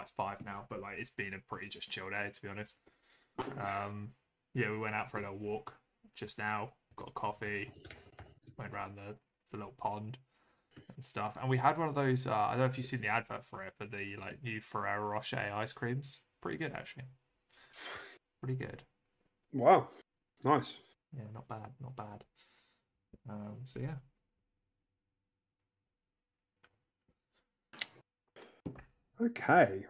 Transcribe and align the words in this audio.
Oh, 0.00 0.02
it's 0.02 0.12
five 0.12 0.42
now, 0.44 0.64
but 0.70 0.80
like 0.80 0.96
it's 0.98 1.10
been 1.10 1.34
a 1.34 1.38
pretty 1.48 1.68
just 1.68 1.90
chill 1.90 2.08
day 2.08 2.30
to 2.32 2.42
be 2.42 2.48
honest. 2.48 2.76
Um, 3.58 4.12
yeah, 4.54 4.70
we 4.70 4.78
went 4.78 4.94
out 4.94 5.10
for 5.10 5.18
a 5.18 5.20
little 5.20 5.38
walk 5.38 5.74
just 6.16 6.38
now, 6.38 6.72
got 6.96 7.12
coffee, 7.14 7.70
went 8.56 8.72
around 8.72 8.96
the, 8.96 9.16
the 9.50 9.58
little 9.58 9.74
pond 9.78 10.16
and 10.96 11.04
stuff, 11.04 11.36
and 11.40 11.50
we 11.50 11.58
had 11.58 11.76
one 11.76 11.88
of 11.88 11.94
those. 11.94 12.26
Uh, 12.26 12.32
I 12.32 12.50
don't 12.52 12.60
know 12.60 12.64
if 12.64 12.78
you've 12.78 12.86
seen 12.86 13.02
the 13.02 13.08
advert 13.08 13.44
for 13.44 13.62
it, 13.62 13.74
but 13.78 13.90
the 13.90 14.16
like 14.18 14.42
new 14.42 14.60
Ferrero 14.60 15.06
Rocher 15.06 15.52
ice 15.54 15.72
creams, 15.72 16.20
pretty 16.40 16.56
good 16.56 16.72
actually. 16.72 17.04
Pretty 18.42 18.56
good. 18.58 18.82
Wow, 19.52 19.88
nice. 20.42 20.72
Yeah, 21.14 21.24
not 21.34 21.46
bad, 21.46 21.72
not 21.80 21.94
bad. 21.94 22.24
Um, 23.28 23.56
so 23.64 23.80
yeah. 23.80 23.96
Okay. 29.22 29.84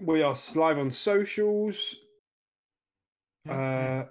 We 0.00 0.22
are 0.22 0.36
live 0.54 0.78
on 0.78 0.90
socials. 0.90 1.96
Uh, 3.48 4.04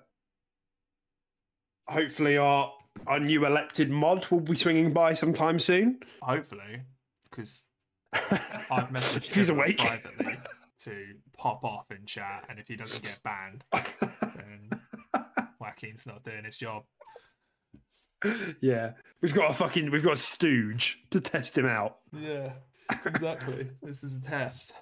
hopefully, 1.87 2.37
our 2.37 2.73
our 3.07 3.19
new 3.19 3.45
elected 3.45 3.89
mod 3.89 4.27
will 4.27 4.39
be 4.39 4.55
swinging 4.55 4.91
by 4.91 5.13
sometime 5.13 5.59
soon. 5.59 5.99
Hopefully, 6.21 6.81
because 7.29 7.63
I've 8.13 8.89
messaged 8.89 9.27
If 9.29 9.35
he's 9.35 9.49
him 9.49 9.57
awake. 9.57 9.77
privately 9.77 10.35
to 10.81 11.05
pop 11.37 11.63
off 11.63 11.89
in 11.91 12.05
chat, 12.05 12.45
and 12.49 12.59
if 12.59 12.67
he 12.67 12.75
doesn't 12.75 13.03
get 13.03 13.19
banned, 13.23 13.63
then 13.71 14.69
Joaquin's 15.59 16.05
not 16.05 16.23
doing 16.23 16.43
his 16.43 16.57
job. 16.57 16.83
yeah, 18.61 18.91
we've 19.21 19.33
got 19.33 19.51
a 19.51 19.53
fucking 19.53 19.91
we've 19.91 20.03
got 20.03 20.13
a 20.13 20.17
stooge 20.17 20.99
to 21.11 21.19
test 21.19 21.57
him 21.57 21.65
out. 21.65 21.97
Yeah, 22.17 22.51
exactly. 23.05 23.69
this 23.81 24.03
is 24.03 24.17
a 24.17 24.21
test. 24.21 24.73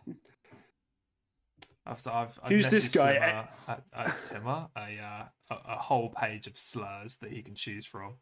I've, 1.85 2.07
I've, 2.07 2.39
I've 2.43 2.51
Who's 2.51 2.69
this 2.69 2.89
guy? 2.89 3.13
Timmer, 3.13 3.49
at, 3.67 3.83
at 3.93 4.23
Timmer 4.23 4.67
a, 4.77 4.99
uh, 4.99 5.25
a 5.49 5.55
a 5.73 5.75
whole 5.75 6.09
page 6.09 6.47
of 6.47 6.55
slurs 6.55 7.17
that 7.17 7.31
he 7.31 7.41
can 7.41 7.55
choose 7.55 7.85
from. 7.85 8.15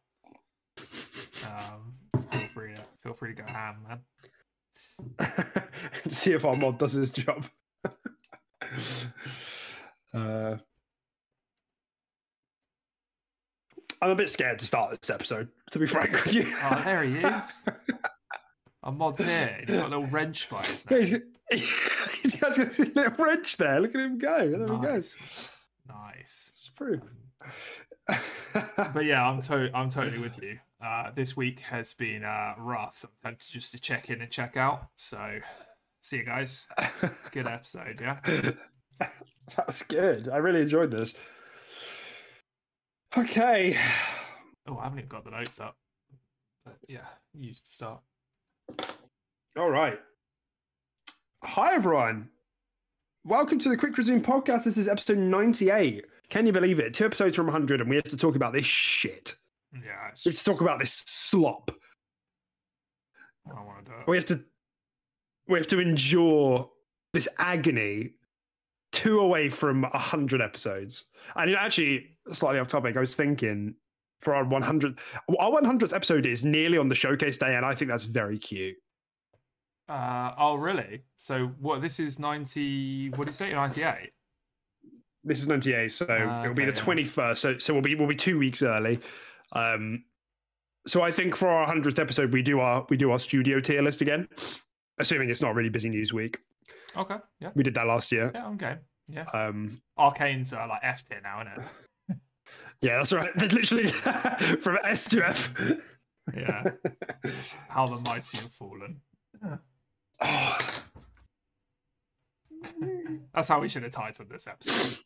Um, 1.46 1.96
feel 2.32 2.48
free 2.54 2.76
to 2.76 2.82
feel 3.04 3.14
free 3.14 3.36
to 3.36 3.42
go 3.44 3.52
ham, 3.52 3.78
man. 3.88 4.00
See 6.08 6.32
if 6.32 6.46
our 6.46 6.56
mod 6.56 6.78
does 6.78 6.94
his 6.94 7.12
job. 7.12 7.46
uh, 10.14 10.56
I'm 14.02 14.12
a 14.12 14.16
bit 14.16 14.30
scared 14.30 14.60
to 14.60 14.66
start 14.66 15.00
this 15.02 15.10
episode, 15.10 15.50
to 15.72 15.80
be 15.80 15.88
frank 15.88 16.12
with 16.12 16.34
you. 16.34 16.46
Oh, 16.64 16.82
there 16.84 17.04
he 17.04 17.18
is. 17.18 17.66
A 18.84 18.92
mod's 18.92 19.20
here. 19.20 19.64
He's 19.68 19.76
got 19.76 19.88
a 19.88 19.90
little 19.90 20.06
wrench 20.08 20.50
by 20.50 20.64
his 20.64 20.86
neck. 20.90 21.22
he's 21.52 22.40
got, 22.40 22.58
a 22.58 22.64
little 22.64 23.26
wrench 23.26 23.58
there. 23.58 23.80
Look 23.82 23.96
at 23.96 24.02
him 24.02 24.18
go. 24.18 24.50
There 24.50 24.78
he 24.78 24.82
goes. 24.82 25.18
Nice. 25.88 26.52
It's 26.56 26.70
proof. 26.76 27.02
But 28.52 29.06
yeah, 29.06 29.24
I'm 29.24 29.40
to- 29.42 29.70
I'm 29.76 29.90
totally 29.90 30.18
with 30.18 30.42
you. 30.42 30.58
Uh, 30.84 31.12
this 31.14 31.38
week 31.38 31.60
has 31.60 31.94
been 31.94 32.24
uh, 32.24 32.56
rough. 32.58 32.98
So 32.98 33.10
I'm 33.24 33.32
tempted 33.34 33.52
just 33.52 33.72
to 33.74 33.80
check 33.80 34.10
in 34.10 34.22
and 34.22 34.32
check 34.32 34.58
out. 34.58 34.88
So 34.96 35.40
see 36.02 36.18
you 36.18 36.24
guys. 36.26 36.66
Good 37.32 37.46
episode, 37.46 38.00
yeah. 38.02 38.52
That's 39.56 39.84
good. 39.84 40.28
I 40.30 40.38
really 40.38 40.62
enjoyed 40.62 40.90
this. 40.90 41.14
Okay. 43.16 43.78
Oh, 44.68 44.78
I 44.80 44.84
haven't 44.86 45.00
even 45.00 45.10
got 45.10 45.24
the 45.26 45.32
notes 45.32 45.60
up. 45.60 45.78
But 46.66 46.78
yeah, 46.88 47.06
you 47.38 47.54
start. 47.64 48.02
All 49.58 49.70
right. 49.70 50.00
Hi, 51.44 51.74
everyone. 51.74 52.30
Welcome 53.26 53.60
to 53.60 53.70
the 53.70 53.78
Quick 53.78 53.98
Resume 53.98 54.22
podcast. 54.22 54.64
This 54.66 54.78
is 54.78 54.88
episode 54.88 55.18
98. 55.18 56.06
Can 56.30 56.46
you 56.46 56.54
believe 56.54 56.80
it? 56.80 56.94
Two 56.94 57.06
episodes 57.06 57.36
from 57.36 57.48
100, 57.48 57.82
and 57.82 57.90
we 57.90 57.96
have 57.96 58.06
to 58.06 58.18
talk 58.18 58.36
about 58.36 58.54
this 58.54 58.66
shit. 58.66 59.36
Yeah, 59.74 60.12
We 60.26 60.32
have 60.32 60.40
to 60.40 60.44
talk 60.44 60.62
about 60.62 60.80
this 60.80 60.92
slop. 60.92 61.72
I 63.46 63.56
don't 63.56 63.66
want 63.66 63.86
to 63.86 63.92
do 63.92 63.98
it. 63.98 64.08
We 64.08 64.18
have 64.18 64.26
to 64.28 64.40
we 65.48 65.58
have 65.58 65.68
to 65.68 65.80
endure 65.80 66.70
this 67.14 67.28
agony 67.40 68.14
two 68.92 69.20
away 69.20 69.50
from 69.50 69.82
100 69.82 70.42
episodes. 70.42 71.06
And 71.36 71.56
actually, 71.56 72.18
slightly 72.32 72.60
off 72.60 72.68
topic, 72.68 72.96
I 72.96 73.00
was 73.00 73.16
thinking 73.16 73.76
for 74.20 74.36
our 74.36 74.44
100 74.44 75.00
our 75.40 75.62
100th 75.62 75.94
episode 75.94 76.26
is 76.26 76.44
nearly 76.44 76.78
on 76.78 76.90
the 76.90 76.96
showcase 76.96 77.38
day, 77.38 77.56
and 77.56 77.66
I 77.66 77.74
think 77.74 77.90
that's 77.90 78.04
very 78.04 78.38
cute. 78.38 78.76
Uh, 79.88 80.34
oh, 80.38 80.56
really? 80.56 81.02
So 81.16 81.48
what? 81.60 81.82
This 81.82 82.00
is 82.00 82.20
ninety. 82.20 83.10
What 83.10 83.26
did 83.26 83.28
you 83.28 83.34
say? 83.34 83.52
Ninety-eight. 83.54 84.12
This 85.24 85.42
is 85.42 85.48
98, 85.48 85.92
so 85.92 86.08
Ah, 86.10 86.44
it'll 86.44 86.54
be 86.54 86.64
the 86.64 86.72
yeah. 86.72 86.82
21st. 86.82 87.38
So 87.38 87.58
so 87.58 87.74
we'll 87.74 87.82
be 87.82 87.96
we'll 87.96 88.08
be 88.08 88.16
two 88.16 88.40
weeks 88.40 88.62
early. 88.64 89.00
Um, 89.52 90.06
so 90.88 91.02
I 91.02 91.12
think 91.12 91.36
for 91.36 91.50
our 91.50 91.68
100th 91.68 92.00
episode, 92.00 92.32
we 92.32 92.42
do 92.42 92.60
our 92.62 92.86
we 92.90 92.96
do 92.98 93.12
our 93.12 93.20
studio 93.20 93.60
tier 93.60 93.82
list 93.82 94.02
again, 94.02 94.28
assuming 94.98 95.30
it's 95.30 95.42
not 95.42 95.56
really 95.56 95.70
busy 95.70 95.90
news 95.90 96.14
week. 96.14 96.38
Okay. 96.96 97.18
Yeah. 97.40 97.50
We 97.54 97.64
did 97.64 97.74
that 97.74 97.86
last 97.86 98.12
year. 98.12 98.32
Yeah. 98.34 98.54
Game. 98.58 98.78
Yeah. 99.10 99.24
Um, 99.34 99.82
Arkane's 99.98 100.54
uh, 100.54 100.66
like 100.70 100.82
F 100.84 101.04
tier 101.04 101.20
now, 101.22 101.42
isn't 101.42 101.64
it? 101.64 101.70
yeah, 102.82 102.98
that's 102.98 103.12
right. 103.14 103.32
They're 103.36 103.50
literally 103.50 103.88
from 104.62 104.78
S 104.84 105.10
to 105.10 105.26
F. 105.26 105.54
Yeah. 106.34 106.64
How 107.68 107.88
the 107.88 107.98
mighty 107.98 108.38
have 108.38 108.52
fallen. 108.52 109.02
That's 113.34 113.48
how 113.48 113.62
we 113.62 113.70
should 113.70 113.84
have 113.84 113.94
titled 113.94 114.30
this 114.30 114.46
episode. 114.46 115.00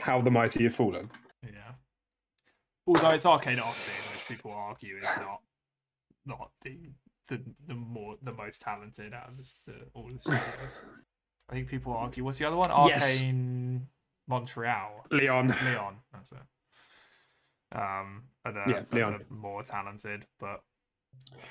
How 0.00 0.20
the 0.20 0.30
mighty 0.30 0.64
have 0.64 0.74
fallen. 0.74 1.08
Yeah. 1.42 1.74
Although 2.84 3.10
it's 3.10 3.24
Arkane 3.24 3.62
Austin, 3.62 3.94
which 4.12 4.26
people 4.26 4.50
argue 4.50 4.96
is 4.96 5.04
not 5.18 5.40
not 6.26 6.50
the 6.62 6.90
the 7.28 7.40
the 7.68 7.74
more 7.74 8.16
the 8.22 8.32
most 8.32 8.60
talented 8.60 9.14
out 9.14 9.28
of 9.28 9.36
the, 9.66 9.74
all 9.94 10.08
the 10.12 10.18
studios. 10.18 10.82
I 11.48 11.54
think 11.54 11.68
people 11.68 11.92
argue. 11.92 12.24
What's 12.24 12.38
the 12.38 12.46
other 12.46 12.56
one? 12.56 12.70
Yes. 12.88 13.20
Montreal. 14.30 15.02
Lyon. 15.10 15.48
Lyon. 15.48 15.96
That's 16.12 16.32
it. 16.32 16.38
Um, 17.72 18.22
are 18.44 18.52
the, 18.52 18.64
Yeah, 18.66 18.82
Lyon. 18.92 19.24
more 19.28 19.62
talented, 19.64 20.26
but 20.38 20.60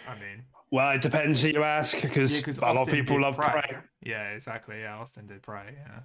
I 0.08 0.16
mean, 0.20 0.46
Well, 0.72 0.92
it 0.92 1.02
depends 1.02 1.42
who 1.42 1.50
you 1.50 1.64
ask, 1.64 1.94
yeah, 1.96 2.02
because 2.02 2.42
'cause 2.44 2.58
a 2.60 2.62
lot 2.62 2.78
of 2.78 2.88
people 2.88 3.22
love 3.22 3.36
Prey. 3.36 3.78
Yeah, 4.02 4.30
exactly. 4.32 4.80
Yeah, 4.82 4.98
Austin 4.98 5.28
did 5.28 5.44
Prey. 5.44 5.76
Yeah. 5.76 6.00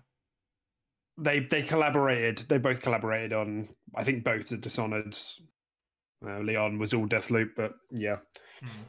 They 1.17 1.41
they 1.41 1.63
collaborated. 1.63 2.39
They 2.49 2.59
both 2.59 2.81
collaborated 2.83 3.33
on. 3.33 3.69
I 3.95 4.03
think 4.05 4.25
both 4.25 4.49
the 4.49 4.57
Dishonored. 4.57 5.17
Uh, 6.27 6.41
Lyon 6.41 6.79
was 6.79 6.93
all 6.95 7.07
Deathloop, 7.07 7.51
but 7.57 7.75
yeah. 7.91 8.19
Hmm. 8.61 8.83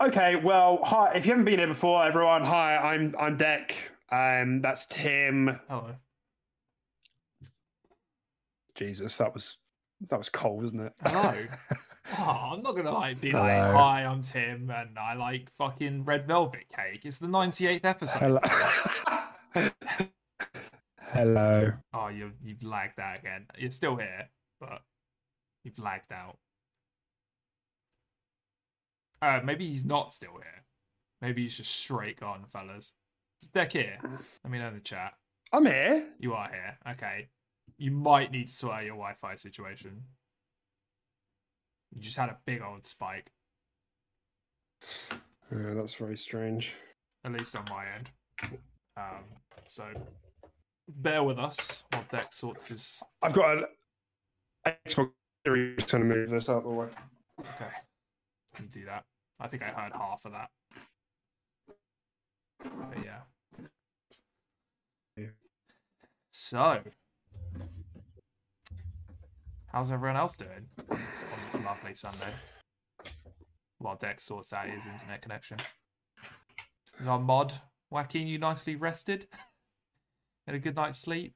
Okay, 0.00 0.36
well, 0.36 0.78
hi. 0.84 1.12
If 1.14 1.26
you 1.26 1.32
haven't 1.32 1.44
been 1.44 1.58
here 1.58 1.66
before, 1.68 2.04
everyone, 2.04 2.44
hi. 2.44 2.76
I'm 2.76 3.14
I'm 3.18 3.36
Deck. 3.36 3.74
Um, 4.10 4.60
that's 4.62 4.86
Tim. 4.86 5.58
Hello. 5.68 5.96
Jesus, 8.74 9.16
that 9.16 9.34
was 9.34 9.58
that 10.08 10.18
was 10.18 10.28
cold, 10.28 10.62
wasn't 10.62 10.82
it? 10.82 10.92
Hello. 11.02 11.34
Oh, 12.16 12.52
I'm 12.54 12.62
not 12.62 12.74
gonna 12.74 12.90
like 12.90 13.20
be 13.20 13.32
like, 13.32 13.52
hi, 13.52 14.04
I'm 14.06 14.22
Tim, 14.22 14.70
and 14.70 14.98
I 14.98 15.12
like 15.12 15.50
fucking 15.50 16.04
red 16.04 16.26
velvet 16.26 16.64
cake. 16.74 17.02
It's 17.04 17.18
the 17.18 17.26
98th 17.26 17.84
episode. 17.84 18.40
Hello. 19.52 19.70
Hello. 21.00 21.72
Oh, 21.92 22.08
you 22.08 22.32
you've 22.42 22.62
lagged 22.62 22.98
out 22.98 23.18
again. 23.18 23.46
You're 23.58 23.70
still 23.70 23.96
here, 23.96 24.30
but 24.58 24.80
you've 25.64 25.78
lagged 25.78 26.10
out. 26.10 26.38
Uh, 29.20 29.40
maybe 29.44 29.68
he's 29.68 29.84
not 29.84 30.12
still 30.12 30.32
here. 30.32 30.64
Maybe 31.20 31.42
he's 31.42 31.56
just 31.56 31.74
straight 31.74 32.20
gone, 32.20 32.44
fellas. 32.50 32.92
Deck 33.46 33.72
here? 33.72 33.98
Let 34.02 34.50
me 34.50 34.58
know 34.58 34.68
in 34.68 34.74
the 34.74 34.80
chat. 34.80 35.14
I'm 35.52 35.64
here. 35.66 36.06
You 36.18 36.34
are 36.34 36.48
here. 36.50 36.78
Okay. 36.92 37.28
You 37.78 37.90
might 37.90 38.30
need 38.32 38.48
to 38.48 38.52
sort 38.52 38.74
out 38.74 38.84
your 38.84 38.94
Wi-Fi 38.94 39.36
situation. 39.36 40.02
You 41.94 42.02
just 42.02 42.16
had 42.16 42.28
a 42.28 42.36
big 42.44 42.60
old 42.62 42.84
spike. 42.84 43.30
Yeah, 45.50 45.74
that's 45.74 45.94
very 45.94 46.16
strange. 46.16 46.74
at 47.24 47.32
least 47.32 47.56
on 47.56 47.64
my 47.70 47.84
end. 47.96 48.10
Um, 48.96 49.24
so 49.66 49.84
bear 50.88 51.22
with 51.22 51.38
us 51.38 51.84
while 51.90 52.04
Dex 52.10 52.36
sorts 52.36 52.68
his. 52.68 53.02
I've 53.22 53.32
got 53.32 53.58
an 53.58 53.64
Xbox 54.86 55.10
Series 55.46 55.86
trying 55.86 56.08
to 56.08 56.14
move 56.14 56.30
this 56.30 56.48
out 56.48 56.58
of 56.58 56.64
the 56.64 56.70
way. 56.70 56.88
Okay, 57.40 57.70
you 58.58 58.66
do 58.66 58.84
that. 58.86 59.04
I 59.40 59.46
think 59.48 59.62
I 59.62 59.66
heard 59.66 59.92
half 59.92 60.24
of 60.24 60.32
that. 60.32 60.50
But 62.62 63.04
yeah. 63.04 63.20
So, 66.30 66.80
how's 69.66 69.90
everyone 69.90 70.16
else 70.16 70.36
doing 70.36 70.68
on 70.90 70.98
this, 71.06 71.24
on 71.24 71.38
this 71.44 71.64
lovely 71.64 71.94
Sunday? 71.94 72.32
While 73.78 73.96
Dex 73.96 74.24
sorts 74.24 74.52
out 74.52 74.68
his 74.68 74.86
internet 74.86 75.20
connection. 75.20 75.58
Is 76.98 77.06
our 77.06 77.18
mod 77.18 77.54
Joaquin 77.90 78.26
you 78.26 78.38
nicely 78.38 78.76
rested? 78.76 79.26
Had 80.46 80.54
a 80.54 80.58
good 80.58 80.76
night's 80.76 80.98
sleep? 80.98 81.34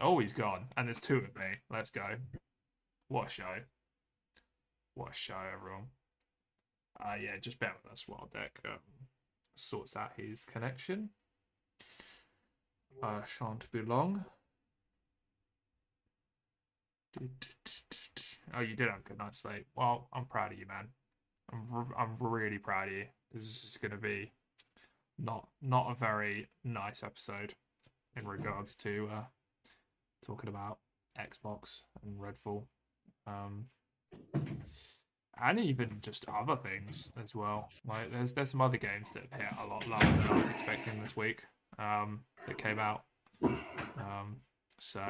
Oh, 0.00 0.18
he's 0.18 0.32
gone. 0.32 0.66
And 0.76 0.88
there's 0.88 1.00
two 1.00 1.16
of 1.16 1.34
me. 1.36 1.58
Let's 1.70 1.90
go. 1.90 2.06
What 3.08 3.26
a 3.26 3.30
show. 3.30 3.56
What 4.94 5.10
a 5.10 5.14
show, 5.14 5.36
everyone. 5.52 5.88
Uh, 7.02 7.14
yeah, 7.14 7.38
just 7.40 7.58
bear 7.58 7.72
with 7.82 7.90
us 7.90 8.04
while 8.06 8.28
Deck 8.32 8.60
um, 8.66 8.78
sorts 9.54 9.96
out 9.96 10.12
his 10.16 10.44
connection. 10.44 11.10
Uh, 13.02 13.22
shan't 13.24 13.70
be 13.72 13.80
long. 13.82 14.24
Oh, 18.54 18.60
you 18.60 18.76
did 18.76 18.88
have 18.88 19.00
a 19.00 19.08
good 19.08 19.18
night's 19.18 19.38
sleep. 19.38 19.66
Well, 19.74 20.08
I'm 20.12 20.26
proud 20.26 20.52
of 20.52 20.58
you, 20.58 20.66
man. 20.66 20.88
I'm 21.52 21.66
r- 21.72 21.96
I'm 21.98 22.16
really 22.20 22.58
proud 22.58 22.88
of 22.88 22.94
you. 22.94 23.04
This 23.32 23.42
is 23.64 23.78
going 23.80 23.92
to 23.92 23.96
be 23.96 24.32
not 25.18 25.48
not 25.62 25.90
a 25.90 25.94
very 25.94 26.48
nice 26.64 27.02
episode 27.02 27.54
in 28.16 28.26
regards 28.26 28.76
to 28.76 29.08
uh, 29.12 29.24
talking 30.24 30.48
about 30.48 30.78
Xbox 31.18 31.82
and 32.04 32.18
Redfall, 32.18 32.64
um, 33.26 33.66
and 35.42 35.60
even 35.60 35.98
just 36.00 36.26
other 36.28 36.56
things 36.56 37.10
as 37.22 37.34
well. 37.34 37.68
Like 37.86 38.12
there's 38.12 38.32
there's 38.32 38.50
some 38.50 38.60
other 38.60 38.76
games 38.76 39.12
that 39.12 39.24
hit 39.32 39.52
a 39.62 39.66
lot 39.66 39.86
lower 39.86 39.98
than 39.98 40.30
I 40.30 40.36
was 40.36 40.48
expecting 40.48 41.00
this 41.00 41.16
week 41.16 41.42
um, 41.78 42.20
that 42.46 42.58
came 42.58 42.78
out. 42.78 43.04
Um, 43.42 44.36
so 44.78 45.02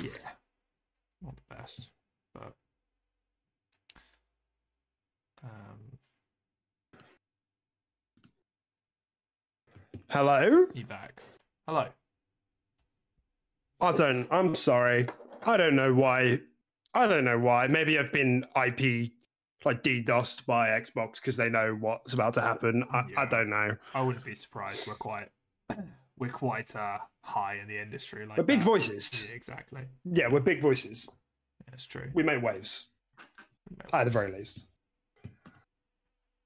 yeah, 0.00 0.10
not 1.22 1.36
the 1.36 1.54
best, 1.54 1.90
but 2.34 2.52
um, 5.42 5.98
Hello? 10.10 10.66
you 10.72 10.84
back. 10.84 11.20
Hello. 11.66 11.86
I 13.80 13.92
don't. 13.92 14.28
I'm 14.30 14.54
sorry. 14.54 15.08
I 15.44 15.56
don't 15.56 15.74
know 15.76 15.92
why. 15.92 16.40
I 16.96 17.06
don't 17.06 17.24
know 17.24 17.38
why. 17.38 17.66
Maybe 17.66 17.98
I've 17.98 18.12
been 18.12 18.44
IP 18.56 19.12
like 19.64 19.82
DDoSed 19.82 20.46
by 20.46 20.68
Xbox 20.68 21.16
because 21.16 21.36
they 21.36 21.48
know 21.48 21.76
what's 21.78 22.12
about 22.12 22.34
to 22.34 22.40
happen. 22.40 22.84
I, 22.92 23.04
I 23.16 23.26
don't 23.26 23.50
know. 23.50 23.76
I 23.94 24.02
wouldn't 24.02 24.24
be 24.24 24.34
surprised. 24.34 24.86
We're 24.86 24.94
quite 24.94 25.28
we're 26.18 26.30
quite 26.30 26.74
uh, 26.74 26.98
high 27.22 27.58
in 27.60 27.68
the 27.68 27.80
industry. 27.80 28.24
Like 28.26 28.38
We're 28.38 28.44
big 28.44 28.60
that. 28.60 28.64
voices. 28.64 29.24
Yeah, 29.28 29.34
exactly. 29.34 29.82
Yeah, 30.04 30.28
we're 30.28 30.40
big 30.40 30.60
voices. 30.60 31.08
That's 31.70 31.86
true. 31.86 32.10
We 32.14 32.22
make 32.22 32.42
waves 32.42 32.86
at 33.92 34.04
the 34.04 34.10
very 34.10 34.32
least. 34.32 34.64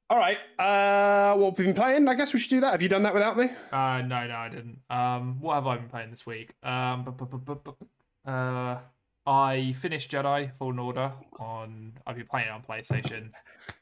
All 0.09 0.19
right. 0.19 0.39
Uh, 0.59 1.37
what 1.37 1.51
have 1.51 1.59
we 1.59 1.67
been 1.67 1.75
playing? 1.75 2.09
I 2.09 2.15
guess 2.15 2.33
we 2.33 2.41
should 2.41 2.51
do 2.51 2.61
that. 2.63 2.73
Have 2.73 2.83
you 2.83 2.89
done 2.89 3.05
that 3.05 3.15
without 3.15 3.37
me? 3.37 3.45
Uh, 3.71 4.03
no, 4.03 4.27
no, 4.27 4.35
I 4.35 4.49
didn't. 4.49 4.81
Um, 4.91 5.41
what 5.41 5.55
have 5.55 5.69
I 5.69 5.77
been 5.77 5.89
playing 5.89 6.11
this 6.11 6.27
week? 6.27 6.53
Um, 6.65 7.05
bu- 7.05 7.13
bu- 7.13 7.27
bu- 7.27 7.39
bu- 7.39 7.55
bu- 8.27 8.31
uh, 8.31 8.79
I 9.31 9.73
finished 9.75 10.11
Jedi 10.11 10.55
Fallen 10.57 10.79
Order 10.79 11.13
on. 11.39 11.93
I've 12.07 12.17
been 12.17 12.27
playing 12.27 12.49
it 12.49 12.51
on 12.51 12.63
PlayStation 12.63 13.31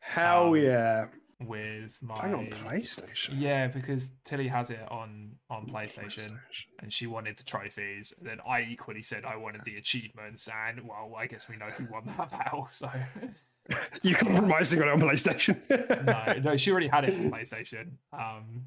Hell 0.01 0.49
Um, 0.51 0.57
yeah! 0.57 1.07
with 1.41 1.99
my. 2.03 2.19
Playing 2.19 2.35
on 2.35 2.47
PlayStation. 2.47 3.31
Yeah, 3.39 3.69
because 3.69 4.13
Tilly 4.25 4.49
has 4.49 4.71
it 4.71 4.81
on 4.91 5.37
on 5.49 5.67
PlayStation, 5.67 6.39
and 6.81 6.93
she 6.93 7.07
wanted 7.07 7.39
the 7.39 7.45
trophies. 7.45 8.13
And 8.19 8.29
then 8.29 8.39
I 8.47 8.63
equally 8.69 9.03
said 9.03 9.25
I 9.25 9.37
wanted 9.37 9.63
the 9.65 9.77
achievements, 9.77 10.49
and 10.69 10.87
well, 10.87 11.15
I 11.17 11.27
guess 11.27 11.49
we 11.49 11.57
know 11.57 11.71
who 11.71 11.87
won 11.91 12.03
that 12.19 12.31
battle. 12.31 12.69
So 12.71 12.91
You 14.03 14.15
compromising 14.17 14.83
on 14.83 14.89
it 14.89 14.93
on 14.93 15.01
PlayStation? 15.01 15.57
no, 16.05 16.51
no, 16.51 16.57
she 16.57 16.71
already 16.71 16.89
had 16.89 17.05
it 17.05 17.15
on 17.15 17.31
PlayStation. 17.33 17.93
Um, 18.13 18.65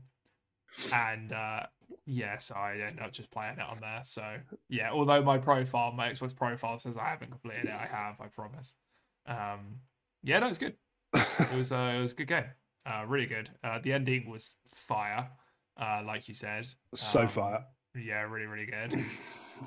and 0.94 1.34
uh, 1.34 1.64
yeah, 2.06 2.38
so 2.38 2.56
I 2.56 2.74
ended 2.74 3.00
up 3.00 3.12
just 3.12 3.32
playing 3.32 3.56
it 3.60 3.62
on 3.70 3.80
there. 3.82 4.02
So 4.04 4.24
yeah, 4.70 4.92
although 4.92 5.22
my 5.22 5.38
profile, 5.38 5.92
my 5.92 6.10
Xbox 6.10 6.36
profile 6.36 6.78
says 6.78 6.98
I 6.98 7.10
haven't 7.10 7.32
completed 7.32 7.66
it, 7.66 7.72
I 7.72 7.86
have, 7.88 8.20
I 8.22 8.28
promise. 8.28 8.74
Um, 9.26 9.80
yeah, 10.24 10.40
no, 10.40 10.48
it's 10.48 10.58
good. 10.58 10.76
It 11.14 11.58
was 11.58 11.72
uh, 11.72 11.94
it 11.96 12.00
was 12.02 12.12
a 12.12 12.16
good 12.16 12.28
game. 12.28 12.46
Uh, 12.86 13.04
really 13.08 13.28
good. 13.28 13.50
Uh, 13.64 13.80
the 13.82 13.94
ending 13.94 14.30
was 14.30 14.56
fire, 14.74 15.30
uh, 15.80 16.02
like 16.06 16.28
you 16.28 16.34
said. 16.34 16.68
so 16.96 17.22
Um, 17.22 17.28
far. 17.28 17.66
Yeah, 17.96 18.22
really, 18.22 18.46
really 18.48 18.66
good. 18.66 19.06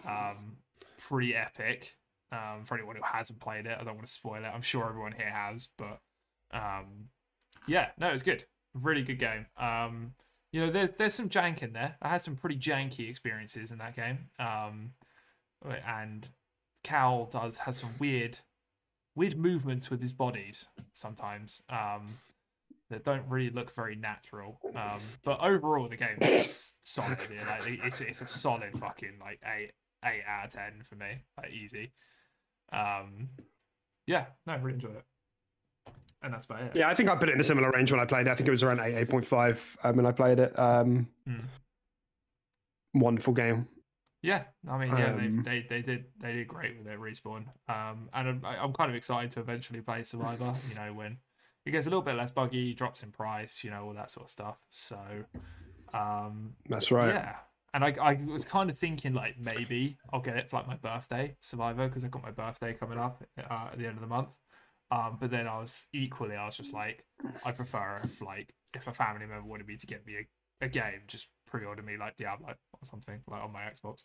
Um, 0.09 0.57
pretty 0.99 1.35
epic. 1.35 1.97
Um, 2.33 2.65
for 2.65 2.75
anyone 2.75 2.97
who 2.97 3.03
hasn't 3.05 3.39
played 3.39 3.67
it, 3.67 3.77
I 3.81 3.85
don't 3.85 3.95
want 3.95 4.07
to 4.07 4.13
spoil 4.13 4.43
it. 4.45 4.49
I'm 4.53 4.63
sure 4.63 4.89
everyone 4.89 5.13
here 5.13 5.31
has, 5.31 5.69
but 5.79 6.01
um, 6.53 7.11
yeah, 7.69 7.91
no, 7.99 8.09
it's 8.09 8.25
good. 8.25 8.45
Really 8.75 9.03
good 9.03 9.21
game. 9.21 9.47
Um, 9.57 10.15
you 10.55 10.61
know, 10.61 10.71
there, 10.71 10.87
there's 10.87 11.15
some 11.15 11.29
jank 11.29 11.65
in 11.65 11.73
there. 11.73 11.97
I 12.01 12.07
had 12.07 12.23
some 12.23 12.37
pretty 12.37 12.57
janky 12.57 13.11
experiences 13.11 13.73
in 13.73 13.79
that 13.79 13.97
game. 13.97 14.19
Um, 14.39 14.93
and 15.85 16.29
Cal 16.85 17.25
does 17.25 17.59
has 17.59 17.79
some 17.79 17.91
weird, 17.99 18.39
weird 19.17 19.37
movements 19.37 19.91
with 19.91 20.01
his 20.01 20.13
bodies 20.13 20.67
sometimes. 20.93 21.61
Um, 21.69 22.13
that 22.89 23.03
don't 23.03 23.29
really 23.29 23.51
look 23.51 23.75
very 23.75 23.97
natural. 23.97 24.61
Um, 24.77 25.01
but 25.25 25.41
overall, 25.41 25.89
the 25.89 25.97
game 25.97 26.19
is 26.21 26.75
solid. 26.83 27.19
Like 27.49 27.81
it's 27.83 28.01
it's 28.01 28.21
a 28.21 28.27
solid 28.29 28.79
fucking 28.79 29.19
like 29.21 29.41
eight 29.45 29.73
eight 30.05 30.23
out 30.29 30.45
of 30.45 30.51
ten 30.53 30.83
for 30.85 30.95
me, 30.95 31.25
like 31.37 31.51
easy. 31.51 31.91
Um, 32.73 33.31
yeah, 34.07 34.27
no, 34.47 34.53
I 34.53 34.57
really 34.59 34.75
enjoyed 34.75 34.97
it, 34.99 35.05
and 36.25 36.33
that's 36.35 36.47
about 36.47 36.63
it. 36.63 36.73
Yeah, 36.75 36.89
I 36.89 36.95
think 36.95 37.09
I 37.09 37.17
put 37.17 37.29
it 37.29 37.35
in 37.35 37.41
a 37.41 37.45
similar 37.45 37.71
range 37.71 37.93
when 37.93 38.01
I 38.01 38.05
played 38.07 38.27
it. 38.27 38.31
I 38.31 38.35
think 38.35 38.49
it 38.49 38.51
was 38.53 38.63
around 38.63 38.81
8, 38.81 39.09
8.5 39.09 39.77
um, 39.85 39.97
when 39.97 40.07
I 40.07 40.13
played 40.13 40.39
it. 40.39 40.59
Um, 40.59 41.09
Hmm. 41.27 41.41
Wonderful 42.95 43.33
game. 43.33 43.67
Yeah, 44.23 44.45
I 44.69 44.79
mean, 44.79 44.89
yeah, 44.97 45.13
Um, 45.15 45.43
they, 45.43 45.61
they 45.61 45.67
they 45.69 45.83
did 45.83 46.05
they 46.19 46.33
did 46.33 46.49
great 46.49 46.79
with 46.79 46.87
it 46.87 46.99
respawn. 46.99 47.47
Um, 47.69 48.09
and 48.15 48.29
I'm, 48.29 48.43
I'm 48.45 48.73
kind 48.73 48.89
of 48.91 48.97
excited 48.97 49.31
to 49.33 49.41
eventually 49.41 49.81
play 49.81 50.03
Survivor. 50.03 50.55
You 50.69 50.75
know, 50.77 50.95
when 50.95 51.19
it 51.67 51.73
gets 51.73 51.87
a 51.87 51.91
little 51.91 52.03
bit 52.03 52.15
less 52.15 52.31
buggy, 52.31 52.73
drops 52.73 53.03
in 53.03 53.11
price, 53.11 53.63
you 53.65 53.71
know, 53.71 53.85
all 53.85 53.95
that 53.95 54.11
sort 54.11 54.25
of 54.27 54.31
stuff. 54.31 54.59
So, 54.71 54.99
um, 55.93 56.55
That's 56.69 56.91
right. 56.91 57.09
yeah. 57.09 57.35
And 57.75 57.85
I, 57.85 57.95
I 58.01 58.15
was 58.27 58.45
kind 58.45 58.71
of 58.71 58.79
thinking 58.79 59.15
like 59.15 59.39
maybe 59.39 59.97
I'll 60.13 60.21
get 60.21 60.37
it 60.37 60.49
for 60.49 60.57
like 60.59 60.69
my 60.69 60.77
birthday, 60.77 61.37
Survivor, 61.41 61.89
because 61.89 62.05
I've 62.05 62.11
got 62.13 62.23
my 62.23 62.31
birthday 62.31 62.73
coming 62.73 62.99
up 62.99 63.25
uh, 63.39 63.69
at 63.73 63.79
the 63.79 63.87
end 63.87 63.97
of 63.97 64.01
the 64.01 64.07
month. 64.07 64.35
Um, 64.91 65.17
but 65.21 65.31
then 65.31 65.47
I 65.49 65.59
was 65.59 65.87
equally, 65.93 66.37
I 66.37 66.45
was 66.47 66.57
just 66.57 66.73
like, 66.73 67.05
I 67.45 67.53
prefer 67.53 68.01
if 68.05 68.21
like 68.21 68.55
if 68.77 68.87
a 68.87 68.93
family 68.93 69.27
member 69.27 69.47
wanted 69.47 69.67
me 69.67 69.77
to 69.77 69.87
get 69.87 70.07
me 70.07 70.15
a, 70.61 70.65
a 70.67 70.69
game, 70.69 71.03
just 71.09 71.29
pre-order 71.47 71.83
me 71.83 71.97
like 71.97 72.17
Diablo 72.17 72.49
or 72.49 72.79
something 72.85 73.21
like 73.29 73.43
on 73.43 73.53
my 73.53 73.63
Xbox, 73.63 74.05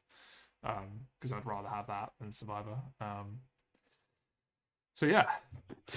um, 0.64 1.02
because 1.20 1.32
I'd 1.32 1.46
rather 1.46 1.70
have 1.70 1.88
that 1.88 2.12
than 2.20 2.32
Survivor. 2.32 2.78
Um, 3.02 3.40
so 4.96 5.06
yeah, 5.06 5.26
but 5.86 5.96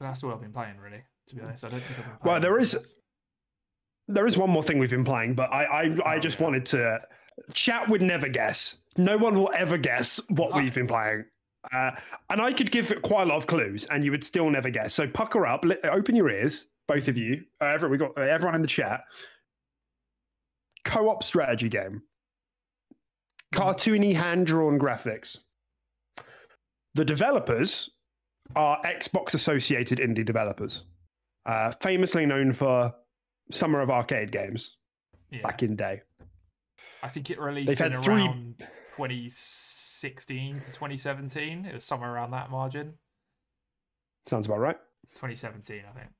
that's 0.00 0.22
all 0.24 0.32
I've 0.32 0.40
been 0.40 0.52
playing 0.52 0.78
really. 0.78 1.02
To 1.28 1.34
be 1.36 1.42
honest, 1.42 1.64
I 1.64 1.68
don't 1.70 1.80
think 1.82 1.98
I've. 2.06 2.24
Well, 2.24 2.40
there 2.40 2.58
is-. 2.58 2.94
There 4.08 4.26
is 4.26 4.36
one 4.36 4.50
more 4.50 4.62
thing 4.62 4.78
we've 4.78 4.90
been 4.90 5.04
playing, 5.04 5.34
but 5.34 5.52
I 5.52 5.64
I, 5.64 5.90
I 6.04 6.16
Oh, 6.16 6.18
just 6.20 6.38
yeah. 6.38 6.44
wanted 6.44 6.66
to. 6.66 7.00
Chat 7.52 7.88
would 7.88 8.00
never 8.02 8.28
guess. 8.28 8.76
No 8.96 9.18
one 9.18 9.34
will 9.34 9.50
ever 9.54 9.76
guess 9.76 10.18
what 10.30 10.52
Oh. 10.52 10.58
we've 10.58 10.72
been 10.74 10.86
playing. 10.86 11.24
Uh, 11.72 11.90
and 12.30 12.40
I 12.40 12.52
could 12.52 12.70
give 12.70 12.92
quite 13.02 13.22
a 13.22 13.26
lot 13.26 13.36
of 13.36 13.46
clues, 13.46 13.86
and 13.86 14.04
you 14.04 14.10
would 14.10 14.24
still 14.24 14.48
never 14.50 14.70
guess. 14.70 14.94
So 14.94 15.06
pucker 15.08 15.46
up, 15.46 15.64
li- 15.64 15.76
open 15.84 16.14
your 16.16 16.30
ears, 16.30 16.66
both 16.86 17.08
of 17.08 17.16
you. 17.16 17.42
Uh, 17.60 17.66
everyone, 17.66 17.90
we 17.92 17.98
got 17.98 18.16
uh, 18.16 18.20
everyone 18.22 18.54
in 18.54 18.62
the 18.62 18.68
chat. 18.68 19.02
Co-op 20.84 21.22
strategy 21.24 21.68
game. 21.68 22.02
Cartoony 23.54 24.14
hand-drawn 24.14 24.78
graphics. 24.78 25.38
The 26.94 27.04
developers 27.04 27.90
are 28.54 28.80
Xbox-associated 28.82 29.98
indie 29.98 30.24
developers, 30.24 30.84
uh, 31.46 31.72
famously 31.82 32.26
known 32.26 32.52
for 32.52 32.94
Summer 33.50 33.80
of 33.80 33.90
Arcade 33.90 34.30
games 34.32 34.76
Yeah. 35.30 35.42
back 35.42 35.62
in 35.62 35.76
day. 35.76 36.02
I 37.02 37.08
think 37.08 37.30
it 37.30 37.38
released 37.40 37.68
They've 37.68 37.80
in 37.86 37.92
had 37.92 38.02
three- 38.04 38.22
around 38.26 38.66
2016 40.00 40.60
to 40.60 40.66
2017. 40.66 41.64
It 41.64 41.74
was 41.74 41.84
somewhere 41.84 42.12
around 42.12 42.30
that 42.32 42.50
margin. 42.50 42.94
Sounds 44.26 44.46
about 44.46 44.60
right. 44.60 44.76
2017, 45.14 45.82
I 45.88 45.92
think. 45.98 46.10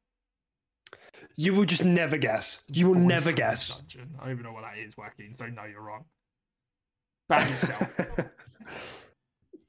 You 1.37 1.55
will 1.55 1.65
just 1.65 1.85
never 1.85 2.17
guess. 2.17 2.63
You 2.69 2.89
will 2.89 2.95
Boy 2.95 3.01
never 3.01 3.33
guess. 3.33 3.69
Dungeon. 3.69 4.15
I 4.19 4.25
don't 4.25 4.33
even 4.33 4.45
know 4.45 4.53
what 4.53 4.63
that 4.63 4.79
is, 4.79 4.97
Joaquin, 4.97 5.35
so 5.35 5.47
no, 5.47 5.65
you're 5.65 5.83
wrong. 5.83 6.05
Ban 7.29 7.51
yourself. 7.51 7.91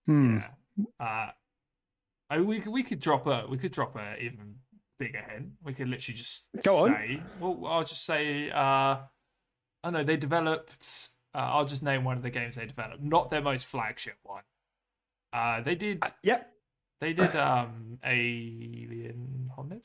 hmm. 0.08 0.38
Yeah. 0.38 0.48
Uh, 1.00 1.30
I, 2.30 2.40
we 2.40 2.62
could 2.62 2.72
we 2.72 2.84
could 2.84 3.00
drop 3.00 3.28
a 3.28 3.46
we 3.50 3.58
could 3.58 3.74
drop 3.74 3.96
a 3.96 4.18
even 4.24 4.56
bigger 5.00 5.22
hint. 5.30 5.50
We 5.64 5.74
could 5.74 5.88
literally 5.90 6.18
just 6.18 6.46
Go 6.64 6.86
on. 6.86 6.90
say. 6.90 7.22
Well, 7.40 7.60
I'll 7.66 7.84
just 7.84 8.06
say. 8.06 8.50
Uh, 8.52 8.98
I 9.84 9.90
know 9.92 10.04
they 10.04 10.18
developed. 10.18 11.10
Uh, 11.36 11.40
I'll 11.40 11.66
just 11.66 11.84
name 11.84 12.04
one 12.04 12.16
of 12.18 12.24
the 12.24 12.30
games 12.30 12.56
they 12.56 12.66
developed, 12.66 13.02
not 13.02 13.30
their 13.30 13.42
most 13.42 13.66
flagship 13.66 14.18
one. 14.24 14.44
Uh, 15.34 15.62
they 15.62 15.76
did. 15.76 16.04
Yep, 16.24 16.54
They 17.02 17.14
did 17.14 17.36
um 17.36 17.98
Alien 18.06 19.52
Hominid, 19.58 19.82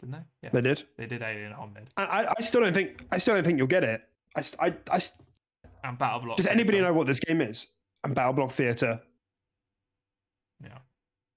didn't 0.00 0.12
they? 0.12 0.18
Yeah, 0.44 0.50
they 0.52 0.60
did. 0.60 0.84
they 0.96 1.06
did 1.06 1.22
Alien 1.22 1.52
Hominid 1.52 1.88
I, 1.96 2.28
I- 2.38 2.42
still 2.42 2.60
don't 2.60 2.72
think. 2.72 3.04
I 3.10 3.18
still 3.18 3.34
don't 3.34 3.44
think 3.44 3.58
you'll 3.58 3.66
get 3.66 3.82
it. 3.84 4.02
I, 4.36 4.44
I, 4.60 4.74
I, 4.92 5.00
and 5.82 5.98
Battle 5.98 6.20
Block. 6.20 6.36
does 6.36 6.46
anybody 6.46 6.80
know 6.80 6.92
what 6.92 7.06
this 7.08 7.18
game 7.20 7.40
is? 7.40 7.66
And 8.04 8.14
Battle 8.14 8.32
Block 8.32 8.50
Theatre. 8.52 9.00
Yeah. 10.62 10.78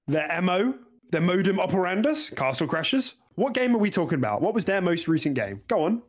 Their 0.08 0.42
MO, 0.42 0.76
their 1.12 1.22
modem 1.22 1.57
operandus, 1.57 2.36
Castle 2.36 2.67
Crashers. 2.67 3.13
What 3.36 3.53
game 3.53 3.75
are 3.75 3.79
we 3.79 3.89
talking 3.89 4.17
about? 4.17 4.41
What 4.41 4.53
was 4.53 4.65
their 4.65 4.81
most 4.81 5.07
recent 5.07 5.36
game? 5.36 5.62
Go 5.67 5.86
on. 5.86 6.01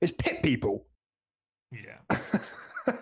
It's 0.00 0.12
Pit 0.12 0.42
People. 0.42 0.86
Yeah. 1.72 2.18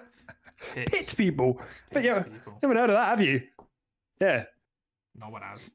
Pit. 0.75 1.15
People. 1.17 1.61
But 1.93 2.03
yeah, 2.03 2.23
people. 2.23 2.53
you 2.55 2.59
haven't 2.63 2.77
heard 2.77 2.91
of 2.91 2.97
that, 2.97 3.09
have 3.09 3.21
you? 3.21 3.43
Yeah. 4.21 4.45
No 5.15 5.29
one 5.29 5.43
has. 5.43 5.71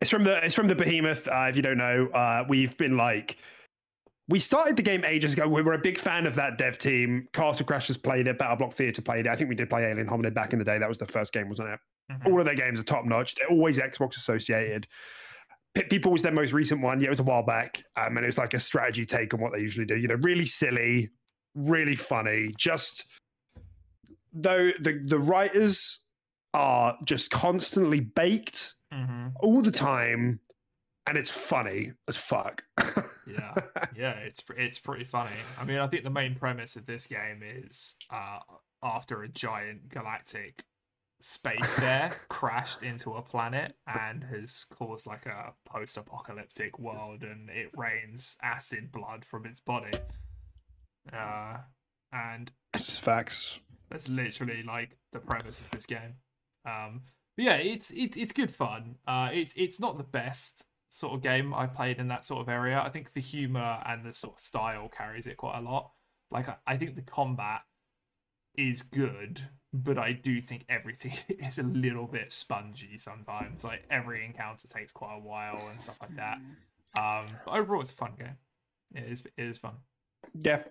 It's 0.00 0.10
from 0.10 0.24
the 0.24 0.44
it's 0.44 0.54
from 0.54 0.68
the 0.68 0.74
Behemoth. 0.74 1.26
Uh, 1.26 1.46
if 1.48 1.56
you 1.56 1.62
don't 1.62 1.78
know, 1.78 2.06
uh, 2.08 2.44
we've 2.48 2.76
been 2.76 2.96
like 2.96 3.38
we 4.28 4.38
started 4.38 4.76
the 4.76 4.82
game 4.82 5.04
ages 5.04 5.32
ago. 5.32 5.48
We 5.48 5.62
were 5.62 5.72
a 5.72 5.78
big 5.78 5.98
fan 5.98 6.26
of 6.26 6.34
that 6.34 6.58
dev 6.58 6.78
team. 6.78 7.28
Castle 7.32 7.64
Crashers 7.64 8.00
played 8.00 8.26
it. 8.26 8.38
Battle 8.38 8.56
Block 8.56 8.72
Theatre 8.72 9.02
played 9.02 9.26
it. 9.26 9.28
I 9.30 9.36
think 9.36 9.48
we 9.48 9.56
did 9.56 9.70
play 9.70 9.84
Alien 9.84 10.08
Hominid 10.08 10.34
back 10.34 10.52
in 10.52 10.58
the 10.58 10.64
day. 10.64 10.78
That 10.78 10.88
was 10.88 10.98
the 10.98 11.06
first 11.06 11.32
game, 11.32 11.48
wasn't 11.48 11.68
it? 11.68 11.80
Mhm. 12.10 12.26
All 12.26 12.38
of 12.38 12.46
their 12.46 12.54
games 12.54 12.78
are 12.78 12.84
top 12.84 13.04
notch. 13.04 13.34
They're 13.34 13.48
always 13.48 13.78
Xbox 13.78 14.16
associated. 14.16 14.86
Pit 15.74 15.90
People 15.90 16.12
was 16.12 16.22
their 16.22 16.32
most 16.32 16.52
recent 16.52 16.80
one. 16.80 17.00
Yeah, 17.00 17.06
it 17.06 17.10
was 17.10 17.20
a 17.20 17.24
while 17.24 17.42
back, 17.42 17.82
um, 17.96 18.16
and 18.16 18.24
it 18.24 18.26
was 18.28 18.38
like 18.38 18.54
a 18.54 18.60
strategy 18.60 19.04
take 19.04 19.34
on 19.34 19.40
what 19.40 19.52
they 19.52 19.60
usually 19.60 19.84
do. 19.86 19.96
You 19.96 20.08
know, 20.08 20.14
really 20.16 20.46
silly, 20.46 21.10
really 21.54 21.96
funny. 21.96 22.52
Just 22.56 23.06
though 24.32 24.70
the 24.80 25.02
the 25.04 25.18
writers 25.18 26.00
are 26.54 26.96
just 27.04 27.30
constantly 27.30 28.00
baked 28.00 28.74
Mhm. 28.92 29.32
all 29.40 29.60
the 29.60 29.70
time, 29.70 30.40
and 31.06 31.18
it's 31.18 31.30
funny 31.30 31.92
as 32.08 32.16
fuck. 32.16 32.64
Yeah, 33.28 33.54
yeah, 33.96 34.10
it's 34.20 34.40
it's 34.56 34.78
pretty 34.78 35.02
funny. 35.02 35.34
I 35.58 35.64
mean, 35.64 35.78
I 35.78 35.88
think 35.88 36.04
the 36.04 36.10
main 36.10 36.36
premise 36.36 36.76
of 36.76 36.86
this 36.86 37.08
game 37.08 37.42
is 37.42 37.96
uh, 38.08 38.38
after 38.84 39.24
a 39.24 39.28
giant 39.28 39.88
galactic 39.88 40.62
space 41.26 41.74
there 41.80 42.14
crashed 42.28 42.84
into 42.84 43.14
a 43.14 43.22
planet 43.22 43.74
and 43.86 44.22
has 44.22 44.64
caused 44.70 45.08
like 45.08 45.26
a 45.26 45.52
post-apocalyptic 45.64 46.78
world, 46.78 47.24
and 47.24 47.50
it 47.50 47.70
rains 47.76 48.36
acid 48.42 48.92
blood 48.92 49.24
from 49.24 49.44
its 49.44 49.58
body. 49.58 49.98
Uh, 51.12 51.56
and 52.12 52.52
Just 52.76 53.00
facts. 53.00 53.58
that's 53.90 54.08
literally 54.08 54.62
like 54.62 54.98
the 55.10 55.18
premise 55.18 55.60
of 55.60 55.70
this 55.70 55.84
game. 55.86 56.14
Um, 56.64 57.02
but 57.36 57.44
yeah, 57.44 57.56
it's 57.56 57.90
it, 57.90 58.16
it's 58.16 58.32
good 58.32 58.50
fun. 58.50 58.96
Uh, 59.06 59.30
it's 59.32 59.52
it's 59.56 59.80
not 59.80 59.98
the 59.98 60.04
best 60.04 60.64
sort 60.90 61.14
of 61.14 61.22
game 61.22 61.52
I 61.52 61.66
played 61.66 61.98
in 61.98 62.06
that 62.08 62.24
sort 62.24 62.40
of 62.40 62.48
area. 62.48 62.80
I 62.80 62.88
think 62.88 63.12
the 63.12 63.20
humor 63.20 63.82
and 63.84 64.04
the 64.04 64.12
sort 64.12 64.34
of 64.34 64.40
style 64.40 64.88
carries 64.88 65.26
it 65.26 65.36
quite 65.36 65.58
a 65.58 65.60
lot. 65.60 65.90
Like 66.30 66.48
I, 66.48 66.56
I 66.66 66.76
think 66.76 66.94
the 66.94 67.02
combat 67.02 67.62
is 68.56 68.82
good, 68.82 69.42
but 69.84 69.98
I 69.98 70.12
do 70.12 70.40
think 70.40 70.64
everything 70.68 71.12
is 71.38 71.58
a 71.58 71.62
little 71.62 72.06
bit 72.06 72.32
spongy 72.32 72.96
sometimes. 72.98 73.64
Like 73.64 73.84
every 73.90 74.24
encounter 74.24 74.68
takes 74.68 74.92
quite 74.92 75.16
a 75.16 75.20
while 75.20 75.68
and 75.70 75.80
stuff 75.80 75.98
like 76.00 76.16
that. 76.16 76.38
Um, 76.98 77.26
but 77.44 77.54
overall, 77.54 77.80
it's 77.80 77.92
a 77.92 77.96
fun 77.96 78.12
game. 78.18 78.36
It 78.94 79.10
is 79.10 79.24
it 79.36 79.42
is 79.42 79.58
fun. 79.58 79.74
Yeah, 80.40 80.62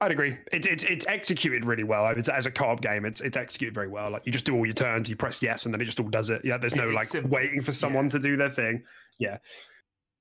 I'd 0.00 0.10
agree. 0.10 0.36
It's 0.52 0.66
it's 0.66 0.84
it's 0.84 1.06
executed 1.06 1.64
really 1.64 1.84
well. 1.84 2.06
It's, 2.08 2.28
as 2.28 2.46
a 2.46 2.50
co-op 2.50 2.80
game, 2.80 3.04
it's 3.04 3.20
it's 3.20 3.36
executed 3.36 3.74
very 3.74 3.88
well. 3.88 4.10
Like 4.10 4.26
you 4.26 4.32
just 4.32 4.44
do 4.44 4.54
all 4.56 4.64
your 4.66 4.74
turns, 4.74 5.08
you 5.08 5.16
press 5.16 5.40
yes, 5.42 5.64
and 5.64 5.72
then 5.72 5.80
it 5.80 5.84
just 5.84 6.00
all 6.00 6.08
does 6.08 6.30
it. 6.30 6.44
Yeah, 6.44 6.56
there's 6.58 6.74
no 6.74 6.88
It's 6.88 6.94
like 6.96 7.06
simple. 7.06 7.30
waiting 7.30 7.60
for 7.62 7.72
someone 7.72 8.08
to 8.08 8.18
do 8.18 8.36
their 8.36 8.50
thing. 8.50 8.82
Yeah, 9.18 9.38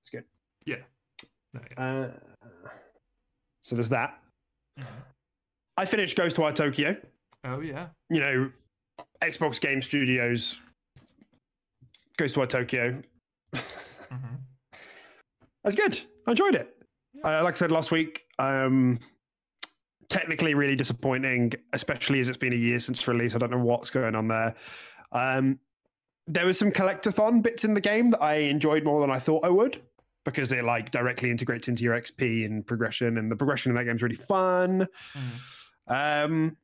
it's 0.03 0.09
good. 0.11 0.25
Yeah. 0.65 0.75
No, 1.53 1.61
yeah. 1.71 1.83
Uh, 1.83 2.11
so 3.63 3.75
there's 3.75 3.89
that. 3.89 4.19
Mhm. 4.79 4.85
I 5.77 5.85
finished 5.85 6.17
Ghostwire 6.17 6.53
Tokyo. 6.53 6.95
Oh 7.43 7.59
yeah. 7.59 7.87
You 8.09 8.19
know, 8.19 8.51
Xbox 9.21 9.59
Game 9.59 9.81
Studios. 9.81 10.59
Ghostwire 12.17 12.49
Tokyo. 12.49 13.01
hmm 13.53 14.35
That's 15.63 15.75
good. 15.75 15.99
I 16.27 16.31
enjoyed 16.31 16.55
it. 16.55 16.75
Uh, 17.23 17.43
like 17.43 17.55
I 17.55 17.57
said 17.57 17.71
last 17.71 17.91
week, 17.91 18.25
um, 18.39 18.99
technically 20.09 20.53
really 20.53 20.75
disappointing, 20.75 21.53
especially 21.73 22.19
as 22.19 22.27
it's 22.29 22.37
been 22.37 22.53
a 22.53 22.57
year 22.57 22.79
since 22.79 23.07
release. 23.07 23.35
I 23.35 23.37
don't 23.37 23.51
know 23.51 23.59
what's 23.59 23.89
going 23.89 24.15
on 24.15 24.27
there. 24.27 24.55
Um, 25.11 25.59
there 26.27 26.45
was 26.45 26.57
some 26.57 26.71
collectathon 26.71 27.41
bits 27.41 27.63
in 27.65 27.73
the 27.73 27.81
game 27.81 28.11
that 28.11 28.21
I 28.21 28.35
enjoyed 28.35 28.83
more 28.83 29.01
than 29.01 29.09
I 29.11 29.19
thought 29.19 29.43
I 29.43 29.49
would 29.49 29.81
because 30.23 30.51
it 30.51 30.63
like 30.63 30.91
directly 30.91 31.31
integrates 31.31 31.67
into 31.67 31.83
your 31.83 31.99
XP 31.99 32.45
and 32.45 32.65
progression, 32.65 33.17
and 33.17 33.31
the 33.31 33.35
progression 33.35 33.71
in 33.71 33.75
that 33.75 33.85
game 33.85 33.95
is 33.95 34.03
really 34.03 34.15
fun. 34.15 34.87
Um, 35.87 36.57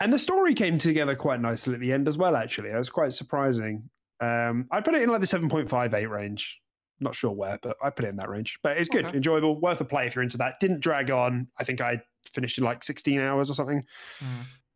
and 0.00 0.12
the 0.12 0.18
story 0.18 0.54
came 0.54 0.78
together 0.78 1.14
quite 1.16 1.40
nicely 1.40 1.74
at 1.74 1.80
the 1.80 1.92
end 1.92 2.08
as 2.08 2.16
well. 2.18 2.36
Actually, 2.36 2.70
it 2.70 2.76
was 2.76 2.88
quite 2.88 3.12
surprising. 3.12 3.88
Um, 4.20 4.66
I 4.70 4.80
put 4.80 4.94
it 4.94 5.02
in 5.02 5.08
like 5.10 5.20
the 5.20 5.26
seven 5.26 5.48
point 5.48 5.68
five 5.68 5.94
eight 5.94 6.06
range. 6.06 6.60
Not 7.00 7.14
sure 7.14 7.30
where, 7.30 7.58
but 7.62 7.76
I 7.82 7.90
put 7.90 8.04
it 8.04 8.08
in 8.08 8.16
that 8.16 8.28
range. 8.28 8.58
But 8.62 8.76
it's 8.76 8.88
good, 8.88 9.04
Okay. 9.06 9.16
enjoyable, 9.16 9.60
worth 9.60 9.80
a 9.80 9.84
play 9.84 10.06
if 10.08 10.16
you're 10.16 10.24
into 10.24 10.38
that. 10.38 10.58
Didn't 10.60 10.80
drag 10.80 11.10
on. 11.12 11.46
I 11.56 11.62
think 11.62 11.80
I 11.80 12.00
finished 12.32 12.58
in 12.58 12.64
like 12.64 12.82
16 12.82 13.20
hours 13.20 13.50
or 13.50 13.54
something. 13.54 13.84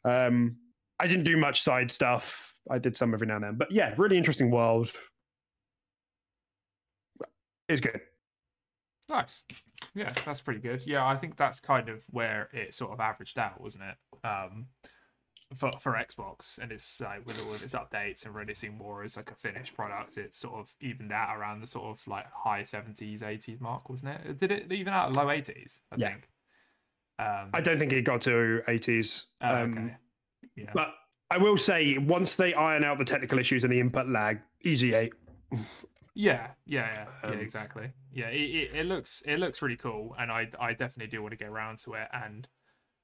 Mm. 0.04 0.28
Um, 0.28 0.56
I 1.00 1.08
didn't 1.08 1.24
do 1.24 1.36
much 1.36 1.62
side 1.62 1.90
stuff. 1.90 2.54
I 2.70 2.78
did 2.78 2.96
some 2.96 3.12
every 3.12 3.26
now 3.26 3.34
and 3.36 3.44
then, 3.44 3.54
but 3.56 3.72
yeah, 3.72 3.92
really 3.98 4.16
interesting 4.16 4.52
world. 4.52 4.92
It's 7.68 7.80
good. 7.80 8.00
Nice. 9.08 9.44
Yeah, 9.94 10.12
that's 10.24 10.40
pretty 10.40 10.60
good. 10.60 10.82
Yeah, 10.86 11.04
I 11.06 11.16
think 11.16 11.36
that's 11.36 11.58
kind 11.60 11.88
of 11.88 12.04
where 12.10 12.48
it 12.52 12.72
sort 12.74 12.92
of 12.92 13.00
averaged 13.00 13.38
out, 13.38 13.60
wasn't 13.60 13.84
it? 13.84 14.26
Um, 14.26 14.66
for 15.54 15.72
for 15.78 15.92
Xbox, 15.92 16.58
and 16.58 16.70
it's 16.72 17.00
like 17.00 17.26
with 17.26 17.40
all 17.44 17.54
of 17.54 17.62
its 17.62 17.74
updates 17.74 18.24
and 18.26 18.34
releasing 18.34 18.76
more 18.76 19.02
as 19.02 19.16
like 19.16 19.30
a 19.30 19.34
finished 19.34 19.74
product, 19.74 20.16
it 20.18 20.34
sort 20.34 20.54
of 20.60 20.74
evened 20.80 21.12
out 21.12 21.36
around 21.36 21.60
the 21.60 21.66
sort 21.66 21.86
of 21.86 22.06
like 22.06 22.26
high 22.32 22.62
seventies, 22.62 23.22
eighties 23.22 23.60
mark, 23.60 23.88
wasn't 23.88 24.14
it? 24.26 24.38
Did 24.38 24.52
it 24.52 24.72
even 24.72 24.92
out 24.92 25.14
low 25.14 25.30
eighties? 25.30 25.80
I 25.90 25.96
Yeah. 25.96 26.08
think. 26.10 26.28
Um, 27.18 27.50
I 27.54 27.60
don't 27.60 27.78
think 27.78 27.92
it 27.92 28.02
got 28.02 28.22
to 28.22 28.62
80s. 28.66 29.26
oh, 29.42 29.54
um, 29.62 29.72
okay. 29.78 29.96
Yeah. 30.56 30.70
But 30.74 30.94
I 31.30 31.38
will 31.38 31.56
say, 31.56 31.96
once 31.98 32.34
they 32.34 32.52
iron 32.52 32.84
out 32.84 32.98
the 32.98 33.04
technical 33.04 33.38
issues 33.38 33.62
and 33.64 33.72
the 33.72 33.78
input 33.78 34.08
lag, 34.08 34.40
easy 34.64 34.94
eight. 34.94 35.12
Yeah, 35.52 35.58
yeah, 36.14 36.48
yeah, 36.66 37.06
yeah, 37.22 37.28
Um, 37.30 37.38
exactly. 37.38 37.92
Yeah, 38.12 38.28
it, 38.28 38.40
it, 38.40 38.70
it 38.80 38.86
looks 38.86 39.22
it 39.24 39.38
looks 39.38 39.62
really 39.62 39.76
cool, 39.76 40.14
and 40.18 40.30
I 40.32 40.48
I 40.60 40.72
definitely 40.72 41.10
do 41.10 41.22
want 41.22 41.32
to 41.32 41.36
get 41.38 41.48
around 41.48 41.78
to 41.80 41.94
it. 41.94 42.08
And 42.12 42.48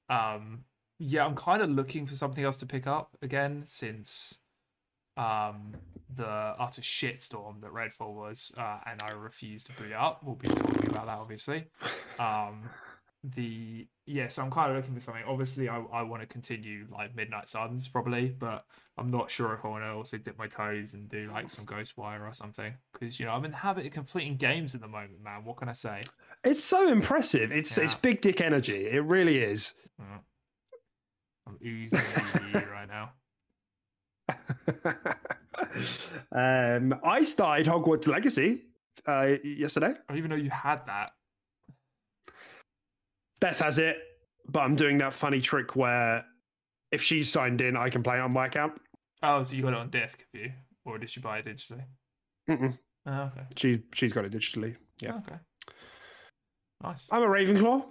um, 0.09 0.65
yeah, 0.99 1.25
I'm 1.25 1.35
kind 1.35 1.61
of 1.61 1.69
looking 1.69 2.05
for 2.05 2.15
something 2.15 2.43
else 2.43 2.57
to 2.57 2.65
pick 2.65 2.85
up 2.85 3.17
again 3.21 3.63
since 3.65 4.39
um 5.17 5.73
the 6.13 6.25
utter 6.25 6.81
shitstorm 6.81 7.61
that 7.61 7.71
Redfall 7.71 8.13
was, 8.13 8.51
uh, 8.57 8.79
and 8.85 9.01
I 9.01 9.11
refuse 9.11 9.63
to 9.65 9.71
boot 9.73 9.93
up. 9.93 10.23
We'll 10.23 10.35
be 10.35 10.49
talking 10.49 10.89
about 10.89 11.05
that 11.05 11.17
obviously. 11.17 11.65
Um, 12.19 12.69
the 13.23 13.87
yeah, 14.05 14.27
so 14.27 14.41
I'm 14.41 14.49
kind 14.51 14.71
of 14.71 14.77
looking 14.77 14.95
for 14.95 15.01
something. 15.01 15.23
Obviously, 15.27 15.69
I 15.69 15.79
I 15.91 16.01
want 16.03 16.21
to 16.21 16.27
continue 16.27 16.87
like 16.91 17.15
Midnight 17.15 17.47
Suns 17.47 17.87
probably, 17.87 18.29
but 18.29 18.65
I'm 18.97 19.11
not 19.11 19.29
sure 19.29 19.53
if 19.53 19.63
I 19.63 19.67
want 19.67 19.83
to 19.83 19.91
also 19.91 20.17
dip 20.17 20.37
my 20.37 20.47
toes 20.47 20.93
and 20.93 21.07
do 21.07 21.29
like 21.31 21.49
some 21.49 21.65
Ghostwire 21.65 22.21
or 22.21 22.33
something 22.33 22.73
because 22.93 23.19
you 23.19 23.25
know 23.25 23.33
I'm 23.33 23.45
in 23.45 23.51
the 23.51 23.57
habit 23.57 23.85
of 23.85 23.91
completing 23.91 24.35
games 24.37 24.73
at 24.73 24.81
the 24.81 24.87
moment, 24.87 25.23
man. 25.23 25.43
What 25.43 25.57
can 25.57 25.69
I 25.69 25.73
say? 25.73 26.03
It's 26.43 26.63
so 26.63 26.87
impressive. 26.89 27.51
It's 27.51 27.77
it's 27.77 27.95
big 27.95 28.21
dick 28.21 28.41
energy. 28.41 28.87
It 28.87 29.03
really 29.03 29.39
is. 29.39 29.73
Uh, 29.99 30.19
I'm 31.49 31.57
oozing 31.65 31.99
ADD 32.15 32.69
right 32.69 32.87
now. 32.87 33.11
um, 36.75 36.99
I 37.03 37.23
started 37.23 37.65
Hogwarts 37.65 38.07
Legacy 38.07 38.63
uh, 39.07 39.35
yesterday. 39.43 39.87
I 39.87 40.13
didn't 40.13 40.17
even 40.17 40.29
know 40.29 40.35
you 40.35 40.49
had 40.49 40.85
that. 40.87 41.11
Beth 43.39 43.59
has 43.59 43.77
it, 43.79 43.97
but 44.47 44.59
I'm 44.59 44.75
doing 44.75 44.97
that 44.99 45.13
funny 45.13 45.41
trick 45.41 45.75
where 45.75 46.25
if 46.91 47.01
she's 47.01 47.31
signed 47.31 47.61
in, 47.61 47.77
I 47.77 47.89
can 47.89 48.03
play 48.03 48.17
it 48.17 48.21
on 48.21 48.33
my 48.33 48.47
account. 48.47 48.73
Oh, 49.23 49.43
so 49.43 49.55
you 49.55 49.63
got 49.63 49.73
it 49.73 49.79
on 49.79 49.89
disc, 49.89 50.19
have 50.33 50.41
you, 50.41 50.51
or 50.85 50.97
did 50.97 51.15
you 51.15 51.21
buy 51.21 51.39
it 51.39 51.45
digitally? 51.45 51.83
Mm-mm. 52.49 52.77
Oh, 53.05 53.11
okay. 53.11 53.43
She 53.55 53.83
she's 53.93 54.13
got 54.13 54.25
it 54.25 54.31
digitally. 54.31 54.75
Yeah, 55.01 55.15
Okay. 55.15 55.35
Nice. 56.81 57.07
I'm 57.11 57.23
a 57.23 57.27
Ravenclaw. 57.27 57.85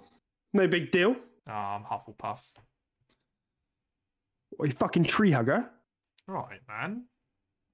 No 0.53 0.67
big 0.67 0.91
deal. 0.91 1.15
Oh, 1.47 1.51
I'm 1.51 1.83
Hufflepuff. 1.83 2.41
You 4.67 4.73
fucking 4.73 5.05
tree 5.05 5.31
hugger. 5.31 5.69
Right, 6.27 6.59
man. 6.67 7.05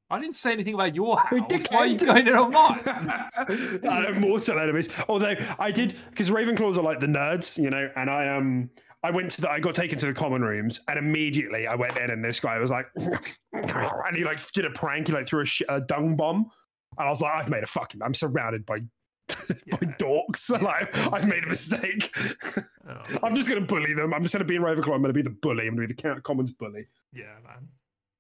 I 0.10 0.20
didn't 0.20 0.36
say 0.36 0.51
anything 0.54 0.75
about 0.75 0.94
your 0.94 1.18
house. 1.18 1.39
Why 1.72 1.80
are 1.80 1.86
you 1.88 1.98
going 1.98 2.27
in 2.27 2.36
on 2.36 2.51
mine? 2.51 3.82
I'm 3.84 4.22
mortal 4.22 4.60
enemies. 4.60 4.88
Although 5.10 5.36
I 5.58 5.72
did 5.72 5.96
because 6.12 6.30
Ravenclaws 6.30 6.77
are 6.77 6.84
like 6.84 7.00
the 7.00 7.08
nerds, 7.08 7.62
you 7.62 7.72
know, 7.72 7.89
and 7.96 8.10
I 8.10 8.36
um 8.36 8.70
I 9.04 9.10
went 9.10 9.32
to 9.32 9.42
the 9.42 9.50
I 9.50 9.60
got 9.60 9.74
taken 9.74 9.98
to 10.00 10.06
the 10.06 10.13
common 10.13 10.44
rooms 10.44 10.80
and 10.88 11.00
immediately 11.00 11.65
I 11.65 11.74
went 11.74 11.98
in 11.98 12.12
and 12.12 12.24
this 12.24 12.39
guy 12.39 12.60
was 12.60 12.70
like 12.70 12.86
and 12.96 14.15
he 14.15 14.24
like 14.24 14.39
did 14.51 14.65
a 14.65 14.70
prank, 14.70 15.08
he 15.08 15.13
like 15.13 15.27
threw 15.27 15.42
a, 15.42 15.46
sh- 15.46 15.63
a 15.68 15.82
dung 15.82 16.15
bomb. 16.15 16.51
And 16.98 17.08
I 17.08 17.10
was 17.10 17.20
like, 17.20 17.34
I've 17.34 17.50
made 17.50 17.63
a 17.63 17.68
fucking 17.68 18.01
I'm 18.04 18.13
surrounded 18.13 18.63
by 18.65 18.82
by 19.50 19.55
Yeah. 19.82 19.96
dorks. 20.00 20.50
Like 20.62 20.96
I've 21.13 21.27
made 21.27 21.44
a 21.44 21.48
mistake. 21.48 22.15
Oh, 22.88 23.01
I'm 23.24 23.34
just 23.34 23.50
gonna 23.50 23.62
bully 23.62 23.96
them. 23.96 24.13
I'm 24.13 24.22
just 24.22 24.36
gonna 24.36 24.46
be 24.46 24.55
in 24.58 24.62
Ravenclaw. 24.62 24.94
I'm 24.94 25.01
gonna 25.01 25.12
be 25.12 25.24
the 25.24 25.32
bully. 25.32 25.67
I'm 25.67 25.74
gonna 25.75 25.88
be 25.88 25.94
the 25.96 26.00
Count 26.00 26.22
Commons 26.22 26.51
bully. 26.51 26.86
yeah, 27.13 27.34
man. 27.44 27.67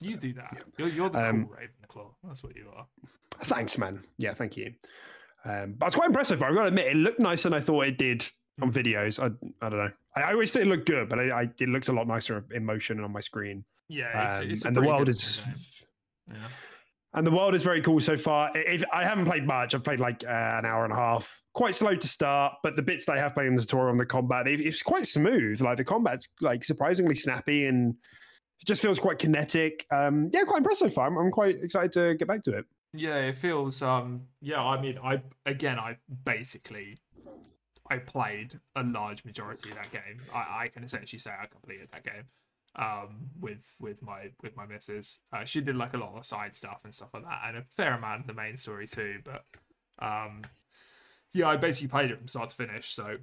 You 0.01 0.17
do 0.17 0.33
that. 0.33 0.57
You're, 0.79 0.87
you're 0.89 1.09
the 1.11 1.29
Um, 1.29 1.45
cool 1.87 2.03
Ravenclaw. 2.07 2.09
That's 2.23 2.43
what 2.43 2.55
you 2.55 2.69
are. 2.75 2.87
Thanks, 3.41 3.77
man. 3.77 4.03
Yeah, 4.17 4.33
thank 4.33 4.57
you. 4.57 4.73
Um, 5.45 5.75
but 5.77 5.85
it's 5.85 5.95
quite 5.95 6.07
impressive. 6.07 6.41
I've 6.41 6.55
got 6.55 6.63
to 6.63 6.67
admit, 6.69 6.87
it 6.87 6.95
looked 6.97 7.19
nicer 7.19 7.49
than 7.49 7.59
I 7.59 7.61
thought 7.61 7.85
it 7.87 7.99
did 7.99 8.25
on 8.59 8.71
videos. 8.71 9.19
I, 9.21 9.27
I 9.63 9.69
don't 9.69 9.77
know. 9.77 9.91
I, 10.15 10.21
I 10.21 10.31
always 10.31 10.49
thought 10.51 10.63
it 10.63 10.67
looked 10.67 10.87
good, 10.87 11.09
but 11.09 11.19
I, 11.19 11.29
I, 11.29 11.41
it 11.43 11.69
looks 11.69 11.87
a 11.89 11.93
lot 11.93 12.07
nicer 12.07 12.43
in 12.51 12.65
motion 12.65 12.97
and 12.97 13.05
on 13.05 13.11
my 13.13 13.19
screen. 13.21 13.63
Yeah, 13.87 14.27
it's, 14.27 14.39
Um, 14.41 14.49
it's 14.49 14.65
and 14.65 14.75
the 14.75 14.81
world 14.81 15.07
is. 15.09 15.45
Yeah. 16.27 16.47
And 17.15 17.25
the 17.25 17.31
world 17.31 17.55
is 17.55 17.63
very 17.63 17.81
cool 17.81 17.99
so 18.01 18.17
far. 18.17 18.51
If 18.53 18.83
I 18.93 19.03
haven't 19.03 19.25
played 19.25 19.47
much, 19.47 19.73
I've 19.73 19.83
played 19.83 19.99
like 20.01 20.23
uh, 20.23 20.55
an 20.59 20.65
hour 20.65 20.83
and 20.83 20.93
a 20.93 20.97
half. 20.97 21.41
Quite 21.53 21.73
slow 21.73 21.95
to 21.95 22.07
start, 22.07 22.55
but 22.61 22.75
the 22.75 22.81
bits 22.81 23.05
that 23.05 23.13
I 23.13 23.19
have 23.19 23.33
played 23.33 23.47
in 23.47 23.55
the 23.55 23.61
tutorial 23.61 23.91
and 23.91 23.99
the 23.99 24.05
combat, 24.05 24.47
it, 24.47 24.59
it's 24.59 24.81
quite 24.81 25.07
smooth. 25.07 25.61
Like 25.61 25.77
the 25.77 25.85
combat's 25.85 26.27
like 26.41 26.63
surprisingly 26.65 27.15
snappy 27.15 27.65
and 27.65 27.95
it 28.61 28.65
just 28.65 28.81
feels 28.81 28.99
quite 28.99 29.17
kinetic. 29.17 29.85
Um, 29.91 30.29
yeah, 30.33 30.43
quite 30.43 30.57
impressed 30.57 30.81
so 30.81 30.89
far. 30.89 31.07
I'm, 31.07 31.17
I'm 31.17 31.31
quite 31.31 31.55
excited 31.63 31.93
to 31.93 32.15
get 32.15 32.27
back 32.27 32.43
to 32.43 32.57
it. 32.57 32.65
Yeah, 32.93 33.15
it 33.15 33.35
feels 33.35 33.81
um 33.81 34.23
yeah, 34.41 34.61
I 34.61 34.81
mean 34.81 34.97
I 35.01 35.21
again 35.45 35.79
I 35.79 35.97
basically 36.25 36.97
I 37.89 37.97
played 37.97 38.59
a 38.75 38.83
large 38.83 39.23
majority 39.23 39.69
of 39.69 39.75
that 39.75 39.91
game. 39.91 40.21
I, 40.33 40.63
I 40.63 40.67
can 40.73 40.83
essentially 40.83 41.19
say 41.19 41.31
I 41.31 41.45
completed 41.45 41.89
that 41.91 42.03
game 42.03 42.25
um 42.77 43.29
with 43.39 43.73
with 43.79 44.01
my 44.01 44.31
with 44.41 44.55
my 44.55 44.65
missus. 44.65 45.19
Uh, 45.31 45.45
she 45.45 45.61
did 45.61 45.75
like 45.75 45.93
a 45.93 45.97
lot 45.97 46.15
of 46.15 46.25
side 46.25 46.55
stuff 46.55 46.81
and 46.83 46.93
stuff 46.93 47.09
like 47.13 47.23
that 47.23 47.41
and 47.47 47.57
a 47.57 47.63
fair 47.63 47.93
amount 47.93 48.21
of 48.21 48.27
the 48.27 48.33
main 48.33 48.57
story 48.57 48.87
too, 48.87 49.19
but 49.23 49.43
um 49.99 50.41
yeah, 51.31 51.49
I 51.49 51.57
basically 51.57 51.89
played 51.89 52.11
it 52.11 52.17
from 52.17 52.27
start 52.27 52.49
to 52.49 52.55
finish. 52.55 52.93
So 52.93 53.17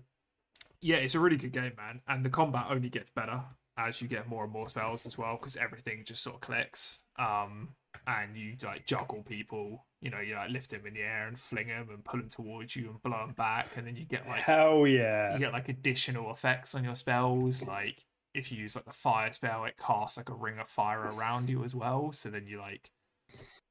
yeah, 0.80 0.96
it's 0.96 1.14
a 1.14 1.20
really 1.20 1.36
good 1.36 1.52
game, 1.52 1.72
man, 1.76 2.00
and 2.08 2.24
the 2.24 2.30
combat 2.30 2.66
only 2.68 2.88
gets 2.88 3.10
better 3.10 3.42
as 3.78 4.02
you 4.02 4.08
get 4.08 4.28
more 4.28 4.44
and 4.44 4.52
more 4.52 4.68
spells 4.68 5.06
as 5.06 5.16
well 5.16 5.38
because 5.40 5.56
everything 5.56 6.02
just 6.04 6.22
sort 6.22 6.36
of 6.36 6.40
clicks. 6.42 7.00
Um, 7.18 7.70
and 8.06 8.36
you 8.36 8.56
like 8.64 8.86
juggle 8.86 9.22
people. 9.22 9.86
You 10.00 10.10
know, 10.10 10.20
you 10.20 10.34
like 10.34 10.50
lift 10.50 10.70
them 10.70 10.86
in 10.86 10.94
the 10.94 11.00
air 11.00 11.28
and 11.28 11.38
fling 11.38 11.68
them 11.68 11.88
and 11.90 12.04
pull 12.04 12.20
them 12.20 12.28
towards 12.28 12.74
you 12.74 12.90
and 12.90 13.02
blow 13.02 13.26
them 13.26 13.34
back, 13.34 13.76
and 13.76 13.86
then 13.86 13.96
you 13.96 14.04
get 14.04 14.26
like 14.26 14.40
Hell 14.40 14.86
yeah. 14.86 15.32
you 15.32 15.38
get 15.38 15.52
like 15.52 15.68
additional 15.68 16.30
effects 16.32 16.74
on 16.74 16.84
your 16.84 16.96
spells. 16.96 17.62
Like 17.62 18.04
if 18.34 18.50
you 18.50 18.58
use 18.58 18.76
like 18.76 18.84
the 18.84 18.92
fire 18.92 19.30
spell, 19.32 19.64
it 19.64 19.76
casts 19.76 20.16
like 20.16 20.28
a 20.28 20.34
ring 20.34 20.58
of 20.58 20.68
fire 20.68 21.00
around 21.00 21.48
you 21.48 21.64
as 21.64 21.74
well. 21.74 22.12
So 22.12 22.30
then 22.30 22.46
you 22.46 22.58
like, 22.58 22.90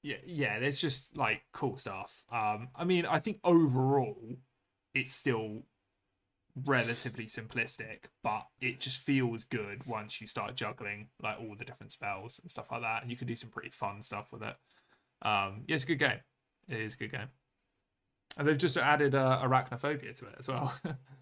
yeah, 0.04 0.18
yeah. 0.26 0.60
There's 0.60 0.80
just 0.80 1.18
like 1.18 1.42
cool 1.54 1.78
stuff. 1.78 2.24
Um, 2.32 2.70
I 2.76 2.84
mean, 2.84 3.06
I 3.06 3.20
think 3.20 3.40
overall, 3.44 4.38
it's 4.94 5.14
still 5.14 5.64
relatively 6.66 7.26
simplistic, 7.26 8.06
but 8.24 8.46
it 8.60 8.80
just 8.80 8.98
feels 8.98 9.44
good 9.44 9.86
once 9.86 10.20
you 10.20 10.28
start 10.28 10.56
juggling 10.56 11.08
like 11.22 11.40
all 11.40 11.56
the 11.58 11.66
different 11.66 11.92
spells 11.92 12.40
and 12.40 12.52
stuff 12.52 12.72
like 12.72 12.82
that, 12.82 13.02
and 13.02 13.12
you 13.12 13.18
can 13.18 13.28
do 13.28 13.36
some 13.36 13.50
pretty 13.50 13.70
fun 13.70 14.02
stuff 14.02 14.32
with 14.32 14.44
it. 14.44 14.56
Um, 15.22 15.64
yeah, 15.68 15.76
it's 15.76 15.84
a 15.84 15.88
good 15.88 16.00
game. 16.00 16.20
It 16.68 16.80
is 16.80 16.94
a 16.94 16.98
good 16.98 17.12
game, 17.12 17.30
and 18.38 18.48
they've 18.48 18.58
just 18.58 18.78
added 18.78 19.16
uh, 19.16 19.42
arachnophobia 19.44 20.16
to 20.16 20.26
it 20.26 20.36
as 20.40 20.48
well. 20.48 20.74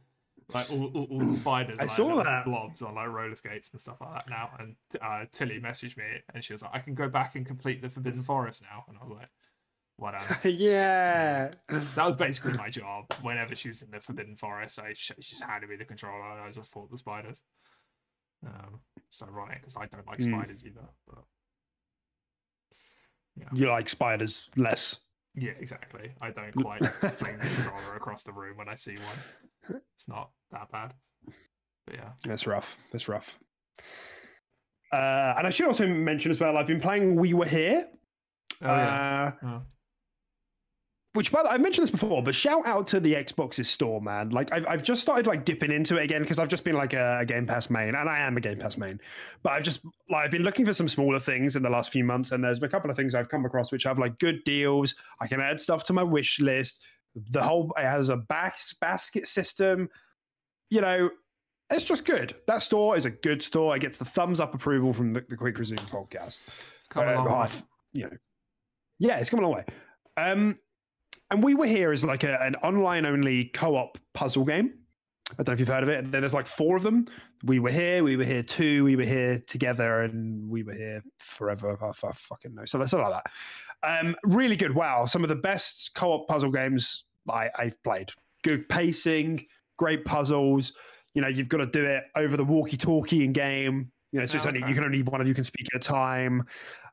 like 0.54 0.72
all, 0.72 0.86
all, 0.96 1.08
all 1.12 1.20
the 1.20 1.36
spiders, 1.36 1.80
I 1.80 1.84
like, 1.84 1.92
saw 1.92 2.24
that. 2.24 2.46
blobs 2.46 2.82
on 2.82 2.96
like 2.96 3.08
roller 3.08 3.36
skates 3.36 3.72
and 3.72 3.80
stuff 3.82 3.98
like 4.02 4.14
that 4.26 4.30
now. 4.30 4.50
And 4.60 4.76
uh, 5.02 5.26
Tilly 5.32 5.60
messaged 5.60 5.98
me, 5.98 6.06
and 6.34 6.44
she 6.44 6.54
was 6.54 6.62
like, 6.62 6.72
"I 6.74 6.80
can 6.80 6.96
go 6.96 7.08
back 7.10 7.36
and 7.36 7.46
complete 7.46 7.82
the 7.82 7.90
Forbidden 7.90 8.24
Forest 8.24 8.64
now," 8.64 8.86
and 8.88 8.98
I 9.00 9.04
was 9.06 9.14
like, 9.18 9.30
"What?" 9.98 10.16
yeah. 10.46 11.52
that 11.70 12.06
was 12.06 12.18
basically 12.18 12.54
my 12.54 12.70
job. 12.70 13.06
Whenever 13.22 13.54
she 13.56 13.68
was 13.68 13.82
in 13.82 13.92
the 13.92 14.00
Forbidden 14.00 14.36
Forest, 14.36 14.80
I 14.80 14.94
she 14.94 15.14
just 15.22 15.44
handed 15.44 15.70
me 15.70 15.76
the 15.76 15.86
controller 15.86 16.32
and 16.32 16.42
I 16.42 16.52
just 16.52 16.72
fought 16.72 16.90
the 16.90 16.98
spiders. 16.98 17.42
Um, 18.46 18.80
it's 19.10 19.22
ironic 19.22 19.60
because 19.62 19.76
I 19.78 19.86
don't 19.88 20.08
like 20.08 20.22
Hmm. 20.22 20.34
spiders 20.34 20.66
either. 20.66 20.88
But 21.08 21.24
You 23.54 23.70
like 23.70 23.88
spiders 23.90 24.50
less. 24.56 25.00
yeah, 25.36 25.52
exactly. 25.60 26.12
I 26.22 26.32
don't 26.32 26.54
quite 26.56 26.82
fling 27.12 27.38
the 27.38 27.48
controller 27.48 27.96
across 27.96 28.24
the 28.24 28.34
room 28.34 28.58
when 28.58 28.68
I 28.70 28.76
see 28.76 28.96
one. 28.98 29.18
It's 29.96 30.08
not 30.08 30.32
that 30.52 30.72
bad. 30.72 30.94
But 31.86 31.96
yeah, 31.96 32.10
That's 32.24 32.48
rough. 32.48 32.78
That's 32.92 33.08
rough. 33.08 33.38
Uh, 34.92 35.36
and 35.38 35.46
I 35.46 35.50
should 35.50 35.68
also 35.68 35.86
mention 35.88 36.32
as 36.32 36.40
well, 36.40 36.58
I've 36.58 36.68
been 36.68 36.80
playing 36.82 37.16
We 37.16 37.34
Were 37.34 37.46
Here. 37.46 37.88
oh 38.62 38.66
yeah. 38.66 39.32
Uh, 39.44 39.46
Oh. 39.48 39.62
which, 41.14 41.32
by 41.32 41.44
the 41.44 41.50
I 41.50 41.58
mentioned 41.58 41.84
this 41.84 41.92
before, 41.92 42.24
but 42.24 42.34
shout 42.36 42.66
out 42.66 42.88
to 42.88 43.00
the 43.00 43.14
Xbox's 43.14 43.70
store, 43.70 44.00
man. 44.02 44.30
Like, 44.30 44.52
I've, 44.54 44.68
I've 44.68 44.84
just 44.84 45.02
started 45.02 45.28
like 45.28 45.44
dipping 45.46 45.72
into 45.72 45.98
it 45.98 46.04
again 46.04 46.22
because 46.22 46.40
I've 46.40 46.50
just 46.50 46.64
been 46.64 46.76
like 46.76 46.94
a, 46.94 47.20
a 47.22 47.26
Game 47.26 47.46
Pass 47.46 47.70
main, 47.70 47.94
and 47.96 48.10
I 48.10 48.20
am 48.20 48.38
a 48.38 48.42
Game 48.42 48.58
Pass 48.60 48.78
main. 48.78 49.00
But 49.44 49.54
I've 49.54 49.64
just 49.64 49.82
like 50.10 50.26
I've 50.26 50.32
been 50.32 50.44
looking 50.44 50.66
for 50.66 50.74
some 50.74 50.88
smaller 50.88 51.20
things 51.20 51.56
in 51.56 51.64
the 51.64 51.70
last 51.70 51.92
few 51.92 52.04
months, 52.04 52.32
and 52.32 52.44
there's 52.44 52.60
been 52.60 52.70
a 52.70 52.72
couple 52.72 52.90
of 52.90 52.96
things 52.98 53.14
I've 53.16 53.30
come 53.30 53.46
across 53.46 53.72
which 53.72 53.84
have 53.84 54.00
like 54.00 54.18
good 54.20 54.44
deals. 54.44 54.96
I 55.20 55.28
can 55.28 55.40
add 55.42 55.60
stuff 55.60 55.84
to 55.86 55.94
my 55.94 56.04
wish 56.04 56.40
list. 56.40 56.82
The 57.16 57.44
whole 57.44 57.74
it 57.78 57.84
has 57.84 58.10
a 58.10 58.18
bas- 58.18 58.76
basket 58.80 59.28
system. 59.28 59.90
You 60.70 60.82
know, 60.82 61.10
it's 61.70 61.84
just 61.84 62.06
good. 62.06 62.36
That 62.48 62.62
store 62.62 62.96
is 62.98 63.06
a 63.06 63.12
good 63.12 63.42
store. 63.42 63.76
It 63.76 63.80
gets 63.80 63.98
the 63.98 64.06
thumbs 64.06 64.40
up 64.40 64.54
approval 64.54 64.94
from 64.94 65.12
the, 65.12 65.26
the 65.28 65.36
Quick 65.36 65.58
Resume 65.58 65.80
podcast. 65.80 66.40
It's 66.78 66.88
come 66.88 67.08
a 67.08 67.12
Uh, 67.12 67.16
long 67.16 67.26
well, 67.26 67.42
way. 67.42 67.50
You 67.94 68.04
know, 68.04 68.18
yeah, 69.00 69.18
it's 69.18 69.30
come 69.30 69.40
a 69.40 69.44
long 69.44 69.56
way. 69.56 69.66
Um, 70.18 70.58
and 71.32 71.44
we 71.44 71.56
were 71.56 71.66
here 71.66 71.92
as 71.92 72.04
like 72.04 72.24
a, 72.24 72.42
an 72.42 72.56
online 72.56 73.06
only 73.06 73.46
co-op 73.46 73.98
puzzle 74.14 74.46
game. 74.46 74.74
I 75.32 75.44
don't 75.44 75.50
know 75.50 75.54
if 75.54 75.60
you've 75.60 75.70
heard 75.70 75.84
of 75.84 75.90
it. 75.90 76.12
Then 76.12 76.22
there's 76.22 76.34
like 76.34 76.48
four 76.48 76.76
of 76.76 76.82
them. 76.82 77.06
We 77.44 77.60
were 77.60 77.70
here, 77.70 78.04
we 78.04 78.18
were 78.18 78.24
here 78.24 78.42
two, 78.42 78.84
we 78.84 78.96
were 78.96 79.04
here 79.04 79.44
together, 79.46 80.02
and 80.02 80.50
we 80.50 80.64
were 80.64 80.74
here 80.74 81.04
forever. 81.20 81.78
I, 81.82 81.90
I 81.90 82.12
fucking 82.12 82.56
know. 82.56 82.66
So 82.66 82.80
that's 82.80 82.92
something 82.92 83.10
like 83.10 83.24
that. 83.24 83.32
Um, 83.84 84.16
really 84.24 84.56
good. 84.56 84.76
Wow, 84.76 85.06
some 85.06 85.24
of 85.24 85.30
the 85.30 85.36
best 85.36 85.92
co-op 85.96 86.28
puzzle 86.28 86.52
games 86.52 87.06
I, 87.30 87.50
I've 87.58 87.82
played. 87.84 88.12
Good 88.44 88.68
pacing, 88.70 89.46
great 89.78 90.06
puzzles. 90.06 90.74
You 91.14 91.22
know, 91.22 91.28
you've 91.28 91.50
got 91.50 91.58
to 91.60 91.66
do 91.66 91.86
it 91.86 92.04
over 92.16 92.38
the 92.38 92.44
walkie-talkie 92.46 93.24
in 93.24 93.34
game. 93.34 93.92
You 94.12 94.20
know, 94.20 94.26
so 94.26 94.38
it's 94.38 94.46
Oh, 94.46 94.50
only 94.50 94.62
okay. 94.62 94.70
you 94.70 94.76
can 94.76 94.84
only 94.84 95.02
one 95.04 95.22
of 95.22 95.28
you 95.28 95.34
can 95.34 95.44
speak 95.44 95.68
at 95.74 95.82
a 95.82 95.84
time. 95.88 96.44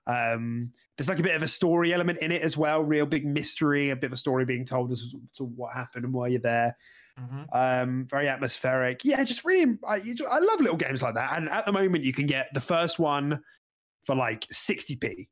Um, 0.07 0.71
there's 0.97 1.09
like 1.09 1.19
a 1.19 1.23
bit 1.23 1.35
of 1.35 1.43
a 1.43 1.49
story 1.49 1.93
element 1.93 2.19
in 2.21 2.31
it 2.31 2.43
as 2.43 2.57
well, 2.57 2.83
real 2.83 3.07
big 3.07 3.27
mystery, 3.27 3.91
a 3.91 3.97
bit 3.97 4.07
of 4.07 4.13
a 4.13 4.17
story 4.17 4.45
being 4.45 4.65
told 4.65 4.93
as 4.93 5.13
to 5.37 5.45
what 5.45 5.73
happened 5.75 6.05
and 6.05 6.15
why 6.15 6.29
you're 6.29 6.41
there. 6.41 6.77
Mhm. 7.19 7.47
Um, 7.83 8.07
very 8.09 8.29
atmospheric. 8.29 9.05
Yeah, 9.05 9.25
just 9.25 9.45
really, 9.45 9.79
I, 9.89 9.97
I 10.31 10.39
love 10.39 10.61
little 10.61 10.77
games 10.77 11.03
like 11.03 11.15
that. 11.15 11.37
And 11.37 11.49
at 11.49 11.65
the 11.67 11.73
moment, 11.73 12.05
you 12.05 12.13
can 12.13 12.27
get 12.27 12.49
the 12.55 12.61
first 12.61 12.99
one 12.99 13.41
for 14.05 14.15
like 14.15 14.47
60p, 14.53 15.29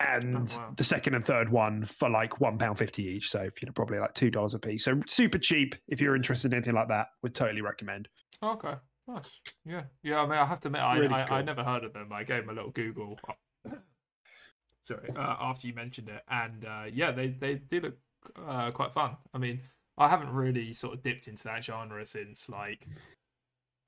and 0.00 0.50
Oh, 0.50 0.58
wow. 0.58 0.72
the 0.76 0.84
second 0.84 1.14
and 1.14 1.24
third 1.24 1.48
one 1.50 1.84
for 1.84 2.08
like 2.08 2.40
one 2.40 2.58
pound 2.58 2.78
fifty 2.78 3.04
each. 3.06 3.30
So 3.30 3.42
you 3.42 3.66
know, 3.66 3.72
probably 3.72 3.98
like 3.98 4.14
two 4.14 4.30
dollars 4.30 4.54
a 4.54 4.58
piece. 4.58 4.84
So 4.84 5.00
super 5.06 5.38
cheap. 5.38 5.74
If 5.88 6.00
you're 6.00 6.16
interested 6.16 6.52
in 6.52 6.56
anything 6.56 6.74
like 6.74 6.88
that, 6.88 7.08
would 7.22 7.34
totally 7.34 7.60
recommend. 7.62 8.08
Okay, 8.42 8.74
nice. 9.06 9.30
Yeah, 9.64 9.82
yeah. 10.02 10.20
I 10.20 10.26
mean, 10.26 10.38
I 10.38 10.44
have 10.46 10.60
to 10.60 10.68
admit, 10.68 10.82
I 10.82 10.96
Really 10.98 11.14
I, 11.14 11.38
I 11.38 11.42
never 11.42 11.62
heard 11.62 11.84
of 11.84 11.92
them. 11.92 12.12
I 12.12 12.24
gave 12.24 12.42
them 12.42 12.50
a 12.50 12.54
little 12.54 12.70
Google. 12.70 13.18
Sorry, 14.82 15.10
uh, 15.14 15.36
after 15.40 15.66
you 15.68 15.74
mentioned 15.74 16.08
it, 16.08 16.22
and 16.28 16.64
uh, 16.64 16.84
yeah, 16.90 17.10
they 17.12 17.28
they 17.28 17.54
do 17.56 17.80
look 17.80 17.98
uh, 18.36 18.70
quite 18.70 18.92
fun. 18.92 19.16
I 19.34 19.38
mean, 19.38 19.60
I 19.98 20.08
haven't 20.08 20.32
really 20.32 20.72
sort 20.72 20.94
of 20.94 21.02
dipped 21.02 21.28
into 21.28 21.44
that 21.44 21.62
genre 21.62 22.04
since 22.06 22.48
like, 22.48 22.86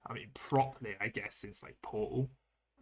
I 0.07 0.13
mean, 0.13 0.29
properly, 0.35 0.95
I 1.01 1.09
guess, 1.09 1.37
since 1.37 1.63
like 1.63 1.77
Portal. 1.83 2.29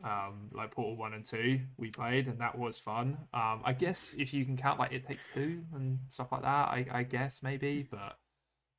Um, 0.03 0.51
like 0.53 0.71
Portal 0.71 0.97
One 0.97 1.13
and 1.15 1.25
Two, 1.25 1.61
we 1.77 1.91
played, 1.91 2.27
and 2.27 2.41
that 2.41 2.57
was 2.59 2.79
fun. 2.79 3.19
Um, 3.35 3.61
I 3.65 3.75
guess 3.79 4.15
if 4.19 4.33
you 4.33 4.45
can 4.47 4.57
count 4.57 4.79
like 4.79 4.93
It 4.93 5.07
Takes 5.07 5.27
Two 5.27 5.63
and 5.75 5.99
stuff 6.09 6.33
like 6.33 6.43
that, 6.43 6.69
I, 6.69 6.87
I 6.91 7.03
guess 7.03 7.43
maybe, 7.43 7.87
but 7.91 8.19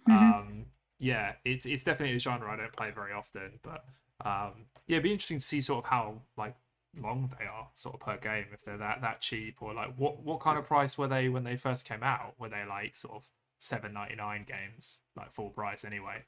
Mhm. 0.07 0.41
um, 0.41 0.65
yeah, 0.99 1.33
it's 1.45 1.65
it's 1.65 1.83
definitely 1.83 2.15
a 2.15 2.19
genre 2.19 2.51
I 2.51 2.55
don't 2.57 2.73
play 2.73 2.91
very 2.91 3.13
often, 3.13 3.59
but 3.63 3.85
Um, 4.23 4.67
yeah, 4.87 4.97
it'd 4.97 5.03
be 5.03 5.11
interesting 5.13 5.39
to 5.39 5.45
see 5.45 5.61
sort 5.61 5.83
of 5.85 5.89
how 5.89 6.21
like 6.37 6.55
long 7.01 7.33
they 7.39 7.45
are 7.45 7.69
sort 7.73 7.95
of 7.95 8.01
per 8.01 8.17
game 8.17 8.45
if 8.53 8.63
they're 8.63 8.77
that 8.77 9.01
that 9.01 9.21
cheap 9.21 9.61
or 9.61 9.73
like 9.73 9.95
what 9.97 10.21
what 10.23 10.39
kind 10.41 10.59
of 10.59 10.65
price 10.67 10.97
were 10.97 11.07
they 11.07 11.29
when 11.29 11.43
they 11.43 11.57
first 11.57 11.85
came 11.85 12.03
out? 12.03 12.35
Were 12.39 12.49
they 12.49 12.63
like 12.67 12.95
sort 12.95 13.15
of 13.15 13.27
seven 13.59 13.93
ninety 13.93 14.15
nine 14.15 14.45
games 14.47 14.99
like 15.15 15.31
full 15.31 15.49
price 15.49 15.85
anyway? 15.85 16.23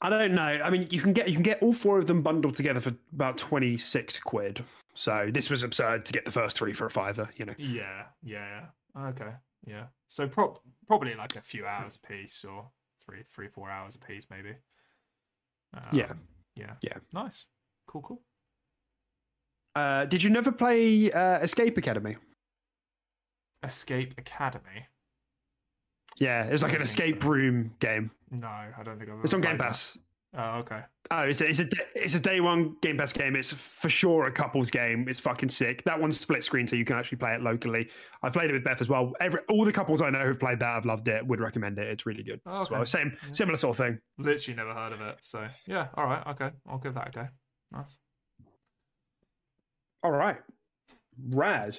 I 0.00 0.10
don't 0.10 0.34
know. 0.34 0.42
I 0.42 0.68
mean, 0.70 0.88
you 0.90 1.00
can 1.00 1.12
get 1.12 1.28
you 1.28 1.34
can 1.34 1.42
get 1.42 1.62
all 1.62 1.72
four 1.72 1.98
of 1.98 2.06
them 2.06 2.22
bundled 2.22 2.54
together 2.54 2.80
for 2.80 2.92
about 3.12 3.38
twenty 3.38 3.78
six 3.78 4.18
quid. 4.18 4.64
So 4.94 5.30
this 5.32 5.48
was 5.50 5.62
absurd 5.62 6.04
to 6.06 6.12
get 6.12 6.24
the 6.24 6.30
first 6.32 6.56
three 6.58 6.72
for 6.74 6.86
a 6.86 6.90
fiver. 6.90 7.30
You 7.36 7.46
know. 7.46 7.54
Yeah, 7.58 8.04
yeah, 8.22 8.66
yeah. 8.94 9.08
Okay, 9.08 9.32
yeah. 9.66 9.86
So 10.06 10.26
pro- 10.28 10.60
probably 10.86 11.14
like 11.14 11.36
a 11.36 11.40
few 11.42 11.66
hours 11.66 11.96
a 12.02 12.06
piece 12.06 12.44
or 12.44 12.68
three, 13.04 13.22
three, 13.26 13.48
four 13.48 13.70
hours 13.70 13.94
a 13.94 13.98
piece, 13.98 14.26
maybe. 14.30 14.54
Um, 15.74 15.82
Yeah. 15.92 16.12
yeah, 16.56 16.74
Yeah. 16.82 16.98
Nice, 17.12 17.46
cool, 17.86 18.02
cool. 18.02 18.22
Uh, 19.74 20.06
did 20.06 20.22
you 20.22 20.30
never 20.30 20.50
play 20.52 21.10
uh, 21.12 21.38
Escape 21.40 21.76
Academy? 21.76 22.16
Escape 23.62 24.14
Academy. 24.18 24.86
Yeah, 26.16 26.44
it 26.46 26.52
was 26.52 26.62
like 26.62 26.74
an 26.74 26.82
escape 26.82 27.24
room 27.24 27.74
game. 27.80 28.10
No, 28.30 28.46
I 28.48 28.82
don't 28.84 28.98
think 28.98 29.10
I've. 29.10 29.22
It's 29.24 29.34
on 29.34 29.40
Game 29.40 29.50
played 29.50 29.60
that. 29.60 29.66
Pass. 29.68 29.98
Oh, 30.38 30.58
okay. 30.58 30.80
Oh, 31.10 31.20
it's 31.20 31.40
a, 31.40 31.48
it's 31.48 31.60
a 31.60 31.68
it's 31.94 32.14
a 32.14 32.20
day 32.20 32.40
one 32.40 32.76
Game 32.82 32.98
Pass 32.98 33.12
game. 33.12 33.36
It's 33.36 33.52
for 33.52 33.88
sure 33.88 34.26
a 34.26 34.32
couples 34.32 34.70
game. 34.70 35.08
It's 35.08 35.20
fucking 35.20 35.48
sick. 35.48 35.82
That 35.84 35.98
one's 36.00 36.18
split 36.20 36.42
screen, 36.44 36.66
so 36.66 36.76
you 36.76 36.84
can 36.84 36.96
actually 36.96 37.18
play 37.18 37.34
it 37.34 37.40
locally. 37.42 37.88
I 38.22 38.28
played 38.28 38.50
it 38.50 38.52
with 38.52 38.64
Beth 38.64 38.80
as 38.82 38.88
well. 38.88 39.12
Every 39.20 39.40
all 39.48 39.64
the 39.64 39.72
couples 39.72 40.02
I 40.02 40.10
know 40.10 40.20
who've 40.26 40.38
played 40.38 40.58
that 40.58 40.66
have 40.74 40.84
loved 40.84 41.08
it. 41.08 41.26
Would 41.26 41.40
recommend 41.40 41.78
it. 41.78 41.86
It's 41.86 42.04
really 42.06 42.22
good. 42.22 42.40
Oh, 42.44 42.62
as 42.62 42.70
well. 42.70 42.80
okay. 42.80 42.88
Same 42.90 43.12
Yeah. 43.26 43.32
similar 43.32 43.56
sort 43.56 43.78
of 43.78 43.86
thing. 43.86 43.98
Literally 44.18 44.56
never 44.56 44.74
heard 44.74 44.92
of 44.92 45.00
it. 45.00 45.16
So 45.22 45.46
yeah, 45.66 45.88
all 45.94 46.04
right, 46.06 46.26
okay, 46.28 46.50
I'll 46.68 46.78
give 46.78 46.94
that 46.94 47.08
a 47.08 47.10
go. 47.12 47.28
Nice. 47.72 47.96
All 50.02 50.10
right, 50.12 50.36
rad. 51.30 51.78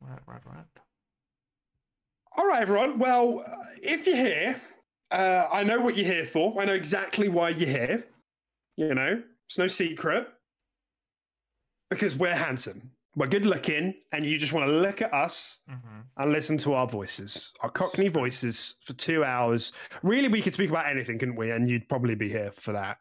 Right, 0.00 0.20
right, 0.26 0.40
right. 0.46 0.64
All 2.36 2.46
right, 2.46 2.62
everyone. 2.62 2.98
Well, 2.98 3.42
uh, 3.46 3.52
if 3.82 4.06
you're 4.06 4.16
here, 4.16 4.60
uh, 5.10 5.46
I 5.52 5.62
know 5.62 5.80
what 5.80 5.96
you're 5.96 6.06
here 6.12 6.24
for. 6.24 6.60
I 6.60 6.64
know 6.64 6.74
exactly 6.74 7.28
why 7.28 7.50
you're 7.50 7.68
here. 7.68 8.04
You 8.76 8.94
know, 8.94 9.22
it's 9.48 9.58
no 9.58 9.66
secret. 9.68 10.26
Because 11.90 12.16
we're 12.16 12.34
handsome, 12.34 12.90
we're 13.14 13.28
good 13.28 13.46
looking, 13.46 13.94
and 14.10 14.26
you 14.26 14.36
just 14.38 14.52
want 14.52 14.66
to 14.68 14.72
look 14.72 15.00
at 15.00 15.12
us 15.14 15.58
Mm-hmm. 15.70 16.00
and 16.16 16.32
listen 16.32 16.58
to 16.58 16.72
our 16.72 16.88
voices, 16.88 17.52
our 17.60 17.70
Cockney 17.70 18.08
voices 18.08 18.74
for 18.82 18.94
two 18.94 19.22
hours. 19.22 19.72
Really, 20.02 20.26
we 20.28 20.42
could 20.42 20.54
speak 20.54 20.70
about 20.70 20.86
anything, 20.86 21.18
couldn't 21.18 21.36
we? 21.36 21.50
And 21.52 21.68
you'd 21.68 21.88
probably 21.88 22.14
be 22.16 22.28
here 22.28 22.50
for 22.52 22.72
that. 22.72 22.98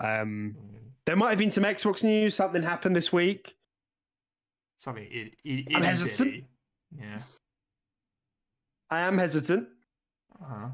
Um, 0.00 0.56
there 1.04 1.16
might 1.16 1.30
have 1.30 1.38
been 1.38 1.50
some 1.50 1.64
Xbox 1.64 2.02
news. 2.02 2.34
Something 2.34 2.62
happened 2.62 2.96
this 2.96 3.12
week. 3.12 3.54
Something. 4.78 5.06
It, 5.10 5.34
it, 5.44 5.76
I'm 5.76 5.82
hesitant. 5.82 6.44
Yeah. 6.98 7.18
I 8.90 9.00
am 9.00 9.18
hesitant 9.18 9.68
Uh-huh. 10.40 10.68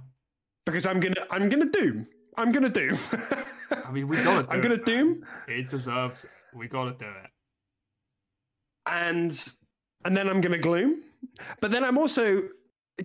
because 0.66 0.86
I'm 0.86 1.00
gonna, 1.00 1.24
I'm 1.30 1.48
gonna 1.48 1.66
doom. 1.70 2.06
I'm 2.36 2.52
gonna 2.52 2.68
doom. 2.70 2.98
I 3.70 3.90
mean, 3.90 4.08
we 4.08 4.16
gotta. 4.16 4.48
I'm 4.52 4.60
gonna 4.60 4.76
man. 4.76 4.84
doom. 4.84 5.24
It 5.48 5.68
deserves. 5.70 6.24
It. 6.24 6.30
We 6.54 6.68
gotta 6.68 6.92
do 6.92 7.06
it. 7.06 7.30
and 8.86 9.52
and 10.04 10.16
then 10.16 10.28
I'm 10.28 10.40
gonna 10.40 10.58
gloom, 10.58 11.02
but 11.60 11.70
then 11.70 11.84
I'm 11.84 11.98
also 11.98 12.42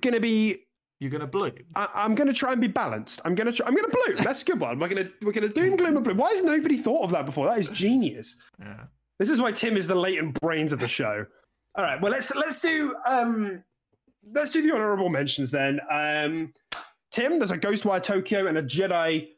gonna 0.01 0.19
be. 0.19 0.57
You're 1.01 1.11
gonna 1.11 1.27
bloom. 1.27 1.51
I, 1.75 1.89
I'm 1.93 2.15
gonna 2.15 2.33
try 2.33 2.53
and 2.53 2.61
be 2.61 2.67
balanced. 2.67 3.19
I'm 3.25 3.35
gonna. 3.35 3.51
Try, 3.51 3.67
I'm 3.67 3.75
gonna 3.75 3.89
bloom. 3.89 4.23
That's 4.23 4.41
a 4.41 4.45
good 4.45 4.59
one. 4.59 4.79
We're 4.79 4.87
gonna. 4.87 5.09
We're 5.21 5.33
gonna 5.33 5.49
doom, 5.49 5.75
gloom, 5.75 5.95
and 5.97 6.03
bloom. 6.05 6.17
Why 6.17 6.29
has 6.29 6.41
nobody 6.43 6.77
thought 6.77 7.03
of 7.03 7.11
that 7.11 7.25
before? 7.25 7.47
That 7.47 7.59
is 7.59 7.69
genius. 7.69 8.35
Yeah. 8.59 8.85
This 9.19 9.29
is 9.29 9.41
why 9.41 9.51
Tim 9.51 9.75
is 9.77 9.87
the 9.87 9.95
latent 9.95 10.39
brains 10.41 10.71
of 10.73 10.79
the 10.79 10.87
show. 10.87 11.25
All 11.77 11.83
right. 11.83 12.01
Well, 12.01 12.11
let's 12.11 12.33
let's 12.35 12.59
do 12.61 12.95
um 13.05 13.63
let's 14.33 14.51
do 14.51 14.61
the 14.61 14.73
honorable 14.73 15.09
mentions 15.09 15.51
then. 15.51 15.79
Um, 15.91 16.53
Tim, 17.11 17.39
there's 17.39 17.51
a 17.51 17.57
Ghostwire 17.57 18.01
Tokyo 18.03 18.47
and 18.47 18.57
a 18.57 18.63
Jedi 18.63 19.29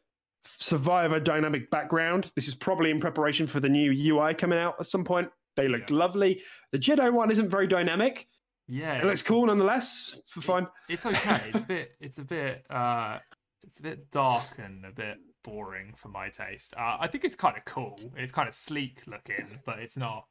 Survivor 0.58 1.20
dynamic 1.20 1.70
background. 1.70 2.32
This 2.34 2.48
is 2.48 2.54
probably 2.54 2.90
in 2.90 3.00
preparation 3.00 3.46
for 3.46 3.60
the 3.60 3.68
new 3.68 3.90
UI 3.92 4.34
coming 4.34 4.58
out 4.58 4.76
at 4.80 4.86
some 4.86 5.04
point. 5.04 5.28
They 5.56 5.68
look 5.68 5.90
Yeah. 5.90 5.96
lovely. 5.96 6.42
The 6.72 6.78
Jedi 6.78 7.12
one 7.12 7.30
isn't 7.30 7.48
very 7.48 7.66
dynamic. 7.66 8.28
Yeah. 8.66 8.98
It 8.98 9.04
looks 9.04 9.22
cool 9.22 9.46
nonetheless. 9.46 10.18
For 10.26 10.40
fun. 10.40 10.68
It's 10.88 11.04
okay. 11.06 11.40
It's 11.48 11.62
a 11.62 11.66
bit. 11.66 11.90
It's 12.00 12.18
a 12.18 12.24
bit. 12.24 12.64
uh 12.70 13.18
It's 13.64 13.80
a 13.80 13.82
bit 13.82 14.10
dark 14.10 14.58
and 14.58 14.84
a 14.86 14.92
bit 14.92 15.18
boring 15.44 15.94
for 15.96 16.08
my 16.08 16.28
taste. 16.30 16.74
Uh, 16.76 16.96
I 17.00 17.06
think 17.08 17.24
it's 17.24 17.34
kind 17.36 17.56
of 17.56 17.64
cool. 17.64 17.98
It's 18.16 18.32
kind 18.32 18.48
of 18.48 18.54
sleek 18.54 19.02
looking, 19.06 19.60
but 19.66 19.78
it's 19.80 19.96
not. 19.96 20.24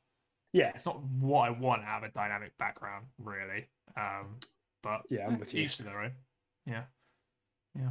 Yeah. 0.53 0.71
It's 0.73 0.85
not 0.85 1.01
what 1.03 1.47
I 1.47 1.51
want 1.51 1.83
out 1.83 2.03
of 2.03 2.09
a 2.09 2.13
dynamic 2.13 2.57
background, 2.57 3.07
really. 3.19 3.67
Um, 3.95 4.37
but 4.83 5.01
Yeah, 5.09 5.27
I'm 5.27 5.39
with 5.39 5.53
you. 5.53 5.63
each 5.63 5.77
to 5.77 5.83
their 5.83 6.01
own. 6.01 6.11
Yeah, 6.65 6.83
yeah. 7.75 7.89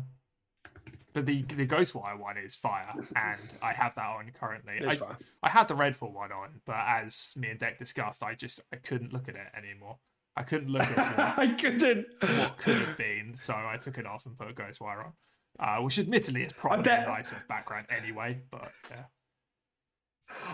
But 1.12 1.24
the 1.24 1.42
the 1.42 1.66
Ghostwire 1.66 2.18
one 2.18 2.36
is 2.36 2.54
fire, 2.54 2.92
and 3.16 3.40
I 3.62 3.72
have 3.72 3.94
that 3.94 4.04
on 4.06 4.30
currently. 4.38 4.74
It's 4.78 5.00
I, 5.00 5.06
fine. 5.06 5.16
I 5.42 5.48
had 5.48 5.66
the 5.68 5.74
Redfall 5.74 6.12
one 6.12 6.30
on, 6.30 6.60
but 6.66 6.76
as 6.86 7.32
me 7.36 7.48
and 7.48 7.58
Deck 7.58 7.78
discussed, 7.78 8.22
I 8.22 8.34
just 8.34 8.60
I 8.72 8.76
couldn't 8.76 9.12
look 9.14 9.28
at 9.28 9.34
it 9.34 9.46
anymore. 9.56 9.96
I 10.36 10.42
couldn't 10.42 10.68
look 10.68 10.82
at 10.82 10.96
what, 11.16 11.38
I 11.38 11.46
couldn't. 11.54 12.06
what 12.20 12.58
could 12.58 12.76
have 12.76 12.98
been, 12.98 13.34
so 13.34 13.54
I 13.54 13.78
took 13.80 13.96
it 13.96 14.04
off 14.04 14.26
and 14.26 14.36
put 14.36 14.50
a 14.50 14.52
Ghostwire 14.52 15.06
on. 15.06 15.12
Uh, 15.58 15.82
which 15.82 15.98
admittedly 15.98 16.42
is 16.42 16.52
probably 16.52 16.82
bet- 16.82 17.06
a 17.08 17.10
nicer 17.10 17.42
background 17.48 17.86
anyway, 17.88 18.38
but 18.50 18.70
yeah. 18.90 19.04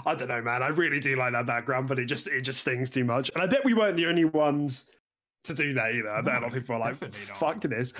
I 0.06 0.14
don't 0.14 0.28
know, 0.28 0.42
man. 0.42 0.62
I 0.62 0.68
really 0.68 1.00
do 1.00 1.16
like 1.16 1.32
that 1.32 1.46
background, 1.46 1.88
but 1.88 1.98
it 1.98 2.04
just 2.04 2.28
it 2.28 2.42
just 2.42 2.60
stings 2.60 2.88
too 2.88 3.02
much. 3.04 3.30
And 3.34 3.42
I 3.42 3.46
bet 3.46 3.64
we 3.64 3.74
weren't 3.74 3.96
the 3.96 4.06
only 4.06 4.24
ones 4.26 4.86
to 5.44 5.54
do 5.54 5.74
that 5.74 5.94
either. 5.94 6.10
I 6.10 6.20
bet 6.22 6.34
a 6.36 6.40
lot 6.40 6.46
of 6.48 6.52
people 6.54 6.76
are 6.76 6.80
like, 6.80 7.00
not. 7.00 7.14
"Fuck 7.14 7.60
this." 7.62 7.92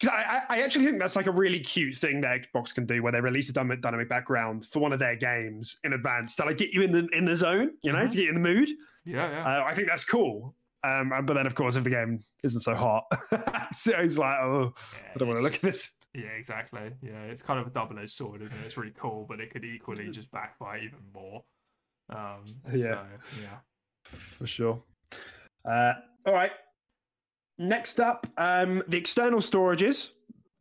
Because 0.00 0.14
I, 0.16 0.42
I, 0.48 0.56
I 0.56 0.62
actually 0.62 0.84
think 0.86 0.98
that's 0.98 1.14
like 1.16 1.26
a 1.26 1.30
really 1.32 1.60
cute 1.60 1.94
thing 1.94 2.20
that 2.22 2.40
Xbox 2.52 2.74
can 2.74 2.86
do, 2.86 3.02
where 3.02 3.12
they 3.12 3.20
release 3.20 3.48
a 3.50 3.52
dynamic, 3.52 3.82
dynamic 3.82 4.08
background 4.08 4.64
for 4.66 4.80
one 4.80 4.92
of 4.92 4.98
their 4.98 5.14
games 5.16 5.76
in 5.84 5.92
advance 5.92 6.34
to 6.36 6.44
like 6.44 6.56
get 6.56 6.70
you 6.72 6.82
in 6.82 6.90
the 6.92 7.06
in 7.12 7.24
the 7.24 7.36
zone, 7.36 7.70
you 7.82 7.92
know, 7.92 7.98
Mhm. 8.00 8.10
to 8.10 8.16
get 8.16 8.22
you 8.24 8.28
in 8.30 8.34
the 8.34 8.40
mood. 8.40 8.68
Yeah, 9.04 9.30
yeah. 9.30 9.60
Uh, 9.60 9.64
I 9.64 9.74
think 9.74 9.88
that's 9.88 10.04
cool. 10.04 10.54
Um, 10.84 11.12
but 11.24 11.34
then, 11.34 11.46
of 11.46 11.54
course, 11.54 11.76
if 11.76 11.84
the 11.84 11.90
game 11.90 12.24
isn't 12.42 12.60
so 12.60 12.74
hot, 12.74 13.04
so 13.72 13.92
it's 13.98 14.18
like, 14.18 14.38
oh, 14.40 14.74
yeah 14.94 15.08
I 15.14 15.18
don't 15.18 15.28
want 15.28 15.38
to 15.38 15.44
look 15.44 15.54
at 15.54 15.60
this. 15.60 15.92
Yeah, 16.12 16.24
exactly. 16.36 16.90
Yeah, 17.00 17.22
it's 17.22 17.40
kind 17.40 17.60
of 17.60 17.68
a 17.68 17.70
double-edged 17.70 18.10
sword, 18.10 18.42
isn't 18.42 18.58
it? 18.58 18.64
It's 18.64 18.76
really 18.76 18.92
cool, 18.96 19.24
but 19.28 19.40
it 19.40 19.50
could 19.52 19.64
equally 19.64 20.10
just 20.10 20.30
backfire 20.32 20.78
even 20.78 20.98
more. 21.14 21.44
Um, 22.10 22.44
Yeah. 22.72 22.76
So, 22.86 23.06
yeah. 23.40 23.58
for 24.10 24.46
sure. 24.46 24.82
Uh, 25.64 25.92
all 26.26 26.32
right. 26.32 26.52
Next 27.58 28.00
up, 28.00 28.26
um, 28.38 28.82
the 28.88 28.96
external 28.96 29.40
storages, 29.40 30.10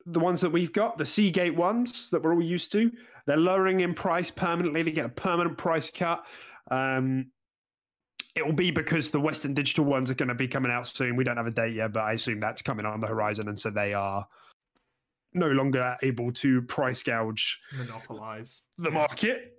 the 0.05 0.19
ones 0.19 0.41
that 0.41 0.51
we've 0.51 0.73
got, 0.73 0.97
the 0.97 1.05
Seagate 1.05 1.55
ones 1.55 2.09
that 2.11 2.21
we're 2.21 2.33
all 2.33 2.41
used 2.41 2.71
to. 2.73 2.91
They're 3.25 3.37
lowering 3.37 3.79
in 3.81 3.93
price 3.93 4.31
permanently. 4.31 4.83
They 4.83 4.91
get 4.91 5.05
a 5.05 5.09
permanent 5.09 5.57
price 5.57 5.91
cut. 5.91 6.25
Um, 6.69 7.31
it 8.35 8.45
will 8.45 8.53
be 8.53 8.71
because 8.71 9.09
the 9.09 9.19
Western 9.19 9.53
Digital 9.53 9.85
ones 9.85 10.09
are 10.09 10.15
going 10.15 10.29
to 10.29 10.35
be 10.35 10.47
coming 10.47 10.71
out 10.71 10.87
soon. 10.87 11.15
We 11.15 11.23
don't 11.23 11.37
have 11.37 11.47
a 11.47 11.51
date 11.51 11.73
yet, 11.75 11.93
but 11.93 12.01
I 12.01 12.13
assume 12.13 12.39
that's 12.39 12.61
coming 12.61 12.85
on 12.85 13.01
the 13.01 13.07
horizon, 13.07 13.47
and 13.47 13.59
so 13.59 13.69
they 13.69 13.93
are 13.93 14.25
no 15.33 15.47
longer 15.47 15.97
able 16.01 16.31
to 16.33 16.61
price 16.63 17.03
gouge 17.03 17.59
Monopolize. 17.77 18.61
the 18.77 18.91
market. 18.91 19.57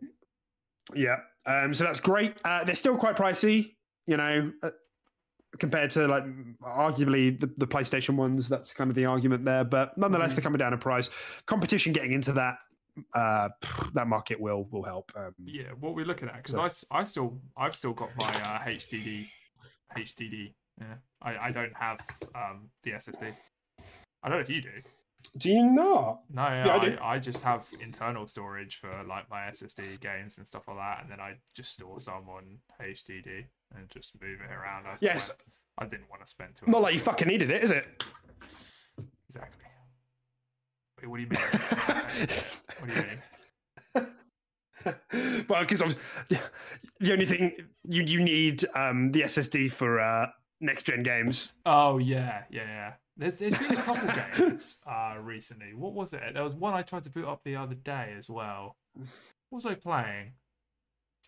Yeah. 0.94 1.16
Um, 1.46 1.74
so 1.74 1.84
that's 1.84 2.00
great. 2.00 2.34
Uh, 2.44 2.64
they're 2.64 2.74
still 2.74 2.96
quite 2.96 3.16
pricey, 3.16 3.74
you 4.06 4.16
know, 4.16 4.52
uh, 4.62 4.70
compared 5.58 5.90
to 5.92 6.06
like 6.08 6.24
arguably 6.62 7.38
the, 7.38 7.46
the 7.56 7.66
PlayStation 7.66 8.16
ones. 8.16 8.48
That's 8.48 8.72
kind 8.74 8.90
of 8.90 8.96
the 8.96 9.04
argument 9.06 9.44
there. 9.44 9.64
But 9.64 9.96
nonetheless, 9.98 10.32
Mhm. 10.32 10.36
they're 10.36 10.42
coming 10.42 10.58
down 10.58 10.72
in 10.72 10.78
price. 10.78 11.10
Competition 11.46 11.92
getting 11.92 12.12
into 12.12 12.32
that 12.34 12.56
uh, 13.14 13.48
that 13.94 14.06
market 14.06 14.38
will 14.40 14.64
will 14.70 14.82
help. 14.82 15.10
Um, 15.16 15.34
Yeah, 15.44 15.70
what 15.80 15.94
we're 15.94 16.04
looking 16.04 16.28
at 16.28 16.36
because 16.42 16.56
So- 16.74 16.86
I 16.90 17.04
still 17.04 17.40
I've 17.56 17.74
still 17.76 17.92
got 17.94 18.10
my 18.18 18.28
uh, 18.42 18.58
HDD 18.68 19.28
HDD. 19.96 20.54
Yeah, 20.80 20.94
I, 21.20 21.46
I 21.46 21.50
don't 21.50 21.72
have 21.76 22.00
um, 22.34 22.70
the 22.82 22.92
SSD. 22.92 23.34
I 24.22 24.28
don't 24.28 24.38
know 24.38 24.42
if 24.42 24.48
you 24.50 24.62
do. 24.62 24.70
Do 25.38 25.50
you 25.50 25.64
not? 25.70 26.20
No, 26.30 26.42
Yeah, 26.42 26.66
I. 26.68 26.86
I, 27.10 27.14
I 27.14 27.18
just 27.18 27.44
have 27.44 27.66
internal 27.80 28.26
storage 28.26 28.76
for 28.76 28.90
like 29.08 29.28
my 29.30 29.42
SSD 29.50 30.00
games 30.00 30.38
and 30.38 30.46
stuff 30.46 30.66
like 30.68 30.76
that, 30.78 31.02
and 31.02 31.10
then 31.10 31.20
I 31.20 31.34
just 31.54 31.72
store 31.74 32.00
some 32.00 32.28
on 32.28 32.58
HDD 32.80 33.44
and 33.76 33.88
just 33.88 34.12
move 34.20 34.40
it 34.40 34.50
around. 34.52 34.86
As 34.86 35.02
Yes. 35.02 35.30
I 35.78 35.86
didn't 35.86 36.10
want 36.10 36.22
to 36.22 36.28
spend 36.28 36.54
too. 36.54 36.66
Not 36.66 36.72
much 36.72 36.82
like 36.82 36.94
you 36.94 37.00
fucking 37.00 37.28
needed 37.28 37.50
it, 37.50 37.62
is 37.62 37.70
it? 37.70 38.04
Exactly. 39.28 39.64
Wait, 41.00 41.08
what 41.08 41.16
do 41.16 41.22
you 41.22 41.28
mean? 41.28 41.40
what 42.78 42.88
do 42.88 42.94
you 42.94 43.02
mean? 43.02 43.22
well, 45.48 45.60
because 45.64 45.96
the 47.00 47.12
only 47.12 47.26
thing 47.26 47.52
you 47.88 48.02
you 48.02 48.20
need 48.20 48.64
um, 48.74 49.10
the 49.12 49.22
SSD 49.22 49.70
for 49.72 49.98
uh, 50.00 50.26
next 50.60 50.82
gen 50.84 51.02
games. 51.02 51.52
Oh 51.64 51.96
yeah, 51.98 52.44
yeah, 52.50 52.64
yeah. 52.64 52.92
There's 53.16 53.38
there's 53.38 53.56
been 53.58 53.72
a 53.78 53.82
couple 53.82 54.08
games 54.46 54.78
uh 54.86 55.14
recently. 55.20 55.72
What 55.74 55.94
was 55.94 56.12
it? 56.12 56.20
There 56.34 56.44
was 56.44 56.54
one 56.54 56.74
I 56.74 56.82
tried 56.82 57.04
to 57.04 57.10
boot 57.10 57.26
up 57.26 57.40
the 57.44 57.56
other 57.56 57.74
day 57.74 58.14
as 58.18 58.28
well. 58.28 58.76
what 58.94 59.06
was 59.50 59.64
I 59.66 59.74
playing? 59.74 60.32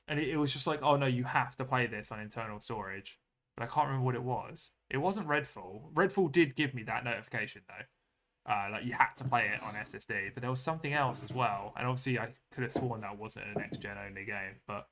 And 0.09 0.19
it, 0.19 0.29
it 0.29 0.37
was 0.37 0.53
just 0.53 0.67
like, 0.67 0.83
oh 0.83 0.97
no, 0.97 1.07
you 1.07 1.25
have 1.25 1.57
to 1.57 1.65
play 1.65 1.87
this 1.87 2.13
on 2.13 2.21
internal 2.21 2.61
storage. 2.61 3.19
But 3.57 3.65
I 3.65 3.67
can't 3.67 3.87
remember 3.87 4.05
what 4.05 4.15
it 4.17 4.23
was. 4.23 4.71
It 4.91 4.99
wasn't 4.99 5.29
Redfall. 5.29 5.93
Redfall 5.95 6.31
did 6.33 6.57
give 6.57 6.75
me 6.75 6.83
that 6.85 7.05
notification 7.05 7.63
though. 7.69 8.53
Uh, 8.53 8.69
like 8.73 8.85
you 8.85 8.93
had 8.93 9.15
to 9.17 9.25
play 9.25 9.49
it 9.55 9.63
on 9.63 9.75
SSD, 9.75 10.35
but 10.35 10.43
there 10.43 10.51
was 10.51 10.61
something 10.61 10.93
else 10.93 11.23
as 11.25 11.33
well. 11.33 11.73
And 11.79 11.87
obviously, 11.87 12.19
I 12.19 12.29
could 12.53 12.63
have 12.65 12.73
sworn 12.73 13.01
that 13.01 13.17
wasn't 13.19 13.47
a 13.55 13.59
next 13.59 13.79
gen 13.81 13.97
only 13.97 14.25
game. 14.27 14.57
But 14.67 14.87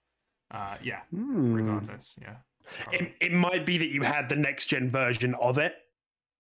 uh, 0.50 0.76
yeah, 0.82 1.00
Hmm. 1.10 1.52
regardless, 1.54 2.14
yeah, 2.20 2.36
It, 2.92 3.12
it 3.20 3.32
might 3.32 3.66
be 3.66 3.76
that 3.78 3.88
you 3.88 4.02
had 4.02 4.28
the 4.30 4.36
next 4.36 4.66
gen 4.66 4.90
version 4.90 5.34
of 5.34 5.58
it. 5.58 5.74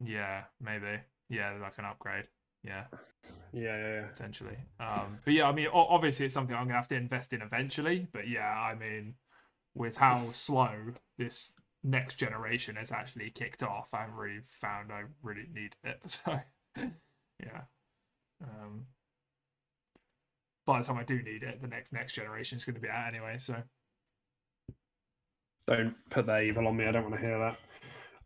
yeah, 0.04 0.44
maybe, 0.60 1.00
yeah, 1.28 1.52
like 1.60 1.76
an 1.78 1.84
upgrade, 1.84 2.24
yeah. 2.62 2.84
Yeah, 3.52 3.76
yeah, 3.76 3.94
yeah. 4.00 4.06
potentially. 4.06 4.56
Um, 4.80 5.18
but 5.24 5.34
yeah, 5.34 5.48
I 5.48 5.52
mean, 5.52 5.68
obviously 5.72 6.26
it's 6.26 6.34
something 6.34 6.56
I'm 6.56 6.64
gonna 6.64 6.78
have 6.78 6.88
to 6.88 6.96
invest 6.96 7.32
in 7.32 7.42
eventually. 7.42 8.08
But 8.12 8.28
yeah, 8.28 8.48
I 8.48 8.74
mean, 8.74 9.14
with 9.74 9.96
how 9.96 10.32
slow 10.32 10.70
this 11.18 11.52
next 11.84 12.14
generation 12.16 12.76
has 12.76 12.90
actually 12.90 13.30
kicked 13.30 13.62
off, 13.62 13.90
I 13.92 14.00
haven't 14.00 14.16
really 14.16 14.40
found 14.44 14.92
I 14.92 15.04
really 15.22 15.48
need 15.52 15.76
it. 15.84 16.00
So 16.06 16.40
yeah. 17.40 17.62
Um, 18.42 18.86
by 20.64 20.80
the 20.80 20.86
time 20.86 20.96
I 20.96 21.04
do 21.04 21.20
need 21.22 21.42
it, 21.42 21.60
the 21.60 21.68
next 21.68 21.92
next 21.92 22.14
generation 22.14 22.56
is 22.56 22.64
going 22.64 22.76
to 22.76 22.80
be 22.80 22.88
out 22.88 23.12
anyway. 23.12 23.36
So 23.38 23.56
Don't 25.66 25.94
put 26.10 26.26
that 26.26 26.42
evil 26.42 26.66
on 26.68 26.76
me. 26.76 26.86
I 26.86 26.92
don't 26.92 27.02
want 27.02 27.14
to 27.16 27.20
hear 27.20 27.38
that. 27.38 27.56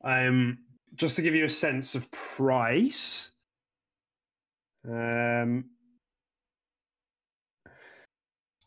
Um, 0.02 0.58
just 0.94 1.16
to 1.16 1.22
give 1.22 1.34
you 1.34 1.44
a 1.44 1.50
sense 1.50 1.94
of 1.94 2.10
price. 2.10 3.32
Um, 4.88 5.70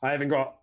I 0.01 0.11
haven't 0.11 0.29
got. 0.29 0.55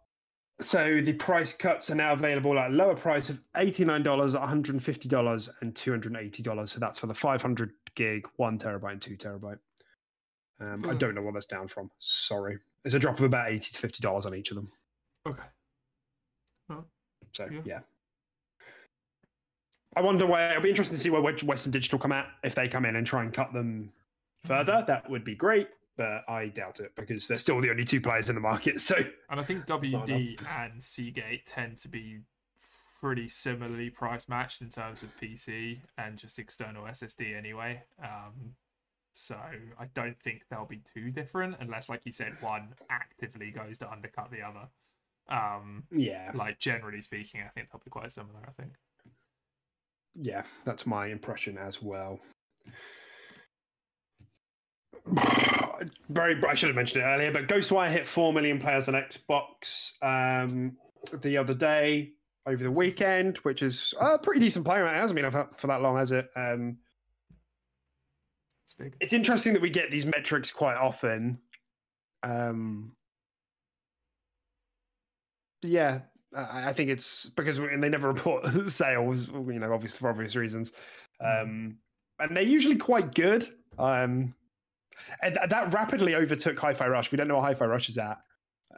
So 0.61 1.03
the 1.03 1.12
price 1.12 1.53
cuts 1.53 1.90
are 1.90 1.95
now 1.95 2.14
available 2.14 2.59
at 2.59 2.71
a 2.71 2.75
lower 2.75 2.95
price 2.95 3.29
of 3.29 3.40
$89, 3.55 4.03
$150, 4.05 5.51
and 5.61 5.75
$280. 5.75 6.69
So 6.69 6.81
that's 6.81 6.99
for 6.99 7.07
the 7.09 7.14
500 7.14 7.73
gig, 7.95 8.27
one 8.37 8.59
terabyte, 8.59 8.92
and 8.92 9.03
two 9.03 9.16
terabyte. 9.19 9.59
Um, 10.59 10.83
I 10.87 10.92
Hmm. 10.92 10.99
don't 10.99 11.14
know 11.14 11.21
what 11.21 11.35
that's 11.35 11.45
down 11.45 11.69
from. 11.69 11.90
Sorry. 11.99 12.59
It's 12.87 12.95
a 12.95 12.99
drop 12.99 13.19
of 13.19 13.25
about 13.25 13.51
80 13.51 13.73
to 13.73 13.79
$50 13.79 14.25
on 14.25 14.35
each 14.35 14.51
of 14.51 14.55
them. 14.57 14.73
okay, 15.27 15.42
So 17.35 17.51
Yeah. 17.51 17.61
yeah. 17.66 17.81
I 19.95 20.01
wonder 20.01 20.25
where 20.27 20.51
it'll 20.53 20.62
be 20.62 20.71
interesting 20.71 20.97
to 20.97 21.03
see 21.03 21.11
where 21.11 21.21
Western 21.21 21.71
Digital 21.71 21.99
come 21.99 22.12
at. 22.12 22.33
If 22.42 22.55
they 22.55 22.69
come 22.69 22.87
in 22.87 22.97
and 22.97 23.07
try 23.07 23.23
and 23.23 23.33
cut 23.35 23.53
them 23.53 23.92
further, 24.47 24.85
that 24.87 25.09
would 25.11 25.25
be 25.25 25.35
great. 25.35 25.69
But 25.97 26.25
I 26.29 26.49
doubt 26.49 26.81
it 26.81 26.93
because 26.95 27.27
they're 27.27 27.39
still 27.39 27.61
the 27.63 27.71
only 27.71 27.85
two 27.87 28.03
players 28.03 28.29
in 28.29 28.35
the 28.35 28.41
market. 28.41 28.81
So 28.81 28.97
and 29.31 29.41
I 29.41 29.43
think 29.43 29.67
WD 29.67 30.39
and 30.59 30.83
Seagate 30.83 31.47
tend 31.47 31.79
to 31.79 31.89
be 31.89 32.21
pretty 33.01 33.29
similarly 33.29 33.91
price 33.91 34.29
matched 34.29 34.61
in 34.61 34.69
terms 34.69 35.03
of 35.03 35.17
PC 35.17 35.79
and 35.99 36.19
just 36.19 36.39
external 36.39 36.85
SSD 36.85 37.37
anyway. 37.37 37.83
Um, 38.03 38.55
so 39.15 39.37
I 39.79 39.87
don't 39.95 40.21
think 40.21 40.43
they'll 40.51 40.67
be 40.67 40.83
too 40.95 41.11
different 41.11 41.57
unless, 41.61 41.89
like 41.89 42.03
you 42.05 42.13
said, 42.13 42.37
one 42.41 42.75
actively 42.91 43.51
goes 43.51 43.79
to 43.79 43.91
undercut 43.91 44.31
the 44.31 44.43
other. 44.43 44.69
Um, 45.29 45.85
yeah, 45.91 46.31
like 46.35 46.59
generally 46.59 47.01
speaking, 47.01 47.41
I 47.41 47.49
think 47.49 47.71
they'll 47.71 47.81
be 47.83 47.91
quite 47.91 48.13
similar. 48.13 48.41
I 48.47 48.53
think. 48.61 48.75
yeah, 50.15 50.43
that's 50.65 50.87
my 50.87 51.07
impression 51.07 51.57
as 51.59 51.81
well. 51.83 52.21
Very, 56.09 56.42
I 56.45 56.55
should 56.55 56.69
have 56.69 56.77
mentioned 56.77 57.03
it 57.03 57.07
earlier, 57.07 57.31
but 57.33 57.47
Ghostwire 57.49 57.90
hit 57.90 58.07
four 58.07 58.33
million 58.33 58.59
players 58.59 58.88
on 58.88 58.95
Xbox 58.95 59.92
um, 60.03 60.77
the 61.21 61.37
other 61.37 61.55
day 61.55 62.12
over 62.47 62.62
the 62.62 62.71
weekend, 62.71 63.38
which 63.38 63.62
is 63.62 63.92
a 64.01 64.19
pretty 64.19 64.40
decent 64.40 64.64
player. 64.64 64.87
It 64.87 64.95
hasn't 64.95 65.21
been 65.21 65.31
for 65.31 65.49
for 65.57 65.66
that 65.69 65.83
long, 65.83 65.97
has 65.97 66.11
it? 66.12 66.29
Um, 66.35 66.79
It's 68.64 68.75
big. 68.75 68.95
it's 69.01 69.12
interesting 69.12 69.53
that 69.53 69.62
we 69.62 69.71
get 69.71 69.90
these 69.90 70.07
metrics 70.07 70.51
quite 70.51 70.77
often. 70.77 71.38
Um, 72.23 72.92
yeah, 75.62 76.01
I 76.35 76.69
I 76.69 76.73
think 76.73 76.90
it's 76.90 77.27
because 77.31 77.61
we- 77.61 77.73
and 77.73 77.83
they 77.83 77.88
never 77.88 78.09
report 78.12 78.47
sales, 78.71 79.29
you 79.29 79.59
know, 79.59 79.73
obviously 79.73 79.99
for 79.99 80.09
obvious 80.11 80.35
reasons. 80.37 80.73
Um, 81.21 81.79
and 82.19 82.37
they're 82.37 82.42
usually 82.42 82.77
quite 82.77 83.14
good. 83.14 83.49
Um, 83.79 84.35
and 85.23 85.35
th- 85.35 85.49
that 85.51 85.73
rapidly 85.75 86.14
overtook 86.14 86.59
Hi-Fi 86.59 86.87
Rush. 86.88 87.11
We 87.12 87.16
don't 87.16 87.29
know 87.29 87.37
what 87.37 87.45
Hi-Fi 87.45 87.64
Rush 87.66 87.88
is 87.88 87.99
at. 87.99 88.19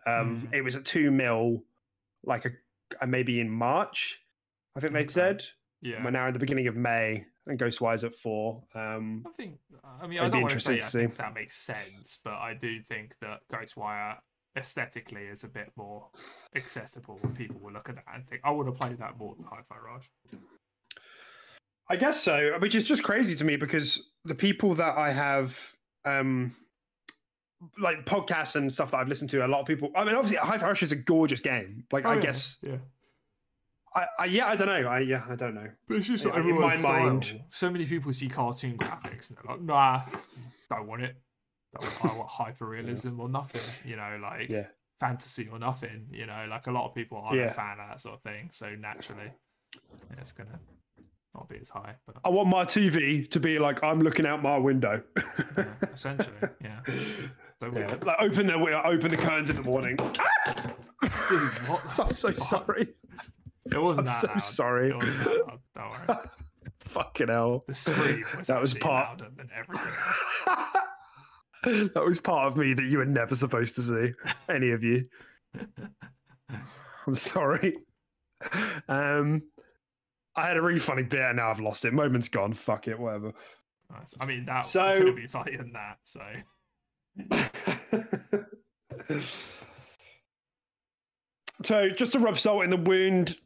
Um, 0.06 0.48
Mm. 0.50 0.54
It 0.54 0.62
was 0.62 0.74
at 0.76 0.84
two 0.84 1.10
mil, 1.10 1.64
like 2.24 2.44
a, 2.44 2.50
a 3.00 3.06
maybe 3.06 3.40
in 3.40 3.50
March. 3.50 4.20
I 4.76 4.80
think 4.80 4.92
they 4.92 5.06
said. 5.06 5.44
Yeah. 5.80 6.02
We're 6.04 6.10
now 6.10 6.26
in 6.26 6.32
the 6.32 6.38
beginning 6.40 6.66
of 6.66 6.74
May, 6.76 7.24
and 7.46 7.58
Ghostwire's 7.58 8.02
at 8.04 8.14
four. 8.14 8.62
Um, 8.74 9.24
I 9.26 9.30
think. 9.36 9.58
I 10.00 10.06
mean, 10.06 10.18
I 10.18 10.24
be 10.24 10.30
don't 10.32 10.42
want 10.42 10.52
to 10.54 10.60
say 10.60 10.74
interesting 10.74 10.82
I 10.82 10.88
see. 10.88 10.98
think 11.06 11.16
that 11.18 11.34
makes 11.34 11.56
sense, 11.56 12.18
but 12.22 12.34
I 12.34 12.54
do 12.54 12.80
think 12.82 13.14
that 13.20 13.40
Ghostwire 13.52 14.16
aesthetically 14.56 15.22
is 15.22 15.44
a 15.44 15.48
bit 15.48 15.70
more 15.76 16.08
accessible. 16.56 17.20
and 17.22 17.34
People 17.36 17.60
will 17.60 17.72
look 17.72 17.88
at 17.88 17.94
that 17.96 18.04
and 18.12 18.26
think, 18.26 18.40
"I 18.44 18.50
would 18.50 18.66
have 18.66 18.76
played 18.76 18.98
that 18.98 19.16
more 19.18 19.34
than 19.36 19.44
Hi-Fi 19.44 19.76
Rush." 19.78 20.10
I 21.90 21.96
guess 21.96 22.22
so, 22.22 22.58
which 22.58 22.74
is 22.74 22.86
just 22.86 23.02
crazy 23.02 23.34
to 23.36 23.44
me 23.44 23.56
because 23.56 24.10
the 24.24 24.34
people 24.34 24.74
that 24.74 24.98
I 24.98 25.12
have, 25.12 25.74
um, 26.08 26.54
like 27.78 28.04
podcasts 28.04 28.54
and 28.56 28.72
stuff 28.72 28.90
that 28.92 28.98
I've 28.98 29.08
listened 29.08 29.30
to, 29.30 29.44
a 29.44 29.48
lot 29.48 29.60
of 29.60 29.66
people. 29.66 29.90
I 29.96 30.04
mean, 30.04 30.14
obviously, 30.14 30.38
Hi-Fi 30.38 30.66
Rush 30.66 30.82
is 30.82 30.92
a 30.92 30.96
gorgeous 30.96 31.40
game. 31.40 31.84
Like, 31.92 32.06
Oh, 32.06 32.10
I 32.10 32.14
yeah, 32.14 32.20
guess, 32.20 32.58
yeah. 32.62 32.76
I, 33.94 34.06
I 34.20 34.24
yeah, 34.26 34.46
I 34.46 34.54
don't 34.56 34.68
know. 34.68 34.88
I 34.88 35.00
yeah, 35.00 35.24
I 35.28 35.34
don't 35.34 35.54
know. 35.54 35.68
But 35.88 35.96
it's 35.96 36.06
just 36.06 36.24
like 36.24 36.34
in 36.34 36.40
my 36.42 36.48
everyone's 36.74 36.82
mind- 36.82 37.42
So 37.48 37.70
many 37.70 37.86
people 37.86 38.12
see 38.12 38.28
cartoon 38.28 38.76
graphics 38.76 39.30
and 39.30 39.38
they're 39.38 39.52
like, 39.56 39.62
"Nah, 39.62 40.02
don't 40.70 40.86
want 40.86 41.02
it. 41.02 41.16
Don't 41.72 41.84
want, 42.02 42.14
I 42.14 42.16
want 42.18 42.28
hyper 42.28 42.66
realism 42.66 43.18
or 43.24 43.28
nothing." 43.28 43.62
You 43.84 43.96
know, 43.96 44.18
like 44.22 44.50
Yeah, 44.50 44.66
fantasy 45.00 45.48
or 45.50 45.58
nothing. 45.58 46.06
You 46.12 46.26
know, 46.26 46.46
like 46.48 46.66
a 46.66 46.70
lot 46.70 46.86
of 46.86 46.94
people 46.94 47.18
aren't 47.18 47.38
Yeah. 47.38 47.46
a 47.46 47.54
fan 47.54 47.80
of 47.80 47.88
that 47.88 47.98
sort 48.00 48.16
of 48.16 48.22
thing. 48.22 48.50
So 48.52 48.74
naturally, 48.76 49.32
it's 50.18 50.32
gonna 50.32 50.60
not 51.34 51.48
be 51.48 51.56
as 51.60 51.68
high. 51.68 51.94
But 52.06 52.16
I 52.24 52.30
want 52.30 52.48
my 52.48 52.64
TV 52.64 53.28
to 53.30 53.40
be 53.40 53.58
like 53.58 53.82
I'm 53.84 54.00
looking 54.00 54.26
out 54.26 54.42
my 54.42 54.56
window. 54.58 55.02
yeah, 55.56 55.74
essentially, 55.92 56.36
yeah. 56.62 56.80
So 57.60 57.72
yeah, 57.74 57.96
like 58.04 58.16
open 58.20 58.46
the 58.46 58.56
window, 58.56 58.80
open 58.84 59.10
the 59.10 59.16
curtains 59.16 59.50
in 59.50 59.56
the 59.56 59.62
morning. 59.62 59.96
Dude, 59.96 60.08
what? 61.66 61.98
I'm 61.98 62.10
so 62.12 62.32
sorry. 62.36 62.86
It 63.72 63.78
wasn't 63.82 63.98
I'm 63.98 64.04
that 64.04 64.20
so 64.20 64.28
loud. 64.28 64.42
sorry. 64.44 64.90
It 64.90 64.96
wasn't 64.96 65.24
that 65.24 65.44
loud. 65.48 65.60
Don't 65.74 66.08
worry. 66.08 66.18
Fucking 66.78 67.26
hell. 67.28 67.64
The 67.66 67.74
scream 67.74 68.24
was 68.36 68.46
That 68.46 68.60
was 68.60 68.74
part- 68.74 69.08
louder 69.20 69.32
than 69.36 69.50
everything. 69.58 69.92
that 71.94 72.04
was 72.04 72.20
part 72.20 72.46
of 72.46 72.56
me 72.56 72.74
that 72.74 72.84
you 72.84 72.98
were 72.98 73.04
never 73.04 73.34
supposed 73.34 73.74
to 73.74 73.82
see. 73.82 74.12
Any 74.48 74.70
of 74.70 74.84
you. 74.84 75.08
I'm 77.08 77.14
sorry. 77.16 77.76
Um, 78.88 79.42
I 80.38 80.48
had 80.48 80.56
a 80.56 80.62
really 80.62 80.78
funny 80.78 81.02
bit 81.02 81.20
and 81.20 81.36
now 81.36 81.50
I've 81.50 81.60
lost 81.60 81.84
it. 81.84 81.92
Moment's 81.92 82.28
gone. 82.28 82.52
Fuck 82.52 82.88
it. 82.88 82.98
Whatever. 82.98 83.32
Nice. 83.90 84.14
I 84.20 84.26
mean, 84.26 84.44
that 84.46 84.66
So- 84.66 84.96
could 84.98 85.06
have 85.06 85.16
been 85.16 85.28
funnier 85.28 85.58
than 85.58 85.72
that. 85.72 85.98
So 86.04 86.20
so, 91.64 91.88
just 91.90 92.12
to 92.12 92.18
rub 92.18 92.38
salt 92.38 92.64
in 92.64 92.70
the 92.70 92.76
wound, 92.76 93.36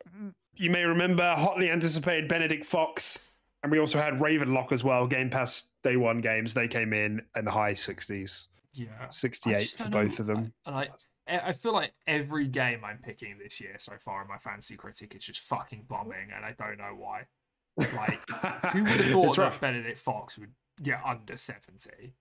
you 0.54 0.70
may 0.70 0.84
remember 0.84 1.34
hotly 1.34 1.70
anticipated 1.70 2.28
Benedict 2.28 2.64
Fox, 2.64 3.18
and 3.62 3.72
we 3.72 3.78
also 3.78 4.00
had 4.00 4.14
Ravenlok 4.14 4.72
as 4.72 4.84
well. 4.84 5.06
Game 5.06 5.30
Pass 5.30 5.64
day 5.82 5.96
one 5.96 6.20
games. 6.20 6.54
They 6.54 6.68
came 6.68 6.92
in 6.92 7.22
in 7.36 7.44
the 7.44 7.50
high 7.50 7.72
60s, 7.72 8.46
yeah, 8.74 9.08
68 9.10 9.66
for 9.68 9.88
both 9.88 10.18
know, 10.18 10.22
of 10.22 10.26
them. 10.26 10.52
I- 10.66 10.70
Like, 10.72 10.92
I 11.38 11.52
feel 11.52 11.72
like 11.72 11.92
every 12.06 12.46
game 12.46 12.84
I'm 12.84 12.98
picking 12.98 13.38
this 13.38 13.60
year 13.60 13.76
so 13.78 13.94
far 13.98 14.22
in 14.22 14.28
my 14.28 14.38
fantasy 14.38 14.76
critic 14.76 15.14
is 15.14 15.24
just 15.24 15.40
fucking 15.40 15.86
bombing, 15.88 16.30
and 16.34 16.44
I 16.44 16.52
don't 16.52 16.78
know 16.78 16.94
why. 16.96 17.26
Like, 17.76 18.20
who 18.72 18.82
would 18.82 18.92
have 18.92 19.12
thought 19.12 19.36
that. 19.36 19.60
Benedict 19.60 19.98
Fox 19.98 20.38
would 20.38 20.52
get 20.82 21.00
under 21.04 21.36
seventy? 21.36 22.14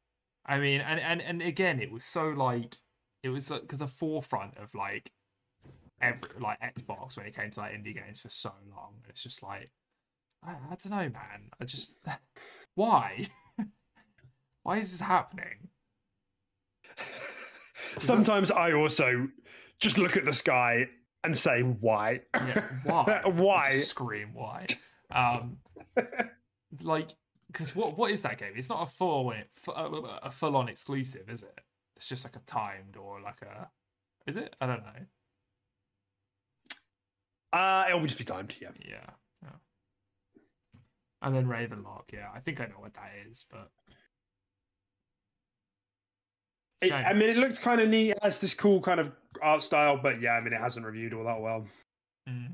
I 0.46 0.60
mean, 0.60 0.82
and 0.82 1.00
and 1.00 1.22
and 1.22 1.42
again, 1.42 1.82
it 1.82 1.92
was 1.92 2.04
so 2.04 2.30
like 2.30 2.76
it 3.24 3.30
was 3.30 3.52
uh, 3.52 3.56
like 3.56 3.78
the 3.78 3.88
forefront 3.88 4.58
of 4.58 4.74
like 4.74 5.12
every 6.02 6.30
like 6.40 6.60
Xbox 6.62 7.18
when 7.18 7.26
it 7.26 7.36
came 7.36 7.52
to 7.52 7.60
like 7.60 7.74
indie 7.74 7.96
games 7.96 8.20
for 8.20 8.30
so 8.30 8.52
long. 8.76 8.96
It's 9.10 9.24
just 9.24 9.44
like 9.44 9.72
I, 10.44 10.52
I 10.52 10.76
don't 10.76 10.90
know, 10.90 11.10
man. 11.10 11.52
I 11.60 11.66
just 11.66 11.96
why 12.76 13.28
why 14.64 14.78
is 14.78 14.92
this 14.92 15.02
happening? 15.02 15.70
Sometimes 18.00 18.52
I 18.52 18.74
also 18.74 19.28
just 19.80 19.98
look 19.98 20.18
at 20.18 20.26
the 20.26 20.34
sky 20.34 20.88
and 21.24 21.38
say, 21.38 21.62
why? 21.62 22.22
Yeah, 22.34 22.64
why? 22.84 23.22
Why? 23.26 23.70
scream 23.72 24.34
why? 24.34 24.68
Um, 25.12 25.58
like 26.82 27.10
because 27.48 27.76
what 27.76 27.98
what 27.98 28.12
is 28.12 28.22
that 28.22 28.38
game? 28.38 28.54
It's 28.56 28.70
not 28.70 28.84
a 28.84 28.86
full 28.86 29.34
a 30.24 30.32
full 30.32 30.56
on 30.56 30.70
exclusive, 30.70 31.30
is 31.30 31.44
it? 31.44 31.60
It's 31.96 32.08
just 32.08 32.26
like 32.26 32.36
a 32.36 32.40
timed 32.40 32.98
or 32.98 33.22
like 33.22 33.42
a 33.42 33.70
Is 34.26 34.38
it? 34.38 34.56
I 34.60 34.66
don't 34.66 34.84
know. 34.84 35.06
Uh, 37.54 37.86
it 37.90 37.94
will 37.94 38.08
just 38.08 38.18
be 38.18 38.24
timed. 38.24 38.56
Yeah. 38.62 38.70
Yeah. 38.80 39.10
yeah. 39.44 39.50
And 41.22 41.36
then 41.36 41.46
Ravenlok. 41.46 42.14
Yeah, 42.14 42.30
I 42.34 42.40
think 42.40 42.62
I 42.62 42.66
know 42.66 42.80
what 42.80 42.94
that 42.94 43.12
is, 43.30 43.46
but 43.52 43.70
It, 46.82 46.92
I 46.92 47.14
mean, 47.14 47.30
it 47.30 47.38
looks 47.38 47.60
kind 47.60 47.80
of 47.80 47.90
neat. 47.90 48.12
It 48.12 48.20
has 48.24 48.40
this 48.40 48.54
cool 48.56 48.82
kind 48.82 49.00
of 49.00 49.12
art 49.42 49.62
style, 49.62 49.98
but 50.02 50.20
yeah, 50.20 50.32
I 50.34 50.42
mean, 50.42 50.54
it 50.54 50.60
hasn't 50.60 50.86
reviewed 50.86 51.14
all 51.14 51.24
that 51.26 51.40
well. 51.40 51.68
mm. 52.28 52.54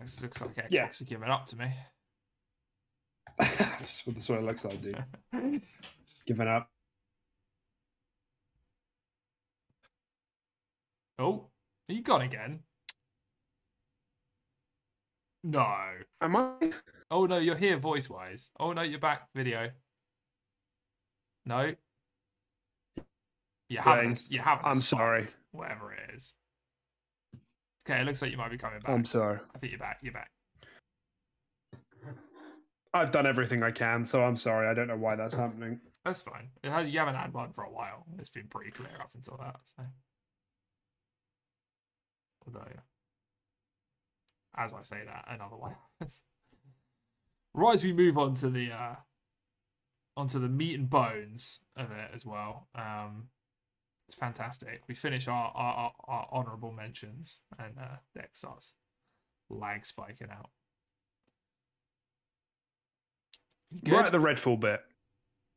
this 0.00 0.20
looks 0.22 0.42
like 0.42 0.54
Xbox 0.56 0.66
Yeah. 0.70 0.84
are 0.88 1.04
giving 1.06 1.30
up 1.30 1.46
to 1.46 1.56
me. 1.56 1.72
That's 3.38 4.06
what, 4.06 4.14
that's 4.14 4.28
what 4.28 4.38
it 4.38 4.44
looks 4.44 4.64
like, 4.64 4.80
dude. 4.80 5.02
Giving 6.26 6.46
up. 6.46 6.68
Oh, 11.18 11.46
are 11.88 11.92
you 11.92 12.02
gone 12.02 12.22
again? 12.22 12.60
No. 15.42 15.66
Am 16.20 16.36
I? 16.36 16.72
Oh 17.10 17.26
no, 17.26 17.38
you're 17.38 17.56
here 17.56 17.76
voice 17.76 18.08
wise. 18.08 18.50
Oh 18.60 18.72
no, 18.72 18.82
you're 18.82 18.98
back 19.00 19.28
video. 19.34 19.70
No. 21.46 21.72
You 23.68 23.78
haven't. 23.78 24.30
You 24.30 24.40
haven't. 24.40 24.66
I'm 24.66 24.74
sorry. 24.76 25.26
Whatever 25.52 25.92
it 25.92 26.14
is. 26.14 26.34
Okay, 27.86 28.00
it 28.00 28.04
looks 28.04 28.22
like 28.22 28.30
you 28.30 28.36
might 28.36 28.50
be 28.50 28.56
coming 28.56 28.80
back. 28.80 28.90
I'm 28.90 29.04
sorry. 29.04 29.40
I 29.54 29.58
think 29.58 29.72
you're 29.72 29.78
back. 29.78 29.98
You're 30.02 30.12
back. 30.12 30.30
I've 32.94 33.10
done 33.10 33.26
everything 33.26 33.62
I 33.62 33.72
can, 33.72 34.04
so 34.04 34.22
I'm 34.22 34.36
sorry. 34.36 34.68
I 34.68 34.74
don't 34.74 34.86
know 34.86 34.96
why 34.96 35.16
that's 35.16 35.34
happening. 35.34 35.80
That's 36.04 36.20
fine. 36.20 36.48
It 36.62 36.70
has, 36.70 36.88
you 36.88 36.98
haven't 36.98 37.16
had 37.16 37.34
one 37.34 37.52
for 37.52 37.64
a 37.64 37.70
while. 37.70 38.06
It's 38.18 38.28
been 38.28 38.46
pretty 38.46 38.70
clear 38.70 38.92
up 39.00 39.10
until 39.14 39.36
that. 39.38 39.56
So. 39.64 39.82
Although, 42.46 42.68
as 44.56 44.72
I 44.72 44.82
say 44.82 44.98
that, 45.04 45.24
another 45.28 45.56
one. 45.56 45.74
Right 47.54 47.74
as 47.74 47.84
we 47.84 47.92
move 47.92 48.16
on 48.16 48.34
to 48.34 48.50
the 48.50 48.70
uh, 48.70 48.94
onto 50.16 50.38
the 50.38 50.48
meat 50.48 50.78
and 50.78 50.88
bones 50.88 51.60
of 51.76 51.90
it 51.90 52.10
as 52.14 52.24
well. 52.24 52.68
Um, 52.74 53.28
it's 54.08 54.16
fantastic. 54.16 54.82
We 54.88 54.94
finish 54.94 55.28
our 55.28 55.52
our, 55.54 55.74
our, 55.74 55.92
our 56.08 56.28
honourable 56.32 56.72
mentions, 56.72 57.40
and 57.58 57.78
uh, 57.78 57.96
Deck 58.14 58.30
starts 58.32 58.76
lag 59.50 59.84
spiking 59.84 60.28
out. 60.30 60.50
Good. 63.82 63.92
Right 63.92 64.06
at 64.06 64.12
the 64.12 64.18
Redfall 64.18 64.60
bit. 64.60 64.82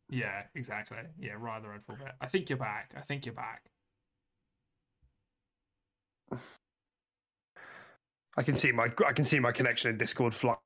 Yeah, 0.10 0.43
exactly. 0.56 0.98
Yeah, 1.20 1.34
right 1.38 1.58
at 1.58 1.63
the 1.63 1.67
Redfall 1.67 2.00
bit. 2.00 2.13
I 2.22 2.28
think 2.28 2.50
you're 2.50 2.58
back. 2.58 2.93
I 2.98 3.02
think 3.02 3.26
you're 3.26 3.36
back. 3.36 3.63
I 8.38 8.43
can 8.43 8.56
see 8.56 8.72
my 8.72 8.91
I 9.06 9.13
can 9.13 9.26
see 9.26 9.39
my 9.39 9.52
connection 9.52 9.91
in 9.91 9.98
Discord 9.98 10.34
flux. 10.34 10.62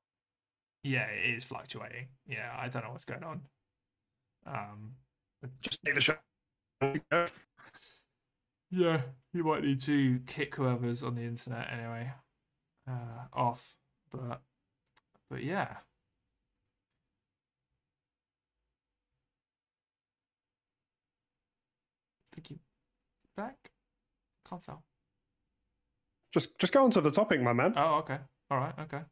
Yeah, 0.84 1.06
it 1.06 1.36
is 1.36 1.44
fluctuating. 1.44 2.08
Yeah, 2.26 2.54
I 2.56 2.68
don't 2.68 2.84
know 2.84 2.90
what's 2.90 3.04
going 3.04 3.24
on. 3.24 3.42
Um, 4.46 4.94
Just 5.62 5.82
take 5.84 5.94
the 5.94 6.00
show. 6.00 6.16
yeah, 8.70 9.02
you 9.32 9.44
might 9.44 9.62
need 9.62 9.80
to 9.82 10.20
kick 10.26 10.56
whoever's 10.56 11.02
on 11.02 11.14
the 11.14 11.22
internet 11.22 11.68
anyway 11.72 12.12
uh, 12.88 13.26
off. 13.32 13.76
But, 14.10 14.40
but 15.30 15.42
yeah. 15.42 15.76
Thank 22.34 22.50
you 22.50 22.58
back? 23.36 23.70
Can't 24.48 24.62
tell. 24.62 24.82
Just 26.32 26.58
just 26.58 26.72
go 26.72 26.84
on 26.84 26.90
to 26.92 27.00
the 27.02 27.10
topic, 27.10 27.42
my 27.42 27.52
man. 27.52 27.74
Oh, 27.76 27.96
okay. 27.96 28.18
All 28.50 28.58
right. 28.58 28.74
Okay. 28.80 29.02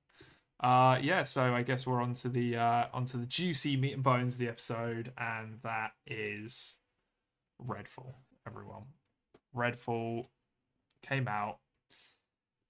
Uh, 0.63 0.99
yeah. 1.01 1.23
So 1.23 1.55
I 1.55 1.63
guess 1.63 1.87
we're 1.87 2.03
on 2.03 2.15
to 2.15 2.29
the 2.29 2.57
uh, 2.57 2.85
onto 2.93 3.19
the 3.19 3.27
juicy 3.27 3.77
meat 3.77 3.95
and 3.95 4.03
bones 4.03 4.35
of 4.35 4.41
the 4.41 4.49
episode, 4.49 5.13
and 5.17 5.59
that 5.63 5.93
is 6.07 6.77
Redfall. 7.67 8.15
Everyone, 8.47 8.85
Redfall 9.57 10.27
came 11.03 11.29
out, 11.29 11.59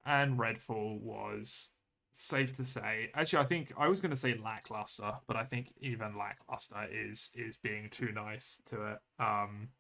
and 0.05 0.39
Redfall 0.39 1.01
was 1.01 1.71
safe 2.13 2.55
to 2.57 2.65
say. 2.65 3.11
Actually, 3.15 3.43
I 3.43 3.47
think 3.47 3.73
I 3.77 3.89
was 3.89 4.01
going 4.01 4.11
to 4.11 4.17
say 4.17 4.39
lackluster, 4.43 5.13
but 5.27 5.37
I 5.37 5.45
think 5.45 5.73
even 5.81 6.17
lackluster 6.17 6.87
is 6.93 7.31
is 7.35 7.57
being 7.57 7.89
too 7.91 8.13
nice 8.13 8.61
to 8.67 8.93
it. 8.93 8.99
Um, 9.19 9.71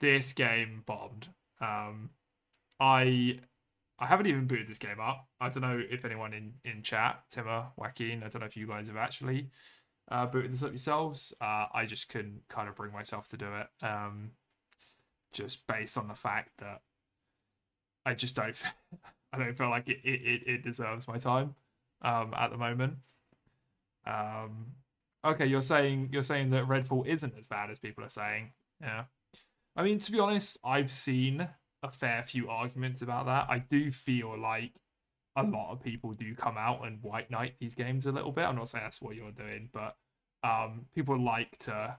this 0.00 0.32
game 0.32 0.82
bombed. 0.84 1.28
Um, 1.60 2.10
I 2.80 3.38
I 3.98 4.06
haven't 4.06 4.26
even 4.26 4.46
booted 4.46 4.68
this 4.68 4.78
game 4.78 5.00
up. 5.00 5.26
I 5.40 5.48
don't 5.48 5.62
know 5.62 5.82
if 5.90 6.04
anyone 6.04 6.34
in, 6.34 6.52
in 6.64 6.82
chat, 6.82 7.22
Timmer, 7.30 7.66
Joaquin, 7.76 8.22
I 8.22 8.28
don't 8.28 8.40
know 8.40 8.46
if 8.46 8.56
you 8.56 8.66
guys 8.66 8.88
have 8.88 8.96
actually 8.96 9.50
uh, 10.10 10.26
booted 10.26 10.52
this 10.52 10.62
up 10.62 10.70
yourselves. 10.70 11.32
Uh, 11.40 11.66
I 11.72 11.86
just 11.86 12.08
couldn't 12.08 12.42
kind 12.48 12.68
of 12.68 12.76
bring 12.76 12.92
myself 12.92 13.28
to 13.30 13.36
do 13.36 13.46
it. 13.46 13.68
Um, 13.84 14.32
just 15.32 15.66
based 15.66 15.96
on 15.96 16.08
the 16.08 16.14
fact 16.14 16.50
that 16.58 16.82
I 18.04 18.14
just 18.14 18.36
don't, 18.36 18.54
I 19.32 19.38
don't 19.38 19.56
feel 19.56 19.70
like 19.70 19.88
it, 19.88 19.98
it, 20.04 20.42
it 20.46 20.62
deserves 20.62 21.08
my 21.08 21.18
time 21.18 21.54
um, 22.02 22.34
at 22.36 22.50
the 22.50 22.58
moment. 22.58 22.94
Um, 24.06 24.66
okay, 25.24 25.46
you're 25.46 25.62
saying 25.62 26.10
you're 26.12 26.22
saying 26.22 26.50
that 26.50 26.66
Redfall 26.66 27.06
isn't 27.06 27.34
as 27.38 27.46
bad 27.46 27.70
as 27.70 27.78
people 27.78 28.04
are 28.04 28.08
saying. 28.08 28.52
Yeah, 28.80 29.04
I 29.74 29.82
mean 29.82 29.98
to 29.98 30.12
be 30.12 30.20
honest, 30.20 30.58
I've 30.64 30.92
seen 30.92 31.48
a 31.88 31.90
fair 31.90 32.22
few 32.22 32.48
arguments 32.48 33.02
about 33.02 33.26
that. 33.26 33.46
I 33.48 33.58
do 33.58 33.90
feel 33.90 34.38
like 34.38 34.80
a 35.36 35.42
lot 35.42 35.70
of 35.70 35.82
people 35.82 36.12
do 36.12 36.34
come 36.34 36.56
out 36.56 36.86
and 36.86 37.02
white 37.02 37.30
knight 37.30 37.54
these 37.60 37.74
games 37.74 38.06
a 38.06 38.12
little 38.12 38.32
bit. 38.32 38.44
I'm 38.44 38.56
not 38.56 38.68
saying 38.68 38.84
that's 38.84 39.02
what 39.02 39.16
you're 39.16 39.32
doing, 39.32 39.68
but 39.72 39.96
um, 40.42 40.86
people 40.94 41.18
like 41.18 41.58
to 41.60 41.96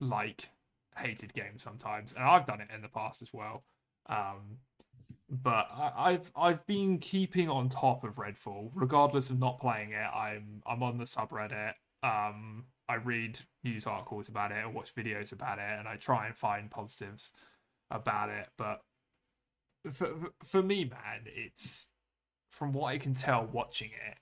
like 0.00 0.50
hated 0.96 1.34
games 1.34 1.62
sometimes, 1.62 2.12
and 2.12 2.24
I've 2.24 2.46
done 2.46 2.60
it 2.60 2.68
in 2.74 2.82
the 2.82 2.88
past 2.88 3.22
as 3.22 3.32
well. 3.32 3.64
Um, 4.08 4.58
but 5.28 5.66
I, 5.72 5.92
I've 5.96 6.30
I've 6.36 6.66
been 6.66 6.98
keeping 6.98 7.48
on 7.48 7.68
top 7.68 8.04
of 8.04 8.16
Redfall, 8.16 8.70
regardless 8.74 9.30
of 9.30 9.38
not 9.38 9.60
playing 9.60 9.92
it. 9.92 10.08
I'm 10.14 10.62
I'm 10.66 10.82
on 10.82 10.98
the 10.98 11.04
subreddit. 11.04 11.72
Um, 12.02 12.66
I 12.88 12.94
read 12.94 13.40
news 13.64 13.86
articles 13.86 14.28
about 14.28 14.52
it, 14.52 14.58
and 14.64 14.72
watch 14.72 14.94
videos 14.94 15.32
about 15.32 15.58
it, 15.58 15.78
and 15.78 15.88
I 15.88 15.96
try 15.96 16.26
and 16.26 16.36
find 16.36 16.70
positives 16.70 17.32
about 17.90 18.30
it. 18.30 18.48
But 18.56 18.82
for 19.90 20.32
for 20.42 20.62
me, 20.62 20.84
man, 20.84 21.24
it's 21.26 21.88
from 22.50 22.72
what 22.72 22.88
I 22.88 22.98
can 22.98 23.14
tell 23.14 23.46
watching 23.46 23.90
it, 23.90 24.18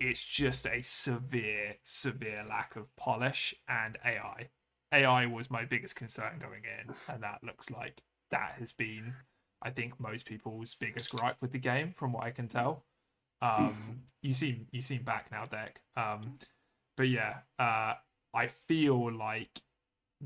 it's 0.00 0.22
just 0.22 0.66
a 0.66 0.82
severe, 0.82 1.76
severe 1.82 2.44
lack 2.48 2.76
of 2.76 2.94
polish 2.96 3.54
and 3.68 3.98
AI. 4.04 4.48
AI 4.92 5.26
was 5.26 5.50
my 5.50 5.64
biggest 5.64 5.96
concern 5.96 6.38
going 6.38 6.62
in, 6.64 6.94
and 7.14 7.22
that 7.22 7.42
looks 7.42 7.70
like 7.70 8.02
that 8.30 8.54
has 8.58 8.72
been, 8.72 9.14
I 9.62 9.70
think, 9.70 9.98
most 10.00 10.24
people's 10.24 10.74
biggest 10.74 11.10
gripe 11.10 11.36
with 11.40 11.52
the 11.52 11.58
game, 11.58 11.94
from 11.96 12.12
what 12.12 12.24
I 12.24 12.30
can 12.30 12.48
tell. 12.48 12.84
Um, 13.42 14.02
you 14.22 14.32
seem 14.32 14.66
you 14.70 14.82
seem 14.82 15.02
back 15.02 15.30
now, 15.30 15.44
Deck. 15.44 15.80
Um, 15.96 16.34
but 16.96 17.08
yeah, 17.08 17.38
uh, 17.58 17.94
I 18.32 18.46
feel 18.48 19.12
like 19.12 19.60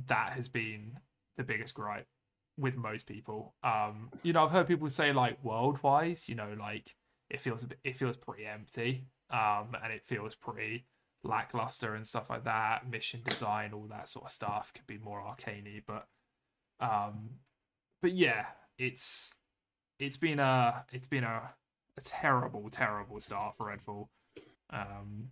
that 0.06 0.32
has 0.34 0.48
been 0.48 0.98
the 1.36 1.44
biggest 1.44 1.74
gripe 1.74 2.06
with 2.58 2.76
most 2.76 3.06
people. 3.06 3.54
Um, 3.62 4.10
you 4.22 4.32
know, 4.32 4.42
I've 4.42 4.50
heard 4.50 4.66
people 4.66 4.88
say 4.88 5.12
like 5.12 5.42
world 5.44 5.82
wise, 5.82 6.28
you 6.28 6.34
know, 6.34 6.54
like 6.58 6.94
it 7.30 7.40
feels 7.40 7.64
bit, 7.64 7.78
it 7.84 7.96
feels 7.96 8.16
pretty 8.16 8.46
empty, 8.46 9.06
um, 9.30 9.76
and 9.82 9.92
it 9.92 10.04
feels 10.04 10.34
pretty 10.34 10.86
lackluster 11.22 11.94
and 11.94 12.06
stuff 12.06 12.30
like 12.30 12.44
that. 12.44 12.88
Mission 12.90 13.20
design, 13.24 13.72
all 13.72 13.86
that 13.88 14.08
sort 14.08 14.26
of 14.26 14.30
stuff 14.30 14.72
could 14.74 14.86
be 14.86 14.98
more 14.98 15.22
arcaney, 15.22 15.82
but 15.86 16.06
um, 16.80 17.30
but 18.02 18.12
yeah, 18.12 18.46
it's 18.78 19.34
it's 19.98 20.16
been 20.16 20.38
a 20.40 20.84
it's 20.92 21.06
been 21.08 21.24
a, 21.24 21.50
a 21.96 22.00
terrible, 22.02 22.68
terrible 22.70 23.20
start 23.20 23.56
for 23.56 23.66
Redfall. 23.66 24.08
Um, 24.70 25.30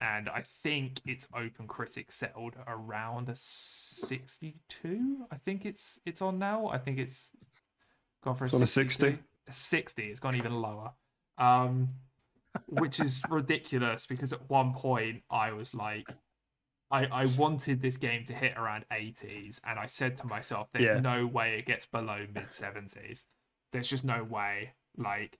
and 0.00 0.28
I 0.28 0.42
think 0.42 1.00
its 1.06 1.26
Open 1.34 1.66
Critic 1.66 2.12
settled 2.12 2.54
around 2.66 3.28
a 3.28 3.34
62. 3.34 5.26
I 5.30 5.36
think 5.36 5.64
it's 5.64 5.98
it's 6.04 6.20
on 6.22 6.38
now. 6.38 6.68
I 6.68 6.78
think 6.78 6.98
it's 6.98 7.32
gone 8.22 8.34
for 8.34 8.44
a 8.44 8.46
It's 8.46 8.54
on 8.54 8.62
a 8.62 8.66
60? 8.66 9.18
A 9.48 9.52
60. 9.52 10.02
It's 10.04 10.20
gone 10.20 10.36
even 10.36 10.54
lower. 10.60 10.92
Um, 11.38 11.90
which 12.68 13.00
is 13.00 13.22
ridiculous 13.30 14.06
because 14.06 14.32
at 14.32 14.48
one 14.48 14.72
point 14.74 15.22
I 15.30 15.52
was 15.52 15.74
like, 15.74 16.08
I, 16.90 17.06
I 17.06 17.26
wanted 17.26 17.82
this 17.82 17.96
game 17.96 18.24
to 18.26 18.32
hit 18.32 18.56
around 18.56 18.84
80s, 18.92 19.60
and 19.64 19.78
I 19.78 19.86
said 19.86 20.16
to 20.16 20.26
myself, 20.26 20.68
there's 20.72 20.88
Yeah. 20.88 21.00
no 21.00 21.26
way 21.26 21.58
it 21.58 21.66
gets 21.66 21.84
below 21.84 22.26
mid 22.32 22.48
70s. 22.50 23.24
There's 23.72 23.88
just 23.88 24.04
no 24.04 24.22
way. 24.22 24.72
Like, 24.96 25.38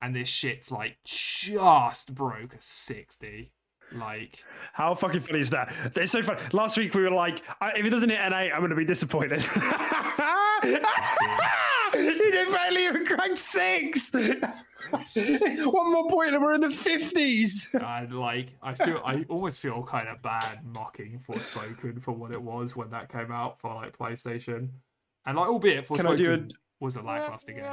and 0.00 0.14
this 0.16 0.28
shit's 0.28 0.72
like 0.72 0.96
just 1.04 2.14
broke 2.14 2.54
a 2.54 2.60
60. 2.60 3.52
Like, 3.92 4.44
How 4.72 4.94
fucking 4.94 5.20
funny 5.20 5.40
is 5.40 5.50
that? 5.50 5.72
It's 5.96 6.12
so 6.12 6.22
funny. 6.22 6.40
Last 6.52 6.76
week 6.76 6.94
we 6.94 7.02
were 7.02 7.10
like, 7.10 7.42
if 7.76 7.84
it 7.84 7.90
doesn't 7.90 8.10
hit 8.10 8.20
an 8.20 8.32
eight, 8.32 8.52
I'm 8.52 8.60
going 8.60 8.70
to 8.70 8.76
be 8.76 8.84
disappointed. 8.84 9.42
he 10.62 12.30
did 12.30 12.52
barely 12.52 12.84
even 12.84 13.06
crank 13.06 13.38
six. 13.38 14.12
One 14.12 15.92
more 15.92 16.08
point 16.08 16.34
and 16.34 16.42
we're 16.42 16.54
in 16.54 16.60
the 16.60 16.68
50s. 16.68 17.80
I 17.82 18.04
like. 18.04 18.54
I 18.62 18.74
feel. 18.74 19.00
I 19.04 19.24
almost 19.28 19.60
feel 19.60 19.82
kind 19.82 20.08
of 20.08 20.22
bad 20.22 20.64
mocking 20.64 21.18
Forspoken 21.18 22.02
for 22.02 22.12
what 22.12 22.32
it 22.32 22.40
was 22.40 22.76
when 22.76 22.90
that 22.90 23.10
came 23.10 23.32
out 23.32 23.60
for 23.60 23.74
like 23.74 23.96
PlayStation, 23.96 24.68
and 25.26 25.36
like, 25.36 25.48
albeit 25.48 25.86
Can 25.88 26.06
I 26.06 26.14
do 26.16 26.28
Forspoken 26.28 26.52
was 26.80 26.96
a 26.96 27.02
lackluster 27.02 27.52
game. 27.52 27.64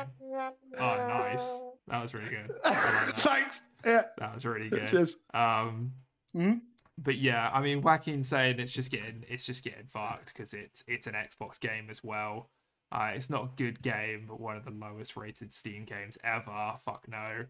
Oh, 0.80 1.08
nice. 1.08 1.64
That 1.88 2.02
was 2.02 2.14
really 2.14 2.30
good. 2.30 2.50
Like 2.64 2.74
that. 2.74 3.14
Thanks. 3.18 3.62
Yeah. 3.86 4.04
That 4.18 4.34
was 4.34 4.46
really 4.46 4.70
good. 4.70 4.88
Cheers. 4.90 5.18
Um, 5.34 5.92
Mhm. 6.36 6.62
but 6.98 7.18
yeah, 7.18 7.50
I 7.54 7.62
mean, 7.62 7.82
Wacky 7.82 8.24
saying 8.24 8.60
it's 8.60 8.72
just 8.72 8.92
getting 8.92 9.24
it's 9.30 9.44
just 9.46 9.64
getting 9.64 9.88
fucked 9.88 10.28
because 10.34 10.54
it's 10.54 10.84
it's 10.88 11.08
an 11.08 11.14
Xbox 11.14 11.60
game 11.60 11.90
as 11.90 12.04
well. 12.04 12.50
Uh, 12.92 13.12
it's 13.16 13.30
not 13.30 13.44
a 13.44 13.50
good 13.56 13.82
game, 13.82 14.26
but 14.28 14.40
one 14.40 14.56
of 14.56 14.64
the 14.64 14.72
lowest 14.72 15.18
rated 15.18 15.52
Steam 15.52 15.86
games 15.86 16.18
ever. 16.24 16.76
Fuck 16.80 17.08
no. 17.08 17.46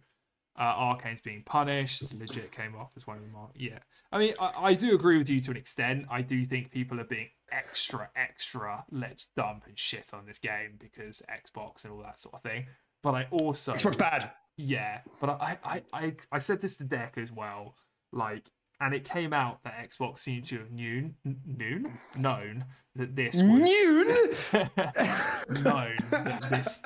Uh, 0.57 0.61
Arkane's 0.61 1.19
being 1.19 1.43
punished. 1.43 2.13
Legit 2.13 2.49
came 2.53 2.75
off 2.75 2.91
as 2.95 3.05
one 3.05 3.17
of 3.17 3.23
the 3.23 3.29
more. 3.29 3.49
Yeah, 3.55 3.79
I 4.11 4.19
mean, 4.19 4.33
I, 4.39 4.51
I 4.57 4.73
do 4.73 4.95
agree 4.95 5.17
with 5.17 5.29
you 5.29 5.41
to 5.41 5.51
an 5.51 5.57
extent. 5.57 6.05
I 6.09 6.21
do 6.21 6.45
think 6.45 6.71
people 6.71 6.99
are 7.01 7.03
being 7.05 7.27
extra, 7.51 8.09
extra 8.15 8.85
let's 8.89 9.27
dump 9.35 9.65
and 9.67 9.77
shit 9.77 10.13
on 10.13 10.25
this 10.25 10.37
game 10.39 10.77
because 10.79 11.21
Xbox 11.29 11.83
and 11.83 11.91
all 11.93 12.01
that 12.03 12.19
sort 12.19 12.35
of 12.35 12.41
thing. 12.41 12.67
But 13.03 13.15
I 13.15 13.27
also 13.31 13.73
Xbox 13.73 13.97
bad. 13.97 14.31
yeah, 14.55 15.01
but 15.19 15.29
I, 15.31 15.57
I, 15.63 15.83
I, 15.91 16.15
I 16.31 16.39
said 16.39 16.61
this 16.61 16.77
to 16.77 16.85
Deck 16.85 17.15
as 17.17 17.33
well. 17.33 17.75
Like, 18.13 18.49
and 18.79 18.93
it 18.93 19.03
came 19.03 19.33
out 19.33 19.63
that 19.63 19.89
Xbox 19.89 20.19
seemed 20.19 20.45
to 20.47 20.59
have 20.59 20.71
known, 20.71 21.15
known, 21.23 21.99
known 22.17 22.65
that 22.95 23.15
this 23.15 23.35
was 23.35 23.43
known 25.61 25.95
that 26.11 26.49
this 26.49 26.81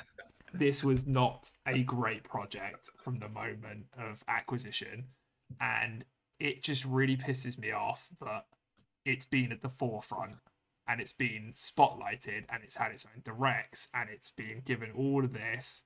this 0.54 0.84
was 0.84 1.06
not 1.06 1.50
a 1.68 1.84
great 1.84 2.24
project 2.24 2.90
from 3.04 3.20
the 3.20 3.30
moment 3.30 3.86
of 3.98 4.24
acquisition, 4.28 5.06
and 5.62 6.04
it 6.40 6.64
just 6.64 6.86
really 6.86 7.18
pisses 7.18 7.58
me 7.58 7.72
off 7.72 8.08
that 8.22 8.46
it's 9.06 9.26
been 9.26 9.52
at 9.52 9.62
the 9.62 9.70
forefront 9.70 10.38
and 10.88 11.00
it's 11.00 11.14
been 11.14 11.54
spotlighted 11.56 12.46
and 12.50 12.64
it's 12.64 12.76
had 12.76 12.92
its 12.92 13.06
own 13.06 13.22
directs 13.24 13.88
and 13.94 14.10
it's 14.10 14.32
been 14.32 14.62
given 14.66 14.90
all 14.96 15.24
of 15.24 15.34
this. 15.34 15.84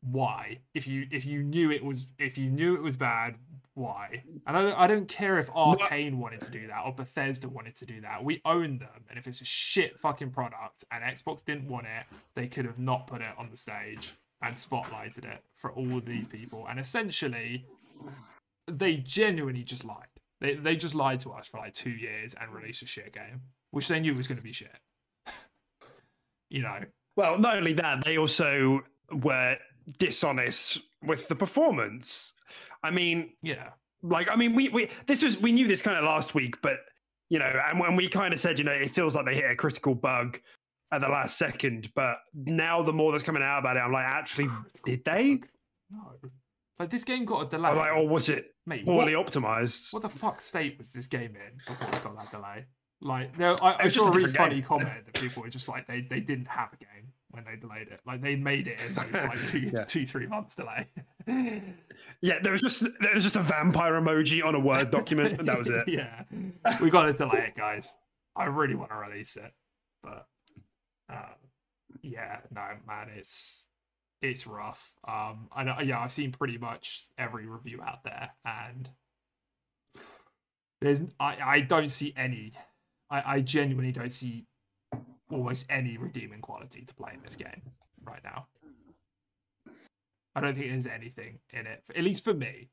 Why? 0.00 0.58
If 0.74 0.86
you 0.86 1.06
if 1.10 1.26
you 1.26 1.42
knew 1.42 1.70
it 1.70 1.84
was 1.84 2.06
if 2.18 2.38
you 2.38 2.50
knew 2.50 2.74
it 2.74 2.82
was 2.82 2.96
bad 2.96 3.36
why? 3.78 4.22
And 4.46 4.56
i 4.56 4.62
don't, 4.62 4.74
I 4.74 4.86
don't 4.86 5.08
care 5.08 5.38
if 5.38 5.50
Arkane 5.50 6.14
wanted 6.14 6.40
to 6.42 6.50
do 6.50 6.66
that 6.66 6.82
or 6.84 6.92
bethesda 6.92 7.48
wanted 7.48 7.76
to 7.76 7.86
do 7.86 8.00
that. 8.00 8.24
We 8.24 8.40
own 8.44 8.78
them 8.78 9.04
and 9.08 9.18
if 9.18 9.26
it's 9.26 9.40
a 9.40 9.44
shit 9.44 9.98
fucking 9.98 10.30
product 10.30 10.84
and 10.90 11.02
xbox 11.16 11.44
didn't 11.44 11.68
want 11.68 11.86
it 11.86 12.04
they 12.34 12.48
could 12.48 12.64
have 12.64 12.78
not 12.78 13.06
put 13.06 13.20
it 13.20 13.32
on 13.38 13.48
the 13.50 13.56
stage 13.56 14.12
and 14.42 14.54
spotlighted 14.54 15.24
it 15.24 15.42
for 15.54 15.72
all 15.72 15.98
of 15.98 16.04
these 16.04 16.26
people. 16.28 16.66
And 16.68 16.78
essentially 16.78 17.66
they 18.66 18.96
genuinely 18.96 19.64
just 19.64 19.84
lied. 19.84 20.06
They, 20.40 20.54
they 20.54 20.76
just 20.76 20.94
lied 20.94 21.20
to 21.20 21.30
us 21.30 21.46
for 21.46 21.58
like 21.58 21.72
two 21.72 21.90
years 21.90 22.34
and 22.34 22.52
released 22.52 22.82
a 22.82 22.86
shit 22.86 23.12
game 23.12 23.42
which 23.70 23.88
they 23.88 24.00
knew 24.00 24.14
was 24.14 24.26
going 24.26 24.38
to 24.38 24.44
be 24.44 24.52
shit. 24.52 24.76
You 26.50 26.62
know? 26.62 26.78
Well, 27.14 27.38
not 27.38 27.58
only 27.58 27.74
that, 27.74 28.06
they 28.06 28.16
also 28.16 28.80
were 29.12 29.58
dishonest 29.98 30.80
with 31.02 31.28
the 31.28 31.34
performance. 31.34 32.32
I 32.82 32.90
mean, 32.90 33.30
yeah 33.42 33.70
like, 34.02 34.30
I 34.30 34.36
mean, 34.36 34.54
we, 34.54 34.68
we 34.68 34.88
this 35.06 35.22
was 35.22 35.38
we 35.38 35.52
knew 35.52 35.66
this 35.66 35.82
kind 35.82 35.96
of 35.96 36.04
last 36.04 36.34
week, 36.34 36.60
but 36.62 36.78
you 37.28 37.38
know, 37.38 37.52
and 37.68 37.78
when 37.80 37.96
we 37.96 38.08
kind 38.08 38.32
of 38.32 38.40
said, 38.40 38.58
you 38.58 38.64
know, 38.64 38.72
it 38.72 38.92
feels 38.92 39.14
like 39.14 39.26
they 39.26 39.34
hit 39.34 39.50
a 39.50 39.56
critical 39.56 39.94
bug 39.94 40.40
at 40.92 41.00
the 41.00 41.08
last 41.08 41.36
second, 41.36 41.90
but 41.94 42.16
now 42.34 42.82
the 42.82 42.92
more 42.92 43.12
that's 43.12 43.24
coming 43.24 43.42
out 43.42 43.58
about 43.58 43.76
it, 43.76 43.80
I'm 43.80 43.92
like, 43.92 44.06
actually, 44.06 44.48
did 44.84 45.04
they? 45.04 45.40
no 45.90 46.14
like 46.78 46.90
this 46.90 47.02
game 47.02 47.24
got 47.24 47.46
a 47.46 47.48
delay 47.48 47.70
Or 47.70 47.74
like, 47.74 47.92
or 47.92 48.08
was 48.08 48.28
it 48.28 48.52
Mate, 48.64 48.84
poorly 48.84 49.16
what- 49.16 49.26
optimized? 49.26 49.92
What 49.92 50.02
the 50.02 50.08
fuck 50.08 50.40
state 50.40 50.78
was 50.78 50.92
this 50.92 51.08
game 51.08 51.34
in 51.34 51.58
before 51.66 51.88
it 51.88 52.04
got 52.04 52.16
that 52.16 52.30
delay? 52.30 52.66
Like, 53.00 53.36
there, 53.36 53.56
I, 53.64 53.84
I 53.84 53.88
saw 53.88 54.08
a 54.08 54.12
really 54.12 54.32
funny 54.32 54.62
comment 54.62 55.06
that 55.06 55.14
people 55.14 55.42
were 55.42 55.48
just 55.48 55.68
like 55.68 55.88
they, 55.88 56.02
they 56.02 56.20
didn't 56.20 56.46
have 56.48 56.68
a 56.72 56.76
game 56.76 57.12
when 57.30 57.44
they 57.44 57.56
delayed 57.56 57.88
it. 57.88 58.00
Like 58.06 58.22
they 58.22 58.36
made 58.36 58.66
it 58.68 58.78
in 58.86 58.94
those 58.94 59.24
like 59.24 59.44
two 59.46 59.58
Yeah. 59.74 59.84
two 59.84 60.06
three 60.06 60.26
months 60.26 60.54
delay. 60.54 60.86
Yeah, 62.20 62.40
there 62.42 62.50
was 62.50 62.62
just 62.62 62.80
there 63.00 63.14
was 63.14 63.22
just 63.22 63.36
a 63.36 63.42
vampire 63.42 63.92
emoji 63.92 64.44
on 64.44 64.56
a 64.56 64.58
Word 64.58 64.90
document, 64.90 65.38
and 65.38 65.46
that 65.46 65.56
was 65.56 65.68
it. 65.68 65.84
yeah, 65.86 66.24
we 66.80 66.90
got 66.90 67.04
to 67.04 67.12
delay 67.12 67.44
it, 67.46 67.56
guys. 67.56 67.94
I 68.34 68.46
really 68.46 68.74
want 68.74 68.90
to 68.90 68.96
release 68.96 69.36
it, 69.36 69.52
but 70.02 70.26
uh, 71.08 71.34
yeah, 72.02 72.38
no, 72.52 72.62
man, 72.88 73.10
it's 73.16 73.68
it's 74.20 74.48
rough. 74.48 74.94
Um, 75.06 75.46
I 75.54 75.62
know, 75.62 75.76
yeah, 75.80 76.00
I've 76.00 76.10
seen 76.10 76.32
pretty 76.32 76.58
much 76.58 77.06
every 77.16 77.46
review 77.46 77.82
out 77.86 78.02
there, 78.02 78.30
and 78.44 78.90
there's 80.80 81.02
I 81.20 81.36
I 81.40 81.60
don't 81.60 81.88
see 81.90 82.12
any. 82.16 82.52
I 83.10 83.34
I 83.36 83.40
genuinely 83.42 83.92
don't 83.92 84.10
see 84.10 84.47
almost 85.30 85.66
any 85.70 85.96
redeeming 85.96 86.40
quality 86.40 86.82
to 86.84 86.94
play 86.94 87.12
in 87.14 87.22
this 87.22 87.36
game 87.36 87.62
right 88.04 88.22
now. 88.24 88.46
I 90.34 90.40
don't 90.40 90.54
think 90.56 90.70
there's 90.70 90.86
anything 90.86 91.40
in 91.50 91.66
it, 91.66 91.82
at 91.94 92.04
least 92.04 92.24
for 92.24 92.34
me. 92.34 92.68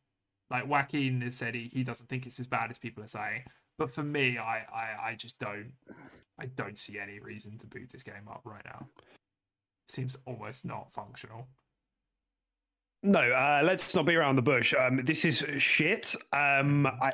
Like 0.52 0.68
Joaquin 0.68 1.22
has 1.22 1.36
said, 1.36 1.56
he, 1.56 1.70
he 1.74 1.84
doesn't 1.84 2.08
think 2.08 2.26
it's 2.26 2.40
as 2.40 2.48
bad 2.48 2.70
as 2.70 2.78
people 2.78 3.04
are 3.04 3.08
saying. 3.08 3.44
But 3.78 3.90
for 3.90 4.04
me, 4.04 4.38
I, 4.38 4.64
I, 4.74 5.10
I 5.10 5.16
just 5.16 5.40
don't, 5.40 5.74
I 6.40 6.46
don't 6.46 6.78
see 6.78 7.00
any 7.00 7.20
reason 7.20 7.58
to 7.58 7.68
boot 7.68 7.90
this 7.92 8.04
game 8.04 8.28
up 8.30 8.42
right 8.46 8.64
now. 8.64 8.88
Seems 9.88 10.16
almost 10.26 10.66
not 10.66 10.92
functional. 10.92 11.48
No, 13.04 13.20
uh, 13.20 13.62
let's 13.64 13.94
not 13.96 14.06
be 14.06 14.16
around 14.16 14.36
the 14.36 14.42
bush. 14.42 14.74
Um, 14.74 14.98
this 15.04 15.26
is 15.26 15.46
shit. 15.62 16.16
Um, 16.34 16.88
I, 16.88 17.14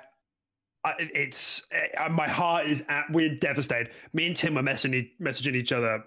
I, 0.84 0.94
it's 0.98 1.68
uh, 2.00 2.10
my 2.10 2.28
heart 2.28 2.68
is 2.68 2.84
at. 2.90 3.06
We're 3.12 3.36
devastated. 3.36 3.92
Me 4.14 4.28
and 4.28 4.36
Tim 4.36 4.56
were 4.56 4.64
messaging 4.64 5.10
messaging 5.22 5.56
each 5.56 5.72
other 5.72 6.04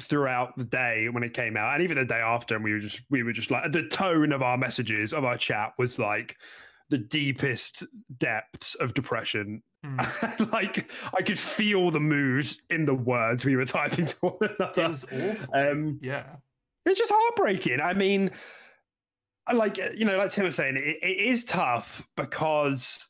throughout 0.00 0.56
the 0.56 0.64
day 0.64 1.08
when 1.10 1.22
it 1.22 1.34
came 1.34 1.56
out, 1.56 1.74
and 1.74 1.82
even 1.82 1.96
the 1.96 2.04
day 2.04 2.20
after. 2.20 2.54
And 2.54 2.62
we 2.62 2.72
were 2.72 2.78
just 2.78 3.00
we 3.10 3.22
were 3.22 3.32
just 3.32 3.50
like 3.50 3.72
the 3.72 3.88
tone 3.88 4.32
of 4.32 4.42
our 4.42 4.56
messages 4.56 5.12
of 5.12 5.24
our 5.24 5.36
chat 5.36 5.72
was 5.78 5.98
like 5.98 6.36
the 6.88 6.98
deepest 6.98 7.84
depths 8.16 8.74
of 8.76 8.94
depression. 8.94 9.62
Mm. 9.84 10.52
like 10.52 10.90
I 11.16 11.22
could 11.22 11.38
feel 11.38 11.90
the 11.90 12.00
mood 12.00 12.48
in 12.70 12.86
the 12.86 12.94
words 12.94 13.44
we 13.44 13.56
were 13.56 13.64
typing 13.64 14.06
to 14.06 14.16
one 14.20 14.50
another. 14.58 14.82
It 14.82 14.90
was 14.90 15.04
awful. 15.04 15.54
Um, 15.54 15.98
yeah. 16.00 16.36
it's 16.84 16.98
just 16.98 17.12
heartbreaking. 17.14 17.80
I 17.80 17.94
mean, 17.94 18.30
like 19.52 19.78
you 19.96 20.04
know, 20.04 20.16
like 20.16 20.30
Tim 20.30 20.44
was 20.44 20.56
saying, 20.56 20.76
it, 20.76 20.98
it 21.02 21.28
is 21.28 21.44
tough 21.44 22.06
because 22.16 23.08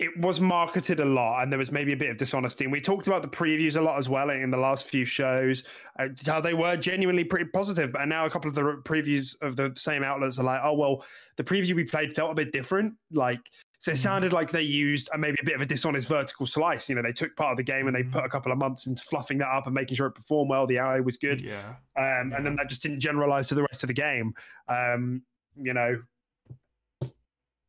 it 0.00 0.18
was 0.18 0.40
marketed 0.40 0.98
a 0.98 1.04
lot, 1.04 1.42
and 1.42 1.52
there 1.52 1.58
was 1.58 1.70
maybe 1.70 1.92
a 1.92 1.96
bit 1.96 2.08
of 2.10 2.16
dishonesty. 2.16 2.64
And 2.64 2.72
we 2.72 2.80
talked 2.80 3.06
about 3.06 3.20
the 3.20 3.28
previews 3.28 3.76
a 3.76 3.82
lot 3.82 3.98
as 3.98 4.08
well 4.08 4.30
in 4.30 4.50
the 4.50 4.56
last 4.56 4.86
few 4.86 5.04
shows, 5.04 5.62
uh, 5.98 6.08
how 6.26 6.40
they 6.40 6.54
were 6.54 6.76
genuinely 6.76 7.22
pretty 7.22 7.50
positive. 7.52 7.94
And 7.94 8.08
now 8.08 8.24
a 8.24 8.30
couple 8.30 8.48
of 8.48 8.54
the 8.54 8.62
previews 8.84 9.36
of 9.42 9.56
the 9.56 9.72
same 9.76 10.02
outlets 10.02 10.38
are 10.38 10.44
like, 10.44 10.60
oh 10.64 10.72
well, 10.72 11.04
the 11.36 11.44
preview 11.44 11.74
we 11.74 11.84
played 11.84 12.14
felt 12.14 12.32
a 12.32 12.34
bit 12.34 12.50
different. 12.52 12.94
Like. 13.12 13.40
So 13.82 13.92
it 13.92 13.96
sounded 13.96 14.34
like 14.34 14.50
they 14.50 14.60
used 14.60 15.08
uh, 15.14 15.16
maybe 15.16 15.38
a 15.40 15.44
bit 15.46 15.54
of 15.54 15.62
a 15.62 15.64
dishonest 15.64 16.06
vertical 16.06 16.44
slice. 16.44 16.86
You 16.90 16.96
know, 16.96 17.02
they 17.02 17.12
took 17.14 17.34
part 17.34 17.52
of 17.52 17.56
the 17.56 17.62
game 17.62 17.86
and 17.86 17.96
they 17.96 18.02
put 18.02 18.22
a 18.26 18.28
couple 18.28 18.52
of 18.52 18.58
months 18.58 18.86
into 18.86 19.02
fluffing 19.04 19.38
that 19.38 19.48
up 19.48 19.64
and 19.64 19.74
making 19.74 19.96
sure 19.96 20.06
it 20.08 20.10
performed 20.14 20.50
well. 20.50 20.66
The 20.66 20.76
AI 20.76 21.00
was 21.00 21.16
good 21.16 21.40
Yeah. 21.40 21.76
um, 21.96 22.34
and 22.34 22.44
then 22.44 22.56
that 22.56 22.68
just 22.68 22.82
didn't 22.82 23.00
generalize 23.00 23.48
to 23.48 23.54
the 23.54 23.62
rest 23.62 23.82
of 23.82 23.86
the 23.86 23.94
game. 23.94 24.34
Um, 24.68 25.22
you 25.56 25.72
know, 25.72 25.96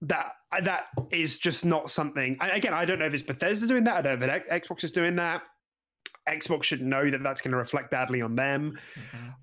that 0.01 0.33
that 0.63 0.87
is 1.11 1.37
just 1.37 1.65
not 1.65 1.89
something. 1.91 2.37
Again, 2.41 2.73
I 2.73 2.85
don't 2.85 2.99
know 2.99 3.05
if 3.05 3.13
it's 3.13 3.23
Bethesda 3.23 3.67
doing 3.67 3.83
that. 3.85 3.97
I 3.97 4.01
don't 4.01 4.19
know 4.19 4.25
if 4.27 4.47
Xbox 4.49 4.83
is 4.83 4.91
doing 4.91 5.15
that. 5.17 5.43
Xbox 6.27 6.63
should 6.63 6.81
know 6.81 7.09
that 7.09 7.23
that's 7.23 7.41
going 7.41 7.51
to 7.51 7.57
reflect 7.57 7.91
badly 7.91 8.21
on 8.21 8.35
them. 8.35 8.77
Mhm. 8.95 9.35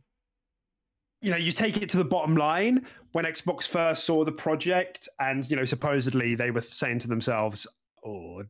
You 1.21 1.31
know, 1.33 1.37
you 1.37 1.51
take 1.51 1.77
it 1.77 1.91
to 1.91 1.97
the 1.97 2.05
bottom 2.05 2.37
line 2.37 2.87
when 3.13 3.25
Xbox 3.25 3.67
first 3.67 4.05
saw 4.05 4.25
the 4.25 4.33
project, 4.33 5.09
and 5.19 5.49
you 5.51 5.57
know, 5.57 5.65
supposedly 5.65 6.35
they 6.35 6.51
were 6.51 6.61
saying 6.61 7.01
to 7.01 7.09
themselves, 7.09 7.67
"Oh, 8.05 8.45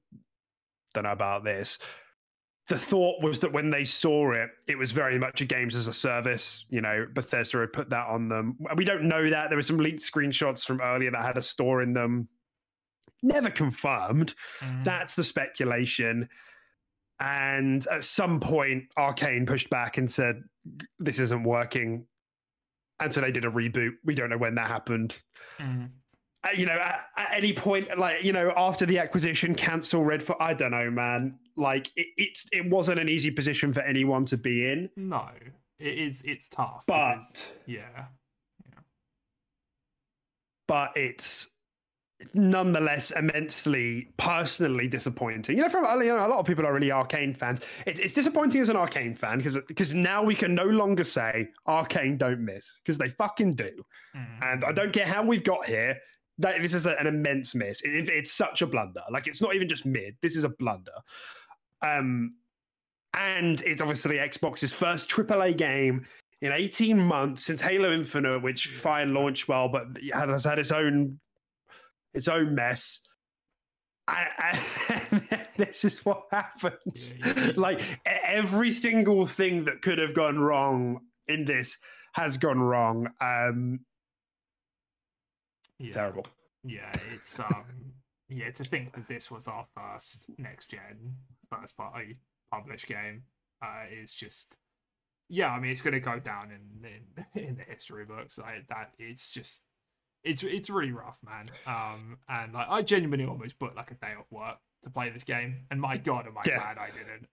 don't 0.93 1.05
know 1.05 1.13
about 1.13 1.45
this." 1.45 1.79
The 2.69 2.79
thought 2.79 3.23
was 3.23 3.41
that 3.41 3.53
when 3.53 3.71
they 3.71 3.85
saw 3.85 4.33
it, 4.33 4.51
it 4.67 4.77
was 4.77 4.93
very 4.93 5.19
much 5.19 5.41
a 5.41 5.47
games 5.47 5.75
as 5.75 5.89
a 5.89 5.93
service. 5.93 6.67
You 6.69 6.83
know, 6.83 7.07
Bethesda 7.13 7.61
had 7.61 7.73
put 7.73 7.89
that 7.91 8.07
on 8.09 8.29
them. 8.29 8.59
We 8.77 8.85
don't 8.85 9.05
know 9.05 9.31
that. 9.31 9.49
There 9.49 9.57
were 9.57 9.63
some 9.63 9.79
leaked 9.79 10.01
screenshots 10.03 10.67
from 10.67 10.81
earlier 10.83 11.11
that 11.11 11.23
had 11.23 11.39
a 11.39 11.43
store 11.43 11.81
in 11.83 11.95
them. 11.95 12.29
Never 13.23 13.51
confirmed. 13.51 14.35
Mhm. 14.61 14.85
That's 14.85 15.17
the 15.17 15.25
speculation. 15.25 16.29
And 17.21 17.87
at 17.89 18.05
some 18.05 18.39
point, 18.39 18.85
Arkane 18.97 19.47
pushed 19.47 19.71
back 19.71 19.97
and 19.97 20.11
said, 20.11 20.45
this 20.99 21.19
isn't 21.19 21.43
working. 21.45 22.07
And 23.01 23.13
so 23.15 23.21
they 23.23 23.33
did 23.33 23.45
a 23.45 23.51
reboot. 23.51 23.95
We 24.05 24.15
don't 24.15 24.29
know 24.29 24.39
when 24.39 24.57
that 24.57 24.69
happened. 24.69 25.19
Mhm. 25.59 25.91
Uh, 26.45 26.51
you 26.55 26.67
know, 26.67 26.73
at, 26.73 27.07
at, 27.17 27.29
any 27.35 27.53
point, 27.53 27.99
like 27.99 28.23
you 28.23 28.33
know, 28.33 28.53
after 28.57 28.87
the 28.87 28.99
acquisition, 28.99 29.55
cancel 29.55 30.03
Redfall. 30.03 30.37
I 30.41 30.55
don't 30.55 30.71
know, 30.71 30.91
man. 30.91 31.39
Like 31.57 31.91
it, 31.97 32.07
it's 32.17 32.47
it 32.53 32.69
wasn't 32.71 33.01
an 33.01 33.09
easy 33.09 33.31
position 33.31 33.73
for 33.73 33.81
anyone 33.81 34.25
to 34.27 34.37
be 34.37 34.71
in. 34.71 34.89
No, 34.97 35.29
it 35.81 35.99
is. 35.99 36.23
It's 36.25 36.49
tough. 36.49 36.85
But 36.87 37.17
because, 37.17 37.45
yeah, 37.67 38.07
yeah. 38.67 38.81
But 40.69 40.97
it's 40.97 41.49
nonetheless 42.35 43.11
immensely 43.13 44.13
personally 44.17 44.89
disappointing. 44.89 45.57
You 45.57 45.65
know, 45.65 45.69
from 45.69 45.85
you 46.01 46.09
know, 46.09 46.27
a 46.27 46.29
lot 46.29 46.39
of 46.39 46.47
people 46.47 46.67
are 46.67 46.73
really 46.73 46.89
Arkane 46.89 47.37
fans. 47.37 47.61
It's, 47.87 48.01
it's 48.01 48.13
disappointing 48.13 48.61
as 48.61 48.69
an 48.69 48.77
Arkane 48.77 49.17
fan 49.17 49.39
because 49.39 49.59
because 49.67 49.95
now 49.95 50.23
we 50.23 50.35
can 50.35 50.55
no 50.55 50.65
longer 50.65 51.05
say 51.05 51.49
Arkane 51.67 52.19
don't 52.19 52.45
miss 52.45 52.81
because 52.83 52.99
they 52.99 53.09
fucking 53.09 53.55
do. 53.55 53.71
Mm-hmm. 54.17 54.43
And 54.43 54.65
I 54.65 54.73
don't 54.73 54.93
care 54.93 55.07
how 55.07 55.25
we've 55.25 55.45
got 55.45 55.67
here. 55.67 55.99
That 56.39 56.63
this 56.63 56.75
is 56.75 56.87
a, 56.87 56.99
an 56.99 57.07
immense 57.07 57.55
miss. 57.55 57.81
It, 57.83 58.09
it's 58.09 58.33
such 58.33 58.63
a 58.63 58.67
blunder. 58.67 59.03
Like 59.11 59.27
it's 59.27 59.43
not 59.43 59.55
even 59.55 59.69
just 59.69 59.85
mid. 59.87 60.17
This 60.23 60.37
is 60.37 60.45
a 60.45 60.49
blunder. 60.49 60.93
Um, 61.83 62.35
and 63.15 63.61
it's 63.63 63.83
obviously 63.83 64.17
Xbox's 64.17 64.73
first 64.73 65.11
AAA 65.11 65.57
game 65.57 66.07
in 66.41 66.53
18 66.53 66.99
months 66.99 67.45
since 67.45 67.61
Halo 67.61 67.93
Infinite, 67.93 68.43
which 68.43 68.67
fine 68.69 69.15
launched 69.15 69.49
well, 69.49 69.69
but 69.69 69.87
has 70.15 70.45
had 70.45 70.59
its 70.59 70.71
own 70.71 71.19
its 72.15 72.29
own 72.29 72.55
mess. 72.55 73.01
I, 74.07 74.27
I, 74.39 75.47
this 75.57 75.85
is 75.85 76.05
what 76.05 76.25
happens. 76.31 77.15
like 77.57 77.81
every 78.05 78.71
single 78.71 79.27
thing 79.27 79.65
that 79.65 79.83
could 79.83 79.99
have 79.99 80.15
gone 80.15 80.39
wrong 80.39 81.01
in 81.27 81.45
this 81.45 81.77
has 82.13 82.39
gone 82.39 82.61
wrong. 82.61 83.09
Um, 83.21 83.81
yeah. 85.79 85.93
Terrible. 85.93 86.27
Yeah, 86.65 86.93
it's 87.13 87.39
um, 87.41 87.93
yeah. 88.29 88.51
To 88.51 88.65
think 88.65 88.95
that 88.95 89.09
this 89.09 89.31
was 89.31 89.47
our 89.47 89.67
first 89.77 90.27
next 90.39 90.71
gen, 90.71 91.17
first 91.51 91.77
party 91.77 92.19
published 92.51 92.87
game, 92.87 93.23
uh, 93.63 93.85
is 93.91 94.15
just 94.15 94.57
yeah. 95.29 95.51
I 95.51 95.61
mean, 95.61 95.71
it's 95.71 95.83
going 95.83 95.95
to 95.95 96.01
go 96.01 96.19
down 96.19 96.51
in 96.51 96.89
in 97.35 97.43
in 97.43 97.57
the 97.57 97.63
history 97.63 98.05
books. 98.05 98.39
Like 98.39 98.67
that, 98.69 98.93
it's 98.99 99.31
just 99.31 99.65
it's 100.25 100.43
it's 100.43 100.71
really 100.71 100.93
rough, 100.93 101.21
man. 101.25 101.51
Um, 101.67 102.19
and 102.29 102.53
like 102.53 102.69
I 102.69 102.83
genuinely 102.83 103.27
almost 103.27 103.59
booked 103.59 103.77
like 103.77 103.91
a 103.91 103.95
day 103.95 104.15
off 104.19 104.27
work 104.31 104.57
to 104.83 104.91
play 104.91 105.11
this 105.11 105.25
game, 105.25 105.67
and 105.71 105.81
my 105.81 105.97
god, 105.97 106.27
am 106.27 106.37
I 106.37 106.43
yeah. 106.47 106.57
glad 106.57 106.79
I 106.79 106.91
didn't. 106.91 107.29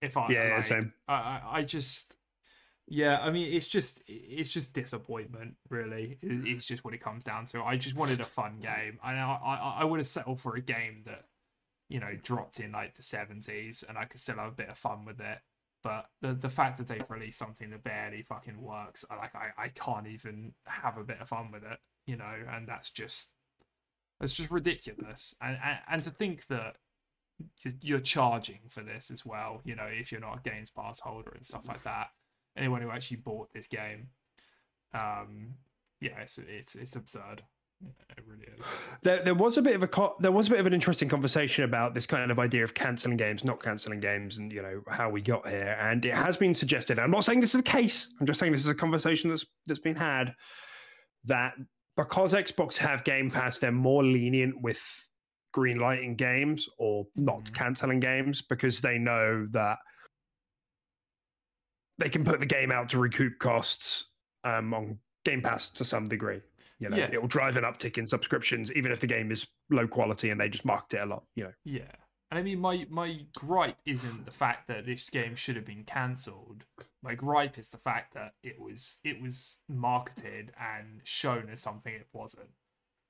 If 0.00 0.16
I 0.16 0.28
yeah, 0.30 0.56
like, 0.56 0.64
same. 0.64 0.92
I, 1.06 1.40
I 1.44 1.62
just 1.62 2.16
yeah, 2.88 3.18
I 3.20 3.30
mean 3.30 3.52
it's 3.52 3.66
just 3.66 4.02
it's 4.06 4.50
just 4.50 4.72
disappointment, 4.72 5.56
really. 5.68 6.18
It's 6.22 6.66
just 6.66 6.84
what 6.84 6.94
it 6.94 7.00
comes 7.00 7.24
down 7.24 7.46
to. 7.46 7.62
I 7.62 7.76
just 7.76 7.96
wanted 7.96 8.20
a 8.20 8.24
fun 8.24 8.58
game, 8.60 8.98
and 9.04 9.18
I 9.18 9.38
I, 9.44 9.76
I 9.80 9.84
would 9.84 10.00
have 10.00 10.06
settled 10.06 10.40
for 10.40 10.56
a 10.56 10.60
game 10.60 11.02
that 11.04 11.26
you 11.88 12.00
know 12.00 12.16
dropped 12.22 12.60
in 12.60 12.72
like 12.72 12.94
the 12.94 13.02
seventies, 13.02 13.84
and 13.88 13.96
I 13.98 14.04
could 14.04 14.20
still 14.20 14.36
have 14.36 14.52
a 14.52 14.56
bit 14.56 14.68
of 14.68 14.78
fun 14.78 15.04
with 15.04 15.20
it. 15.20 15.38
But 15.82 16.06
the 16.20 16.34
the 16.34 16.50
fact 16.50 16.78
that 16.78 16.88
they've 16.88 17.04
released 17.08 17.38
something 17.38 17.70
that 17.70 17.82
barely 17.84 18.22
fucking 18.22 18.60
works, 18.60 19.04
I 19.10 19.16
like 19.16 19.34
I, 19.34 19.50
I 19.56 19.68
can't 19.68 20.06
even 20.06 20.54
have 20.66 20.98
a 20.98 21.04
bit 21.04 21.20
of 21.20 21.28
fun 21.28 21.50
with 21.50 21.64
it 21.64 21.78
you 22.06 22.16
know, 22.16 22.34
and 22.50 22.66
that's 22.66 22.90
just 22.90 23.30
that's 24.20 24.32
just 24.32 24.50
ridiculous. 24.50 25.34
And 25.40 25.58
and, 25.64 25.78
and 25.88 26.04
to 26.04 26.10
think 26.10 26.46
that 26.48 26.76
you're 27.80 28.00
charging 28.00 28.60
for 28.68 28.82
this 28.82 29.10
as 29.10 29.24
well, 29.24 29.60
you 29.64 29.74
know, 29.74 29.88
if 29.90 30.12
you're 30.12 30.20
not 30.20 30.38
a 30.38 30.50
Games 30.50 30.70
Pass 30.70 31.00
holder 31.00 31.32
and 31.34 31.44
stuff 31.44 31.68
like 31.68 31.82
that. 31.84 32.08
Anyone 32.56 32.82
who 32.82 32.90
actually 32.90 33.18
bought 33.18 33.52
this 33.52 33.66
game, 33.66 34.08
um, 34.94 35.54
yeah, 36.00 36.18
it's 36.20 36.38
it's 36.38 36.74
it's 36.74 36.96
absurd. 36.96 37.42
It 38.16 38.24
really 38.26 38.46
is. 38.58 38.66
There, 39.02 39.24
there 39.24 39.34
was 39.34 39.56
a 39.56 39.62
bit 39.62 39.74
of 39.74 39.82
a 39.82 39.88
co- 39.88 40.14
there 40.20 40.30
was 40.30 40.46
a 40.46 40.50
bit 40.50 40.60
of 40.60 40.66
an 40.66 40.74
interesting 40.74 41.08
conversation 41.08 41.64
about 41.64 41.94
this 41.94 42.06
kind 42.06 42.30
of 42.30 42.38
idea 42.38 42.62
of 42.62 42.74
cancelling 42.74 43.16
games, 43.16 43.42
not 43.42 43.62
cancelling 43.62 44.00
games, 44.00 44.38
and 44.38 44.52
you 44.52 44.62
know 44.62 44.82
how 44.88 45.10
we 45.10 45.20
got 45.20 45.48
here. 45.48 45.76
And 45.80 46.04
it 46.04 46.14
has 46.14 46.36
been 46.36 46.54
suggested. 46.54 46.98
I'm 46.98 47.10
not 47.10 47.24
saying 47.24 47.40
this 47.40 47.54
is 47.54 47.62
the 47.62 47.70
case. 47.70 48.12
I'm 48.20 48.26
just 48.26 48.38
saying 48.38 48.52
this 48.52 48.60
is 48.60 48.68
a 48.68 48.74
conversation 48.74 49.30
that's 49.30 49.46
that's 49.66 49.80
been 49.80 49.96
had 49.96 50.34
that 51.24 51.54
because 51.96 52.34
Xbox 52.34 52.76
have 52.76 53.04
Game 53.04 53.30
Pass, 53.30 53.58
they're 53.58 53.72
more 53.72 54.04
lenient 54.04 54.60
with 54.62 54.82
greenlighting 55.54 56.16
games 56.16 56.66
or 56.78 57.06
not 57.16 57.44
mm-hmm. 57.44 57.54
canceling 57.54 58.00
games 58.00 58.42
because 58.42 58.80
they 58.80 58.98
know 58.98 59.46
that 59.50 59.78
they 62.02 62.08
can 62.08 62.24
put 62.24 62.40
the 62.40 62.46
game 62.46 62.72
out 62.72 62.88
to 62.90 62.98
recoup 62.98 63.38
costs 63.38 64.06
um, 64.44 64.74
on 64.74 64.98
Game 65.24 65.40
Pass 65.40 65.70
to 65.70 65.84
some 65.84 66.08
degree. 66.08 66.40
You 66.78 66.88
know, 66.88 66.96
yeah. 66.96 67.08
it 67.12 67.20
will 67.20 67.28
drive 67.28 67.56
an 67.56 67.62
uptick 67.62 67.96
in 67.96 68.08
subscriptions, 68.08 68.72
even 68.72 68.90
if 68.90 69.00
the 69.00 69.06
game 69.06 69.30
is 69.30 69.46
low 69.70 69.86
quality 69.86 70.30
and 70.30 70.40
they 70.40 70.48
just 70.48 70.64
market 70.64 70.96
it 70.96 71.02
a 71.02 71.06
lot. 71.06 71.22
You 71.36 71.44
know. 71.44 71.52
Yeah. 71.64 71.92
And 72.32 72.38
I 72.38 72.42
mean, 72.42 72.58
my 72.58 72.86
my 72.90 73.20
gripe 73.38 73.76
isn't 73.86 74.24
the 74.24 74.32
fact 74.32 74.66
that 74.68 74.86
this 74.86 75.08
game 75.10 75.36
should 75.36 75.54
have 75.54 75.66
been 75.66 75.84
cancelled. 75.84 76.64
My 77.02 77.14
gripe 77.14 77.58
is 77.58 77.70
the 77.70 77.78
fact 77.78 78.14
that 78.14 78.32
it 78.42 78.58
was 78.58 78.98
it 79.04 79.20
was 79.20 79.58
marketed 79.68 80.50
and 80.58 81.02
shown 81.04 81.48
as 81.52 81.60
something 81.60 81.92
it 81.94 82.08
wasn't, 82.12 82.48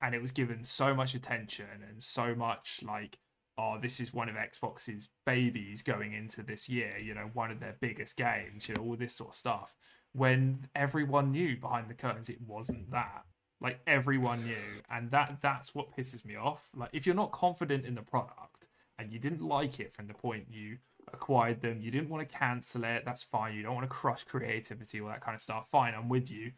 and 0.01 0.13
it 0.13 0.21
was 0.21 0.31
given 0.31 0.63
so 0.63 0.93
much 0.93 1.15
attention 1.15 1.65
and 1.89 2.03
so 2.03 2.35
much 2.35 2.81
like, 2.85 3.17
oh, 3.57 3.77
this 3.81 3.99
is 3.99 4.13
one 4.13 4.29
of 4.29 4.35
Xbox's 4.35 5.09
babies 5.25 5.81
going 5.81 6.13
into 6.13 6.43
this 6.43 6.67
year. 6.67 6.97
You 6.97 7.13
know, 7.13 7.29
one 7.33 7.51
of 7.51 7.59
their 7.59 7.75
biggest 7.79 8.17
games. 8.17 8.67
You 8.67 8.75
know, 8.75 8.83
all 8.83 8.95
this 8.95 9.15
sort 9.15 9.31
of 9.31 9.35
stuff. 9.35 9.75
When 10.13 10.67
everyone 10.75 11.31
knew 11.31 11.57
behind 11.57 11.89
the 11.89 11.95
curtains 11.95 12.29
it 12.29 12.41
wasn't 12.45 12.91
that. 12.91 13.23
Like 13.63 13.79
everyone 13.87 14.43
knew, 14.43 14.81
and 14.91 15.09
that 15.11 15.37
that's 15.41 15.73
what 15.73 15.95
pisses 15.95 16.25
me 16.25 16.35
off. 16.35 16.69
Like 16.75 16.89
if 16.91 17.05
you're 17.05 17.15
not 17.15 17.31
confident 17.31 17.85
in 17.85 17.95
the 17.95 18.01
product 18.01 18.67
and 18.99 19.09
you 19.11 19.19
didn't 19.19 19.41
like 19.41 19.79
it 19.79 19.93
from 19.93 20.07
the 20.07 20.13
point 20.13 20.47
you 20.49 20.79
acquired 21.13 21.61
them, 21.61 21.79
you 21.81 21.89
didn't 21.89 22.09
want 22.09 22.27
to 22.27 22.37
cancel 22.37 22.83
it, 22.83 23.03
that's 23.05 23.23
fine. 23.23 23.55
You 23.55 23.63
don't 23.63 23.73
want 23.75 23.85
to 23.85 23.95
crush 23.95 24.25
creativity, 24.25 24.99
all 24.99 25.07
that 25.07 25.21
kind 25.21 25.33
of 25.33 25.39
stuff. 25.39 25.69
Fine, 25.69 25.93
I'm 25.95 26.09
with 26.09 26.29
you. 26.29 26.51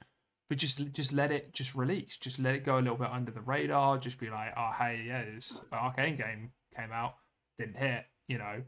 But 0.50 0.58
just 0.58 0.92
just 0.94 1.14
let 1.14 1.32
it 1.32 1.54
just 1.54 1.76
release. 1.76 2.18
Just 2.18 2.40
let 2.40 2.56
it 2.56 2.64
go 2.64 2.80
a 2.80 2.82
little 2.82 2.98
bit 2.98 3.10
under 3.12 3.32
the 3.32 3.42
radar. 3.42 4.00
Just 4.00 4.20
be 4.20 4.32
like, 4.32 4.54
oh 4.58 4.72
hey, 4.76 5.04
yeah, 5.06 5.26
this 5.26 5.62
Arkane 5.72 6.18
game 6.18 6.52
came 6.76 6.92
out, 6.92 7.16
didn't 7.58 7.78
hit, 7.78 8.06
you 8.28 8.38
know. 8.38 8.64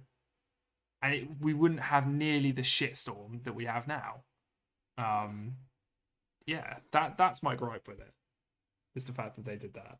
And 1.01 1.13
it, 1.13 1.27
we 1.39 1.53
wouldn't 1.53 1.81
have 1.81 2.07
nearly 2.07 2.51
the 2.51 2.63
shitstorm 2.63 3.43
that 3.43 3.53
we 3.53 3.65
have 3.65 3.87
now. 3.87 4.23
Um 4.97 5.53
yeah, 6.45 6.77
that 6.91 7.17
that's 7.17 7.43
my 7.43 7.55
gripe 7.55 7.87
with 7.87 7.99
it. 7.99 8.13
Is 8.95 9.05
the 9.05 9.13
fact 9.13 9.35
that 9.35 9.45
they 9.45 9.57
did 9.57 9.73
that. 9.75 9.97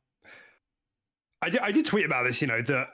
I 1.41 1.49
did, 1.49 1.61
I 1.61 1.71
did 1.71 1.85
tweet 1.85 2.05
about 2.05 2.23
this, 2.23 2.41
you 2.41 2.47
know, 2.47 2.61
that 2.63 2.87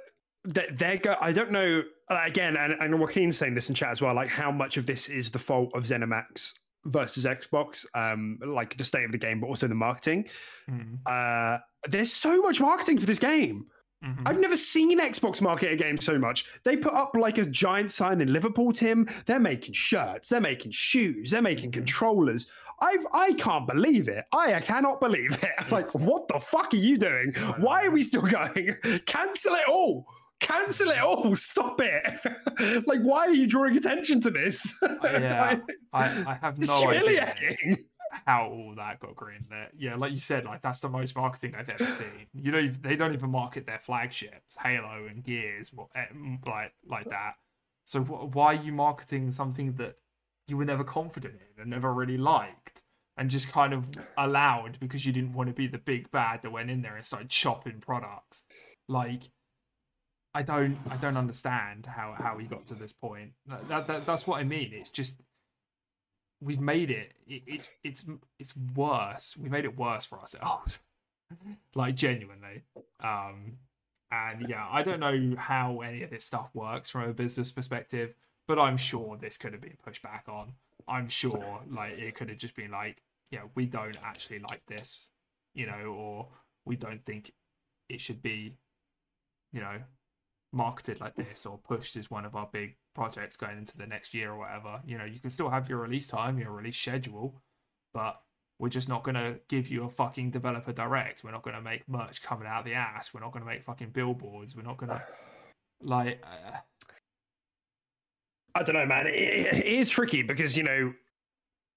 they're 0.44 0.98
go- 0.98 1.16
I 1.22 1.32
don't 1.32 1.52
know 1.52 1.84
again, 2.10 2.58
and, 2.58 2.74
and 2.74 3.00
Joaquin's 3.00 3.38
saying 3.38 3.56
this 3.56 3.70
in 3.70 3.76
chat 3.76 3.92
as 3.92 4.02
well, 4.02 4.14
like 4.14 4.28
how 4.28 4.52
much 4.52 4.76
of 4.76 4.86
this 4.86 5.08
is 5.08 5.32
the 5.32 5.40
fault 5.40 5.72
of 5.74 5.86
ZeniMax 5.86 6.52
versus 6.86 7.24
Xbox, 7.26 7.86
um, 7.96 8.38
like 8.46 8.76
the 8.76 8.84
state 8.84 9.06
of 9.06 9.12
the 9.12 9.18
game, 9.18 9.40
but 9.40 9.48
also 9.48 9.68
the 9.68 9.76
marketing. 9.76 10.26
Mm. 10.70 10.98
Uh, 11.06 11.60
there's 11.88 12.12
so 12.12 12.42
much 12.42 12.60
marketing 12.60 13.00
for 13.00 13.06
this 13.06 13.20
game. 13.20 13.68
Mm-hmm. 14.04 14.28
I've 14.28 14.40
never 14.40 14.58
seen 14.58 15.00
Xbox 15.00 15.42
market 15.42 15.72
a 15.72 15.76
game 15.76 15.98
so 15.98 16.18
much. 16.18 16.46
They 16.64 16.76
put 16.76 16.94
up 16.94 17.16
like 17.16 17.38
a 17.38 17.46
giant 17.46 17.92
sign 17.92 18.22
in 18.22 18.32
Liverpool, 18.32 18.72
Tim. 18.72 19.08
They're 19.26 19.40
making 19.40 19.74
shirts, 19.74 20.30
they're 20.30 20.42
making 20.42 20.72
shoes, 20.72 21.32
they're 21.32 21.42
making 21.42 21.72
mm-hmm. 21.72 21.80
controllers. 21.80 22.48
I've 22.82 23.06
I 23.14 23.34
can't 23.34 23.68
believe 23.68 24.10
it. 24.10 24.26
I 24.34 24.60
cannot 24.60 25.00
believe 25.00 25.42
it. 25.44 25.52
like, 25.72 25.94
what 25.94 26.28
the 26.28 26.40
fuck 26.40 26.74
are 26.74 26.78
you 26.78 26.98
doing? 26.98 27.34
Why 27.58 27.86
are 27.86 27.92
we 27.92 28.02
still 28.02 28.24
going? 28.24 28.76
Cancel 29.06 29.56
it 29.56 29.68
all 29.70 30.06
cancel 30.44 30.90
it 30.90 31.00
all. 31.00 31.36
Stop 31.38 31.80
it. 31.82 32.84
like, 32.86 33.00
why 33.00 33.20
are 33.28 33.34
you 33.34 33.48
drawing 33.48 33.78
attention 33.78 34.20
to 34.22 34.30
this? 34.30 34.78
yeah, 35.04 35.58
I, 35.94 36.04
I 36.04 36.38
have 36.42 36.60
no 36.60 36.90
idea 36.90 37.34
how 38.26 38.48
all 38.48 38.74
that 38.78 39.00
got 39.00 39.16
greenlit. 39.16 39.70
Yeah, 39.78 39.96
like 39.96 40.12
you 40.12 40.18
said, 40.18 40.46
like 40.46 40.62
that's 40.62 40.80
the 40.80 40.90
most 40.90 41.16
marketing 41.16 41.56
I've 41.58 41.70
ever 41.70 41.92
seen. 41.92 42.28
You 42.34 42.52
know, 42.52 42.68
they 42.68 42.96
don't 42.96 43.14
even 43.14 43.32
market 43.32 43.66
their 43.66 43.80
flagships, 43.80 44.56
Halo 44.62 45.08
and 45.10 45.24
Gears, 45.24 45.72
eh, 45.96 46.06
like 46.46 46.74
like 46.88 47.10
that. 47.10 47.34
So 47.86 48.02
why 48.02 48.56
are 48.56 48.62
you 48.62 48.72
marketing 48.72 49.32
something 49.32 49.74
that 49.74 49.96
you 50.48 50.58
were 50.58 50.66
never 50.66 50.84
confident 50.84 51.36
in 51.36 51.62
and 51.62 51.70
never 51.70 51.94
really 51.94 52.18
liked? 52.18 52.82
And 53.16 53.30
just 53.30 53.52
kind 53.52 53.74
of 53.74 53.86
allowed 54.18 54.80
because 54.80 55.06
you 55.06 55.14
didn't 55.14 55.34
want 55.34 55.48
to 55.48 55.54
be 55.54 55.68
the 55.68 55.78
big 55.78 56.10
bad 56.10 56.42
that 56.42 56.52
went 56.52 56.72
in 56.72 56.82
there 56.82 56.96
and 56.96 57.06
started 57.06 57.30
chopping 57.30 57.80
products. 57.80 58.42
Like, 58.88 59.30
I 60.34 60.42
don't 60.42 60.78
I 60.90 60.98
don't 60.98 61.18
understand 61.18 61.86
how 61.86 62.16
how 62.18 62.40
he 62.40 62.48
got 62.48 62.66
to 62.68 62.74
this 62.74 62.92
point. 62.92 63.34
That, 63.46 63.88
that 63.88 64.06
that's 64.08 64.26
what 64.26 64.40
I 64.40 64.44
mean. 64.44 64.72
It's 64.74 64.90
just 64.90 65.22
we've 66.44 66.60
made 66.60 66.92
it, 66.92 67.14
it, 67.28 67.44
it 67.48 67.68
it's 67.84 68.06
it's 68.40 68.54
worse. 68.76 69.36
We 69.38 69.50
made 69.50 69.66
it 69.66 69.78
worse 69.78 70.06
for 70.06 70.20
ourselves. 70.20 70.80
like 71.76 71.96
genuinely. 71.96 72.64
Um 73.02 73.58
and 74.12 74.48
yeah, 74.48 74.68
I 74.70 74.84
don't 74.84 75.00
know 75.00 75.36
how 75.38 75.82
any 75.82 76.04
of 76.04 76.12
this 76.12 76.24
stuff 76.24 76.50
works 76.54 76.90
from 76.90 77.10
a 77.10 77.14
business 77.14 77.52
perspective, 77.52 78.14
but 78.48 78.60
I'm 78.60 78.78
sure 78.78 79.18
this 79.18 79.38
could 79.38 79.54
have 79.54 79.62
been 79.62 79.78
pushed 79.84 80.04
back 80.04 80.26
on. 80.28 80.54
I'm 80.88 81.08
sure 81.08 81.62
like 81.70 81.98
it 81.98 82.14
could 82.16 82.30
have 82.30 82.38
just 82.38 82.56
been 82.56 82.72
like, 82.72 83.02
yeah, 83.32 83.42
we 83.56 83.66
don't 83.66 83.98
actually 84.04 84.40
like 84.40 84.66
this, 84.68 85.10
you 85.56 85.66
know, 85.66 85.96
or 85.98 86.28
we 86.66 86.76
don't 86.76 87.04
think 87.06 87.34
it 87.90 88.02
should 88.02 88.22
be, 88.22 88.54
you 89.52 89.62
know, 89.62 89.80
marketed 90.52 91.02
like 91.02 91.16
this 91.16 91.46
or 91.46 91.58
pushed 91.58 91.96
as 91.96 92.12
one 92.12 92.26
of 92.26 92.36
our 92.36 92.48
big 92.52 92.76
projects 92.94 93.36
going 93.38 93.58
into 93.58 93.78
the 93.78 93.88
next 93.88 94.14
year 94.14 94.32
or 94.32 94.38
whatever. 94.38 94.82
You 94.86 94.98
know, 94.98 95.06
you 95.06 95.20
can 95.20 95.30
still 95.30 95.50
have 95.50 95.70
your 95.70 95.80
release 95.80 96.08
time, 96.08 96.38
your 96.38 96.52
release 96.52 96.78
schedule, 96.78 97.42
but 97.94 98.22
we're 98.60 98.70
just 98.70 98.90
not 98.90 99.04
going 99.04 99.16
to 99.16 99.40
give 99.50 99.68
you 99.68 99.84
a 99.84 99.90
fucking 99.90 100.32
developer 100.32 100.72
direct. 100.72 101.24
We're 101.24 101.32
not 101.32 101.44
going 101.44 101.56
to 101.56 101.62
make 101.62 101.88
merch 101.88 102.22
coming 102.22 102.48
out 102.48 102.60
of 102.60 102.66
the 102.66 102.74
ass. 102.74 103.14
We're 103.14 103.22
not 103.22 103.32
going 103.32 103.44
to 103.44 103.50
make 103.52 103.64
fucking 103.64 103.90
billboards. 103.90 104.56
We're 104.56 104.64
not 104.64 104.78
going 104.78 104.90
to 104.92 105.02
like. 105.82 106.24
Uh... 106.24 106.58
I 108.56 108.64
don't 108.64 108.76
know, 108.76 108.86
man. 108.86 109.08
It, 109.08 109.12
it 109.14 109.66
is 109.66 109.90
tricky 109.90 110.22
because 110.22 110.56
you 110.56 110.64
know 110.64 110.94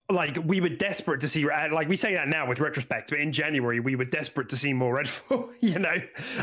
like 0.08 0.38
we 0.44 0.60
were 0.60 0.68
desperate 0.68 1.20
to 1.20 1.28
see 1.28 1.44
like 1.44 1.88
we 1.88 1.96
say 1.96 2.14
that 2.14 2.28
now 2.28 2.46
with 2.46 2.60
retrospect 2.60 3.10
but 3.10 3.18
in 3.18 3.32
january 3.32 3.80
we 3.80 3.96
were 3.96 4.04
desperate 4.04 4.48
to 4.48 4.56
see 4.56 4.72
more 4.72 4.96
redfall 4.96 5.50
you 5.60 5.78
know 5.78 5.96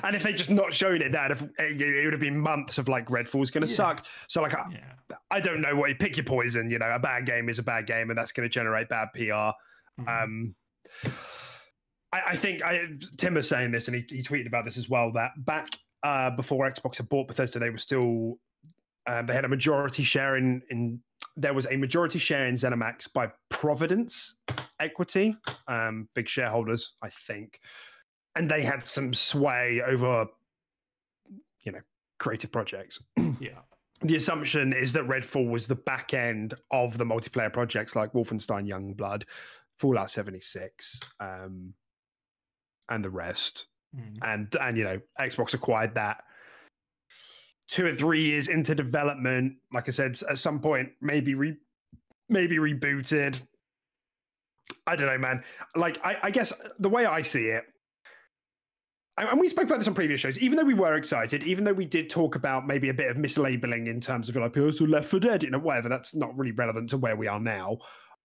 and 0.03 0.15
if 0.15 0.23
they 0.23 0.33
just 0.33 0.49
not 0.49 0.73
shown 0.73 1.01
it 1.01 1.13
that 1.13 1.31
if, 1.31 1.41
it 1.59 2.03
would 2.03 2.13
have 2.13 2.19
been 2.19 2.37
months 2.37 2.77
of 2.77 2.89
like 2.89 3.07
redfall's 3.07 3.51
gonna 3.51 3.65
yeah. 3.65 3.75
suck 3.75 4.05
so 4.27 4.41
like 4.41 4.53
I, 4.53 4.65
yeah. 4.71 5.15
I, 5.31 5.39
don't 5.39 5.61
know 5.61 5.75
what 5.75 5.89
you 5.89 5.95
pick 5.95 6.17
your 6.17 6.25
poison 6.25 6.69
you 6.69 6.77
know 6.77 6.91
a 6.91 6.99
bad 6.99 7.25
game 7.25 7.47
is 7.47 7.57
a 7.57 7.63
bad 7.63 7.87
game 7.87 8.09
and 8.09 8.17
that's 8.17 8.33
going 8.33 8.47
to 8.47 8.53
generate 8.53 8.89
bad 8.89 9.09
pr 9.13 9.21
mm-hmm. 9.21 10.07
um 10.07 10.55
I, 12.11 12.21
I, 12.27 12.35
think 12.35 12.63
I, 12.63 12.87
tim 13.17 13.35
was 13.35 13.47
saying 13.47 13.71
this 13.71 13.87
and 13.87 13.95
he, 13.95 14.05
he 14.09 14.23
tweeted 14.23 14.47
about 14.47 14.65
this 14.65 14.77
as 14.77 14.89
well 14.89 15.13
that 15.13 15.31
back 15.37 15.69
uh, 16.03 16.31
before 16.31 16.69
xbox 16.69 16.97
had 16.97 17.07
bought 17.07 17.29
bethesda 17.29 17.59
they 17.59 17.69
were 17.69 17.77
still 17.77 18.39
um, 19.05 19.25
they 19.25 19.33
had 19.33 19.45
a 19.45 19.49
majority 19.49 20.03
share 20.03 20.35
in 20.35 20.61
in 20.69 20.99
there 21.35 21.53
was 21.53 21.67
a 21.69 21.77
majority 21.77 22.19
share 22.19 22.47
in 22.47 22.55
ZeniMax 22.55 23.11
by 23.11 23.31
Providence 23.49 24.35
Equity, 24.79 25.35
um, 25.67 26.07
big 26.13 26.27
shareholders, 26.27 26.93
I 27.01 27.09
think, 27.09 27.59
and 28.35 28.49
they 28.49 28.63
had 28.63 28.85
some 28.85 29.13
sway 29.13 29.81
over, 29.85 30.27
you 31.61 31.71
know, 31.71 31.81
creative 32.19 32.51
projects. 32.51 32.99
yeah. 33.39 33.59
The 34.01 34.15
assumption 34.15 34.73
is 34.73 34.93
that 34.93 35.07
Redfall 35.07 35.49
was 35.49 35.67
the 35.67 35.75
back 35.75 36.13
end 36.13 36.55
of 36.71 36.97
the 36.97 37.05
multiplayer 37.05 37.51
projects 37.51 37.95
like 37.95 38.11
Wolfenstein 38.11 38.67
Youngblood, 38.67 39.23
Fallout 39.79 40.11
76, 40.11 40.99
um, 41.19 41.73
and 42.89 43.03
the 43.03 43.09
rest. 43.09 43.67
Mm. 43.95 44.17
And 44.21 44.55
and 44.59 44.77
you 44.77 44.83
know, 44.83 44.99
Xbox 45.19 45.53
acquired 45.53 45.95
that 45.95 46.23
two 47.67 47.85
or 47.85 47.93
three 47.93 48.23
years 48.25 48.47
into 48.47 48.75
development, 48.75 49.55
like 49.71 49.87
I 49.87 49.91
said, 49.91 50.17
at 50.29 50.37
some 50.37 50.59
point, 50.59 50.89
maybe 51.01 51.35
re, 51.35 51.55
maybe 52.29 52.57
rebooted. 52.57 53.41
I 54.87 54.95
don't 54.95 55.07
know, 55.07 55.17
man. 55.17 55.43
Like, 55.75 56.03
I, 56.05 56.17
I 56.23 56.31
guess 56.31 56.51
uh, 56.51 56.69
the 56.79 56.89
way 56.89 57.05
I 57.05 57.21
see 57.21 57.47
it, 57.47 57.63
and 59.15 59.39
we 59.39 59.47
spoke 59.47 59.65
about 59.65 59.77
this 59.77 59.87
on 59.87 59.93
previous 59.93 60.19
shows. 60.19 60.39
Even 60.39 60.57
though 60.57 60.63
we 60.63 60.73
were 60.73 60.95
excited, 60.95 61.43
even 61.43 61.65
though 61.65 61.73
we 61.73 61.85
did 61.85 62.09
talk 62.09 62.35
about 62.35 62.65
maybe 62.65 62.89
a 62.89 62.93
bit 62.93 63.11
of 63.11 63.17
mislabeling 63.17 63.87
in 63.87 64.01
terms 64.01 64.27
of 64.27 64.35
like, 64.35 64.57
oh, 64.57 64.71
so 64.71 64.85
Left 64.85 65.07
4 65.07 65.19
Dead, 65.19 65.43
you 65.43 65.51
know, 65.51 65.59
whatever. 65.59 65.87
That's 65.87 66.15
not 66.15 66.35
really 66.35 66.51
relevant 66.51 66.89
to 66.89 66.97
where 66.97 67.15
we 67.15 67.27
are 67.27 67.39
now. 67.39 67.77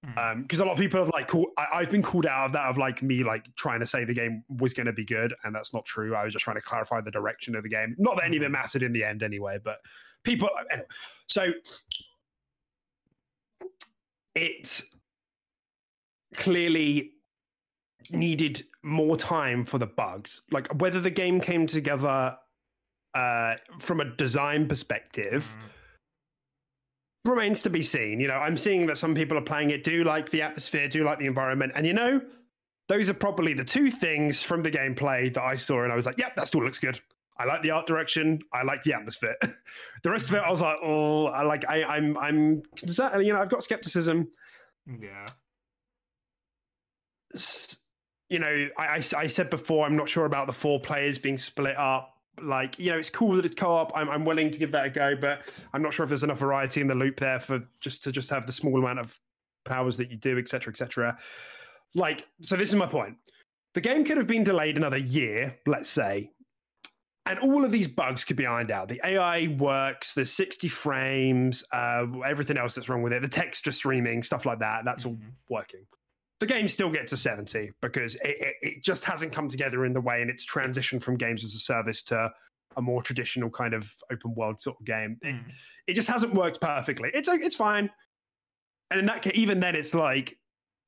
Mm. 0.07 0.33
Um, 0.33 0.43
because 0.43 0.61
a 0.61 0.65
lot 0.65 0.73
of 0.73 0.79
people 0.79 1.01
have 1.01 1.11
like 1.13 1.27
called, 1.27 1.49
I, 1.59 1.81
have 1.81 1.91
been 1.91 2.03
called 2.03 2.25
out 2.25 2.47
of 2.47 2.53
that 2.53 2.67
of 2.67 2.79
like 2.79 3.03
me 3.03 3.25
like 3.25 3.53
trying 3.57 3.81
to 3.81 3.87
say 3.87 4.05
the 4.05 4.15
game 4.15 4.45
was 4.49 4.73
going 4.73 4.87
to 4.87 4.93
be 4.93 5.05
good, 5.05 5.35
and 5.43 5.55
that's 5.55 5.75
not 5.75 5.85
true. 5.85 6.15
I 6.15 6.23
was 6.25 6.33
just 6.33 6.45
trying 6.45 6.57
to 6.57 6.63
clarify 6.63 7.01
the 7.01 7.11
direction 7.11 7.57
of 7.57 7.65
the 7.65 7.69
game. 7.69 7.97
Not 7.99 8.17
that 8.17 8.25
any 8.25 8.37
of 8.37 8.43
it 8.43 8.47
mm-hmm. 8.47 8.53
mattered 8.53 8.83
in 8.85 8.93
the 8.93 9.03
end 9.03 9.23
anyway, 9.23 9.59
but 9.63 9.79
people 10.23 10.49
anyway. 10.71 10.87
So 11.27 11.51
it 14.37 14.83
clearly 16.35 17.13
needed 18.13 18.63
more 18.85 19.17
time 19.17 19.65
for 19.65 19.79
the 19.79 19.87
bugs. 19.87 20.43
Like 20.53 20.81
whether 20.81 21.01
the 21.01 21.11
game 21.11 21.41
came 21.41 21.67
together 21.67 22.37
uh, 23.15 23.55
from 23.81 24.01
a 24.01 24.05
design 24.05 24.69
perspective. 24.69 25.57
Mm 25.59 25.71
remains 27.29 27.63
to 27.63 27.71
be 27.71 27.83
seen. 27.83 28.21
You 28.21 28.29
know, 28.29 28.35
I'm 28.35 28.57
seeing 28.57 28.87
that 28.87 28.99
some 28.99 29.15
people 29.15 29.39
are 29.39 29.43
playing 29.43 29.71
it, 29.71 29.85
do 29.85 30.05
like 30.05 30.31
the 30.31 30.43
atmosphere, 30.43 30.89
do 30.89 31.05
like 31.05 31.19
the 31.19 31.27
environment, 31.27 31.73
and 31.75 31.87
you 31.87 31.93
know, 31.93 32.21
those 32.89 33.09
are 33.09 33.15
probably 33.15 33.55
the 33.55 33.65
two 33.65 33.91
things 33.91 34.43
from 34.43 34.63
the 34.63 34.71
gameplay 34.71 35.33
that 35.35 35.43
I 35.43 35.57
saw, 35.57 35.85
and 35.85 35.93
I 35.93 35.97
was 35.97 36.07
like, 36.07 36.19
"Yep, 36.19 36.37
that 36.37 36.49
still 36.49 36.65
looks 36.65 36.79
good." 36.79 37.01
I 37.39 37.45
like 37.45 37.63
the 37.63 37.71
art 37.71 37.87
direction. 37.87 38.41
I 38.53 38.63
like 38.63 38.83
the 38.83 38.95
atmosphere. 38.95 39.37
the 40.03 40.11
rest 40.11 40.29
of 40.29 40.35
it, 40.35 40.39
I 40.39 40.51
was 40.51 40.61
like, 40.61 40.79
"Oh, 40.83 41.27
I 41.27 41.43
like. 41.43 41.69
I, 41.69 41.85
I'm, 41.85 42.17
I'm 42.19 42.63
concerned. 42.77 43.25
You 43.25 43.33
know, 43.35 43.41
I've 43.41 43.51
got 43.51 43.63
skepticism." 43.63 44.29
Yeah. 44.87 45.27
You 48.31 48.39
know, 48.39 48.69
I, 48.77 48.87
I, 48.87 49.03
I 49.17 49.27
said 49.27 49.51
before, 49.51 49.87
I'm 49.87 49.97
not 49.97 50.09
sure 50.09 50.25
about 50.25 50.47
the 50.47 50.53
four 50.53 50.81
players 50.81 51.19
being 51.19 51.39
split 51.39 51.77
up 51.77 52.18
like 52.43 52.79
you 52.79 52.91
know 52.91 52.99
it's 52.99 53.11
cool 53.11 53.37
that 53.37 53.45
it's 53.45 53.55
co-op 53.55 53.93
I'm, 53.95 54.09
I'm 54.09 54.25
willing 54.25 54.51
to 54.51 54.59
give 54.59 54.73
that 54.73 54.87
a 54.87 54.91
go 54.91 55.17
but 55.17 55.43
i'm 55.73 55.83
not 55.83 55.93
sure 55.93 56.05
if 56.05 56.09
there's 56.09 56.25
enough 56.25 56.39
variety 56.39 56.81
in 56.81 56.87
the 56.87 56.95
loop 56.95 57.19
there 57.19 57.41
for 57.41 57.63
just 57.81 58.05
to 58.05 58.13
just 58.13 58.31
have 58.31 58.47
the 58.47 58.53
small 58.53 58.79
amount 58.79 58.99
of 58.99 59.19
powers 59.65 59.97
that 59.99 60.11
you 60.11 60.17
do 60.17 60.39
etc 60.39 60.73
etc 60.73 61.19
like 61.95 62.27
so 62.41 62.57
this 62.57 62.69
is 62.69 62.75
my 62.75 62.87
point 62.87 63.17
the 63.75 63.81
game 63.81 64.05
could 64.05 64.17
have 64.17 64.27
been 64.27 64.45
delayed 64.45 64.77
another 64.77 64.99
year 64.99 65.57
let's 65.67 65.91
say 65.91 66.31
and 67.27 67.39
all 67.41 67.63
of 67.63 67.71
these 67.71 67.87
bugs 67.87 68.25
could 68.25 68.37
be 68.37 68.47
ironed 68.47 68.71
out. 68.71 68.89
The 68.89 69.03
AI 69.05 69.49
works. 69.59 70.15
There's 70.15 70.33
60 70.33 70.67
frames. 70.69 71.63
Uh, 71.71 72.07
everything 72.27 72.57
else 72.57 72.75
that's 72.75 72.89
wrong 72.89 73.03
with 73.03 73.13
it, 73.13 73.21
the 73.21 73.29
texture 73.29 73.71
streaming, 73.71 74.23
stuff 74.23 74.47
like 74.47 74.61
that. 74.61 74.87
That's 74.87 75.05
mm-hmm. 75.05 75.27
all 75.27 75.59
working 75.59 75.85
the 76.41 76.47
game 76.47 76.69
still 76.69 76.91
gets 76.91 77.11
to 77.11 77.17
70 77.17 77.73
because 77.83 78.15
it, 78.17 78.37
it, 78.41 78.55
it, 78.63 78.85
just 78.85 79.05
hasn't 79.05 79.33
come 79.33 79.49
together 79.49 79.85
in 79.85 79.93
the 79.93 80.01
way 80.01 80.23
and 80.23 80.31
it's 80.31 80.47
transitioned 80.47 81.03
from 81.03 81.17
games 81.17 81.45
as 81.45 81.55
a 81.55 81.59
service 81.59 82.03
to 82.05 82.31
a 82.77 82.83
more 82.83 83.03
traditional 83.03 83.51
kind 83.51 83.75
of 83.75 83.93
open 84.13 84.35
world 84.35 84.63
sort 84.63 84.77
of 84.79 84.87
game. 84.87 85.19
Mm. 85.25 85.29
It, 85.29 85.35
hmm. 85.35 85.51
it, 85.89 85.95
just 85.95 86.09
hasn't 86.09 86.35
worked 86.35 86.61
perfectly. 86.61 87.11
It's 87.13 87.29
it's 87.29 87.57
fine. 87.57 87.91
And 88.91 89.01
in 89.01 89.07
that 89.07 89.23
case, 89.23 89.33
even 89.35 89.61
then, 89.61 89.75
it's 89.75 89.95
like, 89.95 90.39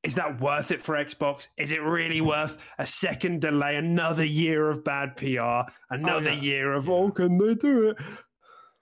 is 0.03 0.15
that 0.15 0.41
worth 0.41 0.71
it 0.71 0.81
for 0.81 0.95
Xbox? 0.95 1.49
Is 1.59 1.71
it 1.71 1.83
really 1.83 2.21
worth 2.21 2.57
a 2.79 2.87
second 2.87 3.43
delay, 3.43 3.77
another 3.77 4.25
year 4.25 4.71
of 4.71 4.85
bad 4.85 5.17
PR, 5.17 5.71
another 5.91 6.31
oh, 6.31 6.35
yeah. 6.35 6.41
year 6.41 6.73
of, 6.73 6.87
yeah. 6.87 6.95
oh, 6.95 7.11
can 7.11 7.37
they 7.37 7.55
do 7.57 7.91
it? 7.91 7.97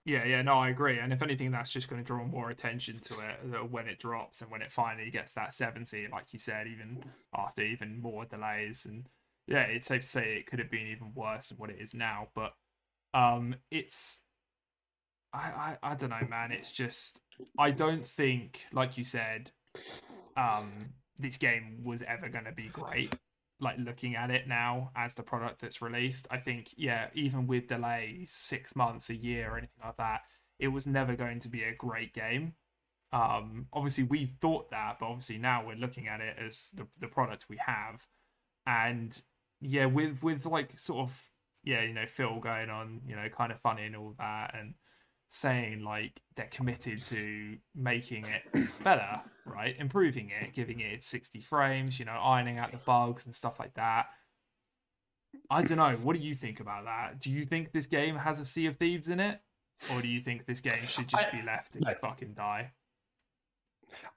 Yeah, 0.09 0.25
yeah, 0.25 0.41
no, 0.41 0.55
I 0.55 0.71
agree. 0.71 0.99
And 0.99 1.13
if 1.13 1.21
anything, 1.21 1.51
that's 1.51 1.71
just 1.71 1.91
going 1.91 2.03
to 2.03 2.07
draw 2.07 2.25
more 2.25 2.49
attention 2.49 2.99
to 3.01 3.15
it 3.21 3.71
when 3.71 3.87
it 3.87 3.99
drops 3.99 4.41
and 4.41 4.51
when 4.51 4.63
it 4.63 4.73
finally 4.73 5.11
gets 5.11 5.35
that 5.35 5.53
70, 5.53 6.09
like 6.11 6.33
you 6.33 6.39
said, 6.39 6.67
even 6.67 7.05
after 7.37 7.61
even 7.61 8.01
more 8.01 8.25
delays. 8.25 8.87
And 8.87 9.05
yeah, 9.47 9.65
it's 9.65 9.87
safe 9.87 10.01
to 10.01 10.09
say 10.09 10.37
it 10.39 10.47
could 10.47 10.61
have 10.61 10.71
been 10.71 10.87
even 10.87 11.13
worse 11.15 11.51
than 11.51 11.59
what 11.59 11.69
it 11.69 11.77
is 11.79 11.93
now. 11.93 12.29
But 12.35 12.55
um, 13.13 13.57
it's, 13.71 14.21
I, 15.35 15.77
I, 15.83 15.91
I 15.91 15.95
don't 15.95 16.09
know, 16.09 16.27
man. 16.27 16.53
It's 16.53 16.73
just, 16.73 17.21
I 17.59 17.71
don't 17.71 18.07
think, 18.07 18.65
like 18.73 18.97
you 18.97 19.05
said, 19.05 19.51
um, 20.39 20.95
this 21.19 21.37
game 21.37 21.83
was 21.85 22.01
ever 22.01 22.31
going 22.31 22.47
to 22.47 22.53
be 22.53 22.69
great 22.69 23.15
like 23.61 23.77
looking 23.79 24.15
at 24.15 24.31
it 24.31 24.47
now 24.47 24.91
as 24.97 25.15
the 25.15 25.23
product 25.23 25.61
that's 25.61 25.83
released, 25.83 26.29
I 26.31 26.39
think 26.39 26.75
yeah, 26.77 27.09
even 27.15 27.47
with 27.47 27.69
delays, 27.69 28.31
six 28.31 28.77
months, 28.77 29.11
a 29.11 29.17
year, 29.17 29.53
or 29.53 29.59
anything 29.59 29.83
like 29.85 29.97
that, 29.97 30.23
it 30.59 30.69
was 30.69 30.87
never 30.87 31.17
going 31.17 31.41
to 31.41 31.49
be 31.49 31.63
a 31.63 31.75
great 31.75 32.15
game. 32.15 32.55
Um, 33.13 33.67
obviously 33.73 34.05
we 34.05 34.27
thought 34.27 34.71
that, 34.71 34.99
but 35.01 35.07
obviously 35.07 35.39
now 35.39 35.67
we're 35.67 35.77
looking 35.77 36.09
at 36.09 36.21
it 36.21 36.37
as 36.45 36.71
the 36.75 36.87
the 37.01 37.09
product 37.09 37.47
we 37.49 37.59
have, 37.65 38.07
and 38.67 39.21
yeah, 39.61 39.87
with 39.87 40.23
with 40.23 40.47
like 40.47 40.79
sort 40.79 41.01
of 41.01 41.31
yeah, 41.65 41.83
you 41.83 41.95
know, 41.95 42.07
Phil 42.07 42.39
going 42.41 42.71
on, 42.71 43.01
you 43.07 43.17
know, 43.17 43.29
kind 43.29 43.53
of 43.53 43.59
funny 43.59 43.85
and 43.87 43.97
all 43.97 44.15
that, 44.19 44.55
and 44.59 44.75
saying 45.29 45.85
like 45.85 46.21
they're 46.37 46.47
committed 46.47 47.03
to 47.05 47.59
making 47.75 48.25
it 48.27 48.69
better, 48.83 49.21
right? 49.45 49.77
Improving 49.79 50.31
it, 50.31 50.55
giving 50.55 50.81
it 50.81 51.05
60 51.05 51.41
frames, 51.41 51.99
you 51.99 52.05
know, 52.05 52.19
ironing 52.21 52.59
out 52.59 52.73
the 52.73 52.79
bugs 52.79 53.27
and 53.27 53.35
stuff 53.35 53.61
like 53.61 53.75
that. 53.75 54.07
I 55.51 55.63
don't 55.63 55.77
know. 55.77 55.97
What 56.03 56.17
do 56.17 56.23
you 56.23 56.35
think 56.35 56.61
about 56.61 56.85
that? 56.85 57.21
Do 57.21 57.31
you 57.31 57.45
think 57.45 57.73
this 57.73 57.87
game 57.87 58.17
has 58.17 58.41
a 58.41 58.45
Sea 58.45 58.67
of 58.67 58.77
Thieves 58.77 59.09
in 59.09 59.21
it? 59.21 59.41
Or 59.95 60.03
do 60.03 60.09
you 60.09 60.21
think 60.21 60.47
this 60.47 60.61
game 60.61 60.87
should 60.87 61.09
just 61.09 61.31
be 61.31 61.41
left 61.43 61.75
to 61.75 61.81
no. 61.81 61.95
fucking 61.95 62.33
die? 62.35 62.73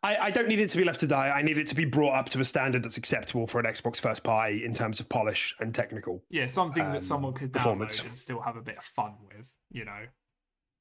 I, 0.03 0.17
I, 0.17 0.31
don't 0.31 0.47
need 0.47 0.59
it 0.59 0.69
to 0.71 0.77
be 0.77 0.83
left 0.83 0.99
to 1.01 1.07
die. 1.07 1.29
I 1.29 1.43
need 1.43 1.57
it 1.57 1.67
to 1.67 1.75
be 1.75 1.85
brought 1.85 2.13
up 2.13 2.29
to 2.29 2.39
a 2.39 2.45
standard 2.45 2.83
that's 2.83 2.97
acceptable 2.97 3.47
for 3.47 3.59
an 3.59 3.65
Xbox 3.65 3.97
first 3.97 4.23
party 4.23 4.65
in 4.65 4.73
terms 4.73 4.99
of 4.99 5.07
polish 5.07 5.55
and 5.59 5.73
technical. 5.73 6.23
Yeah, 6.29 6.47
something 6.47 6.83
um, 6.83 6.93
that 6.93 7.03
someone 7.03 7.33
could 7.33 7.53
download 7.53 8.05
and 8.05 8.17
still 8.17 8.41
have 8.41 8.57
a 8.57 8.61
bit 8.61 8.77
of 8.77 8.83
fun 8.83 9.13
with, 9.29 9.51
you 9.71 9.85
know 9.85 10.07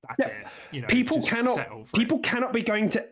that's 0.08 0.30
yeah. 0.30 0.40
it. 0.40 0.46
You 0.72 0.80
know, 0.82 0.86
people 0.88 1.22
cannot 1.22 1.92
people 1.92 2.18
it. 2.18 2.24
cannot 2.24 2.52
be 2.52 2.62
going 2.62 2.88
to 2.90 3.06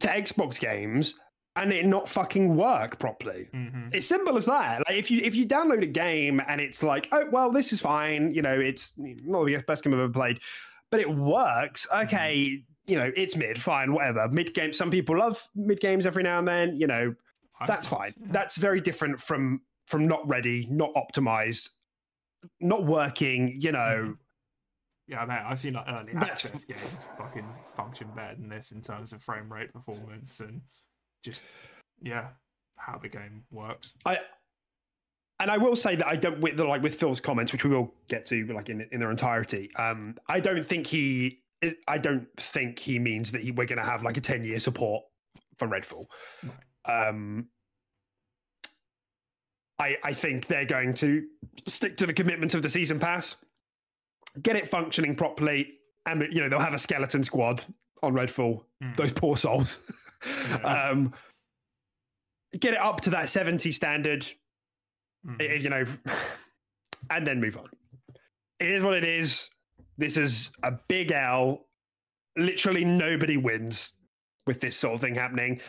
to 0.00 0.08
Xbox 0.08 0.60
games 0.60 1.14
and 1.56 1.72
it 1.72 1.86
not 1.86 2.08
fucking 2.08 2.56
work 2.56 2.98
properly. 2.98 3.48
Mm-hmm. 3.54 3.88
It's 3.92 4.06
simple 4.06 4.36
as 4.36 4.46
that. 4.46 4.82
Like 4.88 4.96
if 4.96 5.10
you 5.10 5.20
if 5.22 5.34
you 5.34 5.46
download 5.46 5.82
a 5.82 5.86
game 5.86 6.40
and 6.46 6.60
it's 6.60 6.82
like, 6.82 7.08
oh 7.12 7.26
well, 7.30 7.50
this 7.50 7.72
is 7.72 7.80
fine. 7.80 8.34
You 8.34 8.42
know, 8.42 8.58
it's 8.58 8.92
not 8.98 9.46
the 9.46 9.56
best 9.66 9.84
game 9.84 9.94
I've 9.94 10.00
ever 10.00 10.12
played, 10.12 10.40
but 10.90 11.00
it 11.00 11.10
works. 11.10 11.86
Mm-hmm. 11.86 12.06
Okay, 12.06 12.36
mm-hmm. 12.36 12.92
you 12.92 12.98
know, 12.98 13.12
it's 13.16 13.36
mid, 13.36 13.60
fine, 13.60 13.92
whatever. 13.92 14.28
Mid 14.28 14.54
game. 14.54 14.72
Some 14.72 14.90
people 14.90 15.18
love 15.18 15.48
mid 15.54 15.80
games 15.80 16.06
every 16.06 16.22
now 16.22 16.38
and 16.38 16.48
then. 16.48 16.76
You 16.76 16.86
know, 16.86 17.14
that's 17.66 17.86
fine. 17.86 18.12
Yeah. 18.20 18.28
That's 18.30 18.56
very 18.56 18.80
different 18.80 19.20
from 19.20 19.60
from 19.86 20.08
not 20.08 20.26
ready, 20.28 20.66
not 20.70 20.92
optimized, 20.94 21.70
not 22.60 22.84
working. 22.84 23.56
You 23.60 23.72
know, 23.72 24.16
Yeah, 25.06 25.24
mate, 25.26 25.42
I've 25.46 25.58
seen 25.58 25.74
like 25.74 25.86
early 25.88 26.12
That's- 26.14 26.44
access 26.46 26.64
games 26.64 27.04
fucking 27.18 27.46
function 27.74 28.08
better 28.16 28.36
than 28.36 28.48
this 28.48 28.72
in 28.72 28.80
terms 28.80 29.12
of 29.12 29.22
frame 29.22 29.52
rate 29.52 29.72
performance 29.72 30.40
and 30.40 30.62
just 31.22 31.44
yeah, 32.02 32.28
how 32.76 32.98
the 32.98 33.08
game 33.08 33.44
works. 33.50 33.94
I 34.06 34.18
and 35.40 35.50
I 35.50 35.58
will 35.58 35.76
say 35.76 35.96
that 35.96 36.06
I 36.06 36.16
don't 36.16 36.40
with 36.40 36.58
like 36.58 36.82
with 36.82 36.94
Phil's 36.94 37.20
comments, 37.20 37.52
which 37.52 37.64
we 37.64 37.70
will 37.70 37.92
get 38.08 38.24
to 38.26 38.46
like 38.46 38.68
in 38.70 38.86
in 38.92 39.00
their 39.00 39.10
entirety. 39.10 39.70
Um, 39.76 40.16
I 40.28 40.40
don't 40.40 40.64
think 40.64 40.86
he. 40.86 41.40
I 41.88 41.96
don't 41.98 42.28
think 42.38 42.78
he 42.78 42.98
means 42.98 43.32
that 43.32 43.42
he, 43.42 43.50
we're 43.50 43.66
going 43.66 43.78
to 43.78 43.84
have 43.84 44.02
like 44.02 44.16
a 44.16 44.20
ten 44.20 44.44
year 44.44 44.60
support 44.60 45.02
for 45.58 45.66
Redfall. 45.66 46.06
Um, 46.86 47.48
I 49.78 49.96
I 50.04 50.12
think 50.12 50.46
they're 50.46 50.64
going 50.66 50.94
to 50.94 51.26
stick 51.66 51.96
to 51.98 52.06
the 52.06 52.12
commitment 52.12 52.54
of 52.54 52.62
the 52.62 52.68
season 52.68 53.00
pass, 53.00 53.36
get 54.42 54.56
it 54.56 54.68
functioning 54.68 55.14
properly, 55.16 55.72
and 56.06 56.26
you 56.32 56.40
know 56.42 56.48
they'll 56.48 56.58
have 56.60 56.74
a 56.74 56.78
skeleton 56.78 57.22
squad 57.24 57.64
on 58.02 58.12
Redfall. 58.14 58.64
Mm. 58.82 58.96
Those 58.96 59.12
poor 59.12 59.36
souls. 59.36 59.78
Yeah. 60.48 60.88
um, 60.90 61.12
get 62.58 62.72
it 62.72 62.80
up 62.80 63.02
to 63.02 63.10
that 63.10 63.28
seventy 63.28 63.72
standard 63.72 64.24
it- 65.38 65.60
you 65.62 65.68
know, 65.68 65.84
and 67.10 67.26
then 67.26 67.40
move 67.42 67.58
on. 67.58 67.66
It 68.58 68.70
is 68.70 68.82
what 68.82 68.94
it 68.94 69.04
is. 69.04 69.50
This 69.98 70.16
is 70.16 70.50
a 70.62 70.72
big 70.88 71.12
L. 71.12 71.66
Literally 72.38 72.84
nobody 72.86 73.36
wins 73.36 73.92
with 74.46 74.60
this 74.62 74.78
sort 74.78 74.94
of 74.94 75.00
thing 75.02 75.14
happening. 75.14 75.60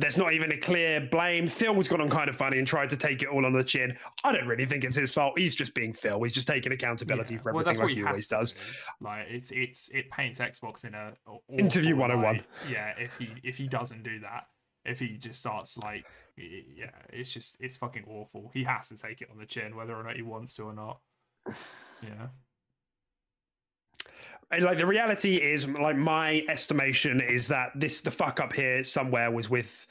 There's 0.00 0.16
not 0.16 0.32
even 0.32 0.52
a 0.52 0.56
clear 0.56 1.00
blame. 1.00 1.48
Phil's 1.48 1.88
gone 1.88 2.00
on 2.00 2.08
kind 2.08 2.28
of 2.30 2.36
funny 2.36 2.58
and 2.58 2.66
tried 2.66 2.88
to 2.90 2.96
take 2.96 3.22
it 3.22 3.28
all 3.28 3.44
on 3.44 3.52
the 3.52 3.64
chin. 3.64 3.98
I 4.22 4.30
don't 4.32 4.46
really 4.46 4.64
think 4.64 4.84
it's 4.84 4.96
his 4.96 5.10
fault. 5.12 5.36
He's 5.36 5.56
just 5.56 5.74
being 5.74 5.92
Phil. 5.92 6.22
He's 6.22 6.34
just 6.34 6.46
taking 6.46 6.70
accountability 6.70 7.34
Yeah. 7.34 7.40
for 7.40 7.52
Well, 7.52 7.62
everything 7.62 7.80
what 7.80 7.88
like 7.88 7.96
he 7.96 8.04
always 8.04 8.28
does. 8.28 8.52
do. 8.52 8.58
Like 9.00 9.26
it's 9.28 9.50
it's 9.50 9.88
it 9.88 10.08
paints 10.10 10.38
Xbox 10.38 10.84
in 10.84 10.94
a 10.94 11.14
Interview 11.50 11.94
awful 11.96 12.16
101. 12.16 12.34
light. 12.36 12.44
Yeah, 12.70 12.94
if 12.98 13.16
he 13.16 13.28
if 13.42 13.56
he 13.56 13.66
doesn't 13.66 14.04
do 14.04 14.20
that, 14.20 14.44
if 14.84 15.00
he 15.00 15.16
just 15.18 15.40
starts 15.40 15.76
like 15.78 16.06
yeah, 16.36 16.90
it's 17.12 17.34
just 17.34 17.56
it's 17.58 17.76
fucking 17.76 18.04
awful. 18.08 18.50
He 18.54 18.62
has 18.64 18.88
to 18.90 18.96
take 18.96 19.20
it 19.20 19.28
on 19.32 19.38
the 19.38 19.46
chin, 19.46 19.74
whether 19.74 19.96
or 19.96 20.04
not 20.04 20.14
he 20.14 20.22
wants 20.22 20.54
to 20.54 20.62
or 20.62 20.72
not. 20.72 21.00
Yeah. 22.02 22.28
Like 24.50 24.78
the 24.78 24.86
reality 24.86 25.36
is, 25.36 25.68
like 25.68 25.96
my 25.96 26.42
estimation 26.48 27.20
is 27.20 27.48
that 27.48 27.72
this 27.74 28.00
the 28.00 28.10
fuck 28.10 28.40
up 28.40 28.54
here 28.54 28.82
somewhere 28.82 29.30
was 29.30 29.50
with 29.50 29.86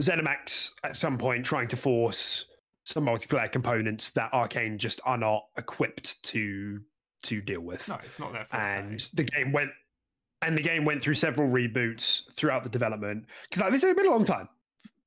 ZeniMax 0.00 0.70
at 0.84 0.96
some 0.96 1.18
point 1.18 1.44
trying 1.44 1.68
to 1.68 1.76
force 1.76 2.46
some 2.84 3.06
multiplayer 3.06 3.50
components 3.50 4.10
that 4.10 4.32
Arkane 4.32 4.76
just 4.76 5.00
are 5.04 5.18
not 5.18 5.46
equipped 5.56 6.22
to 6.24 6.80
to 7.24 7.40
deal 7.40 7.60
with. 7.60 7.88
No, 7.88 7.98
it's 8.04 8.18
not 8.18 8.32
their 8.32 8.44
fault. 8.44 8.62
and 8.62 9.00
the 9.14 9.24
game 9.24 9.52
went 9.52 9.70
and 10.42 10.56
the 10.56 10.62
game 10.62 10.84
went 10.84 11.02
through 11.02 11.14
several 11.14 11.48
reboots 11.48 12.22
throughout 12.34 12.64
the 12.64 12.68
development 12.68 13.26
because 13.48 13.62
like, 13.62 13.72
this 13.72 13.82
has 13.82 13.94
been 13.94 14.06
a 14.06 14.10
long 14.10 14.24
time. 14.24 14.48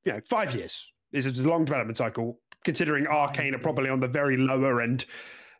You 0.05 0.13
know, 0.13 0.21
five 0.25 0.53
years. 0.55 0.85
This 1.11 1.25
is 1.25 1.39
a 1.39 1.49
long 1.49 1.65
development 1.65 1.97
cycle. 1.97 2.39
Considering 2.63 3.05
Arkane 3.05 3.53
are 3.53 3.59
probably 3.59 3.89
on 3.89 3.99
the 3.99 4.07
very 4.07 4.37
lower 4.37 4.81
end, 4.81 5.05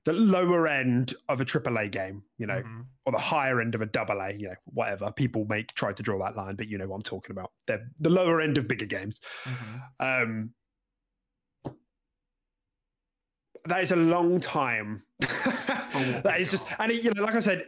the 0.06 0.14
lower 0.14 0.68
end 0.68 1.14
of 1.30 1.42
a 1.42 1.46
AAA 1.46 1.92
game. 1.92 2.24
You 2.38 2.48
know, 2.48 2.62
Mhm. 2.62 2.86
or 3.06 3.12
the 3.12 3.20
higher 3.20 3.60
end 3.62 3.76
of 3.76 3.82
a 3.82 3.86
double 3.86 4.22
A, 4.22 4.32
you 4.32 4.48
know, 4.50 4.56
whatever. 4.66 5.12
People 5.12 5.46
make 5.46 5.74
try 5.74 5.94
to 5.94 6.04
draw 6.04 6.18
that 6.20 6.36
line, 6.36 6.56
but 6.56 6.68
you 6.68 6.78
know 6.78 6.88
what 6.88 6.96
I'm 6.98 7.02
talking 7.04 7.32
about. 7.32 7.52
They're 7.68 7.88
the 8.00 8.10
lower 8.10 8.40
end 8.42 8.58
of 8.58 8.68
bigger 8.68 8.86
games. 8.86 9.20
Mhm. 9.44 9.82
Um, 10.00 10.54
that 13.66 13.82
is 13.82 13.92
a 13.92 13.96
long 13.96 14.40
time. 14.40 15.04
what 15.18 15.30
that 16.24 16.40
we 16.40 16.52
just, 16.52 16.68
and 16.80 16.92
it, 16.92 17.04
you 17.04 17.12
know, 17.14 17.24
like 17.24 17.36
I 17.36 17.40
said, 17.40 17.66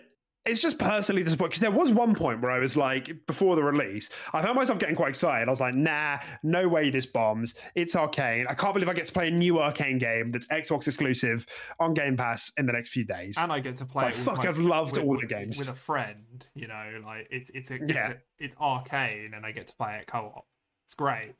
it's 0.47 0.61
just 0.61 0.79
personally 0.79 1.23
disappointing 1.23 1.49
because 1.49 1.61
there 1.61 1.71
was 1.71 1.91
one 1.91 2.15
point 2.15 2.41
where 2.41 2.51
I 2.51 2.59
was 2.59 2.75
like, 2.75 3.25
before 3.27 3.55
the 3.55 3.63
release, 3.63 4.09
I 4.33 4.41
found 4.41 4.55
myself 4.55 4.79
getting 4.79 4.95
quite 4.95 5.09
excited. 5.09 5.47
I 5.47 5.51
was 5.51 5.59
like, 5.59 5.75
nah, 5.75 6.19
no 6.41 6.67
way 6.67 6.89
this 6.89 7.05
bombs. 7.05 7.53
It's 7.75 7.95
Arkane. 7.95 8.45
I 8.49 8.53
can't 8.53 8.73
believe 8.73 8.89
I 8.89 8.93
get 8.93 9.05
to 9.07 9.11
play 9.13 9.27
a 9.27 9.31
new 9.31 9.55
Arkane 9.55 9.99
game 9.99 10.29
that's 10.29 10.47
Xbox 10.47 10.87
exclusive 10.87 11.45
on 11.79 11.93
Game 11.93 12.17
Pass 12.17 12.51
in 12.57 12.65
the 12.65 12.73
next 12.73 12.89
few 12.89 13.03
days. 13.05 13.35
And 13.37 13.51
I 13.51 13.59
get 13.59 13.75
to 13.77 13.85
play. 13.85 14.05
Like, 14.05 14.13
it 14.13 14.17
fuck, 14.17 14.37
my 14.37 14.47
I've 14.47 14.57
loved 14.57 14.97
with- 14.97 15.05
all 15.05 15.19
the 15.19 15.27
games. 15.27 15.59
with 15.59 15.69
a 15.69 15.73
friend. 15.73 16.47
You 16.55 16.67
know, 16.67 17.01
like 17.05 17.27
it's 17.29 17.51
it's 17.53 17.69
a, 17.71 17.75
it's, 17.75 17.93
Yeah. 17.93 18.11
a, 18.11 18.15
it's 18.39 18.55
Arkane, 18.55 19.35
and 19.35 19.45
I 19.45 19.51
get 19.51 19.67
to 19.67 19.75
play 19.75 19.97
it 20.01 20.07
co-op. 20.07 20.45
It's 20.85 20.93
great, 20.95 21.33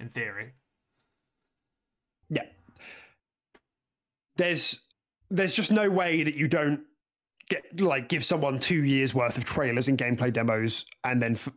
in 0.00 0.08
theory. 0.08 0.52
Yeah. 2.30 2.44
There's 4.36 4.80
there's 5.30 5.52
just 5.52 5.70
no 5.70 5.90
way 5.90 6.22
that 6.22 6.34
you 6.34 6.48
don't 6.48 6.80
get 7.48 7.80
like 7.80 8.08
give 8.08 8.24
someone 8.24 8.58
two 8.58 8.84
years 8.84 9.14
worth 9.14 9.36
of 9.38 9.44
trailers 9.44 9.88
and 9.88 9.96
gameplay 9.98 10.32
demos 10.32 10.84
and 11.04 11.22
then 11.22 11.32
f- 11.34 11.48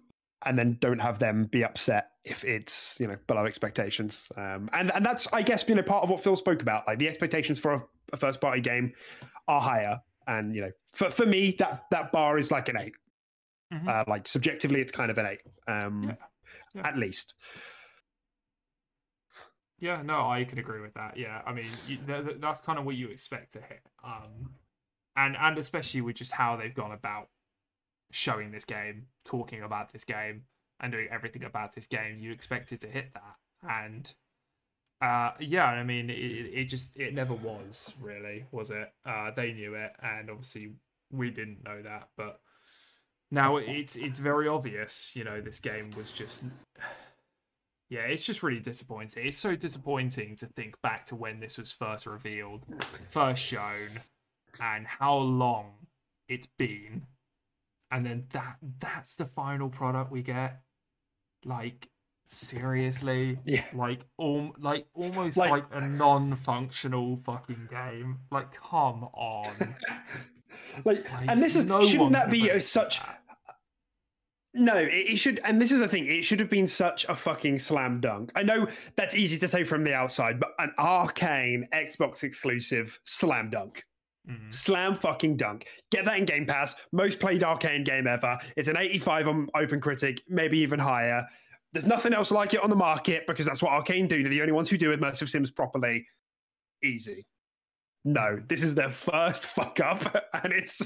and 0.46 0.58
then 0.58 0.78
don't 0.82 1.00
have 1.00 1.20
them 1.20 1.46
be 1.46 1.64
upset 1.64 2.12
if 2.24 2.44
it's 2.44 2.98
you 3.00 3.08
know 3.08 3.18
below 3.28 3.46
expectations. 3.46 4.28
Um, 4.36 4.70
and 4.74 4.92
and 4.94 5.06
that's 5.06 5.28
I 5.34 5.42
guess 5.42 5.68
you 5.68 5.76
know 5.76 5.84
part 5.84 6.04
of 6.04 6.10
what 6.10 6.22
Phil 6.24 6.36
spoke 6.36 6.62
about. 6.62 6.88
Like 6.88 7.00
the 7.00 7.08
expectations 7.10 7.60
for 7.60 7.74
a, 7.74 7.84
a 8.14 8.18
first 8.18 8.42
party 8.42 8.62
game 8.62 8.94
are 9.48 9.62
higher, 9.62 10.02
and 10.28 10.56
you 10.56 10.62
know 10.62 10.72
for 10.94 11.10
for 11.10 11.26
me 11.26 11.52
that 11.60 11.86
that 11.92 12.12
bar 12.12 12.38
is 12.38 12.52
like 12.52 12.70
an 12.70 12.78
8 12.78 12.94
Mhm. 13.74 13.88
Uh, 13.88 14.04
like 14.06 14.28
subjectively, 14.28 14.82
it's 14.82 14.92
kind 14.92 15.10
of 15.10 15.18
an 15.18 15.26
eight, 15.28 15.42
um, 15.66 16.04
Yeah. 16.04 16.16
Yeah. 16.76 16.88
at 16.88 16.98
least. 16.98 17.36
Yeah, 19.80 20.02
no, 20.04 20.30
I 20.30 20.44
can 20.44 20.60
agree 20.60 20.82
with 20.82 20.94
that. 20.96 21.16
Yeah, 21.18 21.42
I 21.46 21.54
mean, 21.54 21.68
you, 21.88 21.98
th- 22.06 22.26
th- 22.26 22.38
that's 22.42 22.62
kind 22.62 22.78
of 22.78 22.86
what 22.86 22.96
you 22.96 23.08
expect 23.08 23.54
to 23.54 23.62
hit. 23.62 23.80
Um, 24.04 24.52
and 25.16 25.36
and 25.40 25.58
especially 25.58 26.02
with 26.02 26.16
just 26.16 26.34
how 26.34 26.56
they've 26.56 26.74
gone 26.74 26.92
about 26.92 27.30
showing 28.12 28.52
this 28.52 28.66
game, 28.66 29.08
talking 29.26 29.62
about 29.62 29.92
this 29.92 30.04
game, 30.04 30.44
and 30.80 30.92
doing 30.92 31.08
everything 31.12 31.44
about 31.44 31.74
this 31.74 31.88
game, 31.88 32.20
you 32.20 32.32
expected 32.32 32.82
to 32.82 32.88
hit 32.88 33.14
that. 33.14 33.36
And 33.68 34.12
uh, 35.02 35.32
yeah, 35.40 35.66
I 35.66 35.84
mean, 35.84 36.10
it, 36.10 36.14
it 36.14 36.66
just 36.66 36.98
it 36.98 37.14
never 37.14 37.34
was 37.34 37.94
really, 38.02 38.46
was 38.52 38.72
it? 38.72 38.92
Uh, 39.06 39.32
they 39.32 39.54
knew 39.54 39.76
it, 39.76 39.94
and 40.02 40.30
obviously 40.30 40.74
we 41.12 41.30
didn't 41.30 41.64
know 41.64 41.82
that, 41.82 42.10
but 42.18 42.40
now 43.32 43.58
it's 43.58 43.96
it's 43.96 44.20
very 44.20 44.48
obvious. 44.48 45.12
You 45.16 45.24
know, 45.24 45.42
this 45.42 45.60
game 45.60 45.92
was 45.96 46.12
just 46.12 46.44
yeah, 47.90 48.02
it's 48.02 48.26
just 48.26 48.44
really 48.44 48.60
disappointing. 48.60 49.28
It's 49.28 49.38
so 49.38 49.56
disappointing 49.56 50.36
to 50.38 50.46
think 50.48 50.82
back 50.82 51.06
to 51.08 51.16
when 51.16 51.40
this 51.40 51.58
was 51.58 51.72
first 51.72 52.06
revealed, 52.06 52.66
first 53.08 53.42
shown, 53.42 53.90
and 54.60 54.86
how 54.88 55.18
long 55.18 55.74
it's 56.28 56.48
been. 56.58 57.04
And 57.92 58.06
then 58.06 58.26
that 58.32 58.58
that's 58.80 59.16
the 59.16 59.26
final 59.26 59.70
product 59.70 60.12
we 60.12 60.22
get. 60.22 60.62
Like 61.46 61.90
seriously? 62.26 63.38
Yeah. 63.46 63.66
Like 63.74 64.06
um 64.20 64.54
like 64.60 64.86
almost 64.94 65.38
Like- 65.38 65.52
like, 65.52 65.66
a 65.72 65.82
non-functional 65.88 67.20
fucking 67.26 67.68
game. 67.70 68.20
Like 68.32 68.54
come 68.54 69.04
on. 69.14 69.48
Like, 70.86 71.10
Like, 71.12 71.30
and 71.30 71.42
this 71.44 71.56
is 71.56 71.66
no 71.66 71.86
shouldn't 71.86 72.14
that 72.14 72.30
be 72.30 72.60
such 72.60 73.00
that. 73.00 73.18
No, 74.54 74.76
it, 74.76 74.90
it 74.90 75.16
should, 75.18 75.40
and 75.46 75.62
this 75.62 75.72
is 75.72 75.80
the 75.80 75.88
thing. 75.88 76.08
It 76.08 76.24
should 76.24 76.40
have 76.42 76.50
been 76.50 76.68
such 76.68 77.06
a 77.08 77.16
fucking 77.16 77.60
slam 77.60 78.02
dunk. 78.02 78.32
I 78.36 78.44
know 78.44 78.68
that's 78.98 79.16
easy 79.16 79.38
to 79.40 79.48
say 79.48 79.64
from 79.64 79.84
the 79.86 79.94
outside, 79.94 80.40
but 80.42 80.50
an 80.60 80.74
Arkane 80.78 81.70
Xbox 81.74 82.24
exclusive 82.24 83.00
slam 83.06 83.50
dunk, 83.50 83.84
Mhm. 84.30 84.54
slam 84.54 84.96
fucking 84.96 85.38
dunk. 85.38 85.68
Get 85.90 86.06
that 86.06 86.18
in 86.18 86.26
Game 86.26 86.46
Pass. 86.46 86.76
Most 86.92 87.20
played 87.20 87.42
Arkane 87.42 87.84
game 87.84 88.06
ever. 88.08 88.38
It's 88.56 88.70
an 88.70 88.78
85 88.78 89.28
on 89.28 89.48
Open 89.56 89.82
Critic, 89.82 90.22
maybe 90.30 90.60
even 90.60 90.80
higher. 90.80 91.28
There's 91.74 91.86
nothing 91.88 92.14
else 92.14 92.32
like 92.32 92.54
it 92.54 92.62
on 92.62 92.70
the 92.70 92.76
market 92.76 93.26
because 93.26 93.46
that's 93.46 93.62
what 93.64 93.72
Arkane 93.72 94.08
do. 94.08 94.22
They're 94.22 94.30
the 94.30 94.42
only 94.42 94.54
ones 94.54 94.70
who 94.70 94.78
do 94.78 94.96
immersive 94.96 95.30
sims 95.30 95.50
properly. 95.50 96.06
Easy. 96.84 97.26
No, 98.04 98.42
this 98.48 98.64
is 98.64 98.76
their 98.76 98.90
first 98.90 99.46
fuck 99.56 99.80
up, 99.80 100.16
and 100.34 100.54
it's 100.54 100.82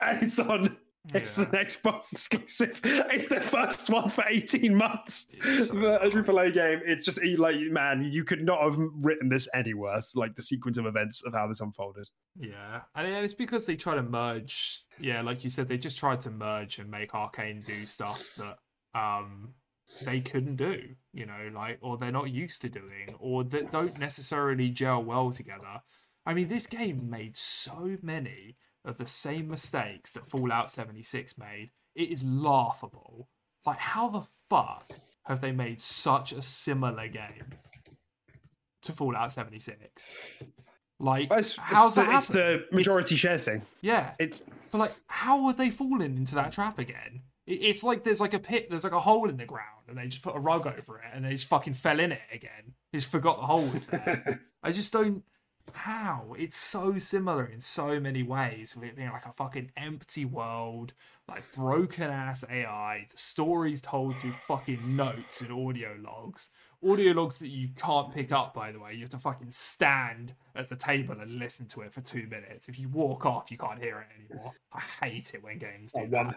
and 0.00 0.22
it's 0.22 0.38
on 0.38 0.76
it's 1.14 1.38
Yeah. 1.38 1.44
an 1.46 1.50
Xbox 1.52 2.12
exclusive. 2.12 2.80
It's 2.84 3.28
their 3.28 3.40
first 3.40 3.90
one 3.90 4.08
for 4.08 4.24
18 4.28 4.74
months 4.74 5.26
It's 5.32 5.68
so 5.68 5.76
a. 5.76 6.08
AAA 6.08 6.54
game. 6.54 6.80
It's 6.84 7.04
just 7.04 7.18
like, 7.38 7.56
man, 7.70 8.02
you 8.10 8.24
could 8.24 8.42
not 8.44 8.62
have 8.62 8.78
written 8.78 9.28
this 9.28 9.48
any 9.54 9.74
worse. 9.74 10.14
Like 10.14 10.34
the 10.36 10.42
sequence 10.42 10.78
of 10.78 10.86
events 10.86 11.22
of 11.24 11.32
how 11.34 11.46
this 11.48 11.60
unfolded. 11.60 12.08
Yeah, 12.38 12.82
and 12.94 13.06
it's 13.06 13.34
because 13.34 13.66
they 13.66 13.76
try 13.76 13.94
to 13.94 14.02
merge. 14.02 14.82
Yeah, 15.00 15.22
like 15.22 15.44
you 15.44 15.50
said, 15.50 15.68
they 15.68 15.78
just 15.78 15.98
tried 15.98 16.20
to 16.22 16.30
merge 16.30 16.78
and 16.78 16.90
make 16.90 17.12
Arkane 17.12 17.64
do 17.66 17.84
stuff 17.86 18.22
that 18.38 18.58
um 18.98 19.54
they 20.02 20.20
couldn't 20.20 20.56
do. 20.56 20.80
You 21.12 21.26
know, 21.26 21.50
like 21.54 21.78
or 21.82 21.98
they're 21.98 22.12
not 22.12 22.30
used 22.30 22.62
to 22.62 22.68
doing, 22.68 23.14
or 23.18 23.44
that 23.44 23.72
don't 23.72 23.98
necessarily 23.98 24.70
gel 24.70 25.02
well 25.02 25.30
together. 25.30 25.82
I 26.24 26.34
mean, 26.34 26.46
this 26.48 26.66
game 26.66 27.10
made 27.10 27.36
so 27.36 27.96
many 28.00 28.56
of 28.84 28.96
the 28.96 29.06
same 29.06 29.48
mistakes 29.48 30.12
that 30.12 30.24
Fallout 30.24 30.70
76 30.70 31.38
made. 31.38 31.70
It 31.94 32.10
is 32.10 32.24
laughable. 32.24 33.28
Like, 33.64 33.78
how 33.78 34.08
the 34.08 34.22
fuck 34.48 34.92
have 35.24 35.40
they 35.40 35.52
made 35.52 35.80
such 35.80 36.32
a 36.32 36.42
similar 36.42 37.06
game 37.08 37.50
to 38.82 38.92
Fallout 38.92 39.32
76? 39.32 40.10
Like, 40.98 41.30
Well, 41.30 41.38
it's, 41.38 41.56
how's 41.56 41.96
it's 41.96 41.96
that 41.96 42.06
the, 42.10 42.16
it's 42.16 42.28
the 42.28 42.66
majority 42.76 43.16
share 43.16 43.38
thing. 43.38 43.62
Yeah, 43.80 44.14
It's 44.18 44.42
but 44.70 44.78
like, 44.78 44.94
how 45.06 45.46
are 45.46 45.52
they 45.52 45.70
falling 45.70 46.16
into 46.16 46.34
that 46.36 46.52
trap 46.52 46.78
again? 46.78 47.22
It's 47.46 47.82
like 47.82 48.04
there's 48.04 48.20
like 48.20 48.34
a 48.34 48.38
pit, 48.38 48.68
there's 48.70 48.84
like 48.84 48.92
a 48.92 49.00
hole 49.00 49.28
in 49.28 49.36
the 49.36 49.44
ground, 49.44 49.88
and 49.88 49.98
they 49.98 50.06
just 50.06 50.22
put 50.22 50.36
a 50.36 50.38
rug 50.38 50.64
over 50.66 50.98
it, 50.98 51.10
and 51.12 51.24
they 51.24 51.32
just 51.32 51.48
fucking 51.48 51.74
fell 51.74 51.98
in 51.98 52.12
it 52.12 52.20
again. 52.32 52.74
They 52.92 52.98
just 53.00 53.10
forgot 53.10 53.40
the 53.40 53.46
hole 53.46 53.66
was 53.66 53.84
there. 53.86 54.40
I 54.62 54.70
just 54.70 54.92
don't. 54.92 55.24
How? 55.74 56.34
It's 56.38 56.56
so 56.56 56.98
similar 56.98 57.44
in 57.44 57.60
so 57.60 57.98
many 57.98 58.22
ways. 58.22 58.76
With 58.76 58.84
it 58.84 58.96
being 58.96 59.10
like 59.10 59.26
a 59.26 59.32
fucking 59.32 59.72
empty 59.76 60.24
world, 60.24 60.92
like 61.28 61.42
broken 61.52 62.10
ass 62.10 62.44
AI. 62.50 63.06
The 63.10 63.16
stories 63.16 63.80
told 63.80 64.16
through 64.18 64.32
fucking 64.32 64.96
notes 64.96 65.40
and 65.40 65.52
audio 65.52 65.96
logs. 66.00 66.50
Audio 66.86 67.12
logs 67.12 67.38
that 67.38 67.48
you 67.48 67.68
can't 67.76 68.12
pick 68.12 68.32
up, 68.32 68.54
by 68.54 68.72
the 68.72 68.78
way. 68.78 68.94
You 68.94 69.00
have 69.00 69.10
to 69.10 69.18
fucking 69.18 69.50
stand 69.50 70.34
at 70.54 70.68
the 70.68 70.76
table 70.76 71.16
and 71.20 71.38
listen 71.38 71.66
to 71.68 71.82
it 71.82 71.92
for 71.92 72.00
two 72.00 72.26
minutes. 72.28 72.68
If 72.68 72.78
you 72.78 72.88
walk 72.88 73.24
off, 73.24 73.50
you 73.50 73.56
can't 73.58 73.80
hear 73.80 73.98
it 73.98 74.06
anymore. 74.18 74.52
I 74.72 74.80
hate 74.80 75.34
it 75.34 75.42
when 75.42 75.58
games 75.58 75.92
do 75.92 76.08
that. 76.08 76.36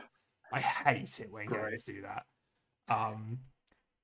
I 0.51 0.59
hate 0.59 1.19
it 1.19 1.31
when 1.31 1.47
Great. 1.47 1.71
games 1.71 1.83
do 1.83 2.01
that. 2.03 2.25
Um, 2.87 3.39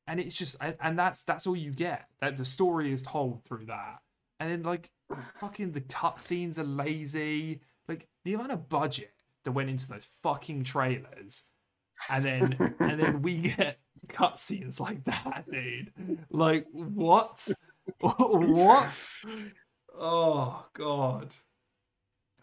and 0.07 0.19
it's 0.19 0.35
just, 0.35 0.57
and, 0.59 0.75
and 0.81 0.97
that's 0.99 1.23
that's 1.23 1.47
all 1.47 1.55
you 1.55 1.71
get. 1.71 2.07
That 2.19 2.37
the 2.37 2.45
story 2.45 2.91
is 2.91 3.01
told 3.01 3.43
through 3.45 3.65
that, 3.67 3.99
and 4.41 4.49
then 4.49 4.63
like, 4.63 4.89
fucking 5.35 5.71
the 5.73 5.81
cutscenes 5.81 6.57
are 6.57 6.63
lazy. 6.63 7.61
Like 7.87 8.07
the 8.25 8.33
amount 8.33 8.51
of 8.51 8.67
budget 8.69 9.13
that 9.45 9.51
went 9.51 9.69
into 9.69 9.87
those 9.87 10.05
fucking 10.05 10.63
trailers, 10.63 11.43
and 12.09 12.25
then 12.25 12.75
and 12.79 12.99
then 12.99 13.21
we 13.21 13.35
get 13.55 13.77
cutscenes 14.07 14.79
like 14.79 15.03
that, 15.03 15.45
dude. 15.51 15.91
Like 16.31 16.65
what? 16.71 17.47
what? 17.99 18.91
Oh 19.95 20.65
god. 20.73 21.35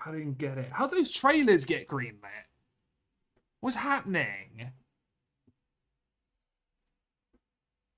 I 0.05 0.13
didn't 0.13 0.39
get 0.39 0.57
it. 0.57 0.69
How 0.71 0.87
those 0.87 1.11
trailers 1.11 1.65
get 1.65 1.89
greenlit? 1.89 2.47
What's 3.61 3.75
happening? 3.75 4.71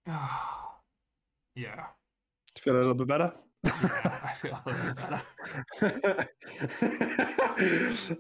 yeah. 1.55 1.85
feel 2.59 2.75
a 2.75 2.79
little 2.79 2.95
bit 2.95 3.07
better. 3.07 3.35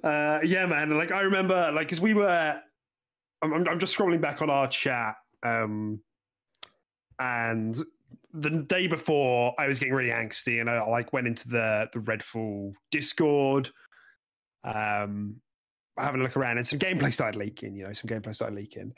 Uh, 0.02 0.40
yeah, 0.44 0.66
man. 0.66 0.96
Like 0.96 1.12
I 1.12 1.20
remember, 1.22 1.70
like, 1.72 1.86
because 1.86 2.00
we 2.00 2.14
were, 2.14 2.60
I'm, 3.42 3.52
I'm, 3.52 3.68
I'm 3.68 3.78
just 3.78 3.96
scrolling 3.96 4.20
back 4.20 4.42
on 4.42 4.50
our 4.50 4.68
chat, 4.68 5.14
um, 5.42 6.00
and 7.18 7.76
the 8.32 8.50
day 8.50 8.86
before 8.86 9.54
I 9.58 9.66
was 9.66 9.78
getting 9.78 9.94
really 9.94 10.10
angsty, 10.10 10.60
and 10.60 10.68
I 10.68 10.84
like 10.84 11.12
went 11.12 11.26
into 11.26 11.48
the 11.48 11.88
the 11.92 12.00
Redfall 12.00 12.74
Discord, 12.90 13.70
um, 14.64 15.36
having 15.98 16.20
a 16.20 16.24
look 16.24 16.36
around, 16.36 16.58
and 16.58 16.66
some 16.66 16.78
gameplay 16.78 17.12
started 17.12 17.38
leaking. 17.38 17.74
You 17.74 17.84
know, 17.84 17.92
some 17.92 18.08
gameplay 18.08 18.34
started 18.34 18.56
leaking, 18.56 18.92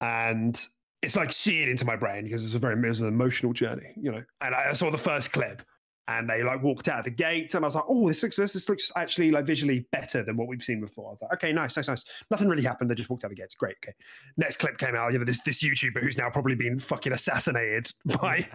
and 0.00 0.60
it's 1.02 1.16
like 1.16 1.32
seared 1.32 1.68
into 1.68 1.84
my 1.84 1.96
brain 1.96 2.24
because 2.24 2.44
it's 2.44 2.54
a 2.54 2.58
very 2.58 2.74
it 2.74 2.88
was 2.88 3.00
an 3.00 3.08
emotional 3.08 3.52
journey, 3.52 3.92
you 3.96 4.10
know. 4.10 4.22
And 4.40 4.54
I 4.54 4.72
saw 4.72 4.90
the 4.90 4.98
first 4.98 5.32
clip, 5.32 5.62
and 6.08 6.28
they 6.30 6.42
like 6.42 6.62
walked 6.62 6.88
out 6.88 7.00
of 7.00 7.04
the 7.04 7.10
gate, 7.10 7.54
and 7.54 7.64
I 7.64 7.68
was 7.68 7.74
like, 7.74 7.84
"Oh, 7.88 8.06
this 8.08 8.22
looks 8.22 8.36
this, 8.36 8.52
this 8.52 8.68
looks 8.68 8.92
actually 8.96 9.30
like 9.30 9.44
visually 9.44 9.86
better 9.92 10.22
than 10.22 10.36
what 10.36 10.48
we've 10.48 10.62
seen 10.62 10.80
before." 10.80 11.08
I 11.08 11.10
was 11.12 11.22
like, 11.22 11.32
"Okay, 11.34 11.52
nice, 11.52 11.76
nice, 11.76 11.88
nice." 11.88 12.04
Nothing 12.30 12.48
really 12.48 12.62
happened. 12.62 12.90
They 12.90 12.94
just 12.94 13.10
walked 13.10 13.24
out 13.24 13.30
of 13.30 13.36
the 13.36 13.42
gates. 13.42 13.54
Great. 13.54 13.76
Okay. 13.84 13.94
Next 14.36 14.58
clip 14.58 14.78
came 14.78 14.94
out. 14.94 15.12
You 15.12 15.18
know, 15.18 15.24
this 15.24 15.42
this 15.42 15.62
YouTuber 15.62 16.00
who's 16.00 16.16
now 16.16 16.30
probably 16.30 16.54
been 16.54 16.78
fucking 16.78 17.12
assassinated 17.12 17.92
by 18.20 18.46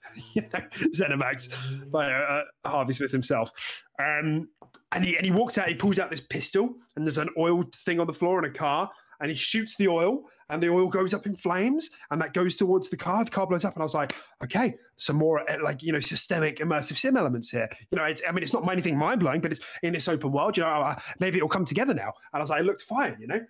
you 0.34 0.42
know, 0.42 0.60
Zenimax 0.94 1.90
by 1.90 2.12
uh, 2.12 2.44
Harvey 2.64 2.92
Smith 2.92 3.12
himself. 3.12 3.50
Um, 3.98 4.48
and 4.92 5.04
he 5.04 5.16
and 5.16 5.24
he 5.24 5.32
walks 5.32 5.58
out. 5.58 5.68
He 5.68 5.74
pulls 5.74 5.98
out 5.98 6.10
this 6.10 6.20
pistol, 6.20 6.74
and 6.96 7.04
there's 7.06 7.18
an 7.18 7.30
oil 7.36 7.64
thing 7.74 8.00
on 8.00 8.06
the 8.06 8.12
floor 8.12 8.38
in 8.38 8.44
a 8.44 8.52
car, 8.52 8.88
and 9.20 9.30
he 9.30 9.36
shoots 9.36 9.76
the 9.76 9.88
oil, 9.88 10.24
and 10.50 10.62
the 10.62 10.68
oil 10.68 10.88
goes 10.88 11.14
up 11.14 11.26
in 11.26 11.34
flames, 11.34 11.90
and 12.10 12.20
that 12.20 12.34
goes 12.34 12.56
towards 12.56 12.90
the 12.90 12.96
car. 12.96 13.24
The 13.24 13.30
car 13.30 13.46
blows 13.46 13.64
up, 13.64 13.74
and 13.74 13.82
I 13.82 13.84
was 13.84 13.94
like, 13.94 14.14
okay, 14.42 14.74
some 14.96 15.16
more 15.16 15.48
uh, 15.48 15.62
like 15.62 15.82
you 15.82 15.92
know 15.92 16.00
systemic 16.00 16.58
immersive 16.58 16.96
sim 16.96 17.16
elements 17.16 17.50
here. 17.50 17.68
You 17.90 17.96
know, 17.96 18.04
it's, 18.04 18.20
I 18.28 18.32
mean, 18.32 18.42
it's 18.42 18.52
not 18.52 18.70
anything 18.70 18.98
mind 18.98 19.20
blowing, 19.20 19.40
but 19.40 19.52
it's 19.52 19.60
in 19.82 19.92
this 19.92 20.08
open 20.08 20.32
world. 20.32 20.56
You 20.56 20.64
know, 20.64 20.96
maybe 21.20 21.38
it'll 21.38 21.48
come 21.48 21.64
together 21.64 21.94
now. 21.94 22.12
And 22.32 22.34
I 22.34 22.38
was 22.40 22.50
like, 22.50 22.60
it 22.60 22.66
looked 22.66 22.82
fine, 22.82 23.16
you 23.20 23.28
know. 23.28 23.40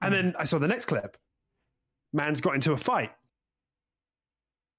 And 0.00 0.14
then 0.14 0.34
I 0.38 0.44
saw 0.44 0.58
the 0.58 0.68
next 0.68 0.86
clip. 0.86 1.16
Man's 2.12 2.40
got 2.40 2.54
into 2.54 2.72
a 2.72 2.76
fight. 2.76 3.10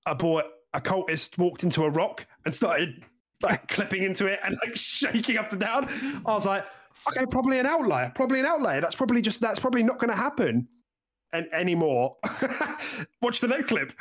A 0.05 0.15
boy, 0.15 0.43
a 0.73 0.79
cultist 0.79 1.37
walked 1.37 1.63
into 1.63 1.83
a 1.83 1.89
rock 1.89 2.25
and 2.45 2.55
started 2.55 3.03
like 3.41 3.67
clipping 3.69 4.03
into 4.03 4.27
it 4.27 4.39
and 4.45 4.57
like 4.65 4.75
shaking 4.75 5.37
up 5.37 5.51
and 5.51 5.59
down. 5.59 5.89
I 6.25 6.31
was 6.31 6.45
like, 6.45 6.65
okay, 7.09 7.25
probably 7.25 7.59
an 7.59 7.65
outlier. 7.65 8.11
Probably 8.15 8.39
an 8.39 8.45
outlier. 8.45 8.79
That's 8.79 8.95
probably 8.95 9.21
just 9.21 9.41
that's 9.41 9.59
probably 9.59 9.83
not 9.83 9.99
going 9.99 10.11
to 10.11 10.15
happen 10.15 10.69
and 11.33 11.47
anymore. 11.53 12.17
Watch 13.21 13.39
the 13.39 13.47
next 13.47 13.67
clip. 13.67 13.93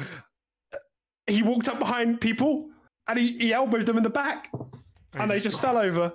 He 1.26 1.42
walked 1.42 1.68
up 1.68 1.78
behind 1.78 2.20
people 2.20 2.68
and 3.08 3.18
he, 3.18 3.36
he 3.38 3.52
elbowed 3.52 3.86
them 3.86 3.96
in 3.96 4.02
the 4.02 4.10
back, 4.10 4.50
and 5.14 5.30
they 5.30 5.40
just 5.40 5.60
fell 5.60 5.78
over. 5.78 6.12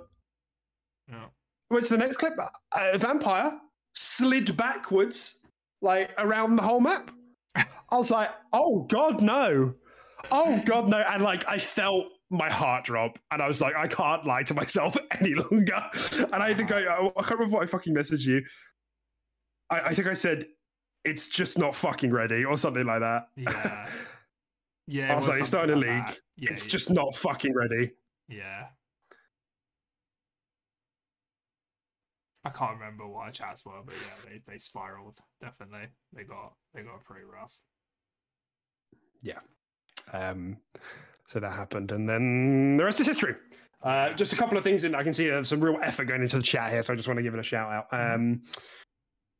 Yeah. 1.08 1.26
What's 1.68 1.88
the 1.88 1.96
next 1.96 2.16
clip? 2.16 2.34
A 2.76 2.98
vampire 2.98 3.58
slid 3.94 4.56
backwards, 4.56 5.38
like 5.80 6.10
around 6.18 6.56
the 6.56 6.62
whole 6.62 6.80
map. 6.80 7.10
I 7.56 7.96
was 7.96 8.10
like, 8.10 8.30
oh 8.52 8.82
God, 8.84 9.22
no. 9.22 9.74
Oh 10.30 10.62
God, 10.64 10.88
no. 10.88 10.98
And 10.98 11.22
like, 11.22 11.46
I 11.48 11.58
felt 11.58 12.06
my 12.30 12.48
heart 12.48 12.84
drop. 12.84 13.18
And 13.30 13.42
I 13.42 13.48
was 13.48 13.60
like, 13.60 13.76
I 13.76 13.86
can't 13.86 14.24
lie 14.24 14.42
to 14.44 14.54
myself 14.54 14.96
any 15.20 15.34
longer. 15.34 15.82
And 16.32 16.42
I 16.42 16.54
think 16.54 16.72
I, 16.72 16.82
I 16.82 17.10
can't 17.22 17.30
remember 17.32 17.56
what 17.56 17.62
I 17.62 17.66
fucking 17.66 17.94
messaged 17.94 18.26
you. 18.26 18.42
I, 19.70 19.80
I 19.80 19.94
think 19.94 20.08
I 20.08 20.14
said, 20.14 20.46
it's 21.04 21.28
just 21.28 21.58
not 21.58 21.74
fucking 21.74 22.10
ready 22.10 22.44
or 22.44 22.56
something 22.56 22.86
like 22.86 23.00
that. 23.00 23.28
Yeah. 23.36 23.88
Yeah. 24.88 25.12
I 25.12 25.16
was 25.16 25.28
like, 25.28 25.40
it's 25.40 25.48
starting 25.48 25.76
to 25.76 25.80
leak. 25.80 26.20
Yeah, 26.36 26.50
it's 26.50 26.66
yeah, 26.66 26.72
just 26.72 26.90
not 26.90 27.14
fucking 27.14 27.54
ready. 27.54 27.92
Yeah. 28.28 28.66
I 32.44 32.50
can't 32.50 32.78
remember 32.78 33.06
what 33.06 33.26
our 33.26 33.30
chats 33.30 33.64
were, 33.64 33.80
but 33.84 33.94
yeah, 33.94 34.30
they, 34.30 34.52
they 34.52 34.58
spiraled. 34.58 35.16
Definitely, 35.40 35.86
they 36.12 36.24
got 36.24 36.54
they 36.74 36.82
got 36.82 37.04
pretty 37.04 37.24
rough. 37.24 37.56
Yeah. 39.22 39.38
Um, 40.12 40.56
so 41.28 41.38
that 41.38 41.52
happened, 41.52 41.92
and 41.92 42.08
then 42.08 42.76
the 42.76 42.84
rest 42.84 42.98
is 43.00 43.06
history. 43.06 43.36
Uh, 43.82 44.12
just 44.14 44.32
a 44.32 44.36
couple 44.36 44.58
of 44.58 44.64
things, 44.64 44.84
and 44.84 44.96
I 44.96 45.04
can 45.04 45.14
see 45.14 45.28
there's 45.28 45.48
some 45.48 45.60
real 45.60 45.78
effort 45.82 46.06
going 46.06 46.22
into 46.22 46.36
the 46.36 46.42
chat 46.42 46.72
here, 46.72 46.82
so 46.82 46.92
I 46.92 46.96
just 46.96 47.08
want 47.08 47.18
to 47.18 47.22
give 47.22 47.34
it 47.34 47.40
a 47.40 47.44
shout 47.44 47.72
out. 47.72 47.86
Um, 47.92 48.42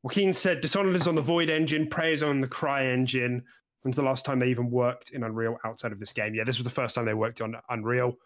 Joaquin 0.03 0.33
said 0.33 0.61
Dishonored 0.61 0.97
is 0.97 1.07
on 1.07 1.15
the 1.15 1.23
Void 1.23 1.49
engine, 1.49 1.89
Prey 1.89 2.13
is 2.13 2.23
on 2.23 2.41
the 2.41 2.49
Cry 2.49 2.87
engine. 2.87 3.45
When's 3.83 3.97
the 3.97 4.03
last 4.03 4.25
time 4.25 4.39
they 4.39 4.49
even 4.49 4.71
worked 4.71 5.11
in 5.11 5.25
Unreal 5.25 5.59
outside 5.65 5.93
of 5.93 5.99
this 5.99 6.13
game? 6.13 6.35
Yeah, 6.35 6.45
this 6.45 6.59
was 6.59 6.65
the 6.65 6.71
first 6.71 6.95
time 6.95 7.05
they 7.05 7.15
worked 7.15 7.41
on 7.41 7.57
Unreal. 7.69 8.17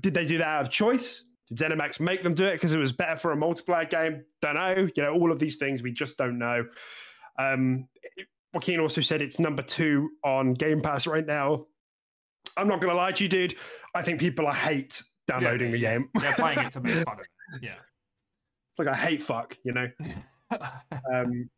Did 0.00 0.14
they 0.14 0.24
do 0.24 0.38
that 0.38 0.46
out 0.46 0.62
of 0.62 0.70
choice? 0.70 1.24
Did 1.48 1.58
ZeniMax 1.58 2.00
make 2.00 2.22
them 2.22 2.34
do 2.34 2.44
it 2.44 2.54
because 2.54 2.72
it 2.72 2.78
was 2.78 2.92
better 2.92 3.16
for 3.16 3.32
a 3.32 3.36
multiplayer 3.36 3.88
game? 3.88 4.24
Don't 4.42 4.54
know. 4.54 4.88
You 4.94 5.02
know, 5.02 5.14
all 5.14 5.30
of 5.30 5.38
these 5.38 5.56
things 5.56 5.82
we 5.82 5.92
just 5.92 6.18
don't 6.18 6.38
know. 6.38 6.66
Um, 7.38 7.88
Joaquin 8.52 8.80
also 8.80 9.00
said 9.00 9.22
it's 9.22 9.38
number 9.38 9.62
two 9.62 10.10
on 10.24 10.54
Game 10.54 10.80
Pass 10.80 11.06
right 11.06 11.26
now. 11.26 11.66
I'm 12.56 12.68
not 12.68 12.80
going 12.80 12.90
to 12.90 12.96
lie 12.96 13.12
to 13.12 13.24
you, 13.24 13.28
dude. 13.28 13.54
I 13.94 14.02
think 14.02 14.18
people 14.18 14.46
are 14.46 14.54
hate 14.54 15.02
downloading 15.26 15.72
the 15.72 15.78
game. 15.78 16.08
They're 16.18 16.34
playing 16.34 16.60
it 16.60 16.72
to 16.72 16.80
make 16.80 16.94
fun 17.04 17.14
of 17.14 17.20
it. 17.20 17.62
Yeah. 17.62 17.74
It's 18.70 18.78
like 18.78 18.88
I 18.88 18.94
hate 18.94 19.22
fuck, 19.22 19.56
you 19.62 19.72
know. 19.72 19.88
Um, 20.50 21.50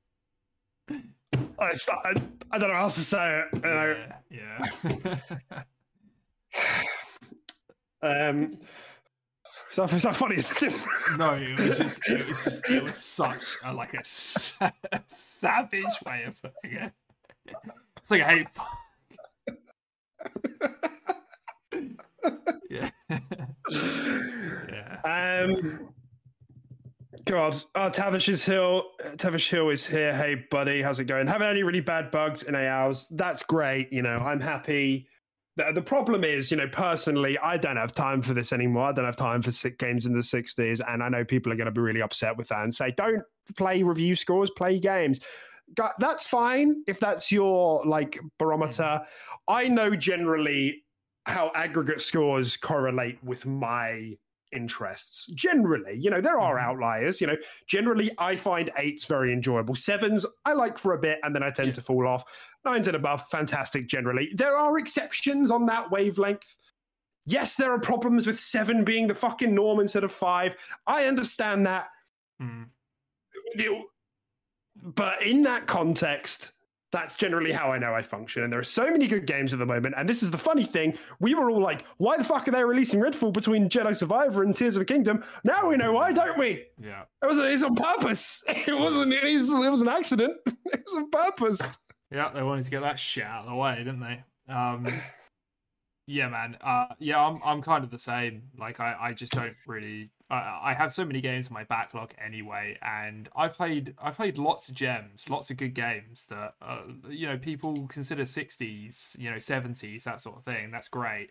I, 1.58 1.72
I, 1.88 2.14
I 2.52 2.58
don't 2.58 2.68
know 2.68 2.74
how 2.74 2.82
else 2.82 2.94
to 2.96 3.00
say 3.00 3.42
it. 3.52 4.08
Yeah. 4.30 4.70
Yeah. 4.94 5.62
Um, 8.00 8.56
so 9.72 9.84
it's 9.84 10.04
not 10.04 10.14
funny, 10.16 10.36
is 10.36 10.50
it? 10.62 10.72
no, 11.18 11.34
it 11.34 11.58
was 11.58 11.78
just 11.78 12.08
it 12.08 12.26
was 12.28 12.44
just 12.44 12.70
it 12.70 12.82
was 12.82 12.96
such 12.96 13.56
a 13.64 13.72
like 13.72 13.92
a 13.94 14.04
sa- 14.04 14.70
savage 15.08 15.84
way 16.06 16.22
of 16.24 16.40
putting 16.40 16.78
it. 16.78 16.92
It's 17.96 18.10
like 18.10 18.22
a 18.22 18.24
hate. 18.24 18.46
yeah. 22.70 22.90
yeah. 24.70 25.44
Um, 25.44 25.88
God, 27.24 27.62
oh, 27.74 27.90
Tavish 27.90 28.28
is 28.28 28.44
Hill. 28.44 28.84
Tavish 29.16 29.50
Hill 29.50 29.70
is 29.70 29.86
here. 29.86 30.14
Hey, 30.14 30.46
buddy, 30.50 30.82
how's 30.82 30.98
it 30.98 31.04
going? 31.04 31.26
Haven't 31.26 31.48
any 31.48 31.62
really 31.62 31.80
bad 31.80 32.10
bugs 32.10 32.42
in 32.42 32.54
eight 32.54 32.68
hours. 32.68 33.06
That's 33.10 33.42
great. 33.42 33.92
You 33.92 34.02
know, 34.02 34.18
I'm 34.18 34.40
happy. 34.40 35.08
The, 35.56 35.72
the 35.74 35.82
problem 35.82 36.24
is, 36.24 36.50
you 36.50 36.56
know, 36.56 36.68
personally, 36.68 37.38
I 37.38 37.56
don't 37.56 37.76
have 37.76 37.92
time 37.94 38.22
for 38.22 38.34
this 38.34 38.52
anymore. 38.52 38.84
I 38.84 38.92
don't 38.92 39.04
have 39.04 39.16
time 39.16 39.42
for 39.42 39.50
sick 39.50 39.78
games 39.78 40.06
in 40.06 40.12
the 40.12 40.20
60s. 40.20 40.80
And 40.86 41.02
I 41.02 41.08
know 41.08 41.24
people 41.24 41.52
are 41.52 41.56
going 41.56 41.66
to 41.66 41.72
be 41.72 41.80
really 41.80 42.02
upset 42.02 42.36
with 42.36 42.48
that 42.48 42.62
and 42.62 42.74
say, 42.74 42.92
don't 42.96 43.22
play 43.56 43.82
review 43.82 44.14
scores, 44.14 44.50
play 44.50 44.78
games. 44.78 45.20
That's 45.98 46.24
fine 46.24 46.82
if 46.86 46.98
that's 46.98 47.30
your 47.30 47.82
like 47.84 48.18
barometer. 48.38 49.02
I 49.46 49.68
know 49.68 49.94
generally 49.94 50.84
how 51.26 51.52
aggregate 51.54 52.00
scores 52.00 52.56
correlate 52.56 53.22
with 53.22 53.44
my 53.44 54.16
interests. 54.52 55.26
Generally, 55.34 55.96
you 55.98 56.10
know, 56.10 56.20
there 56.20 56.38
are 56.38 56.56
Mhm. 56.56 56.62
outliers. 56.62 57.20
You 57.20 57.26
know, 57.26 57.36
generally, 57.66 58.10
I 58.18 58.36
find 58.36 58.70
eights 58.76 59.04
very 59.04 59.32
enjoyable. 59.32 59.74
Sevens, 59.74 60.24
I 60.44 60.52
like 60.52 60.78
for 60.78 60.94
a 60.94 60.98
bit, 60.98 61.18
and 61.22 61.34
then 61.34 61.42
I 61.42 61.50
tend 61.50 61.68
Yeah. 61.68 61.74
to 61.74 61.82
fall 61.82 62.06
off. 62.06 62.24
Nines 62.64 62.86
and 62.88 62.96
above, 62.96 63.28
fantastic. 63.28 63.86
Generally, 63.86 64.34
there 64.34 64.56
are 64.56 64.78
exceptions 64.78 65.50
on 65.50 65.66
that 65.66 65.90
wavelength. 65.90 66.56
Yes, 67.24 67.56
there 67.56 67.72
are 67.72 67.78
problems 67.78 68.26
with 68.26 68.40
seven 68.40 68.84
being 68.84 69.06
the 69.06 69.14
fucking 69.14 69.54
norm 69.54 69.80
instead 69.80 70.04
of 70.04 70.12
five. 70.12 70.56
I 70.86 71.04
understand 71.04 71.66
that. 71.66 71.90
Mm. 72.40 72.70
But 74.76 75.22
in 75.22 75.42
that 75.42 75.66
context, 75.66 76.52
that's 76.90 77.16
generally 77.16 77.52
how 77.52 77.70
I 77.70 77.78
know 77.78 77.94
I 77.94 78.02
function. 78.02 78.42
And 78.42 78.52
there 78.52 78.60
are 78.60 78.64
so 78.64 78.90
many 78.90 79.06
good 79.06 79.26
games 79.26 79.52
at 79.52 79.58
the 79.58 79.66
moment. 79.66 79.94
And 79.98 80.08
this 80.08 80.22
is 80.22 80.30
the 80.30 80.38
funny 80.38 80.64
thing. 80.64 80.96
We 81.20 81.34
were 81.34 81.50
all 81.50 81.60
like, 81.60 81.84
why 81.98 82.16
the 82.16 82.24
fuck 82.24 82.48
are 82.48 82.50
they 82.50 82.64
releasing 82.64 83.00
Redfall 83.00 83.32
between 83.32 83.68
Jedi 83.68 83.94
Survivor 83.94 84.42
and 84.42 84.56
Tears 84.56 84.76
of 84.76 84.80
the 84.80 84.86
Kingdom? 84.86 85.22
Now 85.44 85.68
we 85.68 85.76
know 85.76 85.92
why, 85.92 86.12
don't 86.12 86.38
we? 86.38 86.64
Yeah. 86.82 87.02
It 87.22 87.26
was 87.26 87.38
it's 87.38 87.62
on 87.62 87.74
purpose. 87.74 88.42
It 88.68 88.78
wasn't 88.78 89.12
it 89.12 89.24
was, 89.24 89.48
it 89.48 89.70
was 89.70 89.82
an 89.82 89.88
accident. 89.88 90.36
It 90.46 90.82
was 90.84 90.96
on 90.96 91.10
purpose. 91.10 91.60
Yeah, 92.10 92.30
they 92.34 92.42
wanted 92.42 92.64
to 92.64 92.70
get 92.70 92.80
that 92.80 92.98
shit 92.98 93.24
out 93.24 93.44
of 93.44 93.50
the 93.50 93.54
way, 93.54 93.76
didn't 93.76 94.00
they? 94.00 94.24
Um, 94.52 94.84
yeah, 96.06 96.28
man. 96.28 96.56
Uh, 96.62 96.86
yeah, 96.98 97.18
I'm 97.18 97.40
I'm 97.44 97.62
kind 97.62 97.84
of 97.84 97.90
the 97.90 97.98
same. 97.98 98.42
Like, 98.58 98.80
I, 98.80 98.96
I 99.00 99.12
just 99.12 99.32
don't 99.32 99.56
really. 99.66 100.10
I, 100.30 100.74
have 100.74 100.92
so 100.92 101.04
many 101.04 101.20
games 101.22 101.46
in 101.46 101.54
my 101.54 101.64
backlog 101.64 102.12
anyway, 102.22 102.76
and 102.82 103.28
I 103.34 103.48
played 103.48 103.94
I 103.98 104.10
played 104.10 104.36
lots 104.36 104.68
of 104.68 104.74
gems, 104.74 105.30
lots 105.30 105.50
of 105.50 105.56
good 105.56 105.74
games 105.74 106.26
that 106.26 106.54
uh, 106.60 106.82
you 107.08 107.26
know 107.26 107.38
people 107.38 107.86
consider 107.88 108.24
60s, 108.24 109.18
you 109.18 109.30
know 109.30 109.36
70s, 109.36 110.02
that 110.04 110.20
sort 110.20 110.36
of 110.36 110.44
thing. 110.44 110.70
That's 110.70 110.88
great, 110.88 111.30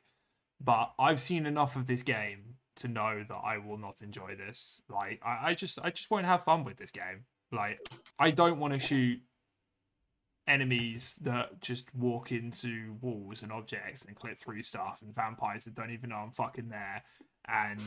but 0.60 0.94
I've 0.98 1.20
seen 1.20 1.46
enough 1.46 1.76
of 1.76 1.86
this 1.86 2.02
game 2.02 2.56
to 2.78 2.88
know 2.88 3.24
that 3.28 3.36
I 3.36 3.60
will 3.60 3.78
not 3.78 4.02
enjoy 4.02 4.36
this. 4.36 4.82
Like, 4.90 5.22
I, 5.24 5.50
I 5.50 5.54
just 5.54 5.80
I 5.84 5.92
just 5.92 6.10
won't 6.10 6.26
have 6.26 6.44
fun 6.44 6.64
with 6.64 6.78
this 6.78 6.92
game. 6.92 7.26
Like, 7.52 7.80
I 8.18 8.32
don't 8.32 8.60
want 8.60 8.74
to 8.74 8.80
shoot 8.80 9.20
enemies 10.48 11.20
that 11.22 11.62
just 11.62 11.94
walk 11.94 12.32
into 12.32 12.96
walls 13.02 13.44
and 13.44 13.52
objects 13.52 14.06
and 14.06 14.16
clip 14.16 14.38
through 14.38 14.64
stuff 14.64 15.02
and 15.02 15.14
vampires 15.14 15.66
that 15.66 15.76
don't 15.76 15.92
even 15.92 16.10
know 16.10 16.16
I'm 16.16 16.32
fucking 16.32 16.70
there 16.70 17.04
and 17.48 17.82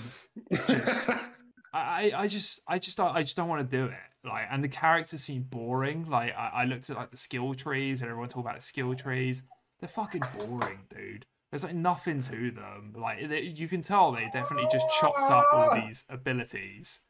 just 0.67 1.11
I, 1.73 2.13
I 2.17 2.27
just 2.27 2.61
I 2.67 2.79
just 2.79 2.97
don't 2.97 3.15
I 3.15 3.23
just 3.23 3.37
don't 3.37 3.49
want 3.49 3.69
to 3.69 3.77
do 3.77 3.87
it. 3.87 4.29
Like 4.29 4.47
and 4.51 4.63
the 4.63 4.69
characters 4.69 5.21
seem 5.21 5.43
boring. 5.43 6.09
Like 6.09 6.35
I, 6.37 6.51
I 6.55 6.65
looked 6.65 6.91
at 6.91 6.97
like 6.97 7.11
the 7.11 7.17
skill 7.17 7.55
trees 7.55 8.01
and 8.01 8.11
everyone 8.11 8.29
talk 8.29 8.43
about 8.45 8.57
the 8.57 8.63
skill 8.63 8.95
trees. 8.95 9.43
They're 9.81 9.89
fucking 9.89 10.23
boring, 10.37 10.81
dude. 10.95 11.27
There's 11.51 11.65
like 11.65 11.75
nothing 11.75 12.21
to 12.23 12.51
them. 12.51 12.95
Like 12.97 13.29
they, 13.29 13.43
you 13.43 13.69
can 13.69 13.83
tell 13.83 14.13
they 14.13 14.29
definitely 14.33 14.69
just 14.71 14.87
chopped 15.01 15.31
up 15.31 15.47
all 15.53 15.75
these 15.87 16.05
abilities 16.09 17.03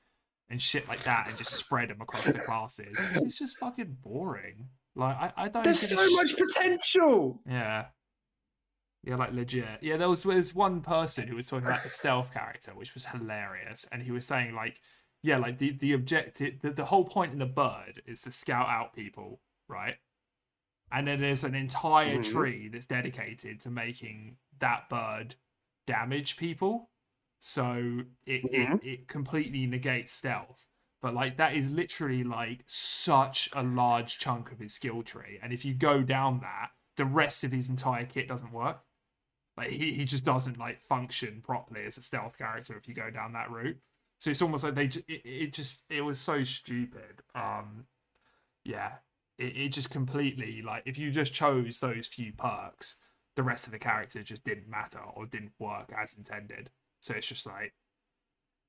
and 0.49 0.61
shit 0.61 0.89
like 0.89 1.03
that 1.05 1.29
and 1.29 1.37
just 1.37 1.53
spread 1.53 1.91
them 1.91 2.01
across 2.01 2.25
the 2.25 2.39
classes. 2.39 2.97
It's, 3.15 3.39
just 3.39 3.57
fucking 3.59 3.99
boring. 4.03 4.69
Like 4.97 5.17
I, 5.17 5.33
I 5.37 5.49
don't. 5.49 5.65
There's 5.65 5.89
so 5.89 6.11
much 6.11 6.37
potential. 6.37 7.41
yeah. 7.49 7.87
Yeah, 9.03 9.17
like 9.17 9.33
legit. 9.33 9.83
Yeah, 9.83 9.97
there 9.97 10.09
was 10.11 10.25
there 10.25 10.37
was 10.37 10.55
one 10.55 10.83
person 10.83 11.27
who 11.27 11.37
was 11.37 11.47
talking 11.49 11.65
about 11.65 11.83
the 11.83 11.89
stealth 11.89 12.33
character, 12.33 12.73
which 12.75 12.95
was 12.95 13.07
hilarious, 13.07 13.87
and 13.91 14.03
he 14.03 14.11
was 14.13 14.27
saying 14.27 14.55
like, 14.55 14.81
yeah, 15.23 15.39
like 15.39 15.59
the 15.59 15.71
the 15.73 15.93
objective, 15.95 16.61
the, 16.61 16.71
the 16.71 16.85
whole 16.87 17.05
point 17.05 17.33
in 17.33 17.39
the 17.39 17.47
bird 17.47 18.03
is 18.07 18.21
to 18.23 18.31
scout 18.31 18.69
out 18.69 18.93
people, 18.95 19.41
right? 19.69 19.97
And 20.93 21.07
then 21.09 21.21
there's 21.21 21.45
an 21.45 21.55
entire 21.57 22.19
Mhm. 22.19 22.21
tree 22.21 22.69
that's 22.69 22.87
dedicated 22.87 23.61
to 23.63 23.71
making 23.71 24.39
that 24.61 24.89
bird 24.91 25.37
damage 25.87 26.37
people, 26.39 26.91
so 27.41 28.03
it 28.27 28.51
Mhm. 28.53 28.81
it, 28.83 28.83
it 28.83 29.09
completely 29.09 29.67
negates 29.67 30.13
stealth. 30.13 30.67
But 31.03 31.15
like 31.15 31.37
that 31.39 31.55
is 31.57 31.71
literally 31.71 32.25
like 32.25 32.65
such 32.69 33.51
a 33.55 33.63
large 33.65 34.19
chunk 34.19 34.53
of 34.53 34.59
his 34.61 34.75
skill 34.75 35.03
tree, 35.05 35.39
and 35.43 35.53
if 35.53 35.65
you 35.65 35.75
go 35.75 36.03
down 36.03 36.41
that, 36.41 36.71
the 36.97 37.07
rest 37.07 37.45
of 37.45 37.53
his 37.53 37.71
entire 37.71 38.07
kit 38.07 38.29
doesn't 38.29 38.53
work. 38.53 38.85
Like 39.57 39.71
he, 39.71 39.93
he 39.93 40.05
just 40.05 40.25
doesn't 40.25 40.59
like 40.59 40.81
function 40.81 41.43
properly 41.43 41.85
as 41.85 41.99
a 41.99 42.03
stealth 42.03 42.39
character 42.39 42.77
if 42.77 42.89
you 42.89 42.95
go 42.95 43.11
down 43.11 43.33
that 43.35 43.51
route. 43.51 43.77
So 44.19 44.31
it's 44.31 44.43
almost 44.43 44.65
like 44.65 44.75
they 44.75 44.85
it, 44.85 45.23
it 45.25 45.53
just 45.53 45.85
it 45.91 46.03
was 46.03 46.19
so 46.19 46.43
stupid. 46.43 47.23
Um, 47.35 47.87
yeah, 48.65 48.93
it, 49.39 49.57
it 49.57 49.69
just 49.71 49.91
completely 49.91 50.63
like 50.63 50.83
if 50.87 50.99
you 50.99 51.11
just 51.11 51.33
chose 51.33 51.81
those 51.81 52.07
few 52.07 52.33
perks, 52.33 52.97
the 53.37 53.43
rest 53.43 53.67
of 53.67 53.73
the 53.73 53.79
character 53.79 54.23
just 54.23 54.45
didn't 54.45 54.69
matter 54.69 55.01
or 55.15 55.27
didn't 55.27 55.53
work 55.59 55.93
as 55.97 56.15
intended. 56.15 56.71
So 57.01 57.15
it's 57.15 57.27
just 57.27 57.47
like, 57.47 57.75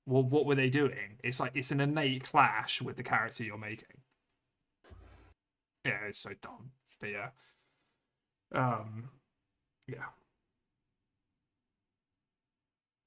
well, 0.06 0.24
what 0.24 0.46
were 0.46 0.56
they 0.56 0.70
doing? 0.70 1.20
It's 1.24 1.40
like 1.40 1.52
it's 1.56 1.72
an 1.72 1.82
innate 1.82 2.24
clash 2.24 2.82
with 2.82 2.96
the 2.96 3.04
character 3.04 3.44
you're 3.44 3.58
making. 3.58 3.98
Yeah, 5.86 6.00
it's 6.08 6.20
so 6.20 6.32
dumb. 6.42 6.72
But 7.00 7.10
yeah. 7.10 7.30
Um 8.54 9.10
yeah. 9.88 10.06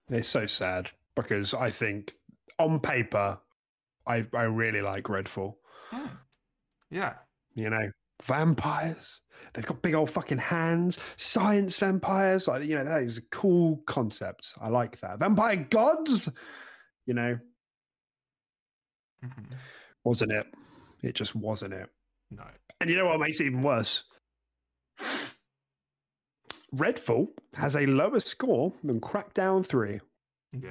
It's 0.09 0.29
so 0.29 0.47
sad 0.47 0.91
because 1.15 1.55
I 1.55 1.71
think 1.71 2.15
on 2.59 2.81
paper, 2.81 3.39
I 4.07 4.27
I 4.35 4.43
really 4.43 4.83
like 4.83 5.05
Redfall. 5.05 5.55
Hmm. 5.91 6.07
Yeah. 6.91 7.15
You 7.55 7.71
know, 7.71 7.91
vampires. 8.23 9.21
They've 9.53 9.67
got 9.67 9.83
big 9.83 9.95
old 9.95 10.11
fucking 10.11 10.39
hands. 10.39 10.99
Science 11.17 11.77
vampires. 11.79 12.49
Like 12.49 12.65
you 12.65 12.77
know, 12.77 12.85
that 12.85 13.03
is 13.03 13.19
a 13.19 13.23
cool 13.31 13.79
concept. 13.87 14.53
I 14.61 14.69
like 14.69 15.01
that. 15.01 15.19
Vampire 15.19 15.57
gods. 15.57 16.29
You 17.07 17.15
know, 17.15 17.39
Mhm. 19.25 19.53
wasn't 20.05 20.33
it? 20.33 20.47
It 21.03 21.15
just 21.15 21.35
wasn't 21.35 21.75
it. 21.75 21.91
No. 22.31 22.47
And 22.81 22.91
you 22.91 22.97
know 22.97 23.07
what 23.07 23.21
makes 23.21 23.41
it 23.41 23.47
even 23.47 23.63
worse? 23.63 24.05
Redfall 26.75 27.29
has 27.55 27.77
a 27.77 27.87
lower 27.87 28.20
score 28.20 28.72
than 28.83 29.01
Crackdown 29.01 29.66
3. 29.66 30.01
Yeah. 30.53 30.70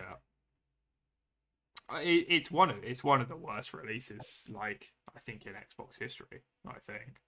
Uh, 1.92 1.98
It, 1.98 2.26
it's 2.30 2.52
one 2.52 2.70
of 2.70 2.84
it's 2.84 3.04
one 3.04 3.22
of 3.22 3.28
the 3.30 3.36
worst 3.36 3.74
releases, 3.74 4.50
like 4.54 4.94
I 5.16 5.20
think 5.20 5.46
in 5.46 5.54
Xbox 5.54 6.00
history. 6.00 6.44
I 6.68 6.80
think, 6.80 7.20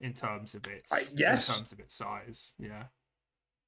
in 0.00 0.12
terms 0.14 0.54
of 0.54 0.66
its 0.66 0.92
Uh, 0.92 0.98
yes. 1.16 1.48
in 1.48 1.54
terms 1.56 1.72
of 1.72 1.80
its 1.80 1.94
size, 1.96 2.52
yeah. 2.58 2.84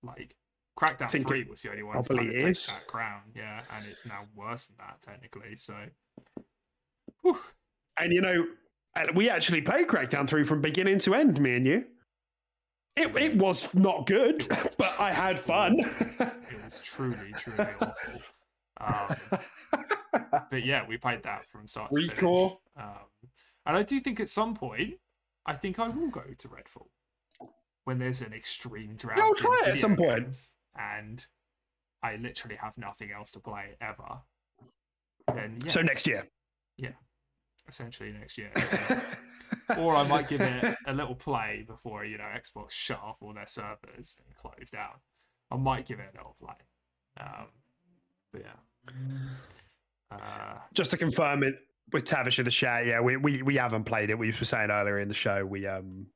Like 0.03 0.37
Crackdown 0.79 1.11
Three 1.27 1.45
was 1.45 1.63
the 1.63 1.71
only 1.71 1.83
one 1.83 2.03
to 2.03 2.09
kind 2.15 2.29
of 2.29 2.35
take 2.35 2.47
is. 2.47 2.67
that 2.67 2.87
crown, 2.87 3.23
yeah, 3.35 3.63
and 3.75 3.87
it's 3.87 4.07
now 4.07 4.27
worse 4.35 4.67
than 4.67 4.77
that 4.79 5.01
technically. 5.01 5.57
So, 5.57 5.75
Whew. 7.23 7.41
And 7.99 8.13
you 8.13 8.21
know, 8.21 8.47
we 9.15 9.31
actually 9.31 9.63
played 9.63 9.89
Crackdown 9.89 10.29
3 10.29 10.45
from 10.45 10.61
beginning 10.61 10.99
to 11.01 11.15
end, 11.15 11.41
me 11.41 11.57
and 11.57 11.67
you. 11.67 11.87
It, 12.97 13.15
it 13.17 13.37
was 13.37 13.75
not 13.75 14.07
good, 14.07 14.47
but 14.79 14.99
I 14.99 15.13
had 15.13 15.39
fun. 15.39 15.79
it 15.79 16.65
was 16.65 16.81
truly, 16.83 17.33
truly 17.37 17.67
awful. 17.81 18.21
Um, 18.79 19.17
but 20.51 20.65
yeah, 20.65 20.85
we 20.89 20.97
played 20.97 21.23
that 21.25 21.47
from 21.47 21.67
start 21.67 21.91
to 21.93 22.01
finish. 22.01 22.23
Um, 22.23 22.53
and 23.67 23.77
I 23.77 23.83
do 23.83 24.01
think 24.01 24.21
at 24.21 24.29
some 24.29 24.55
point, 24.55 24.95
I 25.45 25.55
think 25.55 25.79
I 25.79 25.89
will 25.89 26.09
go 26.09 26.23
to 26.39 26.49
Redfall 26.49 26.89
when 27.85 27.99
there's 27.99 28.21
an 28.21 28.33
extreme 28.33 28.97
drought. 28.97 29.19
I'll 29.19 29.35
try 29.35 29.63
it 29.67 29.69
at 29.69 29.79
some 29.79 29.97
point. 29.97 30.39
and 30.79 31.25
I 32.03 32.17
literally 32.17 32.57
have 32.57 32.77
nothing 32.79 33.11
else 33.13 33.33
to 33.33 33.41
play 33.41 33.77
ever. 33.81 34.21
Then 35.35 35.59
So 35.69 35.83
next 35.83 36.07
year. 36.07 36.29
Yeah, 36.77 36.91
essentially 37.69 38.13
next 38.13 38.39
year. 38.39 38.51
or 39.79 39.95
I 39.95 40.07
might 40.07 40.29
give 40.29 40.41
it 40.41 40.77
a 40.87 40.93
little 40.93 41.15
play 41.15 41.65
before 41.67 42.05
you 42.05 42.19
know 42.19 42.25
Xbox 42.25 42.71
shut 42.71 43.01
off 43.03 43.23
all 43.23 43.33
their 43.33 43.47
servers 43.47 44.19
and 44.25 44.35
closed 44.37 44.73
down. 44.73 45.01
I 45.51 45.57
might 45.57 45.87
give 45.87 46.01
it 46.01 46.11
a 46.15 46.17
little 46.17 46.37
play. 46.41 46.55
Um, 47.21 47.47
but 48.33 48.43
yeah. 48.43 48.93
Uh, 50.11 50.59
Just 50.75 50.91
to 50.93 50.97
confirm 50.97 51.43
it 51.43 51.57
with 51.93 52.05
Tavish 52.05 52.39
in 52.39 52.45
the 52.45 52.51
chat, 52.51 52.87
yeah, 52.87 53.01
we, 53.01 53.17
we, 53.17 53.43
we 53.43 53.57
haven't 53.57 53.85
played 53.85 54.11
it. 54.11 54.19
We 54.19 54.33
were 54.33 54.45
saying 54.45 54.71
earlier 54.71 54.99
in 54.99 55.09
the 55.09 55.15
show, 55.15 55.45
we 55.45 55.67
um 55.67 56.07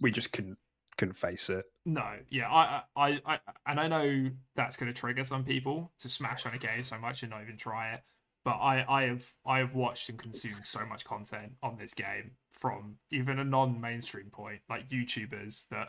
we 0.00 0.10
just 0.10 0.32
couldn't 0.32 0.58
couldn't 0.96 1.14
face 1.14 1.50
it. 1.50 1.64
no, 1.84 2.04
yeah, 2.30 2.48
I, 2.48 2.82
I, 2.96 3.20
I, 3.26 3.38
and 3.66 3.80
I 3.80 3.88
know 3.88 4.30
that's 4.54 4.76
going 4.76 4.92
to 4.92 4.98
trigger 4.98 5.24
some 5.24 5.44
people 5.44 5.90
to 5.98 6.08
smash 6.08 6.46
on 6.46 6.54
a 6.54 6.58
game 6.58 6.84
so 6.84 6.98
much 6.98 7.22
and 7.22 7.30
not 7.30 7.42
even 7.42 7.56
try 7.56 7.94
it. 7.94 8.02
But 8.44 8.56
I, 8.56 8.84
I 8.88 9.02
have, 9.04 9.24
I 9.46 9.58
have 9.58 9.74
watched 9.74 10.08
and 10.10 10.18
consumed 10.18 10.64
so 10.66 10.84
much 10.84 11.04
content 11.04 11.52
on 11.62 11.76
this 11.78 11.94
game 11.94 12.32
from 12.52 12.96
even 13.10 13.38
a 13.38 13.44
non-mainstream 13.44 14.30
point, 14.30 14.60
like 14.68 14.88
YouTubers 14.88 15.66
that 15.68 15.88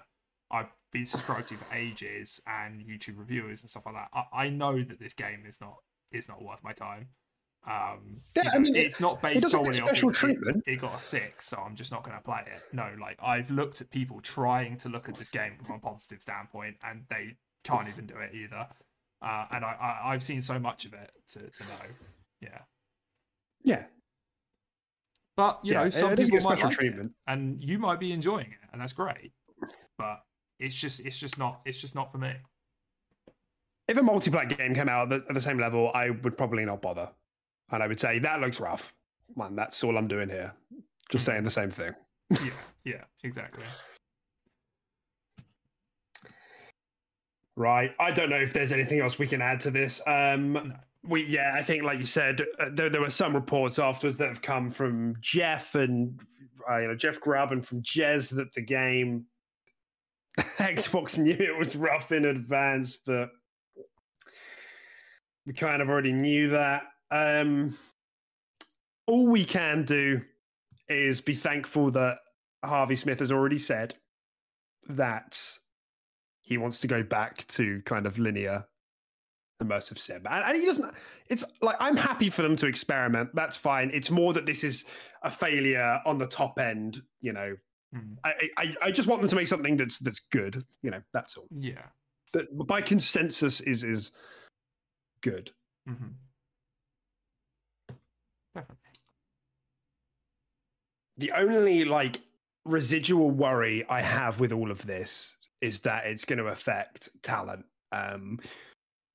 I've 0.49 0.67
been 0.91 1.05
subscribed 1.05 1.47
to 1.49 1.57
for 1.57 1.73
ages 1.75 2.39
and 2.47 2.81
YouTube 2.81 3.17
reviewers 3.17 3.61
and 3.61 3.69
stuff 3.69 3.85
like 3.85 3.95
that. 3.95 4.07
I, 4.13 4.45
I 4.45 4.49
know 4.49 4.81
that 4.81 4.99
this 4.99 5.13
game 5.13 5.43
is 5.47 5.59
not 5.59 5.75
is 6.11 6.29
not 6.29 6.41
worth 6.41 6.63
my 6.63 6.71
time. 6.71 7.09
Um, 7.67 8.21
Yeah, 8.35 8.43
you 8.45 8.51
I 8.53 8.59
mean, 8.59 8.75
it's 8.75 8.99
not 8.99 9.21
based 9.21 9.41
get 9.41 9.51
solely 9.51 9.69
on 9.69 9.87
special 9.87 10.09
it- 10.09 10.13
it- 10.13 10.15
treatment. 10.19 10.63
It, 10.67 10.79
got 10.79 10.95
a 10.95 10.99
six, 10.99 11.47
so 11.47 11.57
I'm 11.57 11.75
just 11.75 11.91
not 11.91 12.03
going 12.03 12.15
to 12.15 12.23
play 12.23 12.41
it. 12.45 12.61
No, 12.71 12.89
like 13.01 13.17
I've 13.21 13.49
looked 13.51 13.81
at 13.81 13.89
people 13.89 14.21
trying 14.21 14.77
to 14.77 14.89
look 14.89 15.09
at 15.09 15.15
this 15.17 15.29
game 15.29 15.53
from 15.65 15.75
a 15.75 15.79
positive 15.79 16.21
standpoint, 16.21 16.77
and 16.85 17.03
they 17.09 17.35
can't 17.63 17.87
even 17.89 18.05
do 18.05 18.15
it 18.17 18.33
either. 18.33 18.67
uh, 19.21 19.45
and 19.51 19.65
I, 19.65 19.73
I 20.05 20.13
I've 20.13 20.23
seen 20.23 20.41
so 20.41 20.57
much 20.59 20.85
of 20.85 20.93
it 20.93 21.11
to 21.33 21.39
to 21.49 21.63
know. 21.63 21.85
Yeah, 22.41 22.59
Yeah, 23.63 23.83
but 25.35 25.59
you 25.63 25.73
Yeah, 25.73 25.83
know, 25.85 25.89
some 25.89 26.13
it 26.13 26.19
is 26.19 26.27
a 26.29 26.31
people 26.31 26.49
might 26.49 26.57
special 26.57 26.69
like 26.69 26.77
treatment. 26.77 27.11
it, 27.11 27.31
and 27.31 27.63
you 27.63 27.79
might 27.79 27.99
be 27.99 28.11
enjoying 28.11 28.47
it, 28.47 28.69
and 28.71 28.81
that's 28.81 28.93
great. 28.93 29.31
But 29.97 30.21
it's 30.59 30.75
just 30.75 30.99
it's 30.99 31.17
just 31.17 31.37
not 31.39 31.61
it's 31.65 31.79
just 31.79 31.95
not 31.95 32.11
for 32.11 32.17
me. 32.17 32.33
if 33.87 33.97
a 33.97 34.01
multiplayer 34.01 34.55
game 34.57 34.73
came 34.73 34.89
out 34.89 35.11
at 35.11 35.21
the, 35.23 35.29
at 35.29 35.33
the 35.35 35.41
same 35.41 35.57
level, 35.59 35.91
I 35.93 36.09
would 36.11 36.37
probably 36.37 36.65
not 36.65 36.81
bother, 36.81 37.09
and 37.71 37.81
I 37.81 37.87
would 37.87 37.99
say 37.99 38.19
that 38.19 38.41
looks 38.41 38.59
rough. 38.59 38.93
Man, 39.35 39.55
that's 39.55 39.83
all 39.83 39.97
I'm 39.97 40.07
doing 40.07 40.29
here. 40.29 40.53
Just 41.09 41.25
saying 41.25 41.43
the 41.43 41.49
same 41.51 41.71
thing. 41.71 41.93
yeah, 42.31 42.51
yeah, 42.83 43.03
exactly. 43.23 43.63
Right. 47.57 47.95
I 47.99 48.11
don't 48.11 48.29
know 48.29 48.39
if 48.41 48.51
there's 48.53 48.71
anything 48.71 48.99
else 48.99 49.17
we 49.17 49.27
can 49.27 49.41
add 49.41 49.61
to 49.61 49.71
this. 49.71 50.01
Um, 50.05 50.53
No. 50.53 50.71
We 51.07 51.25
yeah, 51.25 51.53
I 51.55 51.61
think 51.61 51.83
like 51.83 51.99
you 51.99 52.05
said, 52.05 52.41
uh, 52.59 52.69
there, 52.71 52.89
there 52.89 53.01
were 53.01 53.09
some 53.09 53.33
reports 53.33 53.79
afterwards 53.79 54.17
that 54.17 54.27
have 54.27 54.41
come 54.41 54.71
from 54.71 55.15
Jeff 55.21 55.75
and 55.75 56.19
uh, 56.69 56.77
you 56.77 56.87
know 56.87 56.95
Jeff 56.95 57.19
Grubb 57.19 57.51
and 57.51 57.65
from 57.65 57.81
Jez 57.81 58.35
that 58.35 58.53
the 58.53 58.61
game 58.61 59.25
Xbox 60.39 61.17
knew 61.17 61.33
it 61.33 61.57
was 61.57 61.75
rough 61.75 62.11
in 62.11 62.25
advance, 62.25 62.97
but 63.05 63.29
we 65.45 65.53
kind 65.53 65.81
of 65.81 65.89
already 65.89 66.11
knew 66.11 66.49
that. 66.49 66.83
Um, 67.11 67.77
all 69.07 69.27
we 69.27 69.45
can 69.45 69.83
do 69.83 70.21
is 70.89 71.21
be 71.21 71.35
thankful 71.35 71.91
that 71.91 72.17
Harvey 72.63 72.95
Smith 72.95 73.19
has 73.19 73.31
already 73.31 73.59
said 73.59 73.93
that 74.89 75.39
he 76.41 76.57
wants 76.57 76.79
to 76.79 76.87
go 76.87 77.03
back 77.03 77.45
to 77.47 77.81
kind 77.85 78.05
of 78.05 78.19
linear 78.19 78.65
immersive 79.61 79.97
sim. 79.97 80.21
And, 80.29 80.43
and 80.43 80.57
he 80.57 80.65
doesn't, 80.65 80.93
it's 81.29 81.43
like, 81.61 81.77
I'm 81.79 81.97
happy 81.97 82.29
for 82.29 82.41
them 82.41 82.55
to 82.57 82.67
experiment. 82.67 83.29
That's 83.33 83.57
fine. 83.57 83.89
It's 83.93 84.11
more 84.11 84.33
that 84.33 84.45
this 84.45 84.63
is 84.63 84.85
a 85.23 85.31
failure 85.31 85.99
on 86.05 86.17
the 86.17 86.27
top 86.27 86.59
end, 86.59 87.01
you 87.21 87.33
know. 87.33 87.55
Mm. 87.95 88.17
I, 88.23 88.49
I, 88.57 88.73
I 88.83 88.91
just 88.91 89.07
want 89.07 89.21
them 89.21 89.29
to 89.29 89.35
make 89.35 89.47
something 89.47 89.77
that's 89.77 89.99
that's 89.99 90.19
good, 90.31 90.65
you 90.81 90.91
know. 90.91 91.01
That's 91.13 91.37
all. 91.37 91.47
Yeah. 91.51 91.83
That 92.33 92.47
by 92.67 92.81
consensus 92.81 93.61
is 93.61 93.83
is 93.83 94.11
good. 95.21 95.51
Mm-hmm. 95.87 96.07
Definitely. 98.53 98.85
the 101.17 101.31
only 101.31 101.85
like 101.85 102.21
residual 102.65 103.31
worry 103.31 103.85
I 103.87 104.01
have 104.01 104.39
with 104.39 104.51
all 104.51 104.71
of 104.71 104.85
this 104.85 105.35
is 105.61 105.79
that 105.79 106.05
it's 106.05 106.25
going 106.25 106.39
to 106.39 106.47
affect 106.47 107.09
talent. 107.23 107.65
Um, 107.91 108.39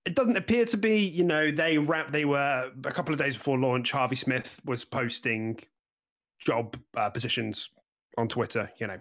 it 0.06 0.14
doesn't 0.14 0.36
appear 0.36 0.64
to 0.66 0.76
be. 0.76 1.00
You 1.00 1.24
know, 1.24 1.50
they 1.50 1.78
wrap. 1.78 2.10
They 2.10 2.24
were 2.24 2.70
a 2.84 2.92
couple 2.92 3.12
of 3.12 3.18
days 3.20 3.36
before 3.36 3.58
launch. 3.58 3.92
Harvey 3.92 4.16
Smith 4.16 4.60
was 4.64 4.84
posting 4.84 5.58
job 6.38 6.76
uh, 6.96 7.10
positions 7.10 7.70
on 8.16 8.28
Twitter. 8.28 8.70
You 8.78 8.86
know, 8.86 9.00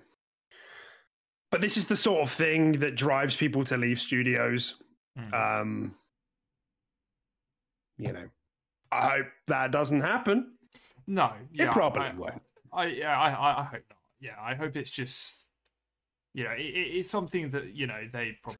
but 1.51 1.61
this 1.61 1.77
is 1.77 1.87
the 1.87 1.95
sort 1.95 2.21
of 2.21 2.29
thing 2.29 2.73
that 2.73 2.95
drives 2.95 3.35
people 3.35 3.63
to 3.65 3.77
leave 3.77 3.99
studios. 3.99 4.75
Mhm. 5.17 5.33
Um, 5.61 5.95
you 7.97 8.11
know, 8.13 8.29
I 8.91 9.09
hope 9.09 9.25
that 9.47 9.71
doesn't 9.71 10.01
happen. 10.01 10.53
no, 11.07 11.33
yeah, 11.51 11.71
probably 11.71 12.01
I, 12.01 12.13
won't. 12.13 12.41
I 12.71 12.85
yeah, 12.85 13.19
I, 13.19 13.29
I 13.31 13.59
I 13.59 13.63
hope 13.63 13.83
not. 13.89 13.97
Yeah, 14.21 14.35
I 14.41 14.53
hope 14.55 14.75
it's 14.75 14.89
just 14.89 15.45
you 16.33 16.43
know, 16.43 16.51
it, 16.51 16.61
it- 16.61 16.95
it's 16.97 17.09
something 17.09 17.49
that 17.51 17.73
you 17.75 17.87
know 17.87 18.07
they 18.13 18.37
probably 18.43 18.59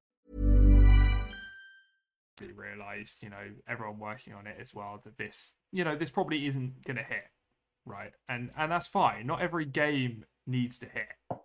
Realized, 3.01 3.23
you 3.23 3.29
know, 3.29 3.55
everyone 3.67 3.99
working 3.99 4.33
on 4.33 4.47
it 4.47 4.57
as 4.59 4.73
well, 4.73 4.99
that 5.03 5.17
this, 5.17 5.57
you 5.71 5.83
know, 5.83 5.95
this 5.95 6.09
probably 6.09 6.45
isn't 6.47 6.83
going 6.85 6.97
to 6.97 7.03
hit, 7.03 7.29
right? 7.85 8.11
And 8.29 8.51
and 8.57 8.71
that's 8.71 8.87
fine. 8.87 9.27
Not 9.27 9.41
every 9.41 9.65
game 9.65 10.25
needs 10.47 10.79
to 10.79 10.85
hit. 10.85 11.39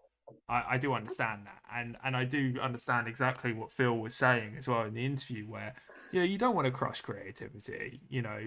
I, 0.49 0.65
I 0.71 0.79
do 0.79 0.93
understand 0.93 1.47
that, 1.47 1.63
and 1.75 1.97
and 2.05 2.17
I 2.17 2.25
do 2.25 2.55
understand 2.63 3.09
exactly 3.09 3.53
what 3.53 3.73
Phil 3.73 3.97
was 3.97 4.15
saying 4.15 4.55
as 4.59 4.69
well 4.69 4.83
in 4.83 4.95
the 4.95 5.05
interview, 5.05 5.45
where 5.45 5.75
you 6.13 6.21
know 6.21 6.27
you 6.27 6.39
don't 6.39 6.55
want 6.55 6.67
to 6.67 6.73
crush 6.73 7.01
creativity. 7.01 8.01
You 8.09 8.23
know, 8.23 8.45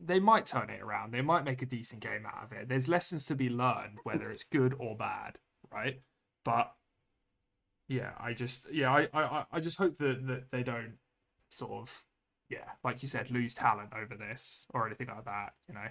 they 0.00 0.20
might 0.20 0.46
turn 0.46 0.70
it 0.70 0.80
around. 0.80 1.12
They 1.12 1.22
might 1.22 1.44
make 1.44 1.62
a 1.62 1.66
decent 1.66 2.02
game 2.02 2.26
out 2.26 2.44
of 2.44 2.52
it. 2.52 2.68
There's 2.68 2.88
lessons 2.88 3.26
to 3.26 3.34
be 3.34 3.48
learned, 3.48 3.98
whether 4.04 4.30
it's 4.30 4.44
good 4.44 4.74
or 4.78 4.96
bad, 4.96 5.38
right? 5.72 6.00
But 6.44 6.72
yeah, 7.88 8.12
I 8.18 8.32
just 8.32 8.66
yeah, 8.72 8.92
I 8.92 9.08
I, 9.12 9.44
I 9.52 9.60
just 9.60 9.78
hope 9.78 9.98
that 9.98 10.26
that 10.26 10.50
they 10.50 10.62
don't 10.62 10.94
sort 11.52 11.72
of 11.72 12.04
yeah, 12.52 12.70
like 12.84 13.02
you 13.02 13.08
said, 13.08 13.30
lose 13.30 13.54
talent 13.54 13.90
over 13.96 14.16
this 14.16 14.66
or 14.70 14.86
anything 14.86 15.08
like 15.08 15.24
that. 15.24 15.54
You 15.68 15.74
know, 15.74 15.88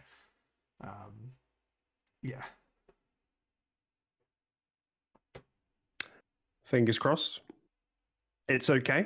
um, 0.83 1.31
yeah, 2.21 2.43
Fingers 6.71 6.97
crossed. 6.97 7.41
It's 8.47 8.69
okay. 8.69 9.05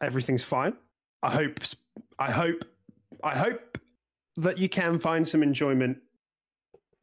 Everything's 0.00 0.44
fine. 0.44 0.74
I 1.24 1.30
hope. 1.30 1.58
I 2.20 2.30
hope. 2.30 2.64
I 3.24 3.36
hope 3.36 3.78
that 4.36 4.58
you 4.58 4.68
can 4.68 5.00
find 5.00 5.26
some 5.26 5.42
enjoyment 5.42 5.98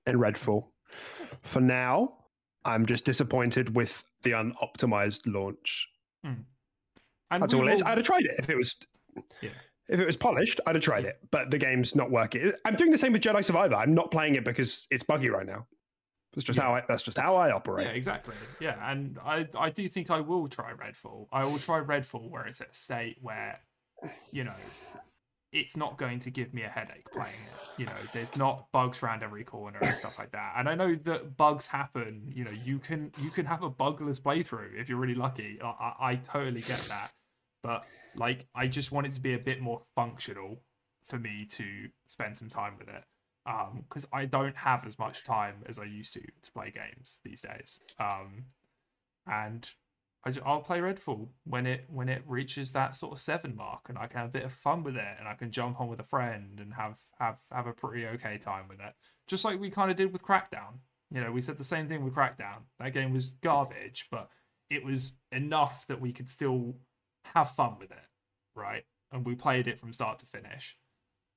in 0.05 0.17
Redfall. 0.17 0.67
For 1.41 1.59
now, 1.59 2.13
I'm 2.63 2.85
just 2.85 3.03
disappointed 3.03 3.75
with 3.75 4.05
the 4.23 4.31
unoptimized 4.31 5.21
launch. 5.25 5.89
and 6.23 6.45
That's 7.43 7.53
all 7.53 7.67
it 7.67 7.73
is. 7.73 7.81
I'd 7.81 7.97
have 7.97 8.05
tried 8.07 8.23
it 8.23 8.35
if 8.39 8.49
it 8.49 8.55
was. 8.55 8.75
Yeah. 9.41 9.49
If 9.89 9.99
it 9.99 10.05
was 10.05 10.17
polished, 10.17 10.59
I'd 10.67 10.75
have 10.75 10.83
tried 10.83 11.05
it, 11.05 11.19
but 11.31 11.49
the 11.49 11.57
game's 11.57 11.95
not 11.95 12.11
working. 12.11 12.51
I'm 12.65 12.75
doing 12.75 12.91
the 12.91 12.97
same 12.97 13.13
with 13.13 13.21
Jedi 13.21 13.43
Survivor. 13.43 13.75
I'm 13.75 13.93
not 13.93 14.11
playing 14.11 14.35
it 14.35 14.43
because 14.43 14.87
it's 14.91 15.03
buggy 15.03 15.29
right 15.29 15.45
now. 15.45 15.65
That's 16.33 16.45
just 16.45 16.59
how 16.59 16.75
I. 16.75 16.83
That's 16.87 17.03
just 17.03 17.17
how 17.17 17.35
I 17.35 17.51
operate. 17.51 17.87
Yeah, 17.87 17.93
exactly. 17.93 18.35
Yeah, 18.59 18.91
and 18.91 19.17
I 19.25 19.47
I 19.57 19.69
do 19.69 19.87
think 19.87 20.11
I 20.11 20.19
will 20.19 20.47
try 20.47 20.73
Redfall. 20.73 21.27
I 21.31 21.45
will 21.45 21.57
try 21.57 21.79
Redfall 21.79 22.29
where 22.29 22.45
it's 22.45 22.61
at 22.61 22.71
a 22.71 22.75
state 22.75 23.17
where, 23.21 23.59
you 24.31 24.43
know, 24.43 24.53
it's 25.53 25.77
not 25.77 25.97
going 25.97 26.19
to 26.19 26.29
give 26.29 26.53
me 26.53 26.63
a 26.63 26.67
headache 26.67 27.09
playing 27.11 27.29
it. 27.29 27.79
You 27.79 27.85
know, 27.85 27.93
there's 28.11 28.35
not 28.35 28.71
bugs 28.71 29.01
around 29.01 29.23
every 29.23 29.43
corner 29.43 29.79
and 29.81 29.95
stuff 29.95 30.19
like 30.19 30.31
that. 30.31 30.55
And 30.57 30.67
I 30.67 30.75
know 30.75 30.95
that 31.05 31.37
bugs 31.37 31.65
happen. 31.67 32.31
You 32.35 32.43
know, 32.43 32.51
you 32.51 32.79
can 32.79 33.11
you 33.21 33.29
can 33.29 33.45
have 33.45 33.63
a 33.63 33.69
bugless 33.69 34.19
playthrough 34.19 34.79
if 34.79 34.89
you're 34.89 34.97
really 34.99 35.15
lucky. 35.15 35.59
I, 35.63 35.67
I, 35.67 35.95
I 36.11 36.15
totally 36.15 36.61
get 36.61 36.79
that, 36.89 37.11
but 37.67 37.83
like 38.15 38.47
I 38.55 38.67
just 38.67 38.93
want 38.93 39.07
it 39.07 39.13
to 39.13 39.19
be 39.19 39.33
a 39.33 39.39
bit 39.39 39.59
more 39.59 39.81
functional 39.93 40.61
for 41.03 41.19
me 41.19 41.45
to 41.51 41.65
spend 42.05 42.37
some 42.37 42.47
time 42.47 42.75
with 42.79 42.87
it 42.87 43.03
because 43.87 44.07
I 44.11 44.25
don't 44.25 44.55
have 44.55 44.85
as 44.85 44.97
much 44.97 45.23
time 45.25 45.55
as 45.67 45.77
I 45.77 45.83
used 45.83 46.13
to 46.13 46.21
to 46.21 46.51
play 46.53 46.71
games 46.71 47.19
these 47.23 47.41
days. 47.41 47.79
Um, 47.99 48.45
and 49.25 49.69
I 50.25 50.29
will 50.29 50.61
play 50.61 50.79
Redfall 50.79 51.27
when 51.43 51.65
it 51.65 51.85
when 51.89 52.07
it 52.07 52.23
reaches 52.25 52.71
that 52.71 52.95
sort 52.95 53.13
of 53.13 53.19
seven 53.19 53.55
mark, 53.55 53.89
and 53.89 53.97
I 53.97 54.07
can 54.07 54.19
have 54.19 54.29
a 54.29 54.31
bit 54.31 54.45
of 54.45 54.53
fun 54.53 54.83
with 54.83 54.95
it, 54.95 55.15
and 55.19 55.27
I 55.27 55.33
can 55.33 55.51
jump 55.51 55.81
on 55.81 55.89
with 55.89 55.99
a 55.99 56.03
friend 56.03 56.59
and 56.59 56.73
have 56.73 56.97
have 57.19 57.39
have 57.51 57.67
a 57.67 57.73
pretty 57.73 58.05
okay 58.07 58.37
time 58.37 58.67
with 58.69 58.79
it, 58.79 58.93
just 59.27 59.43
like 59.43 59.59
we 59.59 59.69
kind 59.69 59.91
of 59.91 59.97
did 59.97 60.13
with 60.13 60.23
Crackdown. 60.23 60.79
You 61.11 61.21
know, 61.21 61.31
we 61.31 61.41
said 61.41 61.57
the 61.57 61.63
same 61.63 61.87
thing 61.87 62.03
with 62.03 62.15
Crackdown. 62.15 62.63
That 62.79 62.93
game 62.93 63.13
was 63.13 63.29
garbage, 63.29 64.07
but 64.11 64.29
it 64.69 64.83
was 64.83 65.13
enough 65.31 65.87
that 65.87 66.01
we 66.01 66.11
could 66.11 66.29
still 66.29 66.75
have 67.33 67.51
fun 67.51 67.75
with 67.79 67.91
it, 67.91 68.05
right? 68.55 68.83
And 69.11 69.25
we 69.25 69.35
played 69.35 69.67
it 69.67 69.79
from 69.79 69.93
start 69.93 70.19
to 70.19 70.25
finish, 70.25 70.77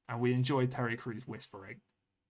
and 0.09 0.21
we 0.21 0.33
enjoyed 0.33 0.71
Terry 0.71 0.97
Crews 0.97 1.27
whispering 1.27 1.81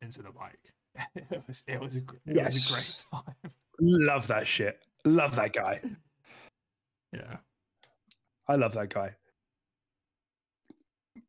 into 0.03 0.23
the 0.23 0.31
mic. 0.31 0.75
it 1.31 1.43
was 1.47 1.63
it 1.67 1.81
was 1.81 1.97
a 1.97 2.01
it 2.27 2.45
was 2.45 2.67
a 2.67 2.73
great 2.73 3.05
time. 3.11 3.53
Love 3.81 4.27
that 4.27 4.47
shit. 4.47 4.81
Love 5.05 5.37
that 5.37 5.53
guy. 5.53 5.81
yeah. 7.13 7.37
I 8.49 8.57
love 8.57 8.75
that 8.75 8.93
guy. 8.93 9.15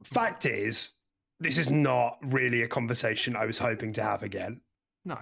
Fact 0.03 0.45
is, 0.45 0.93
this 1.39 1.57
is 1.57 1.69
not 1.69 2.17
really 2.23 2.63
a 2.63 2.67
conversation 2.67 3.35
I 3.35 3.45
was 3.45 3.59
hoping 3.59 3.93
to 3.93 4.03
have 4.03 4.23
again. 4.23 4.61
No. 5.05 5.17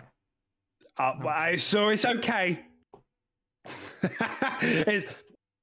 Uh, 0.97 1.13
No. 1.19 1.27
I, 1.27 1.55
so 1.57 1.89
it's 1.89 2.05
okay. 2.05 2.61
it's, 4.01 5.05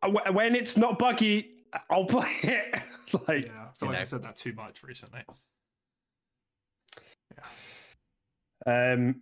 when 0.04 0.54
it's 0.54 0.76
not 0.76 0.98
buggy, 0.98 1.50
I'll 1.90 2.04
play 2.04 2.30
it. 2.42 2.74
like, 3.28 3.46
Yeah. 3.46 3.66
I 3.68 3.72
feel 3.78 3.88
like 3.88 3.92
know. 3.92 4.00
I 4.00 4.04
said 4.04 4.22
that 4.22 4.36
too 4.36 4.52
much 4.54 4.82
recently. 4.82 5.20
Um, 8.66 9.20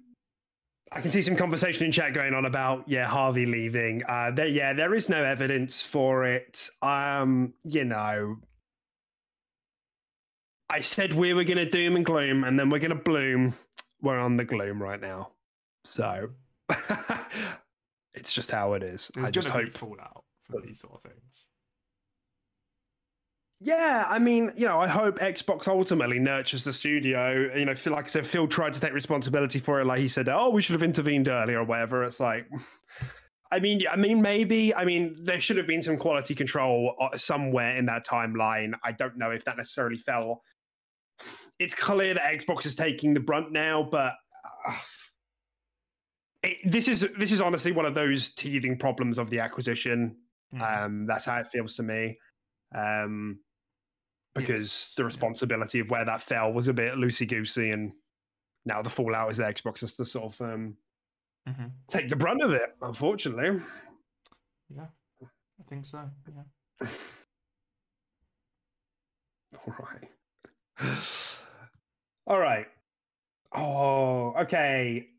I 0.93 1.01
can 1.01 1.11
see 1.11 1.23
some 1.23 1.37
conversation 1.37 1.85
in 1.85 1.93
chat 1.93 2.15
going 2.15 2.35
on 2.35 2.45
about 2.47 2.85
yeah 2.89 3.07
Harvey 3.07 3.47
leaving. 3.47 4.03
Uh, 4.09 4.31
there, 4.31 4.47
yeah, 4.47 4.73
there 4.73 4.95
is 4.95 5.09
no 5.09 5.23
evidence 5.23 5.83
for 5.83 6.25
it. 6.25 6.69
Um, 6.83 7.53
you 7.65 7.85
know, 7.85 8.37
I 10.71 10.81
said 10.81 11.13
we 11.13 11.35
were 11.35 11.45
going 11.45 11.59
to 11.59 11.69
doom 11.69 11.97
and 11.97 12.05
gloom, 12.07 12.45
and 12.45 12.59
then 12.59 12.71
we're 12.71 12.79
going 12.79 12.91
to 12.91 13.03
bloom. 13.03 13.55
We're 14.01 14.19
on 14.19 14.37
the 14.37 14.45
gloom 14.45 14.83
right 14.83 15.01
now, 15.01 15.33
so 15.85 16.31
it's 18.15 18.33
just 18.33 18.51
how 18.51 18.75
it 18.75 18.83
is. 18.83 19.11
There's 19.15 19.27
I 19.27 19.31
just 19.31 19.49
hope. 19.49 19.65
be 19.65 19.71
fallout 19.71 20.24
from 20.51 20.63
these 20.63 20.81
sort 20.81 20.95
of 20.95 21.03
things. 21.03 21.49
Yeah, 23.61 24.05
I 24.09 24.19
mean, 24.19 24.51
you 24.57 24.67
know, 24.67 24.79
I 24.79 24.89
hope 24.89 25.21
Xbox 25.21 25.69
ultimately 25.69 26.19
nurtures 26.19 26.65
the 26.65 26.73
studio. 26.73 27.49
You 27.57 27.65
know, 27.65 27.75
like 27.87 28.05
I 28.05 28.09
said, 28.09 28.27
Phil 28.27 28.47
tried 28.47 28.75
to 28.75 28.81
take 28.81 28.93
responsibility 28.93 29.59
for 29.59 29.81
it. 29.81 29.87
Like 29.87 30.01
he 30.01 30.09
said, 30.09 30.29
"Oh, 30.29 30.51
we 30.51 30.61
should 30.61 30.75
have 30.75 30.83
intervened 30.83 31.29
earlier" 31.29 31.61
or 31.61 31.65
whatever. 31.65 32.03
It's 32.03 32.21
like, 32.21 32.47
I 33.51 33.61
mean, 33.61 33.83
I 33.91 33.97
mean, 33.97 34.21
maybe. 34.21 34.75
I 34.75 34.85
mean, 34.85 35.17
there 35.23 35.41
should 35.41 35.57
have 35.57 35.67
been 35.67 35.83
some 35.83 35.97
quality 35.97 36.35
control 36.35 36.95
uh, 37.01 37.17
somewhere 37.17 37.77
in 37.77 37.87
that 37.87 38.07
timeline. 38.07 38.73
I 38.83 38.93
don't 38.93 39.17
know 39.17 39.31
if 39.31 39.45
that 39.45 39.57
necessarily 39.57 39.99
fell. 39.99 40.43
It's 41.59 41.75
clear 41.75 42.15
that 42.15 42.23
Xbox 42.23 42.67
is 42.67 42.75
taking 42.75 43.15
the 43.15 43.21
brunt 43.21 43.53
now, 43.53 43.89
but 43.89 44.15
uh, 44.69 44.77
it, 46.43 46.59
this 46.65 46.89
is 46.89 47.09
this 47.19 47.33
is 47.33 47.41
honestly 47.41 47.73
one 47.73 47.87
of 47.87 47.95
those 47.95 48.31
teething 48.31 48.77
problems 48.77 49.19
of 49.19 49.31
the 49.31 49.39
acquisition. 49.41 50.17
Mhm. 50.55 50.85
Um, 50.85 51.07
that's 51.07 51.25
how 51.25 51.39
it 51.39 51.51
feels 51.51 51.75
to 51.77 51.83
me. 51.83 52.19
Um, 52.75 53.41
because 54.35 54.61
Yes, 54.63 54.95
the 54.97 55.03
yeah. 55.03 55.07
responsibility 55.07 55.81
of 55.81 55.91
where 55.91 56.05
that 56.05 56.23
fell 56.23 56.53
was 56.53 56.69
a 56.69 56.73
bit 56.75 56.95
loosey 56.95 57.29
goosey, 57.29 57.71
and 57.71 57.93
now 58.65 58.83
the 58.83 58.91
fallout 58.91 59.31
is 59.31 59.37
that 59.39 59.55
Xbox 59.57 59.81
has 59.81 59.97
to 59.97 60.05
sort 60.07 60.25
of 60.35 60.41
um, 60.41 60.77
Mhm. 61.49 61.73
take 61.89 62.09
the 62.09 62.17
brunt 62.17 62.43
of 62.43 62.53
it. 62.53 62.77
Unfortunately, 62.83 63.61
Yeah. 64.69 64.89
I 65.23 65.63
think 65.69 65.85
so. 65.87 66.11
Yeah. 66.29 66.45
all 69.67 69.75
right, 69.79 70.11
all 72.27 72.39
right. 72.39 72.67
Oh, 73.53 74.35
okay. 74.43 75.14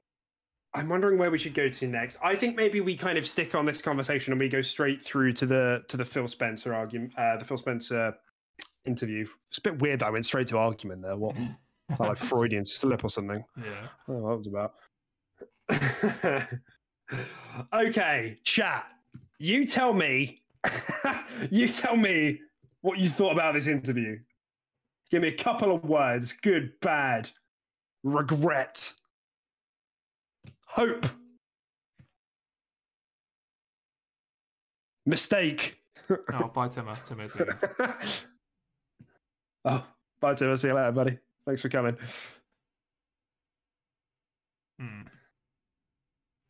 I'm 0.76 0.90
wondering 0.90 1.18
where 1.18 1.32
we 1.32 1.38
should 1.38 1.54
go 1.54 1.70
to 1.70 1.88
next. 1.88 2.18
I 2.22 2.36
think 2.36 2.58
maybe 2.58 2.82
we 2.82 2.98
kind 2.98 3.18
of 3.18 3.26
stick 3.26 3.56
on 3.56 3.66
this 3.66 3.82
conversation 3.82 4.34
and 4.34 4.40
we 4.40 4.50
go 4.50 4.62
straight 4.62 5.02
through 5.02 5.34
to 5.34 5.46
the 5.46 5.84
to 5.88 5.96
the 5.96 6.04
Phil 6.04 6.28
Spencer 6.28 6.74
argument, 6.74 7.14
uh, 7.18 7.38
the 7.38 7.46
Phil 7.46 7.58
Spencer 7.58 8.14
interview. 8.86 9.26
It's 9.50 9.58
a 9.58 9.62
bit 9.62 9.80
weird. 9.80 10.00
that 10.00 10.08
I 10.08 10.10
went 10.10 10.26
straight 10.26 10.48
to 10.48 10.58
argument 10.58 11.02
there. 11.02 11.16
What, 11.16 11.36
like 12.00 12.18
Freudian 12.18 12.66
slip 12.66 13.04
or 13.04 13.10
something? 13.10 13.44
yeah. 13.58 13.88
Oh, 14.10 14.30
that 14.30 14.38
was 14.38 14.48
about. 14.48 14.74
okay, 17.74 18.38
chat. 18.44 18.86
You 19.40 19.66
tell 19.66 19.94
me. 19.94 20.42
you 21.52 21.68
tell 21.70 21.96
me 21.96 22.40
what 22.82 23.00
you 23.00 23.10
thought 23.10 23.32
about 23.32 23.54
this 23.54 23.68
interview. 23.68 24.18
Give 25.10 25.22
me 25.22 25.30
a 25.30 25.38
couple 25.38 25.74
of 25.74 25.86
words. 25.86 26.34
Good, 26.34 26.74
bad, 26.82 27.30
regret, 28.04 28.94
hope, 30.76 31.06
mistake. 35.06 35.78
Oh, 36.34 36.52
bye, 36.54 36.68
Timmer. 36.68 36.96
Timmer's 37.04 37.34
oh, 39.66 39.84
bye, 40.20 40.36
Tim. 40.36 40.56
See 40.58 40.68
you 40.68 40.74
later, 40.74 40.92
buddy. 40.92 41.18
Thanks 41.46 41.62
for 41.62 41.70
coming. 41.70 41.98
Hmm. 44.80 45.02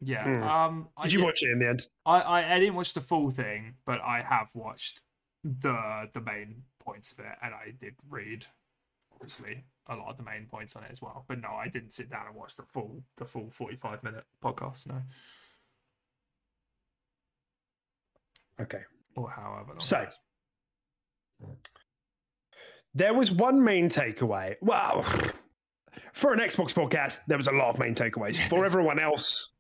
Yeah. 0.02 0.24
Hmm. 0.24 0.44
Um. 0.44 0.88
I- 0.98 1.04
Did 1.04 1.14
you 1.14 1.20
yeah, 1.20 1.26
watch 1.26 1.44
it 1.44 1.52
in 1.52 1.60
the 1.60 1.70
end? 1.70 1.88
I, 2.06 2.20
I 2.20 2.56
I 2.56 2.60
didn't 2.60 2.76
watch 2.76 2.94
the 2.94 3.02
full 3.02 3.30
thing, 3.30 3.76
but 3.86 4.02
I 4.02 4.22
have 4.28 4.50
watched 4.54 5.02
the 5.44 6.10
the 6.14 6.22
main 6.22 6.64
points 6.84 7.12
of 7.12 7.20
it, 7.20 7.38
and 7.42 7.54
I 7.54 7.72
did 7.78 7.94
read 8.10 8.46
obviously 9.16 9.64
a 9.88 9.96
lot 9.96 10.10
of 10.12 10.18
the 10.18 10.24
main 10.24 10.46
points 10.50 10.76
on 10.76 10.84
it 10.84 10.92
as 10.92 11.02
well. 11.02 11.26
But 11.28 11.40
no, 11.42 11.50
I 11.50 11.68
didn't 11.68 11.92
sit 11.92 12.10
down 12.10 12.28
and 12.28 12.36
watch 12.36 12.56
the 12.56 12.64
full 12.64 13.04
the 13.18 13.26
full 13.26 13.50
forty 13.50 13.76
five 13.76 14.04
minute 14.04 14.26
podcast. 14.44 14.86
No, 14.88 15.02
Okay. 18.60 18.82
or 19.16 19.30
however. 19.30 19.72
Long 19.72 19.80
So- 19.82 20.08
There 22.94 23.14
was 23.14 23.30
one 23.32 23.62
main 23.64 23.90
takeaway. 23.90 24.56
Well, 24.62 25.04
for 26.14 26.32
an 26.34 26.40
Xbox 26.40 26.74
podcast, 26.74 27.20
there 27.28 27.38
was 27.38 27.48
a 27.48 27.52
lot 27.52 27.70
of 27.70 27.80
main 27.80 27.94
takeaways. 27.96 28.38
For 28.50 28.64
everyone 28.66 29.00
else 29.00 29.52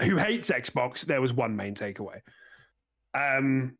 who 0.00 0.16
hates 0.16 0.50
Xbox, 0.50 1.02
there 1.06 1.20
was 1.20 1.32
one 1.32 1.54
main 1.54 1.74
takeaway. 1.74 2.20
Um, 3.14 3.76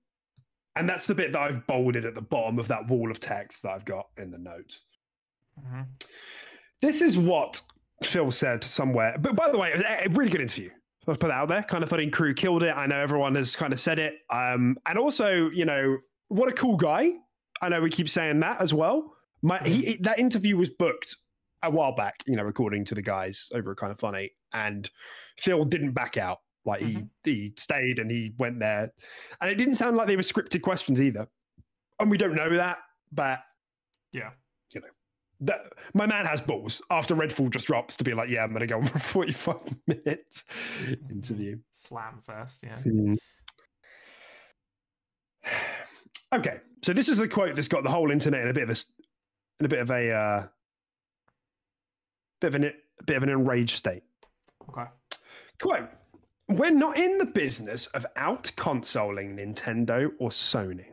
and 0.76 0.88
that's 0.88 1.06
the 1.06 1.14
bit 1.14 1.32
that 1.32 1.40
I've 1.40 1.66
bolded 1.66 2.04
at 2.04 2.14
the 2.14 2.22
bottom 2.22 2.58
of 2.60 2.68
that 2.68 2.86
wall 2.88 3.10
of 3.10 3.18
text 3.18 3.62
that 3.62 3.70
I've 3.72 3.84
got 3.84 4.06
in 4.16 4.30
the 4.30 4.38
notes. 4.38 4.84
Mhm. 5.60 5.86
This 6.80 7.02
is 7.02 7.18
what 7.18 7.60
Phil 8.02 8.30
said 8.30 8.64
somewhere. 8.64 9.16
But 9.18 9.36
by 9.36 9.50
the 9.50 9.58
way, 9.58 9.70
it 9.70 9.76
was 9.76 9.84
a 9.84 10.08
really 10.10 10.30
good 10.30 10.40
interview. 10.40 10.70
I'll 11.06 11.16
put 11.16 11.28
that 11.28 11.32
out 11.32 11.48
there. 11.48 11.62
Kind 11.62 11.82
of 11.82 11.90
funny 11.90 12.08
crew 12.10 12.34
killed 12.34 12.62
it. 12.62 12.70
I 12.76 12.86
know 12.86 12.98
everyone 12.98 13.34
has 13.34 13.56
kind 13.56 13.72
of 13.72 13.80
said 13.80 13.98
it. 13.98 14.14
Um, 14.30 14.76
and 14.86 14.98
also, 14.98 15.50
you 15.50 15.64
know, 15.64 15.98
what 16.28 16.48
a 16.48 16.52
cool 16.52 16.76
guy. 16.76 17.12
I 17.62 17.68
know 17.68 17.80
we 17.80 17.90
keep 17.90 18.08
saying 18.08 18.40
that 18.40 18.60
as 18.60 18.72
well. 18.72 19.12
My 19.42 19.58
he, 19.64 19.96
that 20.02 20.18
interview 20.18 20.56
was 20.56 20.68
booked 20.70 21.16
a 21.62 21.70
while 21.70 21.94
back, 21.94 22.22
you 22.26 22.36
know, 22.36 22.46
according 22.46 22.84
to 22.86 22.94
the 22.94 23.02
guys 23.02 23.48
over 23.52 23.72
at 23.72 23.76
Kind 23.78 23.92
of 23.92 23.98
Funny, 23.98 24.30
and 24.52 24.88
Phil 25.38 25.64
didn't 25.64 25.92
back 25.92 26.16
out. 26.16 26.38
Like 26.64 26.82
he 26.82 27.04
he 27.24 27.54
stayed 27.56 27.98
and 27.98 28.10
he 28.10 28.32
went 28.38 28.60
there, 28.60 28.92
and 29.40 29.50
it 29.50 29.56
didn't 29.56 29.76
sound 29.76 29.96
like 29.96 30.06
they 30.06 30.16
were 30.16 30.22
scripted 30.22 30.60
questions 30.62 31.00
either. 31.00 31.26
And 31.98 32.10
we 32.10 32.18
don't 32.18 32.34
know 32.34 32.54
that, 32.56 32.78
but 33.12 33.40
Yeah. 34.12 34.30
That 35.40 35.72
my 35.94 36.06
man 36.06 36.26
has 36.26 36.40
balls 36.40 36.82
after 36.90 37.14
Redfall 37.14 37.50
just 37.50 37.66
drops 37.66 37.96
to 37.96 38.04
be 38.04 38.14
like, 38.14 38.28
yeah, 38.28 38.42
I'm 38.42 38.52
gonna 38.52 38.66
go 38.66 38.78
on 38.78 38.86
for 38.86 38.96
a 38.96 39.32
45 39.32 39.56
minute 39.86 40.42
interview. 41.10 41.58
Slam 41.72 42.20
first. 42.20 42.60
Yeah. 42.62 43.14
Okay, 46.32 46.60
so 46.84 46.92
this 46.92 47.08
is 47.08 47.18
a 47.18 47.26
quote 47.26 47.56
that's 47.56 47.66
got 47.66 47.82
the 47.82 47.90
whole 47.90 48.12
internet 48.12 48.42
in 48.42 48.48
a 48.48 48.52
bit 48.52 48.62
of 48.62 48.70
a 48.70 48.76
in 49.58 49.66
a 49.66 49.68
bit 49.68 49.80
of 49.80 49.90
a 49.90 50.12
uh, 50.12 50.46
bit 52.40 52.48
of 52.48 52.54
an 52.54 52.64
a 52.66 53.04
bit 53.04 53.16
of 53.16 53.24
an 53.24 53.30
enraged 53.30 53.74
state. 53.76 54.04
Okay. 54.68 54.84
Quote: 55.60 55.88
We're 56.48 56.70
not 56.70 56.96
in 56.96 57.18
the 57.18 57.24
business 57.24 57.86
of 57.86 58.06
out 58.14 58.52
consoling 58.54 59.38
Nintendo 59.38 60.10
or 60.20 60.30
Sony. 60.30 60.92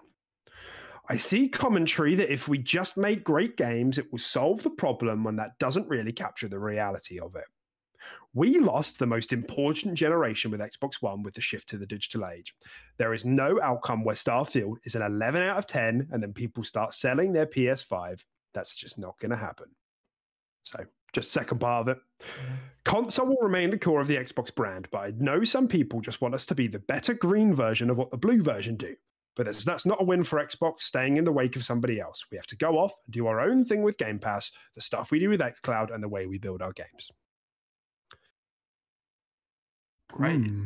I 1.10 1.18
see 1.18 1.48
commentary 1.48 2.16
that 2.16 2.32
if 2.32 2.50
we 2.50 2.58
just 2.58 2.98
make 2.98 3.24
great 3.24 3.56
games, 3.56 3.98
it 3.98 4.12
will 4.12 4.20
solve 4.20 4.64
the 4.64 4.70
problem 4.70 5.24
when 5.24 5.38
that 5.38 5.58
doesn't 5.58 5.88
really 5.88 6.12
capture 6.12 6.50
the 6.50 6.60
reality 6.60 7.20
of 7.20 7.36
it. 7.36 7.46
We 8.34 8.60
lost 8.60 9.00
the 9.00 9.08
most 9.08 9.32
important 9.32 9.96
generation 9.96 10.52
with 10.52 10.60
Xbox 10.60 10.96
One 11.02 11.24
with 11.24 11.34
the 11.34 11.42
shift 11.42 11.70
to 11.70 11.78
the 11.78 11.86
digital 11.86 12.28
age. 12.28 12.54
There 12.98 13.14
is 13.14 13.26
no 13.26 13.60
outcome 13.62 14.04
where 14.04 14.16
Starfield 14.16 14.78
is 14.84 14.96
an 14.96 15.02
11 15.02 15.42
out 15.42 15.58
of 15.58 15.66
10 15.66 16.10
and 16.12 16.22
then 16.22 16.34
people 16.34 16.64
start 16.64 16.94
selling 16.94 17.32
their 17.32 17.48
PS5. 17.48 18.24
That's 18.54 18.76
just 18.76 18.98
not 18.98 19.18
going 19.20 19.32
to 19.32 19.38
happen. 19.38 19.68
So, 20.64 20.86
just 21.14 21.32
second 21.32 21.60
part 21.60 21.88
of 21.88 21.98
it. 21.98 22.28
Console 22.84 23.28
will 23.28 23.38
remain 23.42 23.70
the 23.70 23.80
core 23.80 24.02
of 24.02 24.08
the 24.08 24.18
Xbox 24.18 24.54
brand, 24.54 24.90
but 24.92 25.00
I 25.00 25.14
know 25.18 25.44
some 25.46 25.68
people 25.68 26.02
just 26.02 26.22
want 26.22 26.36
us 26.36 26.46
to 26.48 26.56
be 26.56 26.68
the 26.68 26.80
better 26.80 27.14
green 27.14 27.56
version 27.56 27.90
of 27.90 27.98
what 27.98 28.12
the 28.12 28.18
blue 28.18 28.42
version 28.42 28.76
do. 28.76 28.96
But 29.38 29.46
that's, 29.46 29.64
that's 29.64 29.86
not 29.86 30.02
a 30.02 30.04
win 30.04 30.24
for 30.24 30.44
Xbox 30.44 30.82
staying 30.82 31.18
in 31.18 31.24
the 31.24 31.32
wake 31.32 31.56
of 31.56 31.64
somebody 31.64 32.02
else. 32.02 32.26
We 32.32 32.38
have 32.38 32.48
to 32.48 32.58
go 32.58 32.80
off 32.80 32.94
and 33.06 33.14
do 33.14 33.28
our 33.28 33.40
own 33.40 33.64
thing 33.64 33.84
with 33.84 34.00
Game 34.00 34.18
Pass, 34.18 34.52
the 34.76 34.82
stuff 34.82 35.12
we 35.12 35.20
do 35.20 35.30
with 35.30 35.40
xCloud, 35.40 35.94
and 35.94 36.04
the 36.04 36.10
way 36.10 36.26
we 36.26 36.40
build 36.40 36.64
our 36.64 36.74
games. 36.74 37.12
Great. 40.12 40.38
Hmm. 40.38 40.66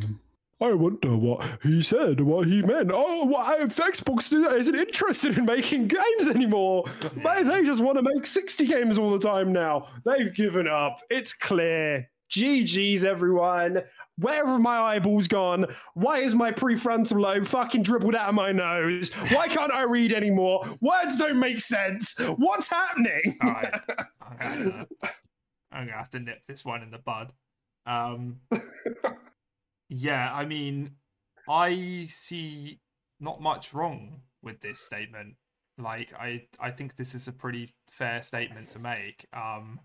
I 0.62 0.74
wonder 0.74 1.18
what 1.18 1.60
he 1.64 1.82
said, 1.82 2.22
what 2.22 2.48
he 2.48 2.62
meant. 2.62 2.92
Oh, 2.94 3.26
what 3.26 3.60
if 3.62 3.76
Xbox 3.76 4.32
isn't 4.32 4.76
interested 4.76 5.38
in 5.38 5.46
making 5.46 5.88
games 5.88 6.28
anymore? 6.30 6.86
Maybe 7.16 7.50
they 7.50 7.64
just 7.66 7.82
want 7.82 7.98
to 7.98 8.04
make 8.04 8.26
60 8.26 8.68
games 8.68 9.00
all 9.00 9.12
the 9.12 9.28
time 9.28 9.52
now. 9.52 9.88
They've 10.06 10.34
given 10.34 10.68
up. 10.68 11.00
It's 11.10 11.34
clear. 11.34 12.08
GG's, 12.32 13.04
everyone. 13.04 13.82
Where 14.18 14.46
have 14.46 14.62
my 14.62 14.80
eyeballs 14.80 15.28
gone? 15.28 15.66
Why 15.94 16.20
is 16.20 16.34
my 16.34 16.52
prefrontal 16.52 17.20
lobe 17.20 17.48
fucking 17.48 17.84
dribbled 17.84 18.16
out 18.16 18.30
of 18.30 18.36
my 18.36 18.52
nose? 18.52 19.12
Why 19.32 19.48
can't 19.48 19.72
I 19.72 19.84
read 19.84 20.14
anymore? 20.14 20.64
Words 20.80 21.18
don't 21.18 21.40
make 21.40 21.60
sense. 21.60 22.16
What's 22.20 22.70
happening? 22.70 23.38
Right. 23.44 23.74
I'm 24.22 24.38
gonna, 24.64 24.88
I'm 25.72 25.86
gonna 25.88 25.98
have 25.98 26.10
to 26.12 26.20
nip 26.20 26.46
this 26.48 26.64
one 26.64 26.84
in 26.84 26.92
the 26.92 27.00
bud. 27.00 27.34
Um, 27.86 28.40
yeah, 29.90 30.32
I 30.34 30.46
mean, 30.46 30.92
I 31.50 32.06
see 32.08 32.80
not 33.20 33.42
much 33.42 33.74
wrong 33.74 34.22
with 34.42 34.62
this 34.62 34.80
statement. 34.80 35.36
Like, 35.78 36.14
I 36.14 36.44
I 36.60 36.72
think 36.72 36.96
this 36.96 37.16
is 37.16 37.28
a 37.28 37.34
pretty 37.34 37.74
fair 37.90 38.22
statement 38.22 38.70
to 38.70 38.80
make. 38.80 39.26
Um, 39.34 39.80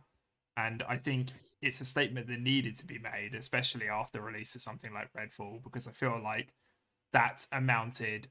and 0.57 0.83
I 0.89 0.97
think 0.97 1.31
it's 1.63 1.81
a 1.81 1.85
statement 1.85 2.29
that 2.29 2.41
needed 2.41 2.77
to 2.77 2.87
be 2.87 2.99
made, 2.99 3.35
especially 3.35 3.89
after 3.89 4.21
release 4.21 4.55
of 4.55 4.63
something 4.63 4.93
like 4.93 5.13
Redfall, 5.13 5.63
because 5.63 5.87
I 5.87 5.93
feel 5.93 6.21
like 6.23 6.53
that 7.13 7.47
amounted 7.53 8.29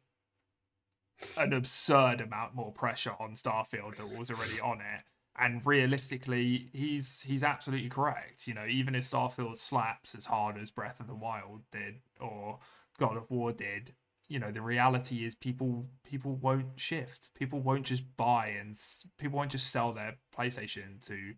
an 1.37 1.53
absurd 1.53 2.21
amount 2.21 2.55
more 2.55 2.71
pressure 2.71 3.13
on 3.19 3.33
Starfield 3.35 3.95
that 3.97 4.17
was 4.17 4.29
already 4.29 4.59
on 4.59 4.79
it. 4.81 5.03
And 5.37 5.65
realistically, 5.65 6.69
he's 6.71 7.23
he's 7.23 7.43
absolutely 7.43 7.89
correct. 7.89 8.47
You 8.47 8.53
know, 8.53 8.65
even 8.69 8.95
if 8.95 9.03
Starfield 9.03 9.57
slaps 9.57 10.15
as 10.15 10.25
hard 10.25 10.57
as 10.57 10.71
Breath 10.71 10.99
of 10.99 11.07
the 11.07 11.15
Wild 11.15 11.61
did 11.71 11.95
or 12.21 12.59
God 12.97 13.17
of 13.17 13.29
War 13.29 13.51
did, 13.51 13.93
you 14.29 14.39
know, 14.39 14.51
the 14.51 14.61
reality 14.61 15.25
is 15.25 15.35
people 15.35 15.87
people 16.03 16.35
won't 16.35 16.79
shift. 16.79 17.33
People 17.35 17.59
won't 17.59 17.85
just 17.85 18.03
buy 18.15 18.55
and 18.59 18.75
people 19.17 19.37
won't 19.37 19.51
just 19.51 19.71
sell 19.71 19.91
their 19.91 20.15
PlayStation 20.37 21.05
to 21.07 21.33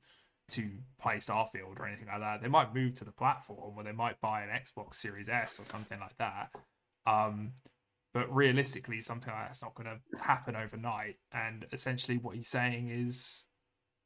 to 0.49 0.69
play 1.01 1.15
Starfield 1.15 1.79
or 1.79 1.87
anything 1.87 2.07
like 2.07 2.19
that. 2.19 2.41
They 2.41 2.47
might 2.47 2.73
move 2.73 2.95
to 2.95 3.05
the 3.05 3.11
platform 3.11 3.73
or 3.77 3.83
they 3.83 3.91
might 3.91 4.21
buy 4.21 4.43
an 4.43 4.49
Xbox 4.49 4.95
Series 4.95 5.29
S 5.29 5.59
or 5.59 5.65
something 5.65 5.99
like 5.99 6.17
that. 6.17 6.49
Um, 7.05 7.53
but 8.13 8.33
realistically, 8.33 9.01
something 9.01 9.31
like 9.31 9.47
that's 9.47 9.61
not 9.61 9.75
going 9.75 9.87
to 9.87 10.19
happen 10.19 10.55
overnight. 10.55 11.17
And 11.31 11.65
essentially, 11.71 12.17
what 12.17 12.35
he's 12.35 12.47
saying 12.47 12.89
is, 12.89 13.45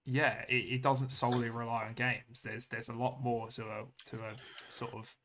yeah, 0.06 0.44
it, 0.50 0.66
it 0.74 0.84
doesn't 0.84 1.10
solely 1.10 1.50
rely 1.50 1.86
on 1.86 1.94
games. 1.94 2.42
There's 2.44 2.68
there's 2.68 2.90
a 2.90 2.94
lot 2.94 3.22
more 3.22 3.48
to 3.50 3.64
a 3.64 3.84
to 4.08 4.18
a 4.18 4.36
sort 4.68 4.94
of 4.94 5.16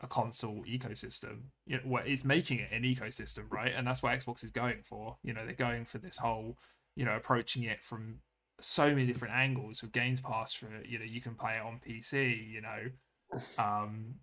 a 0.00 0.06
console 0.06 0.64
ecosystem. 0.64 1.48
You 1.66 1.76
know, 1.76 1.82
what 1.84 2.06
is 2.06 2.24
making 2.24 2.60
it 2.60 2.72
an 2.72 2.84
ecosystem, 2.84 3.50
right? 3.50 3.72
And 3.76 3.86
that's 3.86 4.02
what 4.02 4.18
Xbox 4.18 4.44
is 4.44 4.52
going 4.52 4.82
for. 4.84 5.18
You 5.22 5.34
know, 5.34 5.44
they're 5.44 5.54
going 5.54 5.84
for 5.84 5.98
this 5.98 6.18
whole, 6.18 6.56
you 6.94 7.04
know, 7.04 7.16
approaching 7.16 7.64
it 7.64 7.82
from 7.82 8.20
so 8.60 8.88
many 8.88 9.06
different 9.06 9.34
angles 9.34 9.82
with 9.82 9.92
Games 9.92 10.20
Pass. 10.20 10.54
For 10.54 10.68
you 10.86 10.98
know, 10.98 11.04
you 11.04 11.20
can 11.20 11.34
play 11.34 11.54
it 11.56 11.62
on 11.64 11.80
PC. 11.86 12.50
You 12.50 12.62
know, 12.62 13.40
um, 13.58 14.14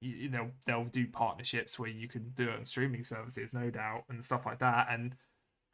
you, 0.00 0.28
know 0.28 0.50
they'll 0.66 0.84
do 0.84 1.06
partnerships 1.06 1.78
where 1.78 1.90
you 1.90 2.08
can 2.08 2.30
do 2.34 2.48
it 2.48 2.58
on 2.58 2.64
streaming 2.64 3.04
services, 3.04 3.54
no 3.54 3.70
doubt, 3.70 4.04
and 4.08 4.24
stuff 4.24 4.46
like 4.46 4.58
that. 4.60 4.88
And 4.90 5.14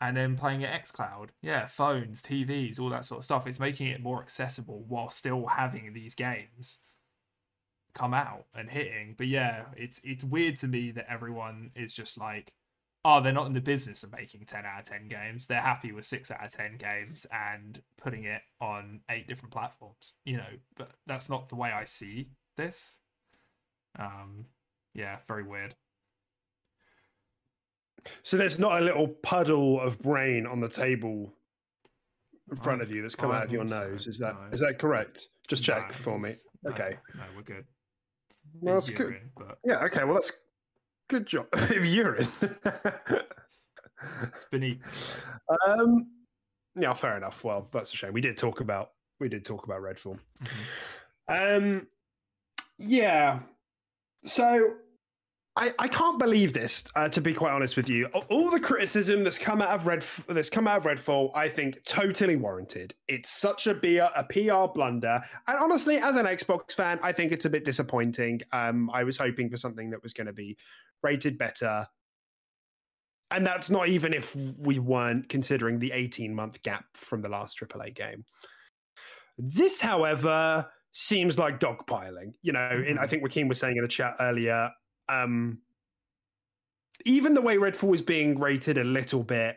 and 0.00 0.16
then 0.16 0.36
playing 0.36 0.62
it 0.62 0.70
xCloud, 0.70 1.30
yeah, 1.42 1.66
phones, 1.66 2.22
TVs, 2.22 2.78
all 2.78 2.90
that 2.90 3.04
sort 3.04 3.18
of 3.18 3.24
stuff. 3.24 3.46
It's 3.46 3.58
making 3.58 3.88
it 3.88 4.02
more 4.02 4.20
accessible 4.20 4.84
while 4.86 5.10
still 5.10 5.46
having 5.46 5.92
these 5.92 6.14
games 6.14 6.78
come 7.94 8.14
out 8.14 8.46
and 8.54 8.70
hitting. 8.70 9.14
But 9.18 9.26
yeah, 9.26 9.64
it's 9.76 10.00
it's 10.04 10.24
weird 10.24 10.56
to 10.58 10.68
me 10.68 10.92
that 10.92 11.10
everyone 11.10 11.72
is 11.74 11.92
just 11.92 12.18
like 12.18 12.54
oh, 13.08 13.22
they're 13.22 13.32
not 13.32 13.46
in 13.46 13.54
the 13.54 13.60
business 13.60 14.02
of 14.02 14.12
making 14.12 14.44
10 14.44 14.66
out 14.66 14.80
of 14.80 14.84
10 14.84 15.08
games. 15.08 15.46
They're 15.46 15.62
happy 15.62 15.92
with 15.92 16.04
6 16.04 16.30
out 16.30 16.44
of 16.44 16.52
10 16.52 16.76
games 16.76 17.26
and 17.32 17.80
putting 17.96 18.24
it 18.24 18.42
on 18.60 19.00
eight 19.10 19.26
different 19.26 19.50
platforms, 19.50 20.12
you 20.26 20.36
know, 20.36 20.50
but 20.76 20.90
that's 21.06 21.30
not 21.30 21.48
the 21.48 21.54
way 21.54 21.70
I 21.70 21.84
see 21.84 22.28
this. 22.58 22.96
Um, 23.98 24.44
yeah, 24.92 25.16
very 25.26 25.42
weird. 25.42 25.74
So 28.22 28.36
there's 28.36 28.58
not 28.58 28.80
a 28.80 28.84
little 28.84 29.08
puddle 29.08 29.80
of 29.80 29.98
brain 30.00 30.46
on 30.46 30.60
the 30.60 30.68
table 30.68 31.32
in 32.50 32.58
front 32.58 32.82
of 32.82 32.90
you 32.90 33.00
that's 33.00 33.14
come 33.14 33.30
out 33.30 33.44
of 33.44 33.52
your 33.52 33.64
nose. 33.64 34.06
Is 34.06 34.18
that 34.18 34.34
no. 34.34 34.54
is 34.54 34.60
that 34.60 34.78
correct? 34.78 35.28
Just 35.48 35.64
check 35.64 35.88
no, 35.88 35.94
for 35.94 36.18
me. 36.18 36.32
No, 36.62 36.70
okay. 36.70 36.96
No, 37.14 37.22
we're 37.34 37.42
good. 37.42 37.64
Well, 38.60 38.74
that's 38.74 38.90
good. 38.90 39.16
But... 39.36 39.58
Yeah. 39.64 39.84
Okay. 39.84 40.04
Well, 40.04 40.14
that's 40.14 40.32
Good 41.08 41.26
job 41.26 41.46
of 41.52 41.86
urine. 41.86 42.28
it's 44.34 44.44
beneath. 44.50 44.78
Um, 45.66 46.06
yeah, 46.76 46.92
fair 46.94 47.16
enough. 47.16 47.42
Well, 47.44 47.68
that's 47.72 47.92
a 47.92 47.96
shame. 47.96 48.12
We 48.12 48.20
did 48.20 48.36
talk 48.36 48.60
about 48.60 48.90
we 49.20 49.28
did 49.28 49.44
talk 49.44 49.64
about 49.64 49.80
Redfall. 49.80 50.18
Mm-hmm. 51.28 51.56
Um, 51.66 51.86
yeah. 52.78 53.40
So 54.24 54.74
I, 55.58 55.74
I 55.80 55.88
can't 55.88 56.20
believe 56.20 56.52
this. 56.52 56.84
Uh, 56.94 57.08
to 57.08 57.20
be 57.20 57.34
quite 57.34 57.50
honest 57.50 57.76
with 57.76 57.88
you, 57.88 58.06
all 58.06 58.48
the 58.48 58.60
criticism 58.60 59.24
that's 59.24 59.40
come 59.40 59.60
out 59.60 59.70
of 59.70 59.88
Red 59.88 60.04
that's 60.28 60.48
come 60.48 60.68
out 60.68 60.78
of 60.78 60.84
Redfall, 60.84 61.32
I 61.34 61.48
think 61.48 61.84
totally 61.84 62.36
warranted. 62.36 62.94
It's 63.08 63.28
such 63.28 63.66
a 63.66 63.74
PR, 63.74 64.12
a 64.14 64.22
PR 64.22 64.72
blunder, 64.72 65.20
and 65.48 65.58
honestly, 65.58 65.96
as 65.96 66.14
an 66.14 66.26
Xbox 66.26 66.72
fan, 66.72 67.00
I 67.02 67.10
think 67.10 67.32
it's 67.32 67.44
a 67.44 67.50
bit 67.50 67.64
disappointing. 67.64 68.40
Um, 68.52 68.88
I 68.94 69.02
was 69.02 69.18
hoping 69.18 69.50
for 69.50 69.56
something 69.56 69.90
that 69.90 70.00
was 70.00 70.12
going 70.12 70.28
to 70.28 70.32
be 70.32 70.56
rated 71.02 71.36
better. 71.36 71.88
And 73.32 73.44
that's 73.44 73.68
not 73.68 73.88
even 73.88 74.14
if 74.14 74.34
we 74.36 74.78
weren't 74.78 75.28
considering 75.28 75.80
the 75.80 75.90
18 75.92 76.34
month 76.34 76.62
gap 76.62 76.84
from 76.94 77.20
the 77.20 77.28
last 77.28 77.58
AAA 77.60 77.94
game. 77.94 78.24
This, 79.36 79.80
however, 79.80 80.66
seems 80.92 81.36
like 81.36 81.60
dogpiling. 81.60 82.32
You 82.42 82.52
know, 82.52 82.70
in, 82.70 82.96
I 82.96 83.02
mm-hmm. 83.02 83.10
think 83.10 83.22
Joaquin 83.22 83.48
was 83.48 83.58
saying 83.58 83.76
in 83.76 83.82
the 83.82 83.88
chat 83.88 84.14
earlier, 84.20 84.70
um, 85.08 85.58
even 87.04 87.34
the 87.34 87.40
way 87.40 87.56
Redfall 87.56 87.94
is 87.94 88.02
being 88.02 88.38
rated 88.38 88.78
a 88.78 88.84
little 88.84 89.22
bit, 89.22 89.56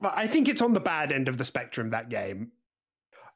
but 0.00 0.16
I 0.16 0.26
think 0.26 0.48
it's 0.48 0.62
on 0.62 0.72
the 0.72 0.80
bad 0.80 1.12
end 1.12 1.28
of 1.28 1.38
the 1.38 1.44
spectrum. 1.44 1.90
That 1.90 2.08
game 2.08 2.52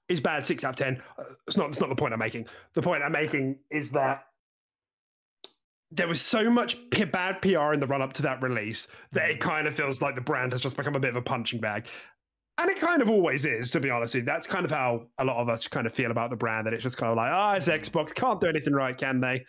is 0.08 0.20
bad, 0.20 0.46
six 0.46 0.64
out 0.64 0.70
of 0.70 0.76
ten. 0.76 1.02
Uh, 1.18 1.24
it's 1.46 1.56
not. 1.56 1.68
It's 1.68 1.80
not 1.80 1.88
the 1.88 1.96
point 1.96 2.12
I'm 2.12 2.18
making. 2.18 2.46
The 2.74 2.82
point 2.82 3.02
I'm 3.02 3.12
making 3.12 3.58
is 3.70 3.90
that 3.90 4.24
there 5.90 6.08
was 6.08 6.20
so 6.20 6.48
much 6.48 6.76
p- 6.90 7.04
bad 7.04 7.42
PR 7.42 7.72
in 7.72 7.80
the 7.80 7.86
run 7.86 8.02
up 8.02 8.12
to 8.14 8.22
that 8.22 8.42
release 8.42 8.88
that 9.12 9.28
it 9.28 9.40
kind 9.40 9.66
of 9.66 9.74
feels 9.74 10.00
like 10.00 10.14
the 10.14 10.20
brand 10.20 10.52
has 10.52 10.60
just 10.60 10.76
become 10.76 10.94
a 10.94 11.00
bit 11.00 11.10
of 11.10 11.16
a 11.16 11.22
punching 11.22 11.60
bag. 11.60 11.86
And 12.58 12.70
it 12.70 12.78
kind 12.78 13.00
of 13.00 13.08
always 13.08 13.46
is, 13.46 13.70
to 13.70 13.80
be 13.80 13.90
honest 13.90 14.14
with 14.14 14.22
you. 14.22 14.26
That's 14.26 14.46
kind 14.46 14.64
of 14.64 14.70
how 14.70 15.06
a 15.18 15.24
lot 15.24 15.38
of 15.38 15.48
us 15.48 15.66
kind 15.66 15.86
of 15.86 15.94
feel 15.94 16.10
about 16.10 16.30
the 16.30 16.36
brand. 16.36 16.66
That 16.66 16.74
it's 16.74 16.82
just 16.82 16.98
kind 16.98 17.10
of 17.10 17.16
like, 17.16 17.32
ah, 17.32 17.52
oh, 17.52 17.56
it's 17.56 17.68
Xbox. 17.68 18.14
Can't 18.14 18.40
do 18.40 18.48
anything 18.48 18.74
right, 18.74 18.96
can 18.96 19.20
they? 19.20 19.46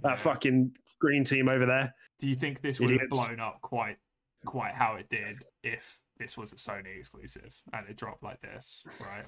That 0.00 0.10
yeah. 0.10 0.16
fucking 0.16 0.76
green 1.00 1.24
team 1.24 1.48
over 1.48 1.66
there. 1.66 1.94
Do 2.20 2.28
you 2.28 2.34
think 2.34 2.60
this 2.60 2.80
would 2.80 2.90
Idiots. 2.90 3.16
have 3.16 3.28
blown 3.28 3.40
up 3.40 3.60
quite, 3.62 3.96
quite 4.44 4.74
how 4.74 4.96
it 4.96 5.08
did 5.08 5.44
if 5.62 6.00
this 6.18 6.36
was 6.36 6.52
a 6.52 6.56
Sony 6.56 6.98
exclusive 6.98 7.54
and 7.72 7.88
it 7.88 7.96
dropped 7.96 8.22
like 8.22 8.40
this, 8.40 8.82
right? 9.00 9.24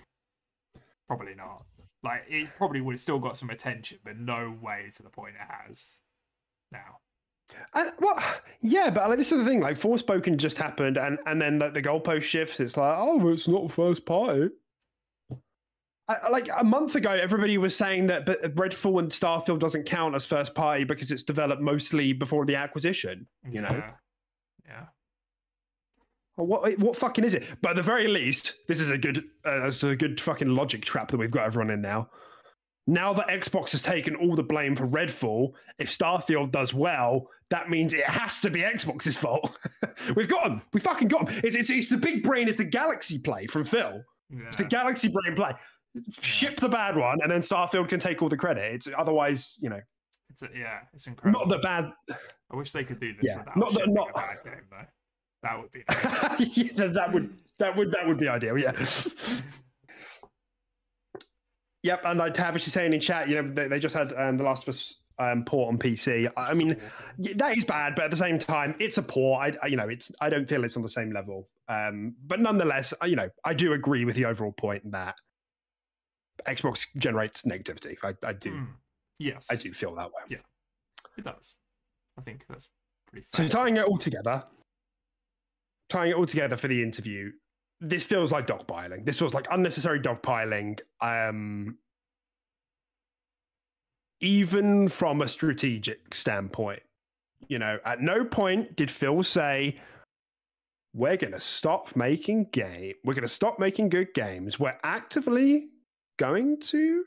Probably 1.08 1.34
not. 1.34 1.64
Like 2.02 2.24
it 2.28 2.54
probably 2.56 2.80
would 2.80 2.94
have 2.94 3.00
still 3.00 3.18
got 3.18 3.36
some 3.36 3.50
attention, 3.50 3.98
but 4.04 4.16
no 4.16 4.56
way 4.60 4.90
to 4.96 5.02
the 5.02 5.10
point 5.10 5.34
it 5.34 5.66
has 5.68 6.00
now. 6.72 6.98
And, 7.74 7.92
well, 8.00 8.22
yeah, 8.60 8.90
but 8.90 9.08
like, 9.08 9.18
this 9.18 9.30
is 9.30 9.38
the 9.38 9.44
thing. 9.44 9.60
Like, 9.60 9.78
Forspoken 9.78 10.36
just 10.36 10.58
happened, 10.58 10.96
and 10.96 11.18
and 11.26 11.40
then 11.40 11.58
the, 11.58 11.70
the 11.70 11.82
goalpost 11.82 12.22
shifts. 12.22 12.58
It's 12.58 12.76
like, 12.76 12.96
oh, 12.98 13.28
it's 13.28 13.46
not 13.46 13.70
first 13.70 14.04
party. 14.04 14.48
I, 16.08 16.28
like 16.30 16.48
a 16.56 16.64
month 16.64 16.94
ago, 16.94 17.10
everybody 17.10 17.58
was 17.58 17.76
saying 17.76 18.06
that 18.08 18.26
but 18.26 18.42
Redfall 18.54 19.00
and 19.00 19.10
Starfield 19.10 19.58
doesn't 19.58 19.84
count 19.84 20.14
as 20.14 20.24
first 20.24 20.54
party 20.54 20.84
because 20.84 21.10
it's 21.10 21.22
developed 21.22 21.62
mostly 21.62 22.12
before 22.12 22.46
the 22.46 22.54
acquisition. 22.54 23.26
You 23.48 23.62
know. 23.62 23.70
Yeah. 23.70 23.92
yeah. 24.66 24.84
What 26.36 26.78
what 26.78 26.96
fucking 26.96 27.24
is 27.24 27.34
it? 27.34 27.44
But 27.62 27.70
at 27.70 27.76
the 27.76 27.82
very 27.82 28.08
least, 28.08 28.54
this 28.68 28.80
is 28.80 28.90
a 28.90 28.98
good 28.98 29.24
uh, 29.44 29.66
it's 29.68 29.82
a 29.82 29.96
good 29.96 30.20
fucking 30.20 30.48
logic 30.48 30.84
trap 30.84 31.10
that 31.10 31.16
we've 31.16 31.30
got 31.30 31.44
everyone 31.44 31.70
in 31.70 31.80
now 31.80 32.10
now 32.86 33.12
that 33.14 33.28
Xbox 33.28 33.72
has 33.72 33.82
taken 33.82 34.14
all 34.14 34.36
the 34.36 34.42
blame 34.42 34.76
for 34.76 34.86
Redfall, 34.86 35.52
if 35.78 35.90
Starfield 35.90 36.52
does 36.52 36.72
well, 36.72 37.28
that 37.50 37.68
means 37.68 37.92
it 37.92 38.04
has 38.04 38.40
to 38.40 38.50
be 38.50 38.60
Xbox's 38.60 39.16
fault. 39.16 39.56
We've 40.16 40.28
got 40.28 40.44
them. 40.44 40.62
We 40.72 40.80
fucking 40.80 41.08
got 41.08 41.26
them. 41.26 41.40
It's, 41.42 41.56
it's, 41.56 41.70
it's, 41.70 41.88
the 41.88 41.96
big 41.96 42.22
brain, 42.22 42.48
it's 42.48 42.56
the 42.56 42.64
Galaxy 42.64 43.18
play 43.18 43.46
from 43.46 43.64
Phil. 43.64 44.02
Yeah. 44.30 44.46
It's 44.46 44.56
the 44.56 44.64
Galaxy 44.64 45.08
brain 45.08 45.36
play. 45.36 45.52
Ship 46.20 46.58
the 46.58 46.68
bad 46.68 46.96
one, 46.96 47.20
and 47.22 47.30
then 47.30 47.40
Starfield 47.40 47.88
can 47.88 48.00
take 48.00 48.22
all 48.22 48.28
the 48.28 48.36
credit. 48.36 48.72
It's 48.72 48.88
otherwise, 48.96 49.54
you 49.58 49.70
know. 49.70 49.80
It's 50.30 50.42
a, 50.42 50.48
yeah, 50.56 50.80
it's 50.92 51.06
incredible. 51.06 51.40
Not 51.40 51.48
the 51.48 51.58
bad. 51.58 51.92
I 52.52 52.56
wish 52.56 52.72
they 52.72 52.84
could 52.84 53.00
do 53.00 53.14
this 53.14 53.24
yeah, 53.24 53.38
without 53.38 53.56
not 53.56 53.72
the, 53.72 53.86
not... 53.86 54.10
a 54.10 54.12
bad 54.12 54.36
game 54.44 54.54
though. 54.70 54.86
That 55.42 55.60
would 55.60 55.72
be 55.72 55.82
nice. 55.88 56.56
yeah, 56.56 56.86
that 56.88 57.12
would 57.12 57.34
that 57.58 57.76
would 57.76 57.92
that 57.92 58.06
would 58.06 58.18
be 58.18 58.28
ideal. 58.28 58.58
Yeah. 58.58 58.72
Yep, 61.86 62.00
and 62.04 62.18
like 62.18 62.34
Tavish 62.34 62.66
is 62.66 62.72
saying 62.72 62.92
in 62.92 62.98
chat, 62.98 63.28
you 63.28 63.40
know, 63.40 63.48
they, 63.48 63.68
they 63.68 63.78
just 63.78 63.94
had 63.94 64.12
um, 64.14 64.36
The 64.36 64.42
Last 64.42 64.64
of 64.64 64.70
Us 64.70 64.96
um, 65.20 65.44
port 65.44 65.68
on 65.68 65.78
PC. 65.78 66.28
I 66.36 66.52
mean, 66.52 66.76
that 67.36 67.56
is 67.56 67.64
bad, 67.64 67.94
but 67.94 68.06
at 68.06 68.10
the 68.10 68.16
same 68.16 68.40
time, 68.40 68.74
it's 68.80 68.98
a 68.98 69.02
port. 69.02 69.40
I, 69.40 69.56
I- 69.62 69.66
you 69.68 69.76
know, 69.76 69.88
it's 69.88 70.10
I 70.20 70.28
don't 70.28 70.48
feel 70.48 70.64
it's 70.64 70.76
on 70.76 70.82
the 70.82 70.88
same 70.88 71.12
level. 71.12 71.48
Um, 71.68 72.16
but 72.26 72.40
nonetheless, 72.40 72.92
you 73.04 73.14
know, 73.14 73.28
I 73.44 73.54
do 73.54 73.72
agree 73.72 74.04
with 74.04 74.16
the 74.16 74.24
overall 74.24 74.50
point 74.50 74.90
that 74.90 75.14
Xbox 76.46 76.86
generates 76.96 77.42
negativity. 77.42 77.96
I, 78.02 78.14
I 78.26 78.32
do, 78.32 78.50
Mm. 78.52 78.68
Yes. 79.18 79.46
I 79.50 79.54
do 79.56 79.72
feel 79.72 79.94
that 79.94 80.08
way. 80.08 80.22
Yeah. 80.28 80.38
It 81.16 81.24
does. 81.24 81.56
I 82.18 82.22
think 82.22 82.44
that's 82.48 82.68
pretty 83.10 83.26
So 83.32 83.48
tying 83.48 83.76
it 83.76 83.84
all 83.84 83.96
together, 83.98 84.44
tying 85.88 86.10
it 86.10 86.14
all 86.14 86.26
together 86.26 86.56
for 86.56 86.68
the 86.68 86.82
interview, 86.82 87.32
this 87.80 88.04
feels 88.04 88.32
like 88.32 88.46
dogpiling. 88.46 89.04
This 89.06 89.18
feels 89.18 89.34
like 89.34 89.46
unnecessary 89.50 90.00
dogpiling. 90.00 90.80
Um, 91.00 91.78
even 94.20 94.88
from 94.88 95.20
a 95.22 95.28
strategic 95.28 96.14
standpoint, 96.14 96.82
you 97.48 97.58
know, 97.58 97.78
at 97.84 98.00
no 98.00 98.24
point 98.24 98.76
did 98.76 98.90
Phil 98.90 99.22
say, 99.22 99.78
"We're 100.94 101.16
going 101.18 101.34
to 101.34 101.40
stop 101.40 101.94
making 101.96 102.46
game. 102.52 102.94
We're 103.04 103.14
going 103.14 103.22
to 103.22 103.28
stop 103.28 103.58
making 103.58 103.90
good 103.90 104.14
games. 104.14 104.58
We're 104.58 104.78
actively 104.82 105.68
going 106.16 106.60
to." 106.60 107.04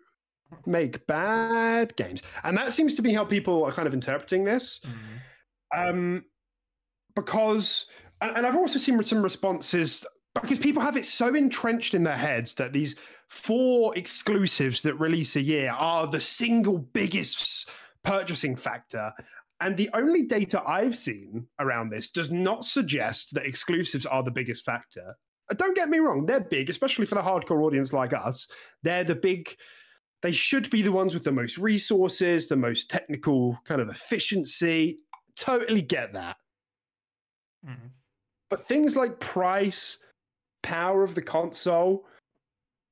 Make 0.65 1.05
bad 1.05 1.95
games, 1.95 2.23
and 2.43 2.57
that 2.57 2.73
seems 2.73 2.95
to 2.95 3.03
be 3.03 3.13
how 3.13 3.23
people 3.23 3.63
are 3.63 3.71
kind 3.71 3.87
of 3.87 3.93
interpreting 3.93 4.45
this 4.45 4.81
Mm. 4.83 5.89
um, 5.89 6.25
because 7.15 7.85
and, 8.21 8.35
and 8.37 8.47
I've 8.47 8.55
also 8.55 8.79
seen 8.79 9.01
some 9.03 9.21
responses 9.21 10.03
because 10.41 10.59
people 10.59 10.81
have 10.81 10.97
it 10.97 11.05
so 11.05 11.33
entrenched 11.35 11.93
in 11.93 12.03
their 12.03 12.17
heads 12.17 12.55
that 12.55 12.73
these 12.73 12.95
four 13.27 13.95
exclusives 13.97 14.81
that 14.81 14.95
release 14.95 15.35
a 15.35 15.41
year 15.41 15.71
are 15.71 16.07
the 16.07 16.21
single 16.21 16.77
biggest 16.77 17.69
purchasing 18.03 18.55
factor. 18.55 19.11
And 19.61 19.75
the 19.75 19.89
only 19.93 20.23
data 20.23 20.61
I've 20.65 20.95
seen 20.95 21.47
around 21.59 21.89
this 21.89 22.09
does 22.09 22.31
not 22.31 22.63
suggest 22.63 23.33
that 23.33 23.45
exclusives 23.45 24.05
are 24.05 24.23
the 24.23 24.31
biggest 24.31 24.63
factor. 24.63 25.15
Uh, 25.49 25.53
Don't 25.55 25.75
get 25.75 25.89
me 25.89 25.99
wrong, 25.99 26.25
they're 26.25 26.39
big, 26.39 26.69
especially 26.69 27.05
for 27.05 27.15
the 27.15 27.21
hardcore 27.21 27.63
audience 27.63 27.93
like 27.93 28.13
us. 28.13 28.47
They're 28.83 29.03
the 29.03 29.15
big, 29.15 29.55
they 30.21 30.31
should 30.31 30.69
be 30.69 30.81
the 30.81 30.91
ones 30.91 31.13
with 31.13 31.23
the 31.23 31.31
most 31.31 31.57
resources, 31.57 32.47
the 32.47 32.55
most 32.55 32.89
technical 32.89 33.57
kind 33.65 33.81
of 33.81 33.89
efficiency. 33.89 34.99
Totally 35.35 35.81
get 35.81 36.13
that. 36.13 36.37
Mm. 37.65 37.91
But 38.49 38.65
things 38.67 38.95
like 38.95 39.19
price, 39.19 39.97
power 40.63 41.03
of 41.03 41.15
the 41.15 41.21
console, 41.21 42.05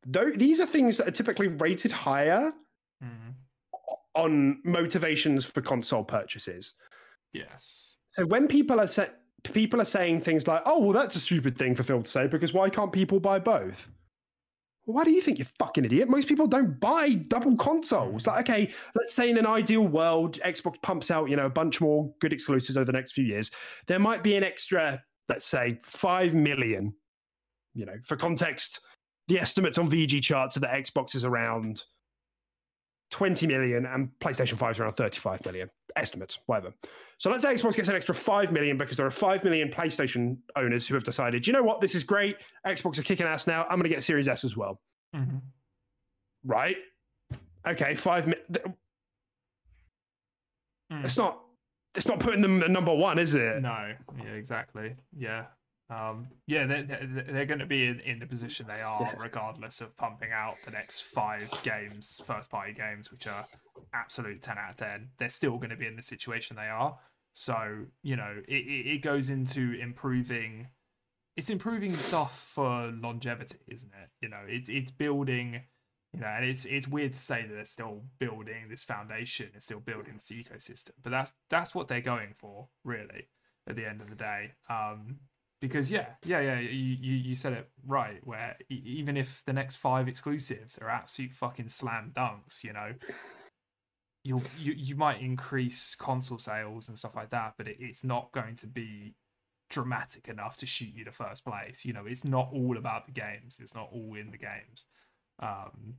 tho- 0.06 0.32
these 0.32 0.60
are 0.62 0.66
things 0.68 0.98
that 0.98 1.08
are 1.08 1.12
typically 1.12 1.48
rated 1.48 1.92
higher 1.92 2.54
Mm. 3.04 3.34
on 4.16 4.60
motivations 4.64 5.46
for 5.46 5.62
console 5.62 6.04
purchases. 6.04 6.74
Yes. 7.34 7.94
So 8.14 8.26
when 8.26 8.48
people 8.48 8.80
are 8.80 8.88
sa- 8.88 9.06
people 9.54 9.82
are 9.82 9.86
saying 9.86 10.22
things 10.22 10.48
like, 10.48 10.62
"Oh, 10.66 10.80
well, 10.80 10.94
that's 10.94 11.16
a 11.16 11.20
stupid 11.20 11.58
thing 11.58 11.76
for 11.76 11.84
Phil 11.84 12.04
to 12.04 12.10
say 12.10 12.28
because 12.28 12.54
why 12.54 12.70
can't 12.70 12.92
people 12.92 13.20
buy 13.20 13.40
both?" 13.40 13.90
Why 14.86 15.04
do 15.04 15.12
you 15.12 15.22
think 15.22 15.38
you're 15.38 15.46
fucking 15.60 15.84
idiot? 15.84 16.08
Most 16.08 16.30
people 16.30 16.48
don't 16.48 16.80
buy 16.80 17.10
double 17.10 17.58
consoles. 17.58 18.26
Like, 18.26 18.50
okay, 18.50 18.72
let's 18.96 19.14
say 19.14 19.30
in 19.30 19.38
an 19.38 19.46
ideal 19.46 19.86
world, 19.86 20.40
Xbox 20.40 20.82
pumps 20.82 21.12
out, 21.12 21.30
you 21.30 21.36
know, 21.36 21.46
a 21.46 21.50
bunch 21.50 21.82
more 21.82 22.10
good 22.22 22.32
exclusives 22.32 22.78
over 22.78 22.86
the 22.86 22.94
next 22.94 23.12
few 23.12 23.26
years. 23.26 23.52
There 23.88 24.00
might 24.00 24.24
be 24.24 24.38
an 24.38 24.46
extra, 24.46 25.04
let's 25.28 25.46
say, 25.46 25.78
five 25.84 26.34
million. 26.34 26.94
You 27.74 27.86
know, 27.86 27.98
for 28.06 28.16
context, 28.16 28.80
the 29.28 29.40
estimates 29.40 29.78
on 29.78 29.90
VGChartz 29.90 30.56
are 30.56 30.62
that 30.62 30.72
Xbox 30.72 31.16
is 31.16 31.26
around 31.26 31.84
20 33.12 33.46
million 33.46 33.86
and 33.86 34.10
PlayStation 34.22 34.58
5 34.58 34.72
is 34.72 34.80
around 34.80 34.94
35 34.94 35.46
million. 35.46 35.70
Estimates, 35.96 36.40
whatever. 36.46 36.74
So 37.18 37.30
let's 37.32 37.44
say 37.44 37.54
Xbox 37.54 37.76
gets 37.76 37.90
an 37.90 37.96
extra 37.96 38.14
5 38.14 38.52
million 38.52 38.78
because 38.78 38.98
there 38.98 39.06
are 39.06 39.12
5 39.12 39.44
million 39.44 39.70
PlayStation 39.70 40.38
owners 40.56 40.88
who 40.88 40.94
have 40.94 41.04
decided, 41.04 41.48
you 41.48 41.54
know 41.54 41.64
what, 41.64 41.82
this 41.82 41.96
is 41.96 42.04
great. 42.04 42.38
Xbox 42.66 43.00
are 43.00 43.04
kicking 43.04 43.26
ass 43.26 43.48
now. 43.48 43.64
I'm 43.64 43.80
going 43.80 43.84
to 43.84 43.90
get 43.90 44.04
Series 44.04 44.28
S 44.28 44.44
as 44.44 44.56
well. 44.56 44.80
Mhm. 45.16 45.42
Right? 46.46 46.78
Okay, 47.68 47.96
5 47.96 48.28
million. 48.28 48.46
Mm. 50.92 51.06
It's 51.06 51.18
not. 51.18 51.42
It's 51.96 52.08
not 52.08 52.20
putting 52.20 52.42
them 52.42 52.62
at 52.62 52.70
number 52.70 52.94
one, 52.94 53.18
is 53.18 53.34
it? 53.34 53.60
No, 53.62 53.94
yeah, 54.18 54.30
exactly. 54.34 54.96
Yeah. 55.18 55.46
Um, 55.90 56.28
yeah, 56.48 56.66
they're, 56.66 56.84
they're, 56.84 57.26
they're 57.30 57.46
going 57.46 57.60
to 57.60 57.66
be 57.66 57.86
in, 57.86 58.00
in 58.02 58.20
the 58.20 58.26
position 58.26 58.66
they 58.68 58.82
are, 58.82 59.16
regardless 59.18 59.80
of 59.80 59.96
pumping 59.96 60.32
out 60.34 60.56
the 60.66 60.72
next 60.72 61.02
five 61.02 61.50
games, 61.64 62.22
first 62.26 62.50
party 62.50 62.74
games, 62.74 63.10
which 63.12 63.26
are 63.26 63.48
absolute 63.94 64.42
10 64.42 64.58
out 64.58 64.72
of 64.72 64.76
10. 64.78 65.10
They're 65.18 65.30
still 65.30 65.58
going 65.58 65.70
to 65.70 65.78
be 65.78 65.88
in 65.88 65.96
the 65.96 66.02
situation 66.02 66.58
they 66.58 66.68
are. 66.68 66.98
So, 67.34 67.86
you 68.02 68.16
know, 68.16 68.42
it, 68.48 68.54
it, 68.54 68.88
it 68.96 69.02
goes 69.02 69.30
into 69.30 69.74
improving. 69.80 70.68
It's 71.38 71.50
improving 71.50 71.96
stuff 71.96 72.38
for 72.38 72.92
longevity, 73.00 73.60
isn't 73.68 73.92
it? 73.94 74.10
You 74.22 74.30
know, 74.30 74.42
it's 74.48 74.70
it's 74.70 74.90
building, 74.90 75.62
you 76.14 76.20
know, 76.20 76.26
and 76.26 76.44
it's 76.44 76.66
it's 76.66 76.88
weird 76.88 77.14
to 77.14 77.20
say 77.20 77.44
that 77.44 77.54
they're 77.54 77.64
still 77.64 78.02
building 78.18 78.70
this 78.70 78.84
foundation, 78.84 79.50
they're 79.52 79.62
still 79.62 79.80
building 79.80 80.16
this 80.16 80.32
ecosystem, 80.32 80.94
but 81.04 81.12
that's 81.12 81.34
that's 81.48 81.76
what 81.76 81.88
they're 81.88 82.02
going 82.02 82.34
for, 82.36 82.70
really, 82.84 83.28
at 83.70 83.76
the 83.76 83.88
end 83.88 84.02
of 84.02 84.10
the 84.10 84.16
day. 84.16 84.54
Um, 84.68 85.20
because 85.60 85.90
yeah, 85.90 86.08
yeah, 86.24 86.40
yeah, 86.40 86.60
you, 86.60 86.70
you 86.70 87.16
you 87.16 87.36
said 87.36 87.54
it 87.54 87.70
right. 87.86 88.20
Where 88.24 88.58
even 88.70 89.18
if 89.18 89.44
the 89.46 89.54
next 89.54 89.78
five 89.78 90.08
exclusives 90.08 90.78
are 90.78 90.90
absolute 90.90 91.34
fucking 91.34 91.70
slam 91.70 92.12
dunks, 92.16 92.64
you 92.64 92.74
know, 92.74 92.94
you'll 94.24 94.44
you 94.60 94.74
you 94.74 94.96
might 94.96 95.22
increase 95.22 95.96
console 95.96 96.38
sales 96.38 96.88
and 96.88 96.98
stuff 96.98 97.16
like 97.16 97.32
that, 97.32 97.54
but 97.58 97.68
it, 97.68 97.78
it's 97.80 98.04
not 98.04 98.32
going 98.32 98.56
to 98.58 98.68
be 98.68 99.16
dramatic 99.70 100.30
enough 100.30 100.58
to 100.58 100.66
shoot 100.66 100.94
you 100.94 101.04
to 101.06 101.12
first 101.12 101.44
place. 101.44 101.86
You 101.86 101.94
know, 101.94 102.06
it's 102.06 102.24
not 102.24 102.50
all 102.54 102.78
about 102.78 103.06
the 103.06 103.12
games. 103.12 103.58
It's 103.60 103.76
not 103.76 103.90
all 103.92 104.16
in 104.20 104.32
the 104.32 104.38
games. 104.38 104.86
Um, 105.40 105.96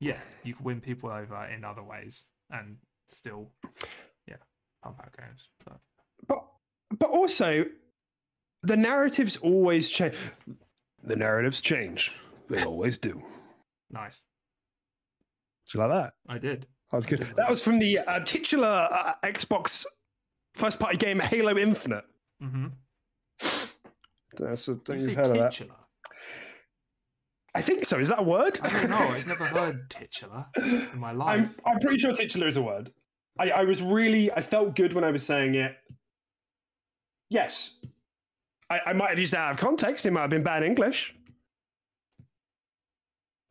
yeah, 0.00 0.18
you 0.44 0.54
can 0.54 0.64
win 0.64 0.80
people 0.80 1.10
over 1.10 1.46
in 1.46 1.64
other 1.64 1.82
ways 1.82 2.26
and 2.50 2.76
still, 3.08 3.50
yeah, 4.26 4.36
pump 4.82 5.00
out 5.00 5.16
games. 5.16 5.48
But 6.26 6.44
but 6.90 7.10
also, 7.10 7.64
the 8.62 8.76
narratives 8.76 9.36
always 9.36 9.88
change. 9.88 10.16
The 11.02 11.16
narratives 11.16 11.60
change. 11.60 12.12
They 12.48 12.64
always 12.64 12.98
do. 12.98 13.22
Nice. 13.90 14.22
Do 15.70 15.78
you 15.78 15.86
like 15.86 16.02
that? 16.02 16.12
I 16.28 16.38
did. 16.38 16.66
That 16.90 16.96
was 16.96 17.06
good. 17.06 17.26
That 17.36 17.50
was 17.50 17.62
from 17.62 17.78
the 17.78 17.98
uh, 17.98 18.20
titular 18.20 18.88
uh, 18.90 19.12
Xbox 19.22 19.84
first 20.54 20.80
party 20.80 20.96
game 20.96 21.20
Halo 21.20 21.56
Infinite. 21.56 22.04
Mm-hmm. 22.42 22.66
That's 24.36 24.68
a 24.68 24.72
You 24.72 24.82
thing 24.84 25.00
you've 25.00 25.14
heard 25.16 25.26
of 25.26 25.34
that. 25.34 25.68
I 27.54 27.62
think 27.62 27.84
so. 27.84 27.98
Is 27.98 28.08
that 28.08 28.20
a 28.20 28.22
word? 28.22 28.58
I 28.62 28.68
don't 28.68 28.90
know. 28.90 28.96
I've 28.96 29.26
never 29.26 29.44
heard 29.44 29.90
titular 29.90 30.46
in 30.56 30.98
my 30.98 31.10
I'm, 31.10 31.18
life. 31.18 31.60
I'm 31.66 31.78
pretty 31.80 31.98
sure 31.98 32.12
titular 32.12 32.46
is 32.46 32.56
a 32.56 32.62
word. 32.62 32.92
I, 33.38 33.50
I 33.50 33.64
was 33.64 33.82
really, 33.82 34.32
I 34.32 34.42
felt 34.42 34.76
good 34.76 34.92
when 34.92 35.04
I 35.04 35.10
was 35.10 35.22
saying 35.22 35.54
it. 35.54 35.76
Yes. 37.30 37.80
I, 38.70 38.80
I 38.86 38.92
might 38.92 39.10
have 39.10 39.18
used 39.18 39.32
that 39.32 39.40
out 39.40 39.50
of 39.52 39.56
context. 39.58 40.06
It 40.06 40.10
might 40.12 40.22
have 40.22 40.30
been 40.30 40.42
bad 40.42 40.62
English. 40.62 41.14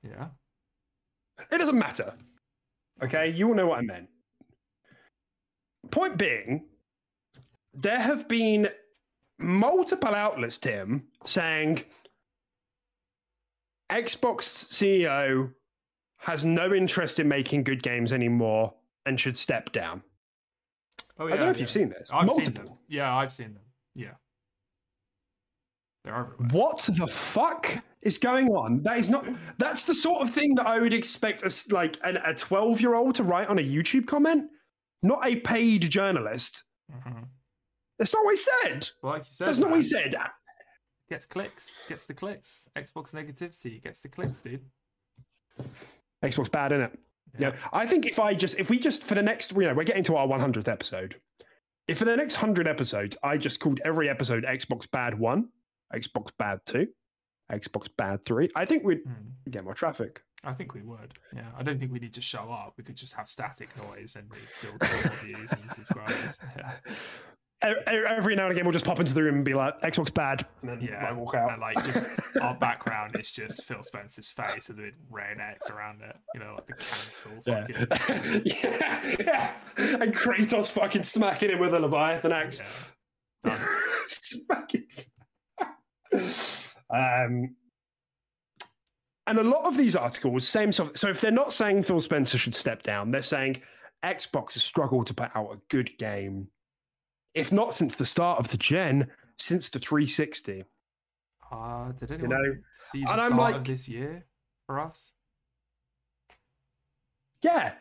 Yeah. 0.04 0.28
It 1.52 1.58
doesn't 1.58 1.78
matter. 1.78 2.14
Okay, 3.02 3.30
you 3.30 3.48
all 3.50 3.56
know 3.56 3.68
what 3.68 3.80
I 3.80 3.82
meant. 3.82 4.10
Point 5.92 6.18
being, 6.18 6.66
there 7.74 8.00
have 8.00 8.28
been 8.28 8.70
multiple 9.40 10.14
outlets, 10.14 10.58
Tim, 10.58 11.04
saying 11.26 11.84
Xbox 13.92 14.44
CEO 14.68 15.54
has 16.20 16.44
no 16.44 16.74
interest 16.74 17.20
in 17.20 17.28
making 17.28 17.64
good 17.64 17.84
games 17.84 18.12
anymore 18.12 18.74
and 19.06 19.20
should 19.20 19.38
step 19.38 19.72
down. 19.72 20.02
Oh, 21.20 21.28
I 21.28 21.30
don't 21.32 21.40
know 21.40 21.50
if 21.52 21.60
you've 21.60 21.70
seen 21.70 21.90
this. 21.90 22.10
I've 22.12 22.30
seen 22.30 22.38
Multiple. 22.38 22.64
them. 22.64 22.78
Yeah, 22.88 23.16
I've 23.16 23.32
seen 23.32 23.54
them. 23.54 23.64
Yeah. 23.96 24.14
What 26.52 26.88
the 26.98 27.08
fuck 27.08 27.84
is 28.02 28.18
going 28.18 28.50
on? 28.50 28.84
That 28.84 28.98
is 28.98 29.10
not. 29.10 29.26
That's 29.58 29.84
the 29.84 29.96
sort 29.96 30.22
of 30.22 30.30
thing 30.30 30.56
that 30.56 30.68
I 30.68 30.80
would 30.80 30.94
expect 30.94 31.44
us 31.44 31.72
like 31.72 31.98
an, 32.04 32.18
a 32.18 32.34
twelve-year-old 32.34 33.16
to 33.16 33.24
write 33.24 33.48
on 33.48 33.60
a 33.60 33.64
YouTube 33.64 34.08
comment, 34.08 34.50
not 35.04 35.26
a 35.26 35.38
paid 35.38 35.90
journalist. 35.90 36.64
Mhm. 36.92 37.28
That's 38.00 38.14
not 38.14 38.24
what 38.26 38.32
he 38.32 38.38
said. 38.38 38.88
Well, 39.02 39.14
like 39.14 39.24
you 39.24 39.34
said, 39.34 39.48
That's 39.48 39.60
not 39.60 39.70
what 39.72 39.78
he 39.78 39.84
said. 39.84 40.16
Gets 41.10 41.26
clicks. 41.26 41.84
Gets 41.88 42.06
the 42.06 42.14
clicks. 42.14 42.68
Xbox 42.76 43.14
negativity 43.14 43.82
gets 43.82 44.02
the 44.02 44.10
clicks, 44.10 44.42
dude. 44.42 44.66
Xbox 46.24 46.52
bad, 46.52 46.72
isn't 46.74 46.84
it? 46.94 47.00
Yeah. 47.40 47.56
I 47.72 47.86
think 47.86 48.06
if 48.06 48.20
I 48.20 48.34
just, 48.34 48.60
if 48.60 48.70
we 48.70 48.80
just, 48.80 49.04
for 49.04 49.16
the 49.16 49.22
next, 49.22 49.52
you 49.54 49.62
know, 49.62 49.74
we're 49.74 49.84
getting 49.84 50.04
to 50.06 50.16
our 50.16 50.28
100th 50.28 50.68
episode. 50.68 51.16
If 51.88 52.00
for 52.00 52.06
the 52.06 52.16
next 52.18 52.36
100 52.36 52.68
episodes, 52.68 53.16
I 53.24 53.38
just 53.38 53.60
called 53.60 53.80
every 53.86 54.10
episode 54.10 54.44
Xbox 54.44 54.90
Bad 54.90 55.18
1, 55.18 55.48
Xbox 55.94 56.32
Bad 56.38 56.60
2, 56.66 56.88
Xbox 57.52 57.88
Bad 57.98 58.24
3, 58.26 58.50
I 58.56 58.66
think 58.66 58.84
we'd 58.84 59.02
Hmm. 59.06 59.50
get 59.50 59.64
more 59.64 59.74
traffic. 59.74 60.22
I 60.44 60.54
think 60.54 60.74
we 60.76 60.82
would. 60.84 61.14
Yeah, 61.36 61.50
I 61.58 61.64
don't 61.64 61.80
think 61.80 61.92
we 61.92 62.00
need 62.00 62.14
to 62.14 62.22
show 62.22 62.52
up. 62.52 62.74
We 62.78 62.84
could 62.84 62.96
just 62.96 63.14
have 63.16 63.28
static 63.28 63.70
noise 63.78 64.16
and 64.16 64.30
we'd 64.32 64.52
still 64.52 64.78
get 64.80 64.90
views 65.24 65.52
and 65.52 65.72
subscribers. 65.74 66.38
Yeah. 66.56 66.74
Every 67.64 68.36
now 68.36 68.44
and 68.44 68.52
again, 68.52 68.66
we'll 68.66 68.72
just 68.72 68.86
pop 68.86 69.00
into 69.00 69.16
the 69.16 69.24
room 69.24 69.38
and 69.38 69.44
be 69.44 69.56
like, 69.56 69.82
"Xbox 69.82 70.14
bad," 70.14 70.46
and 70.62 70.70
then 70.70 70.80
Yeah, 70.80 71.06
like, 71.10 71.16
walk 71.18 71.34
out. 71.34 71.52
and 71.54 71.60
like 71.60 71.84
just 71.84 72.06
our 72.42 72.54
background 72.54 73.16
is 73.20 73.32
just 73.32 73.64
Phil 73.64 73.82
Spencer's 73.82 74.30
face 74.30 74.70
with 74.70 74.78
a 74.78 74.92
red 75.10 75.40
X 75.40 75.72
around 75.72 76.04
it. 76.04 76.16
You 76.36 76.42
know, 76.42 76.54
like 76.54 76.68
the 76.68 76.74
cancel 76.74 77.32
Yeah. 77.48 77.66
fucking. 77.66 78.42
yeah, 78.46 79.16
yeah. 79.20 79.54
And 80.04 80.14
Kratos 80.14 80.70
fucking 80.70 81.02
smacking 81.02 81.50
him 81.50 81.58
with 81.58 81.74
a 81.74 81.80
Leviathan 81.80 82.32
axe. 82.32 82.62
Yeah. 83.44 83.58
Smacking. 84.08 84.86
Um, 86.14 87.56
and 89.28 89.40
a 89.40 89.44
lot 89.44 89.66
of 89.66 89.76
these 89.78 89.96
articles, 89.96 90.48
same 90.48 90.72
stuff. 90.72 90.96
So 90.96 91.10
if 91.10 91.20
they're 91.22 91.32
not 91.32 91.54
saying 91.54 91.84
Phil 91.84 92.00
Spencer 92.00 92.38
should 92.38 92.56
step 92.56 92.82
down, 92.82 93.12
they're 93.12 93.22
saying 93.22 93.62
Xbox 94.04 94.54
has 94.54 94.64
struggled 94.64 95.08
to 95.08 95.14
put 95.14 95.36
out 95.36 95.52
a 95.52 95.60
good 95.70 95.98
game, 95.98 96.48
if 97.34 97.52
not 97.52 97.74
since 97.74 97.98
the 97.98 98.06
start 98.06 98.40
of 98.40 98.50
the 98.50 98.58
gen, 98.58 99.08
since 99.38 99.70
the 99.70 99.80
360. 99.80 100.64
Uh, 101.52 101.92
did 101.94 102.12
anyone 102.12 102.30
know, 102.30 102.56
see 102.74 103.04
the 103.04 103.12
and 103.12 103.22
I'm 103.22 103.34
start 103.34 103.52
of 103.56 103.58
like- 103.62 103.68
this 103.68 103.88
year 103.88 104.26
for 104.66 104.80
us? 104.80 105.14
Yeah, 107.44 107.74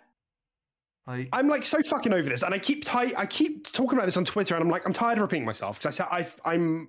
Like, 1.07 1.29
I'm 1.33 1.49
like 1.49 1.65
so 1.65 1.83
fucking 1.83 2.13
over 2.13 2.29
this, 2.29 2.43
and 2.43 2.53
I 2.55 2.59
keep 2.59 2.85
I 2.95 3.25
keep 3.27 3.73
talking 3.73 3.97
about 3.97 4.05
this 4.07 4.17
on 4.17 4.25
Twitter, 4.25 4.55
and 4.55 4.63
I'm 4.63 4.71
like 4.71 4.85
I'm 4.85 4.93
tired 4.93 5.19
of 5.19 5.23
repeating 5.23 5.47
myself 5.47 5.79
because 5.79 5.99
I 5.99 6.05
said 6.05 6.09
I 6.45 6.51
I'm. 6.51 6.89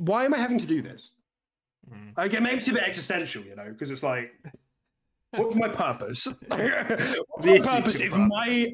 Why 0.00 0.24
am 0.24 0.32
I 0.32 0.38
having 0.38 0.58
to 0.58 0.66
do 0.66 0.80
this? 0.80 1.10
mm, 1.92 2.16
Like 2.16 2.32
it 2.32 2.42
makes 2.42 2.66
it 2.66 2.70
a 2.70 2.74
bit 2.74 2.84
existential, 2.84 3.44
you 3.44 3.54
know, 3.54 3.68
because 3.68 3.90
it's 3.90 4.02
like, 4.02 4.32
what's 5.32 5.54
my 5.54 5.68
purpose? 5.68 6.26
what's 6.48 6.48
my 6.48 6.64
This 7.42 7.66
is 7.66 7.70
purpose 7.70 8.00
if 8.00 8.16
my 8.16 8.72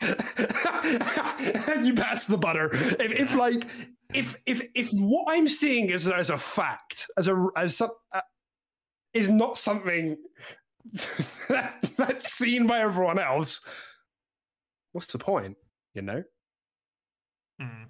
you 1.84 1.94
pass 1.94 2.26
the 2.26 2.36
butter? 2.36 2.70
If, 2.72 3.20
if 3.20 3.34
like 3.36 3.68
if 4.14 4.36
if 4.46 4.66
if 4.74 4.90
what 4.90 5.26
I'm 5.28 5.46
seeing 5.46 5.92
as 5.92 6.08
as 6.08 6.30
a 6.30 6.38
fact 6.38 7.06
as 7.16 7.28
a 7.28 7.46
as 7.56 7.76
some 7.76 7.90
uh, 8.12 8.20
is 9.14 9.30
not 9.30 9.56
something 9.56 10.16
that, 11.48 11.88
that's 11.96 12.32
seen 12.32 12.66
by 12.66 12.80
everyone 12.80 13.20
else, 13.20 13.60
what's 14.90 15.12
the 15.12 15.18
point? 15.18 15.56
You 15.94 16.02
know. 16.02 16.24
mm. 17.62 17.86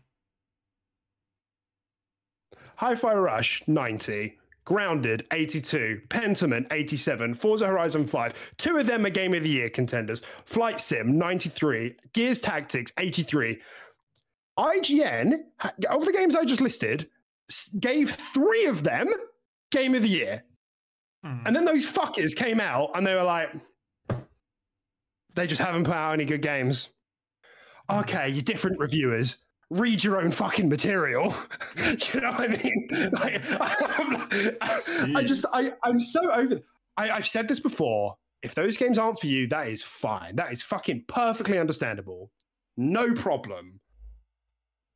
Hi-Fi 2.79 3.13
Rush 3.15 3.61
90, 3.67 4.39
Grounded 4.65 5.27
82, 5.33 6.01
Pentiment 6.11 6.69
87, 6.71 7.35
Forza 7.35 7.67
Horizon 7.67 8.07
5. 8.07 8.53
Two 8.57 8.77
of 8.77 8.87
them 8.87 9.05
are 9.05 9.11
Game 9.11 9.35
of 9.35 9.43
the 9.43 9.49
Year 9.49 9.69
contenders. 9.69 10.23
Flight 10.45 10.81
Sim 10.81 11.19
93, 11.19 11.97
Gears 12.13 12.41
Tactics 12.41 12.93
83. 12.97 13.59
IGN, 14.57 15.41
of 15.91 16.07
the 16.07 16.13
games 16.13 16.37
I 16.37 16.45
just 16.45 16.61
listed, 16.61 17.09
gave 17.81 18.11
three 18.11 18.67
of 18.67 18.85
them 18.85 19.13
Game 19.73 19.97
of 19.97 20.03
the 20.03 20.09
Year. 20.09 20.45
Mm. 21.27 21.47
And 21.47 21.57
then 21.57 21.65
those 21.65 21.85
fuckers 21.85 22.37
came 22.37 22.61
out 22.61 22.91
and 22.95 23.05
they 23.05 23.15
were 23.15 23.25
like, 23.25 23.51
they 25.35 25.49
just 25.49 25.61
haven't 25.61 25.83
put 25.83 25.95
out 25.95 26.13
any 26.13 26.27
good 26.27 26.43
games. 26.43 26.91
Okay, 27.91 28.29
you're 28.29 28.43
different 28.43 28.79
reviewers. 28.79 29.39
Read 29.71 30.03
your 30.03 30.21
own 30.21 30.31
fucking 30.31 30.69
material. 30.69 31.35
you 31.77 32.21
know 32.21 32.31
what 32.31 32.41
I 32.41 32.49
mean? 32.49 32.89
Like, 33.13 33.43
I'm 34.61 35.17
I 35.17 35.23
just, 35.23 35.45
I, 35.53 35.73
I'm 35.83 35.99
so 35.99 36.31
over. 36.33 36.61
I, 36.97 37.11
I've 37.11 37.27
said 37.27 37.49
this 37.49 37.61
before. 37.61 38.17
If 38.43 38.55
those 38.55 38.77
games 38.77 38.99
aren't 38.99 39.19
for 39.19 39.27
you, 39.27 39.47
that 39.49 39.69
is 39.69 39.83
fine. 39.83 40.37
That 40.37 40.53
is 40.53 40.63
fucking 40.63 41.05
perfectly 41.09 41.59
understandable. 41.59 42.31
No 42.77 43.13
problem. 43.15 43.81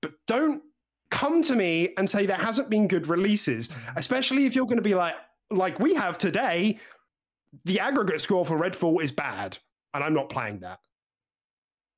But 0.01 0.13
don't 0.27 0.63
come 1.11 1.43
to 1.43 1.55
me 1.55 1.93
and 1.99 2.09
say 2.09 2.25
there 2.25 2.37
hasn't 2.37 2.71
been 2.71 2.89
good 2.89 3.09
releases, 3.09 3.69
especially 3.97 4.47
if 4.47 4.55
you're 4.55 4.67
going 4.67 4.77
to 4.77 4.83
be 4.83 4.95
like, 4.95 5.15
like 5.51 5.79
we 5.81 5.95
have 5.95 6.19
today. 6.19 6.79
The 7.67 7.81
aggregate 7.81 8.21
score 8.21 8.47
for 8.47 8.59
Redfall 8.59 9.03
is 9.03 9.13
bad, 9.13 9.59
and 9.93 10.03
I'm 10.03 10.15
not 10.15 10.31
playing 10.31 10.61
that. 10.61 10.79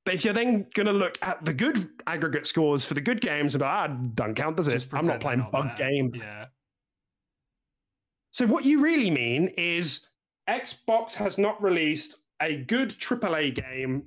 But 0.05 0.15
if 0.15 0.25
you're 0.25 0.35
then 0.35 0.67
going 0.75 0.87
to 0.87 0.93
look 0.93 1.19
at 1.23 1.45
the 1.45 1.55
good 1.55 1.89
aggregate 2.07 2.47
scores 2.47 2.85
for 2.85 2.95
the 2.95 3.01
good 3.01 3.21
games 3.21 3.55
and 3.55 3.61
be 3.61 3.65
like, 3.65 3.91
ah, 3.91 3.97
don't 4.15 4.35
count, 4.35 4.59
does 4.59 4.69
it? 4.69 4.73
Just 4.73 4.93
I'm 4.93 5.07
not 5.07 5.21
playing 5.21 5.41
they're 5.41 5.51
bug 5.51 5.79
there. 5.79 5.89
game. 5.89 6.13
Yeah. 6.15 6.47
So 8.33 8.47
what 8.47 8.65
you 8.65 8.81
really 8.81 9.11
mean 9.11 9.49
is 9.57 10.07
Xbox 10.49 11.15
has 11.15 11.39
not 11.39 11.63
released 11.63 12.17
a 12.43 12.57
good 12.57 12.91
AAA 12.91 13.55
game 13.55 14.07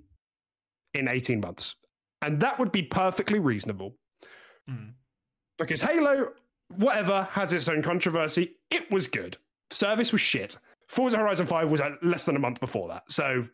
in 0.93 1.07
18 1.07 1.39
months. 1.39 1.75
And 2.21 2.39
that 2.41 2.59
would 2.59 2.71
be 2.71 2.83
perfectly 2.83 3.39
reasonable. 3.39 3.95
Mm. 4.69 4.93
Because 5.57 5.81
Halo, 5.81 6.33
whatever, 6.75 7.27
has 7.31 7.53
its 7.53 7.67
own 7.67 7.81
controversy. 7.81 8.57
It 8.69 8.91
was 8.91 9.07
good. 9.07 9.37
Service 9.71 10.11
was 10.11 10.21
shit. 10.21 10.57
Forza 10.87 11.17
Horizon 11.17 11.47
5 11.47 11.71
was 11.71 11.81
less 12.01 12.23
than 12.23 12.35
a 12.35 12.39
month 12.39 12.59
before 12.59 12.87
that. 12.89 13.11
So 13.11 13.47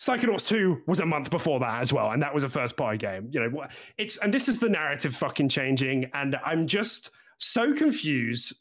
Psychonauts 0.00 0.48
2 0.48 0.82
was 0.86 1.00
a 1.00 1.06
month 1.06 1.30
before 1.30 1.60
that 1.60 1.82
as 1.82 1.92
well, 1.92 2.10
and 2.12 2.22
that 2.22 2.32
was 2.34 2.42
a 2.42 2.48
first 2.48 2.76
party 2.76 2.96
game. 2.98 3.28
You 3.32 3.40
know, 3.40 3.66
it's 3.98 4.16
and 4.18 4.32
this 4.32 4.48
is 4.48 4.58
the 4.58 4.68
narrative 4.68 5.14
fucking 5.14 5.50
changing, 5.50 6.10
and 6.14 6.36
I'm 6.44 6.66
just 6.66 7.10
so 7.38 7.74
confused 7.74 8.54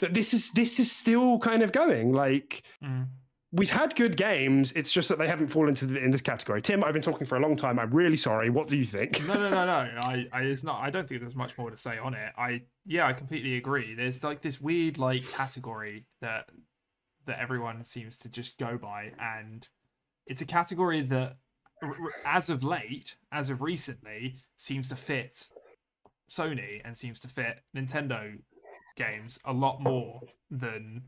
that 0.00 0.12
this 0.14 0.34
is 0.34 0.50
this 0.52 0.80
is 0.80 0.90
still 0.90 1.38
kind 1.38 1.62
of 1.62 1.72
going. 1.72 2.12
Like 2.12 2.62
Mm. 2.82 3.06
we've 3.52 3.70
had 3.70 3.94
good 3.94 4.16
games, 4.16 4.72
it's 4.72 4.92
just 4.92 5.08
that 5.08 5.18
they 5.18 5.28
haven't 5.28 5.48
fallen 5.48 5.68
into 5.70 5.86
the, 5.86 6.02
in 6.02 6.10
this 6.10 6.22
category. 6.22 6.62
Tim, 6.62 6.82
I've 6.82 6.94
been 6.94 7.02
talking 7.02 7.26
for 7.26 7.36
a 7.36 7.40
long 7.40 7.54
time. 7.56 7.78
I'm 7.78 7.90
really 7.90 8.16
sorry. 8.16 8.50
What 8.50 8.66
do 8.68 8.76
you 8.76 8.84
think? 8.84 9.24
no, 9.28 9.34
no, 9.34 9.50
no, 9.50 9.64
no. 9.66 9.72
I, 10.02 10.26
I, 10.32 10.40
it's 10.42 10.64
not. 10.64 10.80
I 10.82 10.90
don't 10.90 11.08
think 11.08 11.20
there's 11.20 11.36
much 11.36 11.56
more 11.58 11.70
to 11.70 11.76
say 11.76 11.98
on 11.98 12.14
it. 12.14 12.32
I, 12.36 12.62
yeah, 12.86 13.06
I 13.06 13.12
completely 13.12 13.56
agree. 13.56 13.94
There's 13.94 14.24
like 14.24 14.40
this 14.40 14.60
weird 14.60 14.98
like 14.98 15.30
category 15.30 16.06
that 16.22 16.48
that 17.26 17.38
everyone 17.38 17.84
seems 17.84 18.16
to 18.18 18.28
just 18.28 18.58
go 18.58 18.78
by, 18.78 19.12
and 19.20 19.68
it's 20.30 20.40
a 20.40 20.46
category 20.46 21.00
that, 21.02 21.38
as 22.24 22.48
of 22.48 22.62
late, 22.62 23.16
as 23.32 23.50
of 23.50 23.60
recently, 23.60 24.36
seems 24.56 24.88
to 24.88 24.96
fit 24.96 25.48
Sony 26.30 26.80
and 26.84 26.96
seems 26.96 27.18
to 27.20 27.28
fit 27.28 27.62
Nintendo 27.76 28.38
games 28.96 29.40
a 29.44 29.52
lot 29.52 29.82
more 29.82 30.20
than 30.50 31.02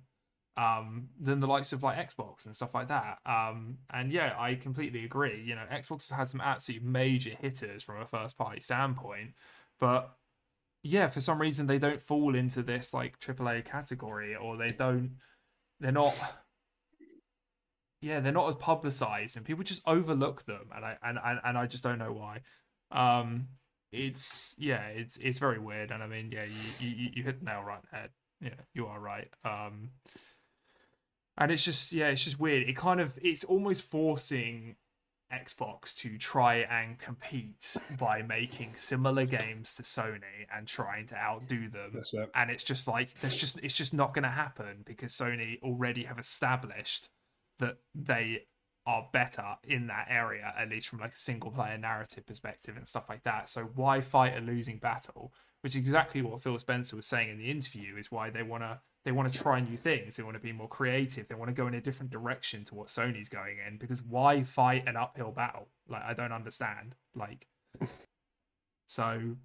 um 0.56 1.08
than 1.18 1.40
the 1.40 1.46
likes 1.46 1.72
of 1.72 1.82
like 1.82 1.96
Xbox 1.96 2.44
and 2.44 2.54
stuff 2.54 2.74
like 2.74 2.88
that. 2.88 3.18
Um 3.24 3.78
and 3.90 4.12
yeah, 4.12 4.34
I 4.36 4.56
completely 4.56 5.04
agree. 5.04 5.42
You 5.46 5.54
know, 5.54 5.64
Xbox 5.72 6.08
has 6.08 6.18
had 6.18 6.28
some 6.28 6.40
absolute 6.40 6.82
major 6.82 7.30
hitters 7.40 7.82
from 7.82 8.00
a 8.02 8.06
first 8.06 8.36
party 8.36 8.60
standpoint, 8.60 9.34
but 9.78 10.10
yeah, 10.82 11.06
for 11.06 11.20
some 11.20 11.40
reason 11.40 11.68
they 11.68 11.78
don't 11.78 12.00
fall 12.00 12.34
into 12.34 12.62
this 12.62 12.92
like 12.92 13.20
AAA 13.20 13.64
category 13.64 14.34
or 14.34 14.56
they 14.56 14.68
don't 14.68 15.12
they're 15.80 15.92
not 15.92 16.14
yeah, 18.02 18.20
they're 18.20 18.32
not 18.32 18.48
as 18.48 18.56
publicized 18.56 19.36
and 19.36 19.46
people 19.46 19.64
just 19.64 19.80
overlook 19.86 20.44
them 20.44 20.66
and 20.74 20.84
I 20.84 20.96
and, 21.02 21.18
and, 21.24 21.40
and 21.44 21.56
I 21.56 21.66
just 21.66 21.82
don't 21.82 21.98
know 21.98 22.12
why. 22.12 22.40
Um 22.90 23.48
it's 23.92 24.54
yeah, 24.58 24.86
it's 24.88 25.16
it's 25.18 25.38
very 25.38 25.58
weird 25.58 25.90
and 25.90 26.02
I 26.02 26.06
mean 26.06 26.30
yeah, 26.32 26.44
you 26.44 26.86
you, 26.88 27.10
you 27.14 27.22
hit 27.22 27.38
the 27.40 27.44
nail 27.46 27.62
right 27.62 27.82
head. 27.90 28.10
Yeah, 28.40 28.60
you 28.74 28.86
are 28.86 29.00
right. 29.00 29.30
Um 29.44 29.90
and 31.38 31.50
it's 31.50 31.64
just 31.64 31.92
yeah 31.92 32.08
it's 32.08 32.24
just 32.24 32.38
weird 32.38 32.68
it 32.68 32.76
kind 32.76 33.00
of 33.00 33.18
it's 33.22 33.44
almost 33.44 33.82
forcing 33.82 34.76
xbox 35.32 35.94
to 35.96 36.18
try 36.18 36.56
and 36.56 36.98
compete 36.98 37.74
by 37.98 38.20
making 38.20 38.76
similar 38.76 39.24
games 39.24 39.72
to 39.72 39.82
sony 39.82 40.44
and 40.54 40.66
trying 40.66 41.06
to 41.06 41.16
outdo 41.16 41.70
them 41.70 41.92
That's 41.94 42.12
it. 42.12 42.30
and 42.34 42.50
it's 42.50 42.62
just 42.62 42.86
like 42.86 43.18
there's 43.20 43.34
just 43.34 43.58
it's 43.62 43.72
just 43.74 43.94
not 43.94 44.12
going 44.12 44.24
to 44.24 44.28
happen 44.28 44.82
because 44.84 45.12
sony 45.12 45.58
already 45.62 46.04
have 46.04 46.18
established 46.18 47.08
that 47.62 47.78
they 47.94 48.42
are 48.84 49.08
better 49.12 49.44
in 49.62 49.86
that 49.86 50.06
area 50.10 50.52
at 50.58 50.68
least 50.68 50.88
from 50.88 50.98
like 50.98 51.12
a 51.12 51.16
single 51.16 51.52
player 51.52 51.78
narrative 51.78 52.26
perspective 52.26 52.76
and 52.76 52.86
stuff 52.86 53.04
like 53.08 53.22
that. 53.22 53.48
So 53.48 53.62
why 53.76 54.00
fight 54.00 54.36
a 54.36 54.40
losing 54.40 54.78
battle? 54.78 55.32
Which 55.60 55.74
is 55.74 55.78
exactly 55.78 56.20
what 56.20 56.40
phil 56.40 56.58
spencer 56.58 56.96
was 56.96 57.06
saying 57.06 57.30
in 57.30 57.38
the 57.38 57.50
interview 57.50 57.96
is 57.96 58.10
why 58.10 58.30
they 58.30 58.42
want 58.42 58.64
to 58.64 58.80
they 59.04 59.12
want 59.12 59.32
to 59.32 59.38
try 59.38 59.60
new 59.60 59.76
things. 59.76 60.16
They 60.16 60.22
want 60.22 60.36
to 60.36 60.42
be 60.42 60.52
more 60.52 60.68
creative. 60.68 61.26
They 61.28 61.34
want 61.34 61.48
to 61.48 61.54
go 61.54 61.66
in 61.66 61.74
a 61.74 61.80
different 61.80 62.10
direction 62.10 62.64
to 62.64 62.74
what 62.74 62.86
sony's 62.86 63.28
going 63.28 63.56
in. 63.66 63.76
Because 63.78 64.00
why 64.02 64.42
fight 64.42 64.86
an 64.86 64.96
uphill 64.96 65.30
battle? 65.30 65.68
Like 65.88 66.02
i 66.02 66.12
don't 66.12 66.32
understand. 66.32 66.96
Like 67.14 67.46
so 68.86 69.36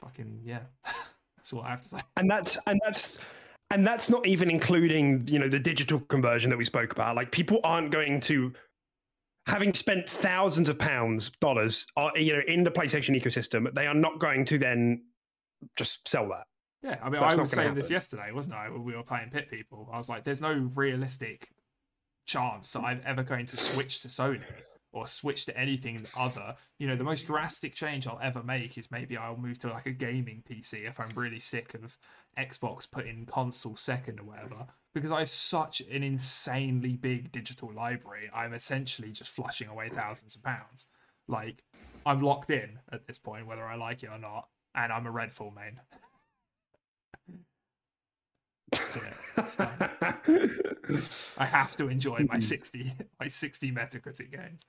fucking 0.00 0.40
yeah. 0.44 0.62
That's 1.36 1.52
all 1.52 1.62
i 1.62 1.70
have 1.70 1.82
to 1.82 1.88
say. 1.88 2.00
And 2.16 2.28
that's 2.28 2.58
and 2.66 2.80
that's 2.84 3.18
and 3.70 3.86
that's 3.86 4.08
not 4.08 4.26
even 4.26 4.50
including 4.50 5.26
you 5.26 5.38
know 5.38 5.48
the 5.48 5.58
digital 5.58 6.00
conversion 6.00 6.50
that 6.50 6.56
we 6.56 6.64
spoke 6.64 6.92
about 6.92 7.16
like 7.16 7.30
people 7.30 7.60
aren't 7.64 7.90
going 7.90 8.20
to 8.20 8.52
having 9.46 9.72
spent 9.74 10.08
thousands 10.08 10.68
of 10.68 10.78
pounds 10.78 11.30
dollars 11.40 11.86
uh, 11.96 12.10
you 12.14 12.32
know 12.32 12.42
in 12.46 12.64
the 12.64 12.70
playstation 12.70 13.20
ecosystem 13.20 13.72
they 13.74 13.86
are 13.86 13.94
not 13.94 14.18
going 14.18 14.44
to 14.44 14.58
then 14.58 15.02
just 15.78 16.08
sell 16.08 16.28
that 16.28 16.44
Yeah, 16.82 16.98
I 17.02 17.08
mean, 17.08 17.20
That's 17.20 17.34
I 17.34 17.40
was 17.40 17.50
saying 17.50 17.74
this 17.74 17.90
yesterday, 17.90 18.30
wasn't 18.32 18.56
I? 18.56 18.68
When 18.68 18.84
we 18.84 18.94
were 18.94 19.02
playing 19.02 19.30
Pit 19.30 19.48
People, 19.50 19.88
I 19.92 19.96
was 19.96 20.08
like, 20.08 20.24
"There's 20.24 20.42
no 20.42 20.52
realistic 20.74 21.48
chance 22.26 22.72
that 22.72 22.80
I'm 22.80 23.00
ever 23.06 23.22
going 23.22 23.46
to 23.46 23.56
switch 23.56 24.00
to 24.00 24.08
Sony 24.08 24.42
or 24.92 25.06
switch 25.06 25.46
to 25.46 25.56
anything 25.58 26.06
other. 26.16 26.54
You 26.78 26.88
know, 26.88 26.96
the 26.96 27.04
most 27.04 27.26
drastic 27.26 27.74
change 27.74 28.06
I'll 28.06 28.20
ever 28.22 28.42
make 28.42 28.78
is 28.78 28.90
maybe 28.90 29.16
I'll 29.16 29.36
move 29.36 29.58
to 29.60 29.68
like 29.68 29.86
a 29.86 29.92
gaming 29.92 30.42
PC 30.48 30.88
if 30.88 30.98
I'm 30.98 31.10
really 31.14 31.38
sick 31.38 31.74
of 31.74 31.96
Xbox 32.38 32.90
put 32.90 33.06
in 33.06 33.26
console 33.26 33.76
second 33.76 34.20
or 34.20 34.24
whatever. 34.24 34.66
Because 34.94 35.10
I 35.10 35.20
have 35.20 35.28
such 35.28 35.80
an 35.80 36.02
insanely 36.02 36.94
big 36.94 37.30
digital 37.30 37.72
library, 37.72 38.30
I'm 38.34 38.54
essentially 38.54 39.12
just 39.12 39.30
flushing 39.30 39.68
away 39.68 39.90
thousands 39.90 40.36
of 40.36 40.42
pounds. 40.42 40.86
Like, 41.28 41.62
I'm 42.06 42.22
locked 42.22 42.50
in 42.50 42.78
at 42.92 43.06
this 43.06 43.18
point, 43.18 43.46
whether 43.46 43.64
I 43.64 43.76
like 43.76 44.02
it 44.02 44.08
or 44.08 44.18
not, 44.18 44.48
and 44.74 44.92
I'm 44.92 45.06
a 45.06 45.12
Redfall 45.12 45.54
main. 45.54 45.80
That's 48.72 48.96
it. 48.96 49.14
It's 49.36 49.56
done. 49.56 49.90
I 51.38 51.44
have 51.44 51.76
to 51.76 51.88
enjoy 51.88 52.26
my 52.28 52.38
sixty 52.40 52.92
my 53.20 53.28
sixty 53.28 53.70
Metacritic 53.72 54.32
games. 54.32 54.64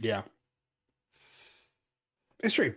Yeah. 0.00 0.22
It's 2.42 2.54
true. 2.54 2.74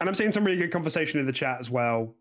And 0.00 0.08
I'm 0.08 0.14
seeing 0.14 0.32
some 0.32 0.44
really 0.44 0.58
good 0.58 0.72
conversation 0.72 1.20
in 1.20 1.26
the 1.26 1.32
chat 1.32 1.58
as 1.60 1.70
well. 1.70 2.14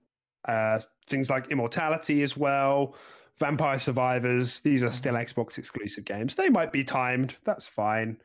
Uh, 0.47 0.79
things 1.07 1.29
like 1.29 1.51
Immortality 1.51 2.23
as 2.23 2.35
well, 2.35 2.95
Vampire 3.39 3.79
Survivors. 3.79 4.59
These 4.61 4.83
are 4.83 4.91
still 4.91 5.13
Xbox 5.13 5.57
exclusive 5.57 6.05
games. 6.05 6.35
They 6.35 6.49
might 6.49 6.71
be 6.71 6.83
timed. 6.83 7.35
That's 7.43 7.67
fine. 7.67 8.17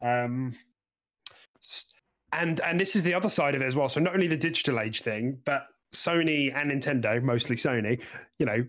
Um, 0.00 0.54
and 2.32 2.60
and 2.60 2.80
this 2.80 2.96
is 2.96 3.02
the 3.02 3.14
other 3.14 3.28
side 3.28 3.54
of 3.54 3.62
it 3.62 3.66
as 3.66 3.76
well. 3.76 3.88
So 3.88 4.00
not 4.00 4.14
only 4.14 4.26
the 4.26 4.36
digital 4.36 4.80
age 4.80 5.02
thing, 5.02 5.38
but 5.44 5.66
Sony 5.94 6.54
and 6.54 6.70
Nintendo, 6.70 7.22
mostly 7.22 7.56
Sony, 7.56 8.02
you 8.38 8.46
know, 8.46 8.64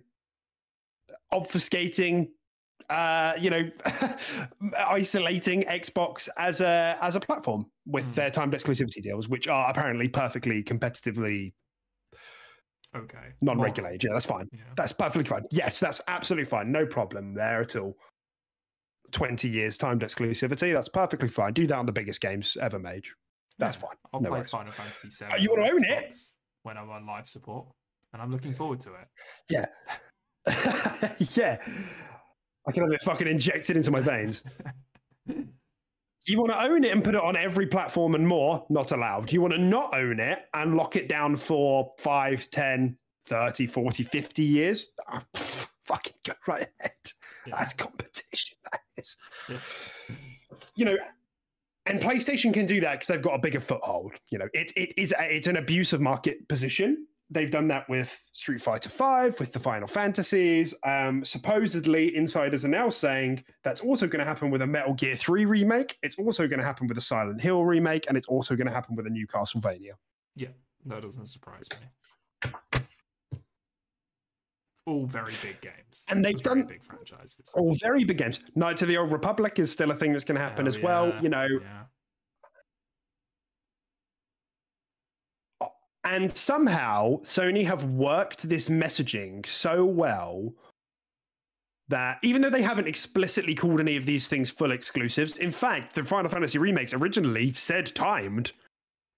obfuscating 1.34 2.30
uh, 2.89 3.34
you 3.39 3.49
know, 3.49 3.69
isolating 4.88 5.64
Xbox 5.64 6.30
as 6.38 6.61
a 6.61 6.97
as 7.01 7.15
a 7.15 7.19
platform 7.19 7.65
with 7.85 8.05
Hmm. 8.05 8.11
their 8.14 8.30
timed 8.31 8.53
exclusivity 8.53 9.01
deals, 9.01 9.27
which 9.30 9.47
are 9.47 9.69
apparently 9.69 10.07
perfectly 10.07 10.64
competitively 10.64 11.53
Okay. 12.95 13.34
non-regulated. 13.41 14.03
Yeah, 14.03 14.11
that's 14.14 14.26
fine. 14.27 14.47
Yeah. 14.51 14.60
That's 14.76 14.91
perfectly 14.91 15.23
fine. 15.27 15.43
Yes, 15.51 15.80
that's 15.80 15.99
absolutely 16.07 16.45
fine. 16.45 16.72
No 16.72 16.85
problem 16.85 17.34
there 17.34 17.61
at 17.61 17.76
all. 17.76 17.97
Twenty 19.11 19.49
years 19.49 19.77
timed 19.77 20.01
exclusivity. 20.01 20.73
That's 20.73 20.89
perfectly 20.89 21.27
fine. 21.27 21.53
Do 21.53 21.65
that 21.68 21.76
on 21.77 21.85
the 21.88 21.91
biggest 21.91 22.22
games 22.22 22.55
ever 22.61 22.80
made. 22.80 23.03
That's 23.60 23.76
Yeah, 23.77 23.81
fine. 23.88 23.97
I'll 24.14 24.22
no 24.22 24.30
play 24.30 24.39
worries. 24.39 24.51
Final 24.51 24.72
Fantasy 24.72 25.10
VII. 25.10 25.31
Oh, 25.34 25.38
you 25.38 25.49
wanna 25.51 25.72
own 25.72 25.84
it? 25.85 26.15
When 26.64 26.77
I'm 26.77 26.89
on 26.89 27.05
live 27.05 27.27
support, 27.27 27.68
and 28.14 28.22
I'm 28.22 28.31
looking 28.31 28.53
forward 28.53 28.80
to 28.81 28.93
it. 28.93 29.07
Yeah. 29.49 29.65
yeah. 31.35 31.57
I 32.68 32.72
can 32.72 32.84
have 32.84 32.91
it 32.91 33.02
fucking 33.02 33.27
injected 33.27 33.77
into 33.77 33.91
my 33.91 33.99
veins. 33.99 34.44
You 36.26 36.40
want 36.40 36.52
to 36.53 36.61
own 36.61 36.85
it 36.85 36.91
and 36.91 37.03
put 37.03 37.15
it 37.15 37.22
on 37.22 37.35
every 37.35 37.68
platform 37.68 38.15
and 38.15 38.26
more? 38.26 38.65
Not 38.69 38.94
allowed. 38.94 39.31
You 39.31 39.41
want 39.41 39.53
to 39.53 39.60
not 39.60 39.94
own 39.94 40.19
it 40.22 40.45
and 40.53 40.77
lock 40.77 40.95
it 40.95 41.10
down 41.10 41.35
for 41.35 41.91
5, 41.98 42.49
10, 42.49 42.98
30, 43.26 43.68
40, 43.68 44.03
50 44.03 44.44
years? 44.44 44.88
Ah, 45.07 45.26
pff, 45.34 45.68
fucking 45.84 46.14
go 46.23 46.34
right 46.48 46.68
ahead. 46.80 46.91
Yeah. 47.45 47.56
That's 47.57 47.73
competition. 47.73 48.57
That 48.72 48.81
is. 48.98 49.18
Yeah. 49.49 49.57
You 50.76 50.85
know, 50.85 50.98
and 51.85 51.99
PlayStation 51.99 52.53
can 52.53 52.65
do 52.65 52.80
that 52.80 52.94
because 52.94 53.07
they've 53.07 53.22
got 53.22 53.35
a 53.35 53.40
bigger 53.40 53.60
foothold. 53.60 54.14
You 54.30 54.40
know, 54.40 54.48
it, 54.53 54.72
it 54.77 54.94
is 54.98 55.14
a, 55.19 55.35
it's 55.35 55.48
an 55.48 55.57
abusive 55.57 55.99
market 55.99 56.48
position. 56.48 57.06
They've 57.34 57.49
done 57.49 57.68
that 57.69 57.89
with 57.89 58.22
Street 58.34 58.61
Fighter 58.61 58.89
V, 58.89 59.35
with 59.39 59.53
the 59.53 59.60
Final 59.60 59.88
Fantasies. 59.88 60.76
Um, 60.85 61.26
supposedly, 61.26 62.15
insiders 62.15 62.64
are 62.64 62.68
now 62.69 62.89
saying 62.89 63.43
that's 63.64 63.81
also 63.81 64.05
going 64.07 64.19
to 64.19 64.26
happen 64.26 64.51
with 64.51 64.61
a 64.61 64.68
Metal 64.68 64.93
Gear 64.93 65.15
Three 65.15 65.45
remake. 65.45 65.97
It's 66.03 66.18
also 66.19 66.47
going 66.47 66.60
to 66.60 66.65
happen 66.65 66.88
with 66.88 66.97
a 66.97 67.01
Silent 67.01 67.41
Hill 67.41 67.65
remake, 67.65 68.05
and 68.07 68.15
it's 68.18 68.27
also 68.27 68.55
going 68.55 68.68
to 68.68 68.73
happen 68.73 68.95
with 68.95 69.07
a 69.07 69.10
new 69.10 69.26
Castlevania. 69.26 69.93
Yeah, 70.35 70.49
that 70.85 71.01
doesn't 71.01 71.27
surprise 71.27 71.68
me. 71.72 72.51
All 74.85 75.05
very 75.05 75.34
big 75.41 75.61
games, 75.61 76.03
And 76.10 76.26
they've 76.26 76.39
very 76.41 76.61
done- 76.61 76.68
big 76.68 76.84
franchises. 76.84 77.51
All 77.55 77.73
very 77.76 78.03
big 78.03 78.18
games. 78.18 78.41
Knights 78.53 78.81
of 78.81 78.89
the 78.89 78.97
Old 78.97 79.14
Republic 79.14 79.57
is 79.57 79.72
still 79.72 79.91
a 79.91 79.95
thing 79.95 80.11
that's 80.11 80.26
going 80.26 80.35
to 80.35 80.41
happen 80.43 80.65
Hell 80.65 80.76
as 80.76 80.81
well. 80.81 81.14
You 81.22 81.30
know, 81.30 81.47
yeah. 81.61 81.84
And 86.05 86.35
somehow 86.35 87.21
Sony 87.21 87.65
have 87.65 87.85
worked 87.85 88.49
this 88.49 88.67
messaging 88.69 89.45
so 89.45 89.85
well 89.85 90.53
that 91.88 92.17
even 92.23 92.41
though 92.41 92.49
they 92.49 92.61
haven't 92.61 92.88
explicitly 92.88 93.55
called 93.55 93.80
any 93.80 93.95
of 93.95 94.05
these 94.05 94.27
things 94.27 94.49
full 94.49 94.71
exclusives, 94.71 95.38
in 95.38 95.51
fact, 95.51 95.95
the 95.95 96.03
Final 96.03 96.30
Fantasy 96.30 96.57
remakes 96.57 96.93
originally 96.93 97.51
said 97.53 97.93
timed, 97.95 98.51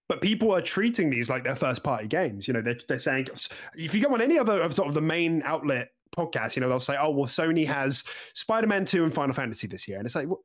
but 0.08 0.22
people 0.22 0.54
are 0.54 0.62
treating 0.62 1.10
these 1.10 1.30
like 1.30 1.44
their 1.44 1.56
first 1.56 1.84
party 1.84 2.08
games. 2.08 2.48
You 2.48 2.54
know, 2.54 2.62
they're, 2.62 2.80
they're 2.88 3.00
saying, 3.00 3.28
if 3.76 3.96
you 3.96 4.02
go 4.02 4.14
on 4.14 4.22
any 4.22 4.38
other 4.38 4.62
of 4.62 4.76
sort 4.76 4.88
of 4.88 4.94
the 4.94 5.02
main 5.02 5.42
outlet 5.44 5.90
podcast, 6.16 6.56
you 6.56 6.62
know, 6.62 6.70
they'll 6.70 6.80
say, 6.80 6.98
oh, 7.00 7.10
well, 7.10 7.26
Sony 7.26 7.66
has 7.66 8.04
Spider 8.34 8.68
Man 8.68 8.86
2 8.86 9.04
and 9.04 9.14
Final 9.14 9.34
Fantasy 9.34 9.68
this 9.68 9.88
year. 9.88 9.98
And 9.98 10.06
it's 10.06 10.16
like, 10.16 10.28
well, 10.28 10.44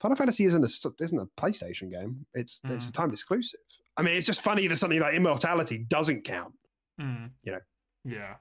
Final 0.00 0.16
Fantasy 0.16 0.44
isn't 0.44 0.64
a, 0.64 1.02
isn't 1.02 1.18
a 1.18 1.26
PlayStation 1.40 1.90
game, 1.90 2.26
it's, 2.34 2.60
it's 2.64 2.88
a 2.88 2.92
timed 2.92 3.12
exclusive. 3.12 3.60
I 3.96 4.02
mean, 4.02 4.14
it's 4.14 4.26
just 4.26 4.42
funny 4.42 4.68
that 4.68 4.76
something 4.76 5.00
like 5.00 5.14
Immortality 5.14 5.78
doesn't 5.78 6.22
count. 6.22 6.54
Mm. 7.00 7.30
You 7.42 7.52
know. 7.52 7.60
Yeah. 8.04 8.34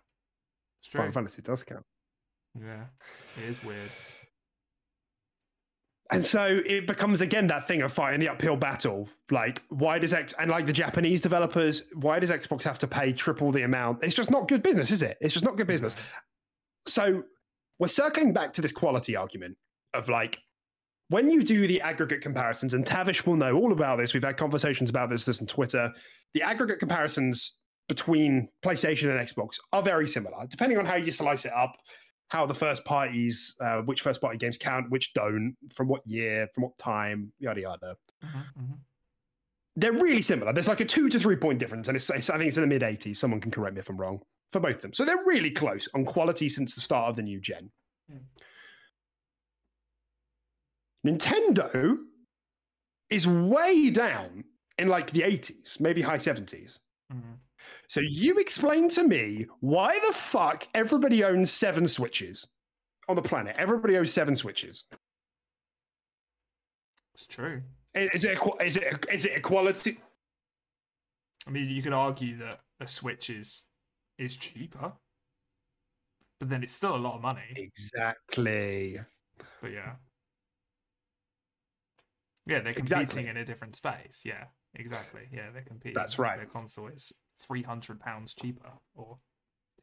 It's 0.80 0.90
true. 0.90 1.00
Final 1.00 1.12
Fantasy 1.12 1.42
does 1.42 1.64
count. 1.64 1.84
Yeah. 2.60 2.86
It 3.38 3.50
is 3.50 3.64
weird. 3.64 3.90
And 6.10 6.26
so 6.26 6.62
it 6.66 6.88
becomes 6.88 7.22
again 7.22 7.48
that 7.48 7.68
thing 7.68 7.82
of 7.82 7.92
fighting 7.92 8.20
the 8.20 8.30
uphill 8.30 8.56
battle. 8.56 9.10
Like, 9.30 9.62
why 9.70 10.00
does 10.00 10.14
X 10.14 10.34
and 10.40 10.50
like 10.50 10.66
the 10.66 10.74
Japanese 10.74 11.22
developers, 11.22 11.84
why 11.94 12.20
does 12.20 12.30
Xbox 12.30 12.64
have 12.64 12.80
to 12.80 12.88
pay 12.88 13.12
triple 13.12 13.52
the 13.52 13.64
amount? 13.64 14.04
It's 14.04 14.16
just 14.16 14.32
not 14.32 14.48
good 14.48 14.64
business, 14.64 14.90
is 14.92 15.02
it? 15.02 15.18
It's 15.20 15.34
just 15.34 15.44
not 15.44 15.58
good 15.58 15.68
business. 15.68 15.96
So 16.86 17.24
we're 17.80 17.90
circling 17.90 18.32
back 18.32 18.54
to 18.54 18.62
this 18.62 18.72
quality 18.72 19.16
argument 19.18 19.58
of 19.94 20.08
like 20.08 20.40
when 21.10 21.30
you 21.30 21.44
do 21.44 21.68
the 21.68 21.82
aggregate 21.82 22.22
comparisons, 22.22 22.74
and 22.74 22.86
Tavish 22.86 23.26
will 23.26 23.36
know 23.36 23.56
all 23.56 23.72
about 23.72 23.98
this. 23.98 24.14
We've 24.14 24.24
had 24.24 24.38
conversations 24.38 24.90
about 24.90 25.10
this, 25.10 25.26
this 25.26 25.40
on 25.40 25.48
Twitter. 25.48 25.92
The 26.34 26.42
aggregate 26.42 26.80
comparisons 26.80 27.58
between 27.88 28.50
PlayStation 28.64 29.10
and 29.10 29.28
Xbox 29.28 29.56
are 29.72 29.82
very 29.82 30.08
similar, 30.08 30.46
depending 30.50 30.78
on 30.78 30.86
how 30.86 30.96
you 30.96 31.12
slice 31.12 31.46
it 31.46 31.54
up, 31.54 31.74
how 32.28 32.46
the 32.46 32.54
first 32.54 32.84
parties, 32.84 33.56
uh, 33.62 33.78
which 33.78 34.02
first 34.02 34.20
party 34.20 34.38
games 34.38 34.58
count, 34.58 34.90
which 34.90 35.14
don't, 35.14 35.56
from 35.74 35.88
what 35.88 36.02
year, 36.06 36.50
from 36.54 36.64
what 36.64 36.78
time, 36.78 37.32
yada 37.40 37.62
yada. 37.62 37.96
Mhm, 38.24 38.46
mhm. 38.60 38.78
They're 39.78 39.94
really 39.94 40.22
similar. 40.22 40.52
There's 40.52 40.68
like 40.68 40.82
a 40.82 40.86
two 40.86 41.08
to 41.08 41.20
three 41.20 41.38
point 41.38 41.60
difference, 41.60 41.88
and 41.88 41.96
it's, 41.96 42.10
it's 42.10 42.30
I 42.30 42.38
think 42.38 42.50
it's 42.50 42.58
in 42.58 42.62
the 42.62 42.68
mid 42.68 42.82
80s. 42.82 43.16
Someone 43.16 43.40
can 43.40 43.52
correct 43.52 43.76
me 43.76 43.80
if 43.80 43.90
I'm 43.90 43.98
wrong 43.98 44.22
for 44.52 44.60
both 44.60 44.78
of 44.78 44.82
them. 44.82 44.94
So 44.94 45.06
they're 45.06 45.24
really 45.26 45.52
close 45.52 45.88
on 45.94 46.04
quality 46.04 46.50
since 46.50 46.76
the 46.76 46.82
start 46.82 47.10
of 47.10 47.16
the 47.16 47.22
new 47.22 47.40
gen. 47.40 47.72
Mm. 48.12 48.22
Nintendo 51.06 51.98
is 53.10 53.28
way 53.28 53.90
down 53.90 54.44
in 54.78 54.88
like 54.88 55.12
the 55.12 55.22
80s, 55.22 55.80
maybe 55.80 56.02
high 56.02 56.18
70s. 56.18 56.80
Mhm. 57.12 57.40
So 57.88 58.02
you 58.02 58.38
explain 58.38 58.90
to 58.90 59.04
me 59.04 59.48
why 59.62 60.00
the 60.06 60.14
fuck 60.14 60.68
everybody 60.74 61.24
owns 61.24 61.52
seven 61.52 61.88
switches 61.88 62.48
on 63.08 63.16
the 63.16 63.22
planet. 63.22 63.56
Everybody 63.58 63.98
owns 63.98 64.12
seven 64.12 64.36
switches. 64.36 64.86
It's 67.14 67.26
true. 67.26 67.64
Is 67.96 68.26
it 68.26 68.38
is 68.62 68.78
it 68.78 69.06
is 69.12 69.26
it 69.26 69.38
equality? 69.38 70.00
I 71.48 71.50
mean, 71.50 71.70
you 71.70 71.82
could 71.82 71.94
argue 71.94 72.38
that 72.38 72.60
a 72.80 72.88
Switch 72.88 73.30
is 73.30 73.66
is 74.20 74.36
cheaper, 74.36 74.94
but 76.40 76.50
then 76.50 76.62
it's 76.62 76.74
still 76.74 76.96
a 76.96 76.98
lot 76.98 77.16
of 77.16 77.22
money. 77.22 77.54
Exactly. 77.56 79.00
But 79.62 79.72
yeah, 79.72 79.96
yeah, 82.48 82.60
they're 82.62 82.74
competing 82.74 83.02
Exactly. 83.02 83.28
in 83.28 83.38
a 83.38 83.46
different 83.46 83.76
space. 83.76 84.22
Yeah, 84.24 84.46
exactly. 84.76 85.22
Yeah, 85.32 85.50
they're 85.54 85.64
competing. 85.64 85.96
That's 85.96 86.18
right. 86.18 86.38
Their 86.38 86.46
console 86.46 86.88
is 86.88 87.12
three 87.40 87.64
hundred 87.64 88.00
pounds 88.00 88.34
cheaper 88.34 88.72
or 88.96 89.18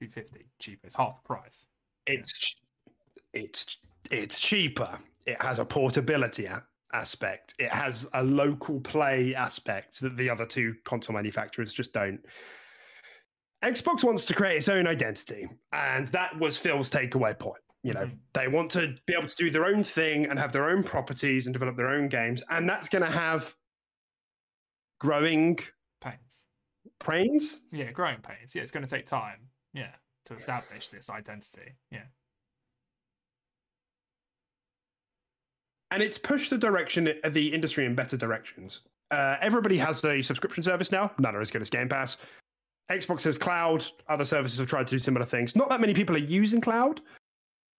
two 0.00 0.08
fifty 0.08 0.46
cheaper. 0.58 0.86
It's 0.86 0.96
half 0.96 1.22
the 1.22 1.26
price. 1.26 1.66
It's 2.06 2.56
it's 3.32 3.76
it's 4.10 4.40
cheaper. 4.40 4.98
It 5.26 5.40
has 5.40 5.58
a 5.58 5.64
portability 5.64 6.48
aspect. 6.92 7.54
It 7.58 7.72
has 7.72 8.08
a 8.12 8.22
local 8.22 8.80
play 8.80 9.34
aspect 9.34 10.00
that 10.00 10.16
the 10.16 10.30
other 10.30 10.46
two 10.46 10.74
console 10.84 11.14
manufacturers 11.14 11.72
just 11.72 11.92
don't. 11.92 12.20
Xbox 13.62 14.04
wants 14.04 14.26
to 14.26 14.34
create 14.34 14.58
its 14.58 14.68
own 14.68 14.86
identity, 14.86 15.48
and 15.72 16.08
that 16.08 16.38
was 16.38 16.58
Phil's 16.58 16.90
takeaway 16.90 17.38
point. 17.38 17.62
You 17.84 17.92
know, 17.92 18.06
Mhm. 18.06 18.18
they 18.32 18.48
want 18.48 18.70
to 18.72 18.96
be 19.06 19.12
able 19.12 19.28
to 19.28 19.36
do 19.36 19.50
their 19.50 19.66
own 19.66 19.82
thing 19.82 20.24
and 20.26 20.38
have 20.38 20.52
their 20.52 20.70
own 20.70 20.82
properties 20.82 21.46
and 21.46 21.52
develop 21.52 21.76
their 21.76 21.90
own 21.90 22.08
games, 22.08 22.42
and 22.48 22.66
that's 22.68 22.88
going 22.88 23.04
to 23.04 23.10
have 23.10 23.54
growing 25.00 25.58
Pains. 26.00 26.46
pains. 26.98 27.60
Yeah, 27.70 27.92
growing 27.92 28.22
pains. 28.22 28.54
Yeah, 28.54 28.62
it's 28.62 28.70
going 28.70 28.86
to 28.86 28.90
take 28.90 29.04
time. 29.04 29.50
Yeah, 29.74 29.94
to 30.24 30.34
establish 30.34 30.88
this 30.88 31.10
identity. 31.10 31.76
Yeah. 31.90 32.06
and 35.90 36.02
it's 36.02 36.18
pushed 36.18 36.50
the 36.50 36.58
direction 36.58 37.08
of 37.22 37.34
the 37.34 37.54
industry 37.54 37.84
in 37.84 37.94
better 37.94 38.16
directions. 38.16 38.80
Uh, 39.12 39.36
everybody 39.40 39.78
has 39.78 40.04
a 40.04 40.20
subscription 40.22 40.60
service 40.60 40.90
now. 40.90 41.12
None 41.20 41.36
are 41.36 41.40
as 41.40 41.52
good 41.52 41.62
as 41.62 41.70
Game 41.70 41.88
Pass. 41.88 42.16
Xbox 42.90 43.22
has 43.22 43.38
cloud. 43.38 43.84
Other 44.08 44.24
services 44.24 44.58
have 44.58 44.66
tried 44.66 44.88
to 44.88 44.90
do 44.90 44.98
similar 44.98 45.24
things. 45.24 45.54
Not 45.54 45.68
that 45.68 45.80
many 45.80 45.94
people 45.94 46.16
are 46.16 46.18
using 46.18 46.60
cloud. 46.60 47.00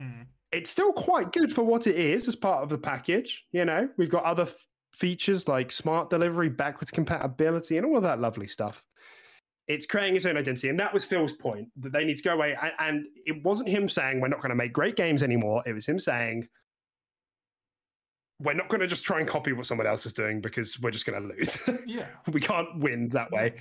Mm. 0.02 0.26
It's 0.52 0.70
still 0.70 0.94
quite 0.94 1.32
good 1.32 1.52
for 1.52 1.64
what 1.64 1.88
it 1.88 1.96
is 1.96 2.28
as 2.28 2.36
part 2.36 2.64
of 2.64 2.70
the 2.70 2.78
package. 2.78 3.44
You 3.52 3.66
know, 3.66 3.90
we've 3.98 4.10
got 4.10 4.24
other 4.24 4.44
f- 4.44 4.68
features 4.94 5.48
like 5.48 5.72
smart 5.72 6.10
delivery, 6.10 6.50
backwards 6.50 6.92
compatibility, 6.92 7.78
and 7.78 7.86
all 7.86 7.98
of 7.98 8.04
that 8.04 8.20
lovely 8.20 8.48
stuff. 8.48 8.84
It's 9.68 9.86
creating 9.86 10.16
its 10.16 10.26
own 10.26 10.38
identity, 10.38 10.70
and 10.70 10.80
that 10.80 10.94
was 10.94 11.04
Phil's 11.04 11.34
point 11.34 11.70
that 11.78 11.92
they 11.92 12.06
need 12.06 12.18
to 12.18 12.24
go 12.24 12.34
away. 12.34 12.56
And, 12.62 12.72
and 12.80 13.06
it 13.26 13.44
wasn't 13.44 13.70
him 13.70 13.90
saying 13.90 14.22
we're 14.22 14.28
not 14.28 14.42
going 14.42 14.52
to 14.52 14.56
make 14.56 14.74
great 14.74 14.96
games 14.96 15.24
anymore. 15.24 15.64
It 15.66 15.74
was 15.74 15.86
him 15.86 16.00
saying 16.00 16.48
we're 18.40 18.54
not 18.54 18.70
going 18.70 18.82
to 18.82 18.88
just 18.88 19.04
try 19.04 19.20
and 19.20 19.28
copy 19.28 19.54
what 19.54 19.66
someone 19.66 19.88
else 19.88 20.06
is 20.06 20.14
doing 20.14 20.42
because 20.42 20.80
we're 20.80 20.92
just 20.92 21.06
going 21.06 21.22
to 21.22 21.28
lose. 21.28 21.58
Yeah. 21.88 22.08
we 22.32 22.42
can't 22.42 22.80
win 22.80 23.10
that 23.10 23.32
way. 23.32 23.56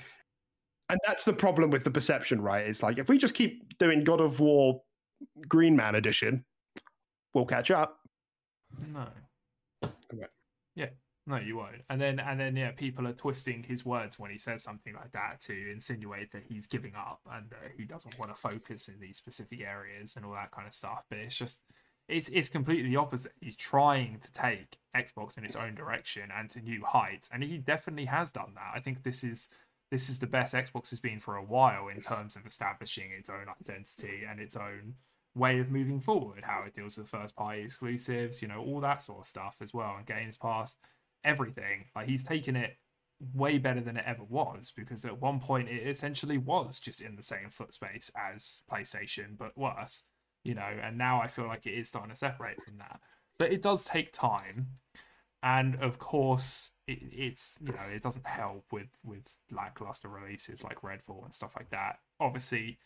And 0.89 0.99
that's 1.07 1.23
the 1.23 1.33
problem 1.33 1.71
with 1.71 1.83
the 1.83 1.91
perception, 1.91 2.41
right? 2.41 2.65
It's 2.65 2.83
like 2.83 2.97
if 2.99 3.09
we 3.09 3.17
just 3.17 3.35
keep 3.35 3.77
doing 3.77 4.03
God 4.03 4.21
of 4.21 4.39
War 4.39 4.81
Green 5.47 5.75
Man 5.75 5.95
edition, 5.95 6.45
we'll 7.33 7.45
catch 7.45 7.71
up. 7.71 7.99
No. 8.93 9.07
Okay. 9.83 10.25
Yeah. 10.75 10.89
No, 11.27 11.37
you 11.37 11.57
won't. 11.57 11.81
And 11.89 11.99
then 11.99 12.19
and 12.19 12.39
then 12.39 12.55
yeah, 12.55 12.71
people 12.71 13.07
are 13.07 13.13
twisting 13.13 13.63
his 13.63 13.83
words 13.83 14.19
when 14.19 14.29
he 14.29 14.37
says 14.37 14.61
something 14.61 14.93
like 14.93 15.11
that 15.13 15.39
to 15.41 15.71
insinuate 15.71 16.31
that 16.33 16.43
he's 16.47 16.67
giving 16.67 16.93
up 16.95 17.21
and 17.31 17.51
uh, 17.51 17.69
he 17.75 17.85
doesn't 17.85 18.19
want 18.19 18.33
to 18.33 18.39
focus 18.39 18.87
in 18.87 18.99
these 18.99 19.17
specific 19.17 19.61
areas 19.61 20.15
and 20.15 20.25
all 20.25 20.33
that 20.33 20.51
kind 20.51 20.67
of 20.67 20.73
stuff. 20.73 21.05
But 21.09 21.17
it's 21.17 21.35
just 21.35 21.61
it's 22.07 22.29
it's 22.29 22.49
completely 22.49 22.89
the 22.89 22.97
opposite. 22.97 23.31
He's 23.41 23.55
trying 23.55 24.19
to 24.19 24.31
take 24.31 24.77
Xbox 24.95 25.37
in 25.37 25.45
its 25.45 25.55
own 25.55 25.73
direction 25.73 26.29
and 26.35 26.47
to 26.51 26.61
new 26.61 26.83
heights, 26.85 27.29
and 27.33 27.43
he 27.43 27.57
definitely 27.57 28.05
has 28.05 28.31
done 28.31 28.51
that. 28.53 28.71
I 28.75 28.79
think 28.79 29.01
this 29.01 29.23
is 29.23 29.47
this 29.91 30.09
is 30.09 30.19
the 30.19 30.27
best 30.27 30.53
Xbox 30.53 30.89
has 30.89 30.99
been 30.99 31.19
for 31.19 31.35
a 31.35 31.43
while 31.43 31.87
in 31.87 32.01
terms 32.01 32.35
of 32.35 32.45
establishing 32.45 33.11
its 33.11 33.29
own 33.29 33.45
identity 33.61 34.23
and 34.29 34.39
its 34.39 34.55
own 34.55 34.95
way 35.35 35.59
of 35.59 35.69
moving 35.69 35.99
forward, 35.99 36.43
how 36.43 36.63
it 36.65 36.73
deals 36.73 36.97
with 36.97 37.07
first 37.07 37.35
party 37.35 37.61
exclusives, 37.61 38.41
you 38.41 38.47
know, 38.47 38.59
all 38.61 38.79
that 38.79 39.01
sort 39.01 39.19
of 39.19 39.25
stuff 39.25 39.57
as 39.61 39.73
well, 39.73 39.95
and 39.97 40.05
Games 40.05 40.37
Pass, 40.37 40.75
everything. 41.23 41.85
Like 41.95 42.07
he's 42.07 42.23
taken 42.23 42.55
it 42.55 42.77
way 43.33 43.57
better 43.57 43.81
than 43.81 43.97
it 43.97 44.03
ever 44.05 44.23
was 44.23 44.71
because 44.75 45.05
at 45.05 45.21
one 45.21 45.39
point 45.39 45.69
it 45.69 45.87
essentially 45.87 46.37
was 46.37 46.79
just 46.79 47.01
in 47.01 47.15
the 47.15 47.21
same 47.21 47.49
foot 47.49 47.73
space 47.73 48.11
as 48.17 48.61
PlayStation, 48.71 49.37
but 49.37 49.57
worse, 49.57 50.03
you 50.43 50.55
know, 50.55 50.69
and 50.81 50.97
now 50.97 51.21
I 51.21 51.27
feel 51.27 51.47
like 51.47 51.65
it 51.65 51.73
is 51.73 51.87
starting 51.87 52.11
to 52.11 52.15
separate 52.15 52.61
from 52.63 52.77
that. 52.77 52.99
But 53.37 53.51
it 53.51 53.61
does 53.61 53.83
take 53.83 54.13
time. 54.13 54.67
And 55.43 55.75
of 55.81 55.99
course, 55.99 56.71
it, 56.87 56.99
it's 57.11 57.57
you 57.61 57.71
know 57.71 57.83
it 57.93 58.01
doesn't 58.01 58.25
help 58.25 58.65
with 58.71 58.99
with 59.03 59.23
lackluster 59.51 60.07
releases 60.07 60.63
like 60.63 60.81
Redfall 60.81 61.23
and 61.23 61.33
stuff 61.33 61.53
like 61.55 61.69
that. 61.71 61.99
Obviously, 62.19 62.77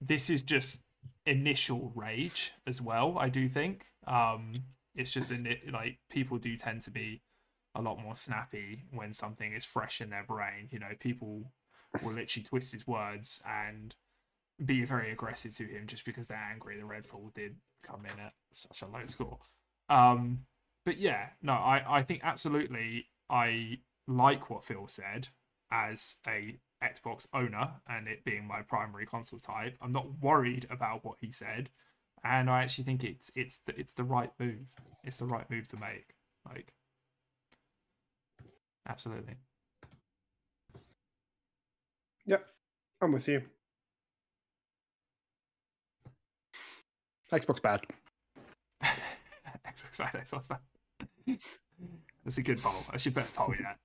this 0.00 0.30
is 0.30 0.42
just 0.42 0.80
initial 1.26 1.92
rage 1.94 2.52
as 2.66 2.80
well. 2.80 3.16
I 3.18 3.28
do 3.28 3.48
think 3.48 3.86
um, 4.06 4.52
it's 4.94 5.10
just 5.10 5.30
in 5.30 5.46
it, 5.46 5.72
like 5.72 5.98
people 6.10 6.38
do 6.38 6.56
tend 6.56 6.82
to 6.82 6.90
be 6.90 7.22
a 7.74 7.80
lot 7.80 8.02
more 8.02 8.16
snappy 8.16 8.82
when 8.90 9.12
something 9.12 9.52
is 9.52 9.64
fresh 9.64 10.00
in 10.00 10.10
their 10.10 10.24
brain. 10.24 10.68
You 10.70 10.80
know, 10.80 10.90
people 10.98 11.52
will 12.02 12.12
literally 12.12 12.44
twist 12.44 12.72
his 12.72 12.86
words 12.86 13.42
and 13.48 13.94
be 14.64 14.84
very 14.84 15.10
aggressive 15.10 15.54
to 15.56 15.64
him 15.64 15.86
just 15.86 16.04
because 16.04 16.28
they're 16.28 16.48
angry 16.52 16.76
the 16.76 16.82
Redfall 16.82 17.32
did 17.34 17.56
come 17.82 18.04
in 18.04 18.20
at 18.20 18.32
such 18.52 18.82
a 18.82 18.86
low 18.86 19.06
score. 19.06 19.38
Um, 19.88 20.40
but 20.84 20.98
yeah, 20.98 21.28
no, 21.42 21.52
I, 21.52 21.98
I 21.98 22.02
think 22.02 22.20
absolutely 22.22 23.06
I 23.30 23.78
like 24.08 24.50
what 24.50 24.64
Phil 24.64 24.88
said 24.88 25.28
as 25.70 26.16
a 26.26 26.58
Xbox 26.82 27.26
owner 27.32 27.74
and 27.88 28.08
it 28.08 28.24
being 28.24 28.46
my 28.46 28.62
primary 28.62 29.06
console 29.06 29.38
type. 29.38 29.76
I'm 29.80 29.92
not 29.92 30.20
worried 30.20 30.66
about 30.70 31.04
what 31.04 31.18
he 31.20 31.30
said, 31.30 31.70
and 32.24 32.50
I 32.50 32.62
actually 32.62 32.84
think 32.84 33.04
it's 33.04 33.30
it's 33.36 33.58
the, 33.66 33.78
it's 33.78 33.94
the 33.94 34.04
right 34.04 34.30
move. 34.38 34.72
It's 35.04 35.18
the 35.18 35.26
right 35.26 35.48
move 35.50 35.68
to 35.68 35.76
make. 35.76 36.14
Like, 36.48 36.72
absolutely. 38.88 39.34
Yep, 42.26 42.44
I'm 43.00 43.12
with 43.12 43.28
you. 43.28 43.42
Xbox 47.32 47.62
bad. 47.62 47.80
Xbox 48.84 49.98
bad, 49.98 50.12
Xbox 50.14 50.48
bad. 50.48 51.38
That's 52.24 52.38
a 52.38 52.42
good 52.42 52.60
poll. 52.60 52.84
That's 52.90 53.04
your 53.04 53.12
best 53.12 53.34
poll 53.34 53.54
yet. 53.58 53.76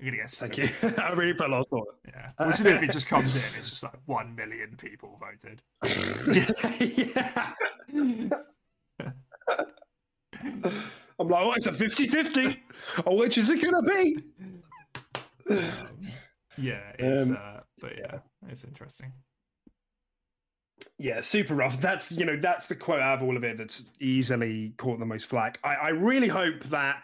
I'm 0.00 0.06
gonna 0.06 0.16
get 0.18 0.30
Thank 0.30 0.58
you. 0.58 0.68
I 0.98 1.12
really 1.14 1.34
put 1.34 1.48
a 1.48 1.52
lot 1.52 1.60
of 1.60 1.68
thought. 1.68 1.94
Yeah. 2.06 2.30
Imagine 2.40 2.66
if 2.66 2.82
it 2.82 2.90
just 2.90 3.06
comes 3.06 3.36
in, 3.36 3.42
it's 3.58 3.70
just 3.70 3.82
like 3.82 3.94
one 4.06 4.34
million 4.34 4.76
people 4.76 5.20
voted. 5.20 5.62
yeah. 6.80 7.52
I'm 11.18 11.28
like, 11.28 11.44
oh, 11.44 11.52
it's 11.52 11.66
a 11.66 11.72
50 11.72 12.08
50. 12.08 12.62
Oh, 13.06 13.14
which 13.14 13.38
is 13.38 13.50
it 13.50 13.62
going 13.62 13.74
to 13.74 13.82
be? 13.82 14.16
Um, 15.50 16.08
yeah, 16.58 16.80
it's 16.98 17.30
Um, 17.30 17.38
uh, 17.40 17.60
but 17.80 17.96
yeah, 17.96 18.18
it's 18.48 18.64
interesting. 18.64 19.12
Yeah, 20.98 21.20
super 21.20 21.54
rough. 21.54 21.80
That's 21.80 22.12
you 22.12 22.24
know 22.24 22.36
that's 22.36 22.66
the 22.66 22.76
quote 22.76 23.00
out 23.00 23.18
of 23.18 23.22
all 23.22 23.36
of 23.36 23.44
it 23.44 23.58
that's 23.58 23.84
easily 24.00 24.74
caught 24.76 24.98
the 24.98 25.06
most 25.06 25.26
flack. 25.26 25.58
I, 25.64 25.74
I 25.74 25.88
really 25.88 26.28
hope 26.28 26.64
that 26.64 27.02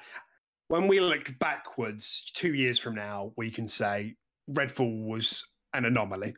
when 0.68 0.86
we 0.86 1.00
look 1.00 1.36
backwards 1.38 2.30
two 2.34 2.54
years 2.54 2.78
from 2.78 2.94
now, 2.94 3.32
we 3.36 3.50
can 3.50 3.66
say 3.66 4.14
Redfall 4.50 5.06
was 5.06 5.44
an 5.74 5.84
anomaly. 5.84 6.34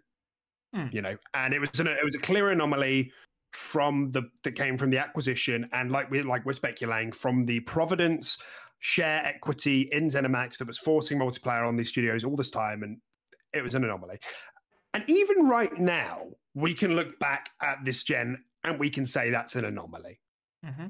Hmm. 0.74 0.86
You 0.90 1.02
know, 1.02 1.16
and 1.34 1.52
it 1.52 1.60
was 1.60 1.78
an, 1.80 1.86
it 1.86 2.04
was 2.04 2.14
a 2.14 2.20
clear 2.20 2.50
anomaly 2.50 3.12
from 3.52 4.08
the 4.08 4.22
that 4.44 4.52
came 4.52 4.78
from 4.78 4.90
the 4.90 4.98
acquisition, 4.98 5.68
and 5.72 5.90
like 5.90 6.10
we 6.10 6.22
like 6.22 6.46
we're 6.46 6.54
speculating 6.54 7.12
from 7.12 7.44
the 7.44 7.60
Providence 7.60 8.38
share 8.78 9.24
equity 9.24 9.88
in 9.92 10.08
ZeniMax 10.08 10.56
that 10.58 10.66
was 10.66 10.78
forcing 10.78 11.18
multiplayer 11.18 11.68
on 11.68 11.76
these 11.76 11.90
studios 11.90 12.24
all 12.24 12.36
this 12.36 12.50
time, 12.50 12.82
and 12.82 12.98
it 13.52 13.62
was 13.62 13.74
an 13.74 13.84
anomaly. 13.84 14.18
And 14.94 15.04
even 15.08 15.46
right 15.46 15.78
now, 15.78 16.26
we 16.54 16.74
can 16.74 16.94
look 16.94 17.18
back 17.18 17.50
at 17.60 17.84
this 17.84 18.02
gen 18.02 18.44
and 18.64 18.78
we 18.78 18.90
can 18.90 19.06
say 19.06 19.30
that's 19.30 19.54
an 19.56 19.64
anomaly. 19.64 20.20
Mm-hmm. 20.64 20.86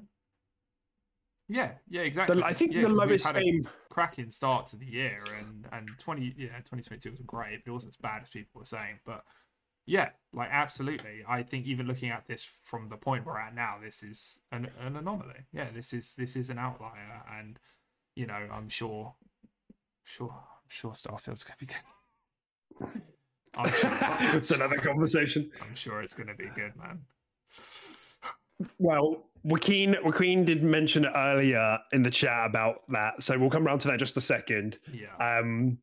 Yeah, 1.49 1.73
yeah, 1.89 2.03
exactly. 2.03 2.37
The, 2.37 2.45
I 2.45 2.53
think 2.53 2.73
yeah, 2.73 2.83
the 2.83 2.89
lowest 2.89 3.27
had 3.27 3.37
aim. 3.37 3.69
cracking 3.91 4.31
start 4.31 4.69
to 4.69 4.77
the 4.77 4.87
year, 4.87 5.23
and 5.39 5.67
and 5.73 5.89
twenty 5.99 6.35
yeah, 6.37 6.61
twenty 6.65 6.83
twenty 6.83 7.01
two 7.01 7.11
wasn't 7.11 7.27
great, 7.27 7.65
but 7.65 7.71
it 7.71 7.75
wasn't 7.75 7.93
as 7.93 7.97
bad 7.97 8.23
as 8.23 8.31
people 8.31 8.61
were 8.61 8.65
saying. 8.65 9.01
But 9.05 9.25
yeah, 9.85 10.11
like 10.33 10.49
absolutely, 10.51 11.25
I 11.29 11.43
think 11.43 11.67
even 11.67 11.87
looking 11.87 12.11
at 12.11 12.27
this 12.27 12.49
from 12.63 12.89
the 12.89 12.97
point 12.97 13.27
we're 13.27 13.39
at 13.39 13.55
now, 13.55 13.77
this 13.83 14.03
is 14.03 14.41
an 14.51 14.71
an 14.81 14.97
anomaly. 14.97 15.47
Yeah, 15.53 15.69
this 15.75 15.93
is 15.93 16.15
this 16.15 16.37
is 16.37 16.49
an 16.49 16.59
outlier, 16.59 17.23
and 17.39 17.59
you 18.15 18.27
know, 18.27 18.49
I'm 18.51 18.69
sure, 18.69 19.15
sure, 20.05 20.31
I'm 20.33 20.69
sure 20.69 20.93
Starfield's 20.93 21.45
gonna 21.45 21.57
be 21.59 21.67
good. 21.67 23.03
I'm 23.57 23.73
sure, 23.73 23.91
it's 24.37 24.51
another 24.51 24.79
conversation. 24.79 25.51
I'm 25.61 25.75
sure 25.75 26.03
it's 26.03 26.15
gonna 26.15 26.35
be 26.35 26.49
good, 26.55 26.73
man. 26.77 27.01
Well, 28.79 29.25
Joaquin, 29.45 29.97
Joaquin 30.05 30.45
did 30.45 30.63
mention 30.63 31.05
it 31.05 31.13
earlier 31.15 31.79
in 31.93 32.03
the 32.03 32.11
chat 32.11 32.47
about 32.47 32.83
that, 32.89 33.23
so 33.23 33.39
we'll 33.39 33.51
come 33.51 33.67
around 33.67 33.81
to 33.81 33.89
that 33.89 33.95
in 33.95 33.99
just 33.99 34.17
a 34.17 34.21
second. 34.21 34.79
Yeah. 34.93 35.17
Um, 35.17 35.79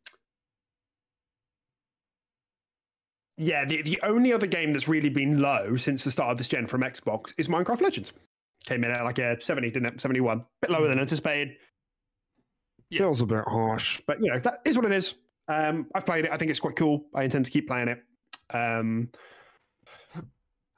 yeah, 3.38 3.66
the, 3.66 3.82
the 3.82 4.00
only 4.04 4.34
other 4.34 4.48
game 4.48 4.74
that's 4.74 4.88
really 4.88 5.10
been 5.10 5.40
low 5.40 5.76
since 5.76 6.04
the 6.04 6.12
start 6.12 6.32
of 6.32 6.38
this 6.38 6.48
gen 6.48 6.68
from 6.68 6.82
Xbox 6.82 7.34
is 7.38 7.48
Minecraft 7.48 7.82
Legends. 7.82 8.14
Came 8.66 8.84
in 8.84 8.92
at 8.92 9.04
like 9.04 9.20
a 9.20 9.40
70, 9.42 9.72
didn't 9.72 9.94
it? 9.94 10.02
71. 10.02 10.44
bit 10.62 10.72
lower 10.72 10.88
than 10.88 11.00
anticipated. 11.00 11.56
Yeah. 12.90 13.00
Feels 13.00 13.22
a 13.22 13.26
bit 13.26 13.44
harsh, 13.46 14.02
but 14.08 14.20
you 14.20 14.32
know, 14.32 14.40
that 14.40 14.60
is 14.66 14.76
what 14.76 14.86
it 14.86 14.92
is. 14.92 15.14
Um, 15.50 15.88
I've 15.96 16.06
played 16.06 16.26
it. 16.26 16.32
I 16.32 16.38
think 16.38 16.52
it's 16.52 16.60
quite 16.60 16.76
cool. 16.76 17.08
I 17.14 17.24
intend 17.24 17.46
to 17.46 17.52
keep 17.52 17.68
playing 17.68 17.90
it. 17.90 18.04
Um, 18.54 19.10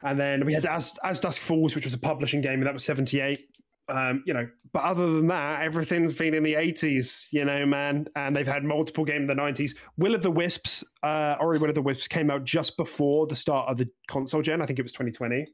and 0.04 0.20
then 0.20 0.46
we 0.46 0.54
had 0.54 0.66
As, 0.66 0.98
As 1.04 1.20
Dusk 1.20 1.42
Falls, 1.42 1.76
which 1.76 1.86
was 1.86 1.94
a 1.94 2.00
publishing 2.00 2.42
game, 2.42 2.54
and 2.54 2.66
that 2.66 2.74
was 2.74 2.86
78. 2.86 3.48
Um, 3.90 4.24
you 4.26 4.34
know, 4.34 4.48
but 4.72 4.84
other 4.84 5.12
than 5.12 5.28
that, 5.28 5.64
everything's 5.64 6.16
been 6.16 6.34
in 6.34 6.44
the 6.44 6.54
80s, 6.54 7.28
you 7.32 7.44
know, 7.44 7.66
man. 7.66 8.08
And 8.16 8.34
they've 8.34 8.48
had 8.48 8.64
multiple 8.64 9.04
games 9.04 9.30
in 9.30 9.36
the 9.36 9.42
90s. 9.42 9.72
Will 9.98 10.16
of 10.16 10.24
the 10.24 10.32
Wisps, 10.32 10.84
uh, 11.04 11.36
Ori 11.42 11.60
Will 11.60 11.70
of 11.70 11.76
the 11.76 11.82
Wisps 11.82 12.08
came 12.08 12.32
out 12.32 12.46
just 12.46 12.78
before 12.78 13.28
the 13.28 13.36
start 13.36 13.70
of 13.70 13.78
the 13.78 13.90
console 14.08 14.42
gen. 14.42 14.62
I 14.62 14.66
think 14.66 14.80
it 14.80 14.84
was 14.84 14.94
2020. 14.94 15.46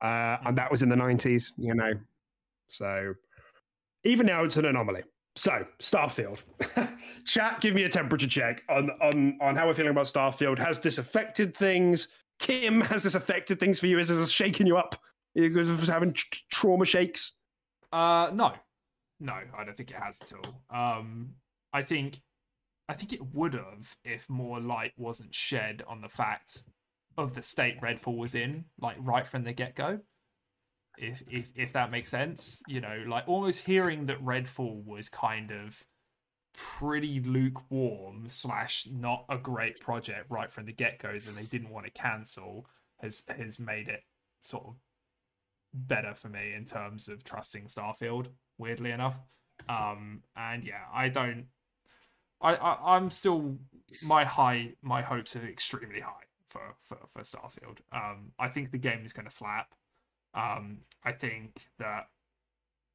Uh, 0.00 0.36
and 0.44 0.58
that 0.58 0.68
was 0.68 0.82
in 0.82 0.88
the 0.88 0.96
90s, 0.96 1.52
you 1.56 1.74
know. 1.74 1.92
So 2.68 3.14
even 4.02 4.26
now, 4.26 4.42
it's 4.42 4.56
an 4.56 4.64
anomaly. 4.64 5.02
So, 5.34 5.64
Starfield. 5.80 6.42
Chat, 7.24 7.60
give 7.60 7.74
me 7.74 7.84
a 7.84 7.88
temperature 7.88 8.26
check 8.26 8.62
on 8.68 8.90
on 9.00 9.38
on 9.40 9.56
how 9.56 9.66
we're 9.66 9.74
feeling 9.74 9.90
about 9.90 10.06
Starfield. 10.06 10.58
Has 10.58 10.78
this 10.78 10.98
affected 10.98 11.56
things? 11.56 12.08
Tim, 12.38 12.80
has 12.92 13.02
this 13.04 13.14
affected 13.14 13.58
things 13.58 13.80
for 13.80 13.86
you? 13.86 13.98
Is 13.98 14.08
this 14.08 14.30
shaking 14.30 14.66
you 14.66 14.76
up? 14.76 15.00
Are 15.36 15.42
you 15.42 15.64
having 15.86 16.12
tr- 16.12 16.38
trauma 16.50 16.84
shakes? 16.84 17.32
Uh, 17.90 18.30
no, 18.32 18.52
no, 19.20 19.34
I 19.56 19.64
don't 19.64 19.76
think 19.76 19.90
it 19.90 19.96
has 19.96 20.20
at 20.20 20.32
all. 20.32 20.62
Um, 20.98 21.34
I 21.72 21.82
think, 21.82 22.20
I 22.88 22.94
think 22.94 23.12
it 23.12 23.34
would 23.34 23.54
have 23.54 23.96
if 24.04 24.28
more 24.28 24.60
light 24.60 24.92
wasn't 24.96 25.34
shed 25.34 25.82
on 25.86 26.00
the 26.00 26.08
fact 26.08 26.64
of 27.16 27.34
the 27.34 27.42
state 27.42 27.80
Redfall 27.80 28.16
was 28.16 28.34
in, 28.34 28.64
like 28.80 28.96
right 28.98 29.26
from 29.26 29.44
the 29.44 29.52
get 29.52 29.74
go. 29.74 30.00
If 30.98 31.22
if 31.30 31.52
if 31.56 31.72
that 31.72 31.90
makes 31.90 32.08
sense, 32.08 32.62
you 32.66 32.80
know, 32.80 33.04
like 33.06 33.26
almost 33.26 33.60
hearing 33.60 34.06
that 34.06 34.22
Redfall 34.22 34.84
was 34.84 35.08
kind 35.08 35.50
of 35.50 35.84
pretty 36.54 37.20
lukewarm 37.20 38.28
slash 38.28 38.86
not 38.90 39.24
a 39.28 39.38
great 39.38 39.80
project 39.80 40.26
right 40.28 40.52
from 40.52 40.66
the 40.66 40.72
get 40.72 40.98
go 40.98 41.18
that 41.18 41.34
they 41.34 41.44
didn't 41.44 41.70
want 41.70 41.86
to 41.86 41.92
cancel 41.92 42.66
has 42.98 43.24
has 43.28 43.58
made 43.58 43.88
it 43.88 44.02
sort 44.42 44.64
of 44.66 44.74
better 45.72 46.14
for 46.14 46.28
me 46.28 46.52
in 46.54 46.64
terms 46.64 47.08
of 47.08 47.24
trusting 47.24 47.64
Starfield. 47.64 48.28
Weirdly 48.58 48.90
enough, 48.90 49.18
um, 49.68 50.22
and 50.36 50.64
yeah, 50.64 50.84
I 50.92 51.08
don't. 51.08 51.46
I, 52.40 52.54
I 52.54 52.96
I'm 52.96 53.10
still 53.10 53.56
my 54.02 54.24
high 54.24 54.74
my 54.82 55.02
hopes 55.02 55.34
are 55.36 55.46
extremely 55.46 56.00
high 56.00 56.26
for 56.48 56.74
for 56.82 56.98
for 57.08 57.22
Starfield. 57.22 57.78
Um, 57.92 58.32
I 58.38 58.48
think 58.48 58.70
the 58.70 58.78
game 58.78 59.04
is 59.04 59.12
going 59.12 59.26
to 59.26 59.34
slap. 59.34 59.74
Um, 60.34 60.78
I 61.04 61.12
think 61.12 61.66
that 61.78 62.08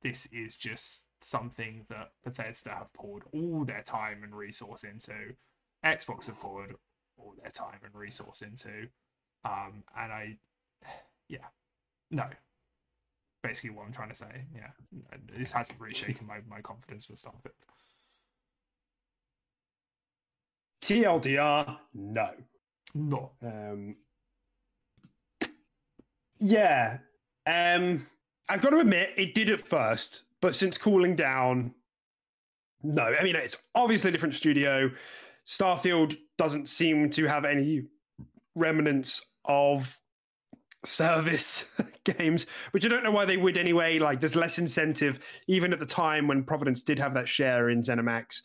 this 0.02 0.28
is 0.32 0.56
just 0.56 1.04
something 1.22 1.86
that 1.90 2.12
Bethesda 2.24 2.72
have 2.72 2.94
poured 2.94 3.24
all 3.34 3.66
their 3.66 3.82
time 3.82 4.24
and 4.24 4.36
resource 4.36 4.84
into. 4.84 5.36
Xbox 5.86 6.28
have 6.28 6.40
poured 6.40 6.76
all 7.18 7.34
their 7.42 7.52
time 7.52 7.80
and 7.84 7.94
resource 7.94 8.42
into. 8.42 8.88
Um, 9.46 9.84
and 9.98 10.12
I, 10.12 10.38
yeah, 11.30 11.48
no. 12.12 12.26
Basically, 13.44 13.70
what 13.70 13.86
I'm 13.86 13.94
trying 13.94 14.10
to 14.10 14.16
say, 14.16 14.46
yeah, 14.54 14.72
this 15.34 15.52
hasn't 15.52 15.80
really 15.80 15.94
shaken 15.94 16.28
my, 16.28 16.40
my 16.50 16.62
confidence 16.62 17.06
for 17.06 17.14
Starfield. 17.14 17.52
TLDR, 20.82 21.78
no. 21.94 22.30
No. 22.94 23.32
Um, 23.42 23.96
yeah. 26.40 27.00
Um, 27.48 28.06
I've 28.50 28.62
got 28.62 28.72
to 28.72 28.80
admit, 28.80 29.14
it 29.18 29.34
did 29.34 29.50
at 29.50 29.60
first, 29.60 30.24
but 30.42 30.56
since 30.56 30.78
cooling 30.78 31.16
down, 31.16 31.74
no. 32.84 33.04
I 33.04 33.24
mean, 33.24 33.36
it's 33.36 33.58
obviously 33.74 34.10
a 34.10 34.12
different 34.12 34.36
studio. 34.36 34.92
Starfield 35.46 36.18
doesn't 36.38 36.70
seem 36.70 37.10
to 37.12 37.26
have 37.26 37.46
any 37.46 37.84
remnants 38.56 39.26
of 39.46 39.98
service 40.86 41.70
games, 42.04 42.46
which 42.72 42.86
I 42.86 42.90
don't 42.90 43.04
know 43.04 43.12
why 43.12 43.26
they 43.26 43.38
would 43.38 43.58
anyway. 43.58 43.98
Like, 44.00 44.20
there's 44.20 44.36
less 44.36 44.60
incentive, 44.60 45.20
even 45.48 45.74
at 45.74 45.80
the 45.80 45.86
time 45.86 46.28
when 46.28 46.44
Providence 46.44 46.84
did 46.84 47.00
have 47.00 47.14
that 47.14 47.30
share 47.30 47.70
in 47.70 47.82
ZeniMax. 47.82 48.42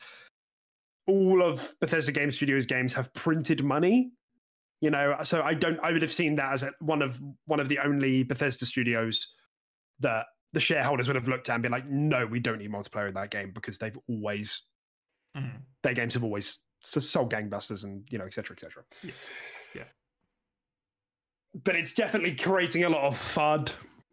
All 1.06 1.42
of 1.42 1.74
Bethesda 1.80 2.12
Game 2.12 2.30
Studios 2.30 2.66
games 2.66 2.92
have 2.92 3.12
printed 3.12 3.64
money, 3.64 4.12
you 4.82 4.90
know. 4.90 5.16
So 5.24 5.40
I 5.40 5.54
don't. 5.54 5.80
I 5.82 5.92
would 5.92 6.02
have 6.02 6.12
seen 6.12 6.36
that 6.36 6.52
as 6.52 6.62
a, 6.62 6.72
one 6.80 7.00
of 7.00 7.18
one 7.46 7.60
of 7.60 7.68
the 7.70 7.78
only 7.78 8.22
Bethesda 8.24 8.66
studios 8.66 9.26
that 10.00 10.26
the 10.52 10.60
shareholders 10.60 11.06
would 11.06 11.16
have 11.16 11.28
looked 11.28 11.48
at 11.48 11.54
and 11.54 11.62
been 11.62 11.72
like, 11.72 11.88
"No, 11.88 12.26
we 12.26 12.40
don't 12.40 12.58
need 12.58 12.70
multiplayer 12.70 13.08
in 13.08 13.14
that 13.14 13.30
game 13.30 13.52
because 13.54 13.78
they've 13.78 13.98
always 14.06 14.60
Mm. 15.34 15.62
their 15.82 15.94
games 15.94 16.12
have 16.12 16.24
always 16.24 16.58
sold 16.82 17.32
gangbusters 17.32 17.84
and 17.84 18.06
you 18.10 18.18
know, 18.18 18.26
etc., 18.26 18.54
cetera, 18.54 18.56
et 18.56 18.60
cetera." 18.60 18.84
Yes. 19.02 19.14
Yeah. 19.74 19.84
but 21.64 21.76
it's 21.76 21.94
definitely 21.94 22.34
creating 22.34 22.84
a 22.84 22.88
lot 22.88 23.02
of 23.02 23.16
FUD 23.18 23.72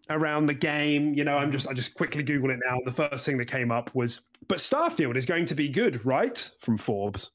around 0.10 0.46
the 0.46 0.54
game. 0.54 1.14
You 1.14 1.24
know, 1.24 1.38
I'm 1.38 1.52
just 1.52 1.68
I 1.68 1.74
just 1.74 1.94
quickly 1.96 2.24
Google 2.24 2.52
it 2.52 2.60
now. 2.66 2.78
The 2.86 2.92
first 2.92 3.26
thing 3.26 3.38
that 3.38 3.46
came 3.46 3.72
up 3.72 3.94
was, 3.96 4.22
but 4.48 4.60
Starfield 4.60 5.16
is 5.18 5.26
going 5.26 5.46
to 5.48 5.56
be 5.56 5.68
good, 5.70 6.06
right? 6.06 6.50
From 6.60 6.78
Forbes. 6.78 7.32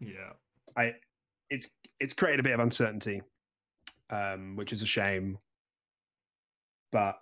Yeah. 0.00 0.32
I 0.76 0.94
it's 1.54 1.68
it's 2.00 2.14
created 2.14 2.40
a 2.40 2.42
bit 2.42 2.52
of 2.54 2.60
uncertainty, 2.60 3.22
um, 4.10 4.56
which 4.56 4.72
is 4.72 4.82
a 4.82 4.86
shame. 4.86 5.38
But 6.92 7.20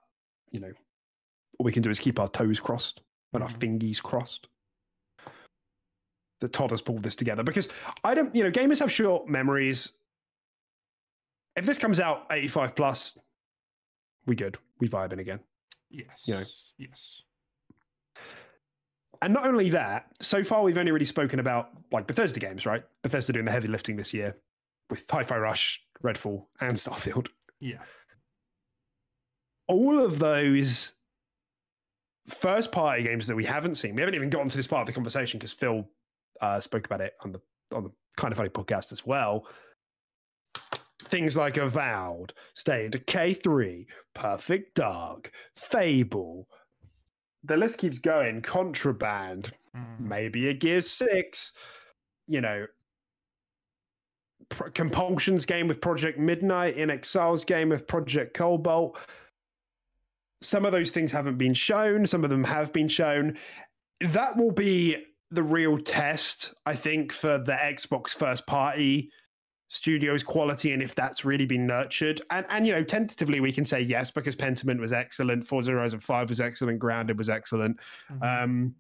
you 0.51 0.61
know, 0.61 0.73
all 1.59 1.65
we 1.65 1.73
can 1.73 1.83
do 1.83 1.91
is 1.91 1.99
keep 2.01 2.19
our 2.19 2.29
toes 2.29 2.61
crossed 2.61 3.01
and 3.33 3.43
our 3.43 3.49
Mhm. 3.49 3.79
fingies 3.81 4.03
crossed. 4.03 4.49
That 6.41 6.53
Todd 6.53 6.71
has 6.71 6.83
pulled 6.83 7.03
this 7.05 7.15
together 7.17 7.43
because 7.45 7.69
I 8.03 8.15
don't, 8.15 8.35
you 8.35 8.43
know, 8.43 8.51
gamers 8.51 8.81
have 8.81 8.91
short 8.91 9.29
memories. 9.29 9.93
If 11.55 11.67
this 11.67 11.79
comes 11.79 12.01
out 12.01 12.27
85 12.31 12.75
plus, 12.75 13.17
we 14.27 14.35
good. 14.35 14.59
We 14.81 14.89
vibing 14.89 15.21
again. 15.21 15.41
Yes. 15.89 16.25
You 16.27 16.35
know. 16.35 16.45
Yes. 16.79 17.23
And 19.23 19.33
not 19.33 19.47
only 19.47 19.71
that, 19.71 20.07
so 20.21 20.43
far 20.43 20.63
we've 20.63 20.77
only 20.77 20.91
really 20.91 21.05
spoken 21.07 21.39
about 21.39 21.71
like 21.93 22.09
Bethesda 22.09 22.41
games, 22.41 22.67
right? 22.67 22.83
Bethesda 23.03 23.33
doing 23.33 23.45
the 23.45 23.53
heavy 23.53 23.69
lifting 23.69 23.97
this 23.97 24.13
year 24.13 24.37
with 24.91 25.05
Hi-Fi 25.09 25.39
Rush, 25.39 25.81
Redfall, 26.03 26.47
and 26.61 26.73
Starfield. 26.73 27.29
Yeah. 27.61 27.79
All 29.69 30.05
of 30.05 30.19
those 30.19 30.93
first 32.29 32.73
party 32.73 33.05
games 33.05 33.29
that 33.29 33.37
we 33.37 33.45
haven't 33.45 33.77
seen, 33.77 33.95
we 33.95 34.03
haven't 34.03 34.17
even 34.17 34.29
gotten 34.29 34.49
to 34.49 34.57
this 34.57 34.67
part 34.67 34.83
of 34.83 34.87
the 34.87 34.93
conversation 34.93 35.39
because 35.39 35.53
Phil 35.53 35.89
uh, 36.41 36.61
spoke 36.61 36.85
about 36.85 37.01
it 37.01 37.15
on 37.25 37.33
the 37.33 37.41
on 37.73 37.85
the 37.85 37.93
kind 38.17 38.33
of 38.33 38.37
funny 38.37 38.51
podcast 38.51 38.93
as 38.93 39.07
well. 39.07 39.47
Things 41.05 41.37
like 41.37 41.57
Avowed, 41.57 42.33
State 42.55 42.87
of 42.87 42.91
Decay 42.93 43.35
3, 43.35 43.87
Perfect 44.15 44.75
Dark, 44.75 45.31
Fable. 45.57 46.49
The 47.45 47.57
list 47.57 47.79
keeps 47.79 47.99
going. 47.99 48.41
Contraband, 48.43 49.53
Mhm. 49.75 50.01
maybe 50.01 50.49
a 50.49 50.55
Gear 50.55 50.81
Six, 50.81 51.53
you 52.27 52.41
know, 52.41 52.67
Pro- 54.49 54.71
Compulsions 54.71 55.47
game 55.47 55.67
with 55.69 55.81
Project 55.81 56.19
Midnight, 56.19 56.77
inXile's 56.77 57.45
game 57.45 57.71
with 57.71 57.87
Project 57.87 58.35
Cobalt. 58.35 58.99
Some 60.43 60.65
of 60.65 60.73
those 60.73 60.91
things 60.91 61.13
haven't 61.13 61.39
been 61.39 61.55
shown. 61.55 62.07
Some 62.07 62.25
of 62.25 62.31
them 62.31 62.45
have 62.45 62.73
been 62.73 62.89
shown. 62.89 63.39
That 64.01 64.37
will 64.37 64.51
be 64.51 65.07
the 65.31 65.43
real 65.43 65.79
test, 65.79 66.53
I 66.67 66.75
think, 66.75 67.13
for 67.13 67.39
the 67.39 67.53
Xbox 67.53 68.11
first 68.11 68.47
party 68.47 69.11
studios 69.75 70.23
quality 70.23 70.73
and 70.73 70.83
if 70.83 70.95
that's 70.95 71.25
really 71.25 71.47
been 71.47 71.67
nurtured. 71.67 72.21
And 72.31 72.45
and 72.51 72.67
you 72.67 72.73
know, 72.75 72.85
tentatively 72.85 73.41
we 73.41 73.53
can 73.53 73.65
say 73.65 73.81
yes 73.81 74.11
because 74.11 74.37
Pentiment 74.37 74.79
was 74.81 74.93
excellent, 74.93 75.47
Forza 75.47 75.71
Horizon 75.73 75.99
5 76.01 76.29
was 76.29 76.41
excellent, 76.41 76.79
Grounded 76.79 77.17
was 77.17 77.31
excellent. 77.31 77.79
Mhm. 78.11 78.45
Um, 78.45 78.75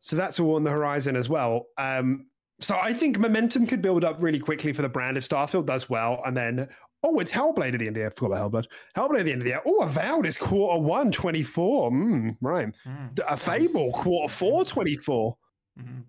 so 0.00 0.16
that's 0.16 0.40
all 0.40 0.56
on 0.56 0.64
the 0.64 0.70
horizon 0.70 1.14
as 1.14 1.28
well. 1.28 1.66
Um, 1.78 2.26
so 2.60 2.76
I 2.76 2.92
think 2.92 3.18
momentum 3.18 3.66
could 3.66 3.82
build 3.82 4.04
up 4.04 4.20
really 4.20 4.40
quickly 4.40 4.72
for 4.72 4.82
the 4.82 4.88
brand 4.88 5.16
if 5.16 5.28
Starfield 5.28 5.66
does 5.66 5.88
well, 5.88 6.20
and 6.26 6.36
then 6.36 6.68
oh, 7.04 7.18
it's 7.20 7.32
Hellblade 7.32 7.72
at 7.74 7.78
the 7.80 7.86
end 7.86 7.88
of 7.88 7.94
the 7.94 8.00
year. 8.00 8.06
I 8.08 8.18
forgot 8.18 8.46
about 8.46 8.66
Hellblade. 8.66 8.66
Hellblade 8.96 9.18
at 9.20 9.24
the 9.26 9.32
end 9.32 9.40
of 9.42 9.44
the 9.44 9.50
year. 9.50 9.60
Oh, 9.66 9.82
Avowed 9.82 10.26
is 10.26 10.36
quarter 10.36 10.80
one, 10.80 11.10
24. 11.10 11.90
Mm, 11.90 12.36
right. 12.40 12.68
Mm. 12.86 13.18
A 13.28 13.36
Fable, 13.36 13.90
quarter 13.92 14.32
four, 14.32 14.64
24. 14.64 15.36
Mhm. 15.80 16.02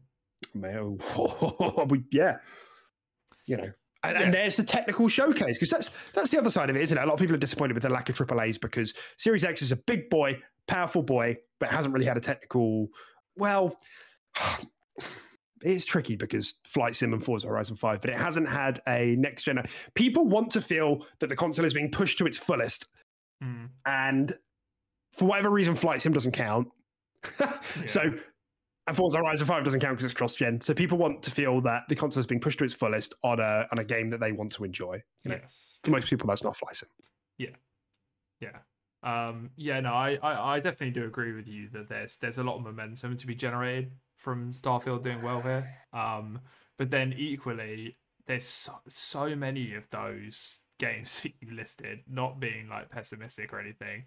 Man, 0.55 0.97
we- 1.87 2.03
yeah. 2.11 2.37
You 3.47 3.57
know. 3.57 3.71
And, 4.05 4.17
Yeah. 4.17 4.23
and 4.23 4.33
there's 4.33 4.55
the 4.57 4.63
technical 4.63 5.07
showcase 5.07 5.57
because 5.57 5.69
that's 5.69 5.91
that's 6.13 6.29
the 6.29 6.37
other 6.37 6.49
side 6.49 6.69
of 6.69 6.75
it, 6.75 6.81
isn't 6.81 6.97
it? 6.97 7.01
A 7.01 7.05
lot 7.05 7.13
of 7.13 7.19
people 7.19 7.35
are 7.35 7.39
disappointed 7.39 7.73
with 7.73 7.83
the 7.83 7.89
lack 7.89 8.09
of 8.09 8.15
AAA's 8.17 8.57
because 8.57 8.93
Series 9.17 9.43
X 9.45 9.61
is 9.61 9.71
a 9.71 9.77
big 9.77 10.09
boy, 10.09 10.41
powerful 10.67 11.03
boy, 11.03 11.37
but 11.59 11.69
hasn't 11.69 11.93
really 11.93 12.05
had 12.05 12.17
a 12.17 12.21
technical. 12.21 12.89
Well, 13.37 13.77
it's 15.61 15.85
tricky 15.85 16.15
because 16.15 16.55
Flight 16.65 16.95
Sim 16.95 17.13
and 17.13 17.23
Forza 17.23 17.47
Horizon 17.47 17.75
Five, 17.77 18.01
but 18.01 18.09
it 18.09 18.17
hasn't 18.17 18.49
had 18.49 18.81
a 18.87 19.15
next 19.15 19.43
gen. 19.43 19.63
People 19.95 20.27
want 20.27 20.49
to 20.51 20.61
feel 20.61 21.05
that 21.19 21.27
the 21.27 21.35
console 21.35 21.65
is 21.65 21.73
being 21.73 21.91
pushed 21.91 22.17
to 22.17 22.25
its 22.25 22.37
fullest, 22.37 22.87
Mm. 23.43 23.69
and 23.85 24.37
for 25.13 25.25
whatever 25.25 25.49
reason, 25.49 25.75
Flight 25.75 26.01
Sim 26.01 26.13
doesn't 26.13 26.31
count. 26.33 26.69
So, 27.85 28.13
and 28.87 28.95
Forza 28.97 29.17
Horizon 29.17 29.47
5 29.47 29.63
doesn't 29.63 29.79
count 29.79 29.93
because 29.97 30.05
it's 30.05 30.13
cross 30.13 30.35
gen. 30.35 30.59
So 30.61 30.73
people 30.73 30.97
want 30.97 31.23
to 31.23 31.31
feel 31.31 31.61
that 31.61 31.83
the 31.89 31.95
console 31.95 32.19
is 32.19 32.27
being 32.27 32.41
pushed 32.41 32.59
to 32.59 32.65
its 32.65 32.73
fullest 32.73 33.13
on 33.23 33.39
a 33.39 33.65
on 33.71 33.79
a 33.79 33.83
game 33.83 34.09
that 34.09 34.19
they 34.19 34.31
want 34.31 34.51
to 34.53 34.63
enjoy. 34.63 35.01
You 35.23 35.31
know, 35.31 35.37
Yes. 35.41 35.79
for 35.83 35.91
most 35.91 36.09
people, 36.09 36.27
that's 36.27 36.43
not 36.43 36.55
Flight 36.57 36.75
Sim. 36.75 36.89
Yeah. 38.39 38.57
Um, 39.03 39.51
yeah, 39.57 39.79
no, 39.81 39.93
I, 39.93 40.17
I, 40.21 40.55
I 40.55 40.59
definitely 40.59 40.91
do 40.91 41.05
agree 41.05 41.33
with 41.33 41.47
you 41.47 41.69
that 41.73 41.89
there's 41.89 42.17
there's 42.17 42.37
a 42.37 42.43
lot 42.43 42.55
of 42.57 42.63
momentum 42.63 43.17
to 43.17 43.27
be 43.27 43.35
generated 43.35 43.91
from 44.17 44.51
Starfield 44.53 45.03
doing 45.03 45.21
well 45.21 45.41
here. 45.41 45.69
Um, 45.93 46.39
but 46.77 46.89
then 46.89 47.13
equally, 47.17 47.97
there's 48.25 48.45
so, 48.45 48.79
so 48.87 49.35
many 49.35 49.75
of 49.75 49.89
those 49.91 50.59
games 50.79 51.21
that 51.23 51.33
you 51.41 51.53
listed, 51.53 51.99
not 52.09 52.39
being 52.39 52.67
like 52.69 52.89
pessimistic 52.89 53.51
or 53.53 53.59
anything, 53.59 54.05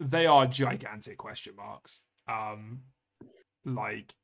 they 0.00 0.26
are 0.26 0.46
gigantic 0.46 1.18
question 1.18 1.54
marks. 1.56 2.02
Um, 2.28 2.80
like 3.74 4.14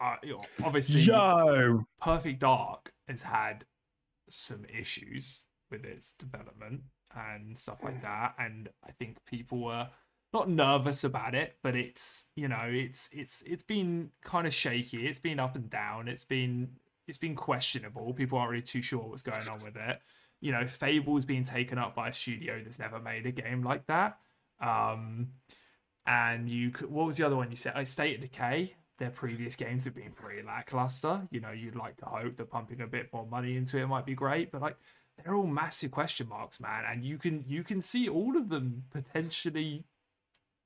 uh, 0.00 0.16
you 0.22 0.32
know, 0.32 0.42
obviously, 0.62 1.00
Yo, 1.00 1.84
Perfect 2.00 2.40
Dark 2.40 2.92
has 3.08 3.22
had 3.22 3.64
some 4.28 4.64
issues 4.66 5.44
with 5.70 5.84
its 5.84 6.12
development 6.12 6.82
and 7.16 7.56
stuff 7.56 7.82
like 7.82 8.02
that, 8.02 8.34
and 8.38 8.68
I 8.86 8.92
think 8.92 9.16
people 9.24 9.62
were 9.62 9.88
not 10.32 10.50
nervous 10.50 11.04
about 11.04 11.34
it, 11.34 11.56
but 11.62 11.74
it's 11.74 12.26
you 12.36 12.48
know 12.48 12.64
it's 12.66 13.08
it's 13.12 13.42
it's 13.46 13.62
been 13.62 14.10
kind 14.22 14.46
of 14.46 14.52
shaky. 14.52 15.06
It's 15.06 15.18
been 15.18 15.40
up 15.40 15.56
and 15.56 15.70
down. 15.70 16.08
It's 16.08 16.24
been 16.24 16.68
it's 17.08 17.18
been 17.18 17.34
questionable. 17.34 18.12
People 18.12 18.38
aren't 18.38 18.50
really 18.50 18.62
too 18.62 18.82
sure 18.82 19.02
what's 19.02 19.22
going 19.22 19.48
on 19.48 19.62
with 19.62 19.76
it. 19.76 20.00
You 20.42 20.52
know, 20.52 20.66
Fable's 20.66 21.24
being 21.24 21.44
taken 21.44 21.78
up 21.78 21.94
by 21.94 22.08
a 22.08 22.12
studio 22.12 22.60
that's 22.62 22.78
never 22.78 23.00
made 23.00 23.24
a 23.24 23.32
game 23.32 23.62
like 23.62 23.86
that. 23.86 24.18
Um, 24.60 25.28
and 26.06 26.50
you 26.50 26.70
what 26.86 27.06
was 27.06 27.16
the 27.16 27.24
other 27.24 27.36
one 27.36 27.50
you 27.50 27.56
said? 27.56 27.72
i 27.74 27.84
State 27.84 28.16
of 28.16 28.20
Decay. 28.20 28.74
Their 28.98 29.10
previous 29.10 29.56
games 29.56 29.84
have 29.84 29.94
been 29.94 30.12
pretty 30.12 30.42
lackluster. 30.42 31.22
You 31.30 31.40
know, 31.40 31.50
you'd 31.50 31.76
like 31.76 31.96
to 31.98 32.06
hope 32.06 32.36
that 32.36 32.50
pumping 32.50 32.80
a 32.80 32.86
bit 32.86 33.12
more 33.12 33.26
money 33.26 33.56
into 33.56 33.78
it 33.78 33.86
might 33.86 34.06
be 34.06 34.14
great, 34.14 34.50
but 34.50 34.62
like 34.62 34.76
they're 35.16 35.34
all 35.34 35.46
massive 35.46 35.90
question 35.90 36.28
marks, 36.28 36.60
man. 36.60 36.84
And 36.90 37.04
you 37.04 37.18
can 37.18 37.44
you 37.46 37.62
can 37.62 37.80
see 37.80 38.08
all 38.08 38.36
of 38.36 38.48
them 38.48 38.84
potentially 38.90 39.84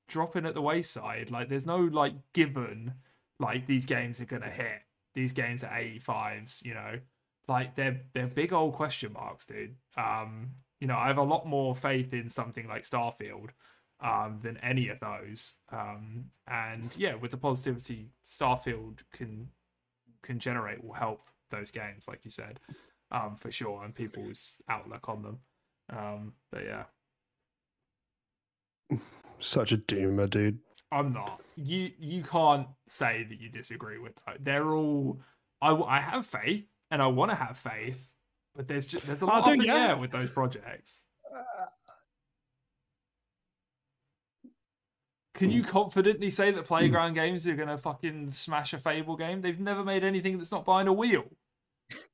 dropping 0.07 0.45
at 0.45 0.53
the 0.53 0.61
wayside. 0.61 1.31
Like 1.31 1.49
there's 1.49 1.65
no 1.65 1.77
like 1.77 2.13
given 2.33 2.95
like 3.39 3.65
these 3.65 3.85
games 3.85 4.21
are 4.21 4.25
gonna 4.25 4.49
hit. 4.49 4.81
These 5.13 5.33
games 5.33 5.63
are 5.63 5.71
85s, 5.71 6.63
you 6.63 6.73
know. 6.73 6.99
Like 7.47 7.75
they're 7.75 8.01
they're 8.13 8.27
big 8.27 8.53
old 8.53 8.73
question 8.73 9.13
marks, 9.13 9.45
dude. 9.45 9.75
Um, 9.97 10.51
you 10.79 10.87
know, 10.87 10.97
I 10.97 11.07
have 11.07 11.17
a 11.17 11.23
lot 11.23 11.45
more 11.45 11.75
faith 11.75 12.13
in 12.13 12.29
something 12.29 12.67
like 12.67 12.83
Starfield 12.83 13.49
um, 14.01 14.39
than 14.41 14.57
any 14.57 14.89
of 14.89 14.99
those. 14.99 15.53
Um, 15.71 16.25
and 16.47 16.95
yeah, 16.97 17.15
with 17.15 17.31
the 17.31 17.37
positivity 17.37 18.09
Starfield 18.23 18.99
can 19.13 19.49
can 20.23 20.39
generate 20.39 20.83
will 20.83 20.93
help 20.93 21.23
those 21.49 21.71
games, 21.71 22.07
like 22.07 22.23
you 22.23 22.31
said, 22.31 22.59
um, 23.11 23.35
for 23.35 23.51
sure, 23.51 23.83
and 23.83 23.93
people's 23.93 24.61
outlook 24.69 25.09
on 25.09 25.23
them. 25.23 25.39
Um, 25.89 26.33
but 26.51 26.63
yeah, 26.63 26.83
such 29.39 29.71
a 29.71 29.77
doomer, 29.77 30.29
dude. 30.29 30.59
I'm 30.91 31.11
not. 31.13 31.41
You 31.55 31.91
you 31.99 32.23
can't 32.23 32.67
say 32.87 33.25
that 33.29 33.39
you 33.39 33.49
disagree 33.49 33.97
with 33.97 34.15
that. 34.25 34.43
They're 34.43 34.73
all. 34.73 35.19
I 35.61 35.73
I 35.73 35.99
have 35.99 36.25
faith 36.25 36.65
and 36.89 37.01
I 37.01 37.07
want 37.07 37.31
to 37.31 37.35
have 37.35 37.57
faith, 37.57 38.13
but 38.55 38.67
there's 38.67 38.85
just, 38.85 39.05
there's 39.05 39.21
a 39.21 39.25
lot 39.25 39.47
up 39.47 39.53
in 39.53 39.59
the 39.59 39.97
with 39.99 40.11
those 40.11 40.29
projects. 40.29 41.05
Can 45.41 45.49
you 45.49 45.63
mm. 45.63 45.67
confidently 45.67 46.29
say 46.29 46.51
that 46.51 46.65
mm. 46.65 46.67
Playground 46.67 47.15
Games 47.15 47.47
are 47.47 47.55
gonna 47.55 47.75
fucking 47.75 48.29
smash 48.29 48.75
a 48.75 48.77
Fable 48.77 49.15
game? 49.15 49.41
They've 49.41 49.59
never 49.59 49.83
made 49.83 50.03
anything 50.03 50.37
that's 50.37 50.51
not 50.51 50.65
behind 50.65 50.87
a 50.87 50.93
wheel. 50.93 51.23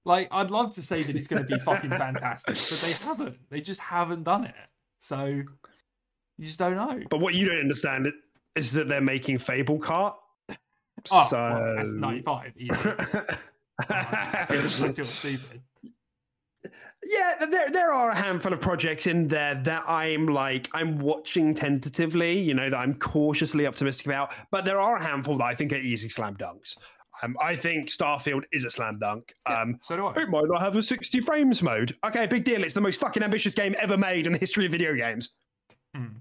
Like, 0.05 0.29
I'd 0.31 0.49
love 0.49 0.73
to 0.75 0.81
say 0.81 1.03
that 1.03 1.13
it's 1.13 1.27
gonna 1.27 1.43
be 1.43 1.59
fucking 1.59 1.89
fantastic, 1.89 2.55
but 2.55 2.79
they 2.81 2.93
haven't. 2.93 3.37
They 3.49 3.59
just 3.59 3.81
haven't 3.81 4.23
done 4.23 4.45
it. 4.45 4.55
So 4.99 5.25
you 5.25 6.45
just 6.45 6.57
don't 6.57 6.77
know. 6.77 7.01
But 7.09 7.19
what 7.19 7.33
you 7.33 7.49
don't 7.49 7.59
understand 7.59 8.07
is 8.55 8.71
that 8.71 8.87
they're 8.87 9.01
making 9.01 9.39
Fable 9.39 9.79
Cart. 9.79 10.15
Oh, 11.11 11.27
so 11.29 11.37
well, 11.37 11.75
that's 11.75 11.93
95. 11.93 12.53
Easy. 12.57 12.69
I 12.71 14.45
feel, 14.47 14.89
I 14.89 14.91
feel 14.91 15.05
stupid. 15.05 15.61
Yeah, 17.09 17.45
there 17.45 17.69
there 17.69 17.93
are 17.93 18.11
a 18.11 18.15
handful 18.15 18.53
of 18.53 18.59
projects 18.59 19.07
in 19.07 19.27
there 19.27 19.55
that 19.55 19.83
I'm 19.87 20.27
like 20.27 20.69
I'm 20.73 20.99
watching 20.99 21.53
tentatively, 21.53 22.39
you 22.39 22.53
know, 22.53 22.69
that 22.69 22.77
I'm 22.77 22.95
cautiously 22.95 23.65
optimistic 23.65 24.07
about. 24.07 24.33
But 24.51 24.65
there 24.65 24.81
are 24.81 24.97
a 24.97 25.03
handful 25.03 25.37
that 25.37 25.45
I 25.45 25.55
think 25.55 25.71
are 25.73 25.77
easy 25.77 26.09
slam 26.09 26.35
dunks. 26.35 26.75
Um, 27.23 27.35
I 27.41 27.55
think 27.55 27.87
Starfield 27.87 28.43
is 28.51 28.63
a 28.63 28.69
slam 28.69 28.99
dunk. 28.99 29.33
Um, 29.45 29.79
so 29.81 29.95
do 29.95 30.05
I. 30.05 30.21
It 30.21 30.29
might 30.29 30.45
not 30.47 30.61
have 30.61 30.75
a 30.75 30.81
60 30.81 31.21
frames 31.21 31.63
mode. 31.63 31.95
Okay, 32.05 32.27
big 32.27 32.43
deal. 32.43 32.63
It's 32.63 32.73
the 32.73 32.81
most 32.81 32.99
fucking 32.99 33.23
ambitious 33.23 33.55
game 33.55 33.75
ever 33.79 33.97
made 33.97 34.27
in 34.27 34.33
the 34.33 34.39
history 34.39 34.65
of 34.65 34.71
video 34.71 34.93
games. 34.93 35.29
Mm. 35.95 36.17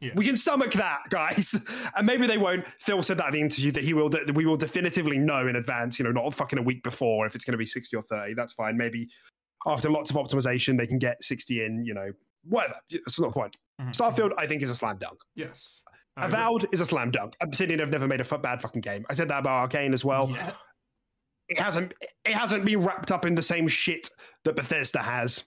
Yeah. 0.00 0.10
We 0.16 0.24
can 0.24 0.36
stomach 0.36 0.72
that, 0.72 1.02
guys. 1.10 1.54
And 1.96 2.06
maybe 2.06 2.26
they 2.26 2.38
won't. 2.38 2.64
Phil 2.80 3.02
said 3.02 3.18
that 3.18 3.26
in 3.26 3.32
the 3.32 3.40
interview 3.42 3.70
that 3.72 3.84
he 3.84 3.92
will 3.92 4.08
that 4.08 4.34
we 4.34 4.46
will 4.46 4.56
definitively 4.56 5.18
know 5.18 5.46
in 5.46 5.56
advance, 5.56 5.98
you 5.98 6.04
know, 6.04 6.10
not 6.10 6.32
fucking 6.32 6.58
a 6.58 6.62
week 6.62 6.82
before 6.82 7.26
if 7.26 7.34
it's 7.34 7.44
going 7.44 7.52
to 7.52 7.58
be 7.58 7.66
60 7.66 7.94
or 7.96 8.02
30. 8.02 8.32
That's 8.34 8.54
fine. 8.54 8.78
Maybe 8.78 9.10
after 9.66 9.90
lots 9.90 10.10
of 10.10 10.16
optimization, 10.16 10.76
they 10.78 10.86
can 10.86 10.98
get 10.98 11.22
60 11.24 11.64
in, 11.64 11.84
you 11.84 11.94
know, 11.94 12.12
whatever. 12.44 12.74
That's 12.90 13.20
not 13.20 13.28
the 13.28 13.32
point. 13.32 13.56
Mhm. 13.80 13.90
Starfield, 13.90 14.32
I 14.36 14.46
think, 14.46 14.62
is 14.62 14.70
a 14.70 14.74
slam 14.74 14.96
dunk. 14.98 15.20
Yes. 15.34 15.82
I 16.16 16.26
agree. 16.26 16.34
Avowed 16.38 16.66
is 16.72 16.80
a 16.80 16.84
slam 16.86 17.10
dunk. 17.10 17.34
Obsidian 17.40 17.78
have 17.80 17.90
never 17.90 18.06
made 18.06 18.20
a 18.20 18.24
f- 18.30 18.42
bad 18.42 18.60
fucking 18.60 18.82
game. 18.82 19.06
I 19.08 19.14
said 19.14 19.28
that 19.28 19.38
about 19.38 19.70
Arkane 19.70 19.92
as 19.94 20.04
well. 20.04 20.28
Yeah. 20.30 20.52
It 21.48 21.58
hasn't 21.58 21.92
it 22.24 22.34
hasn't 22.34 22.64
been 22.64 22.80
wrapped 22.80 23.10
up 23.12 23.26
in 23.26 23.34
the 23.34 23.42
same 23.42 23.66
shit 23.68 24.08
that 24.44 24.56
Bethesda 24.56 25.02
has. 25.02 25.44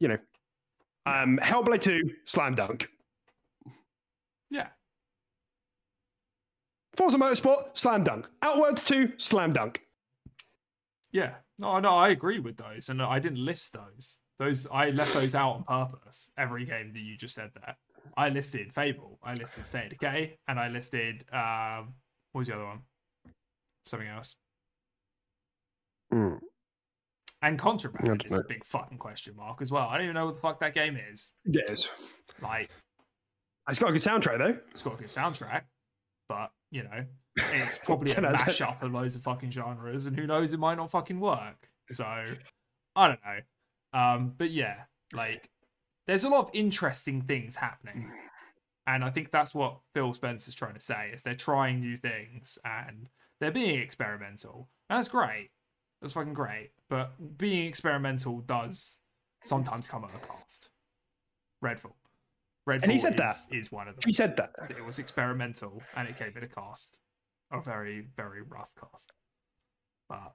You 0.00 0.08
know. 0.08 0.18
Um 1.06 1.38
Hellblade 1.40 1.80
2, 1.80 2.00
slam 2.24 2.54
dunk. 2.54 2.88
Yeah. 4.50 4.68
Forza 6.96 7.18
Motorsport, 7.18 7.76
slam 7.76 8.04
dunk. 8.04 8.28
Outer 8.42 8.60
Worlds 8.60 8.84
2, 8.84 9.14
slam 9.18 9.52
dunk. 9.52 9.82
Yeah. 11.12 11.34
No, 11.58 11.78
no, 11.78 11.96
I 11.96 12.08
agree 12.08 12.38
with 12.40 12.56
those. 12.56 12.88
And 12.88 13.00
I 13.00 13.18
didn't 13.18 13.44
list 13.44 13.72
those. 13.72 14.18
Those 14.38 14.66
I 14.72 14.90
left 14.90 15.14
those 15.14 15.34
out 15.34 15.64
on 15.68 15.88
purpose. 15.88 16.30
Every 16.36 16.64
game 16.64 16.92
that 16.92 17.00
you 17.00 17.16
just 17.16 17.34
said 17.34 17.50
there. 17.54 17.76
I 18.16 18.28
listed 18.28 18.72
Fable, 18.72 19.18
I 19.22 19.34
listed 19.34 19.64
State 19.64 19.84
of 19.84 19.90
Decay, 19.90 20.36
and 20.48 20.58
I 20.58 20.68
listed 20.68 21.24
um 21.32 21.94
what 22.32 22.40
was 22.40 22.48
the 22.48 22.54
other 22.54 22.64
one? 22.64 22.80
Something 23.86 24.08
else. 24.08 24.34
Mm. 26.12 26.40
And 27.42 27.58
Contraband 27.58 28.24
is 28.28 28.36
a 28.36 28.42
big 28.48 28.64
fucking 28.64 28.98
question 28.98 29.36
mark 29.36 29.60
as 29.60 29.70
well. 29.70 29.86
I 29.88 29.96
don't 29.96 30.04
even 30.04 30.14
know 30.14 30.26
what 30.26 30.34
the 30.34 30.40
fuck 30.40 30.60
that 30.60 30.74
game 30.74 30.98
is. 31.12 31.32
Yes. 31.44 31.88
Like, 32.40 32.70
It's 33.68 33.78
got 33.78 33.90
a 33.90 33.92
good 33.92 34.00
soundtrack 34.00 34.38
though. 34.38 34.58
it's 34.70 34.82
got 34.82 34.94
a 34.94 34.96
good 34.96 35.08
soundtrack, 35.08 35.62
but 36.28 36.50
you 36.70 36.82
know, 36.84 37.04
it's 37.36 37.78
probably 37.84 38.10
a 38.10 38.14
Ten 38.14 38.24
out 38.24 38.34
of 38.34 38.40
ten. 38.40 38.48
mashup 38.48 38.82
of 38.82 38.92
loads 38.92 39.14
of 39.16 39.22
fucking 39.22 39.50
genres, 39.50 40.06
and 40.06 40.18
who 40.18 40.26
knows, 40.26 40.52
it 40.52 40.58
might 40.60 40.76
not 40.76 40.90
fucking 40.90 41.20
work. 41.20 41.68
So 41.88 42.04
I 42.04 43.08
don't 43.08 43.20
know. 43.24 43.98
Um, 43.98 44.34
but 44.36 44.50
yeah, 44.50 44.84
like 45.12 45.48
there's 46.06 46.24
a 46.24 46.28
lot 46.28 46.40
of 46.40 46.50
interesting 46.52 47.22
things 47.22 47.56
happening. 47.56 48.10
And 48.86 49.02
I 49.02 49.08
think 49.10 49.30
that's 49.30 49.54
what 49.54 49.78
Phil 49.94 50.12
Spencer's 50.12 50.54
trying 50.54 50.74
to 50.74 50.80
say 50.80 51.10
is 51.14 51.22
they're 51.22 51.34
trying 51.34 51.80
new 51.80 51.96
things 51.96 52.58
and 52.66 53.08
they're 53.40 53.50
being 53.50 53.80
experimental. 53.80 54.68
And 54.90 54.98
that's 54.98 55.08
great. 55.08 55.50
That's 56.02 56.12
fucking 56.12 56.34
great. 56.34 56.72
But 56.90 57.38
being 57.38 57.66
experimental 57.66 58.40
does 58.40 59.00
sometimes 59.42 59.86
come 59.86 60.04
at 60.04 60.10
a 60.14 60.18
cost. 60.18 60.68
Redfall. 61.64 61.92
Redfall 62.68 62.82
And 62.82 62.92
he 62.92 62.98
said 62.98 63.14
is, 63.14 63.18
that. 63.48 63.56
is 63.56 63.72
one 63.72 63.88
of 63.88 63.94
them. 63.94 64.02
He 64.04 64.12
said 64.12 64.36
that. 64.36 64.50
It 64.68 64.84
was 64.84 64.98
experimental 64.98 65.82
and 65.96 66.06
it 66.06 66.18
came 66.18 66.32
at 66.36 66.42
a 66.42 66.46
cost. 66.48 66.98
A 67.52 67.60
very, 67.60 68.06
very 68.16 68.42
rough 68.42 68.70
cast. 68.80 69.12
But 70.08 70.32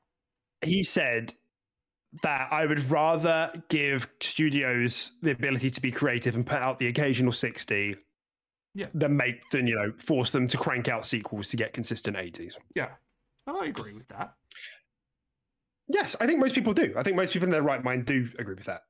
He 0.64 0.84
said 0.84 1.34
that 2.24 2.52
I 2.52 2.66
would 2.66 2.90
rather 2.90 3.52
give 3.70 4.10
studios 4.22 5.12
the 5.22 5.32
ability 5.32 5.70
to 5.72 5.82
be 5.82 5.92
creative 5.92 6.36
and 6.36 6.46
put 6.46 6.58
out 6.58 6.80
the 6.80 6.88
occasional 6.88 7.32
60 7.32 7.96
Yeah. 8.74 8.86
than 8.94 9.18
make 9.18 9.48
than 9.52 9.68
you 9.68 9.76
know 9.76 9.92
force 9.98 10.32
them 10.32 10.48
to 10.48 10.58
crank 10.58 10.88
out 10.88 11.06
sequels 11.06 11.50
to 11.50 11.58
get 11.58 11.74
consistent 11.74 12.16
80s. 12.18 12.56
yeah. 12.76 12.96
And 13.48 13.58
I 13.58 13.66
agree 13.68 13.94
with 13.94 14.08
that. 14.10 14.34
Yes, 15.88 16.16
I 16.22 16.28
think 16.28 16.40
most 16.40 16.54
people 16.54 16.74
do. 16.74 16.94
I 16.96 17.02
think 17.04 17.16
most 17.16 17.34
people 17.34 17.48
in 17.48 17.52
their 17.52 17.64
right 17.64 17.84
mind 17.84 18.06
do 18.06 18.30
agree 18.38 18.54
with 18.54 18.66
that. 18.66 18.84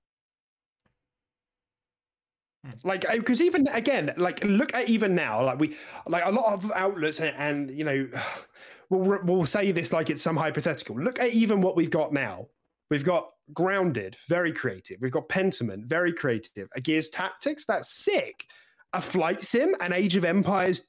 Hmm. 2.66 2.72
Like, 2.84 3.06
because 3.12 3.42
even 3.42 3.68
again, 3.68 4.14
like, 4.18 4.44
look 4.44 4.74
at 4.74 4.90
even 4.90 5.16
now, 5.16 5.44
like 5.46 5.60
we, 5.60 5.78
like 6.08 6.26
a 6.26 6.32
lot 6.32 6.54
of 6.54 6.72
outlets, 6.74 7.20
and, 7.20 7.36
and 7.38 7.78
you 7.78 7.84
know, 7.84 8.10
we'll 8.90 9.20
we'll 9.24 9.46
say 9.46 9.72
this 9.72 9.94
like 9.94 10.10
it's 10.10 10.22
some 10.22 10.38
hypothetical. 10.38 11.00
Look 11.00 11.20
at 11.20 11.30
even 11.30 11.62
what 11.62 11.76
we've 11.76 11.92
got 11.92 12.12
now. 12.14 12.48
We've 12.90 13.06
got 13.06 13.30
Grounded, 13.54 14.16
very 14.28 14.52
creative. 14.52 15.00
We've 15.02 15.12
got 15.12 15.30
Pentiment, 15.30 15.86
very 15.86 16.14
creative. 16.14 16.68
A 16.76 16.82
Gears 16.82 17.10
Tactics, 17.10 17.66
that's 17.66 18.04
sick. 18.04 18.46
A 18.94 19.02
Flight 19.02 19.44
Sim, 19.44 19.76
an 19.80 19.94
Age 19.94 20.16
of 20.16 20.26
Empires, 20.26 20.88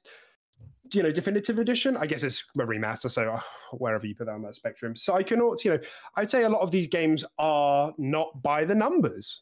you 0.93 1.03
know, 1.03 1.11
definitive 1.11 1.59
edition. 1.59 1.97
I 1.97 2.05
guess 2.05 2.23
it's 2.23 2.43
a 2.55 2.63
remaster, 2.63 3.09
so 3.09 3.31
uh, 3.31 3.41
wherever 3.71 4.05
you 4.05 4.15
put 4.15 4.25
that 4.25 4.33
on 4.33 4.41
that 4.43 4.55
spectrum. 4.55 4.93
Psychonauts, 4.93 5.63
you 5.63 5.71
know, 5.71 5.79
I'd 6.15 6.29
say 6.29 6.43
a 6.43 6.49
lot 6.49 6.61
of 6.61 6.71
these 6.71 6.87
games 6.87 7.23
are 7.37 7.93
not 7.97 8.41
by 8.41 8.65
the 8.65 8.75
numbers. 8.75 9.41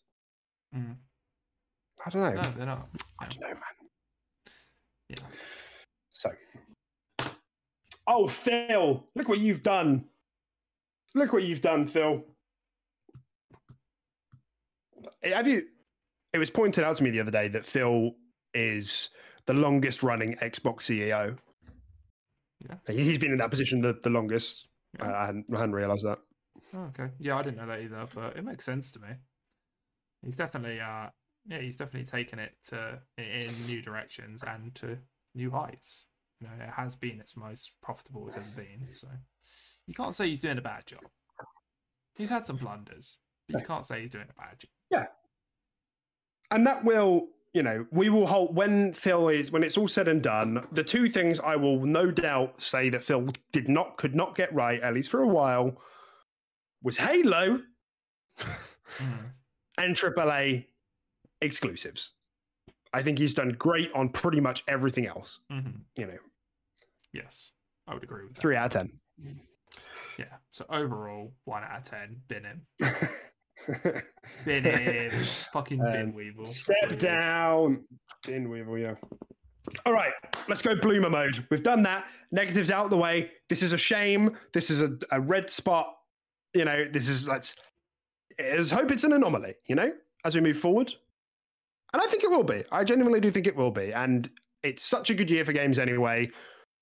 Mm. 0.75 0.95
I 2.05 2.09
don't 2.09 2.21
know. 2.21 2.41
No, 2.41 2.51
they're 2.51 2.65
not. 2.65 2.87
I 3.19 3.25
don't 3.25 3.41
know, 3.41 3.47
man. 3.47 3.55
Yeah. 5.09 5.25
So, 6.13 6.29
oh, 8.07 8.27
Phil, 8.27 9.05
look 9.15 9.27
what 9.29 9.39
you've 9.39 9.63
done. 9.63 10.05
Look 11.15 11.33
what 11.33 11.43
you've 11.43 11.61
done, 11.61 11.87
Phil. 11.87 12.23
Have 15.23 15.47
you? 15.47 15.63
It 16.33 16.37
was 16.37 16.49
pointed 16.49 16.83
out 16.83 16.97
to 16.97 17.03
me 17.03 17.09
the 17.09 17.19
other 17.21 17.31
day 17.31 17.47
that 17.49 17.65
Phil 17.65 18.11
is 18.53 19.09
the 19.47 19.53
longest 19.53 20.03
running 20.03 20.35
Xbox 20.35 20.81
CEO. 20.83 21.37
Yeah. 22.67 22.75
He- 22.87 23.03
He's 23.03 23.17
been 23.17 23.31
in 23.31 23.37
that 23.39 23.49
position 23.49 23.81
the, 23.81 23.97
the 24.03 24.09
longest. 24.09 24.67
I, 24.99 25.11
I 25.11 25.25
hadn't, 25.27 25.45
I 25.53 25.57
hadn't 25.59 25.73
realised 25.73 26.05
that. 26.05 26.19
Oh, 26.75 26.91
okay. 26.99 27.09
Yeah, 27.19 27.37
I 27.37 27.41
didn't 27.41 27.57
know 27.57 27.67
that 27.67 27.79
either, 27.81 28.05
but 28.13 28.37
it 28.37 28.43
makes 28.43 28.65
sense 28.65 28.91
to 28.91 28.99
me. 28.99 29.07
He's 30.23 30.35
definitely, 30.35 30.79
uh, 30.79 31.07
yeah, 31.47 31.59
he's 31.59 31.77
definitely 31.77 32.05
taken 32.09 32.39
it 32.39 32.53
to 32.69 32.99
in- 33.17 33.65
new 33.67 33.81
directions 33.81 34.43
and 34.45 34.73
to 34.75 34.97
new 35.35 35.51
heights. 35.51 36.05
You 36.39 36.47
know, 36.47 36.53
it 36.63 36.69
has 36.71 36.95
been 36.95 37.19
its 37.19 37.35
most 37.35 37.71
profitable 37.81 38.27
it's 38.27 38.37
ever 38.37 38.45
been. 38.55 38.91
So 38.91 39.07
you 39.87 39.93
can't 39.93 40.15
say 40.15 40.29
he's 40.29 40.41
doing 40.41 40.57
a 40.57 40.61
bad 40.61 40.85
job. 40.85 41.01
He's 42.15 42.29
had 42.29 42.45
some 42.45 42.57
blunders, 42.57 43.17
but 43.47 43.59
you 43.61 43.65
can't 43.65 43.85
say 43.85 44.01
he's 44.01 44.11
doing 44.11 44.27
a 44.29 44.33
bad 44.41 44.59
job. 44.59 44.69
Yeah, 44.91 45.05
and 46.51 46.65
that 46.67 46.83
will 46.83 47.27
you 47.53 47.63
know 47.63 47.85
we 47.91 48.09
will 48.09 48.27
hold 48.27 48.55
when 48.55 48.93
phil 48.93 49.27
is 49.27 49.51
when 49.51 49.63
it's 49.63 49.75
all 49.75 49.87
said 49.87 50.07
and 50.07 50.21
done 50.21 50.67
the 50.71 50.83
two 50.83 51.09
things 51.09 51.39
i 51.39 51.55
will 51.55 51.83
no 51.83 52.11
doubt 52.11 52.61
say 52.61 52.91
that 52.91 53.03
phil 53.03 53.27
did 53.51 53.67
not 53.67 53.97
could 53.97 54.13
not 54.13 54.35
get 54.35 54.53
right 54.53 54.79
at 54.81 54.93
least 54.93 55.09
for 55.09 55.21
a 55.23 55.27
while 55.27 55.75
was 56.83 56.97
halo 56.97 57.59
Mm. 58.99 59.31
and 59.77 59.95
aaa 59.95 60.65
exclusives 61.41 62.11
i 62.93 63.01
think 63.01 63.17
he's 63.17 63.33
done 63.33 63.49
great 63.57 63.91
on 63.93 64.09
pretty 64.09 64.39
much 64.39 64.63
everything 64.67 65.05
else 65.07 65.39
hmm 65.51 65.69
you 65.95 66.05
know 66.05 66.17
Yes, 67.11 67.51
I 67.87 67.95
would 67.95 68.03
agree 68.03 68.23
with 68.25 68.35
that. 68.35 68.41
three 68.41 68.55
out 68.55 68.65
of 68.67 68.71
ten 68.81 69.39
Yeah. 70.19 70.25
So 70.51 70.63
overall, 70.69 71.33
one 71.45 71.63
out 71.63 71.77
of 71.81 71.83
ten. 71.89 72.17
Bin 72.27 72.43
him. 72.43 72.61
Bin 74.45 74.63
him. 74.63 75.11
Fucking 75.51 75.79
bin 75.79 76.01
Um, 76.09 76.13
weevil. 76.13 76.45
Step 76.45 76.97
down. 76.99 77.83
Bin 78.25 78.47
Weevil, 78.49 78.77
yeah. 78.77 78.93
All 79.85 79.93
right, 79.93 80.13
let's 80.47 80.61
go 80.61 80.75
bloomer 80.75 81.09
mode. 81.09 81.45
We've 81.49 81.63
done 81.63 81.81
that. 81.83 82.05
Negatives 82.31 82.69
out 82.69 82.83
of 82.85 82.89
the 82.91 82.97
way. 82.97 83.31
This 83.49 83.63
is 83.63 83.73
a 83.73 83.77
shame. 83.77 84.37
This 84.53 84.69
is 84.69 84.81
a, 84.81 84.91
a 85.11 85.19
red 85.19 85.49
spot. 85.49 85.87
You 86.53 86.65
know, 86.65 86.85
this 86.85 87.09
is 87.09 87.27
let's 87.27 87.55
let's 88.39 88.71
hope 88.71 88.91
it's 88.91 89.03
an 89.03 89.13
anomaly, 89.13 89.55
you 89.67 89.75
know, 89.75 89.91
as 90.25 90.35
we 90.35 90.41
move 90.41 90.57
forward. 90.57 90.93
And 91.93 92.01
I 92.01 92.05
think 92.05 92.23
it 92.23 92.29
will 92.29 92.43
be. 92.43 92.63
I 92.71 92.83
genuinely 92.83 93.19
do 93.19 93.31
think 93.31 93.47
it 93.47 93.55
will 93.55 93.71
be. 93.71 93.91
And 93.93 94.29
it's 94.63 94.83
such 94.83 95.09
a 95.09 95.13
good 95.15 95.31
year 95.31 95.43
for 95.45 95.53
games 95.53 95.79
anyway 95.79 96.29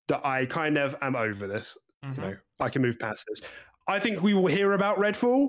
that 0.08 0.24
I 0.24 0.46
kind 0.46 0.76
of 0.78 0.96
am 1.00 1.16
over 1.16 1.46
this. 1.46 1.76
Mhm. 2.04 2.16
You 2.16 2.22
know, 2.22 2.36
I 2.60 2.68
can 2.68 2.82
move 2.82 2.98
past 2.98 3.24
this. 3.28 3.40
I 3.86 3.98
think 3.98 4.22
we 4.22 4.34
will 4.34 4.46
hear 4.48 4.72
about 4.72 4.98
Redfall 4.98 5.48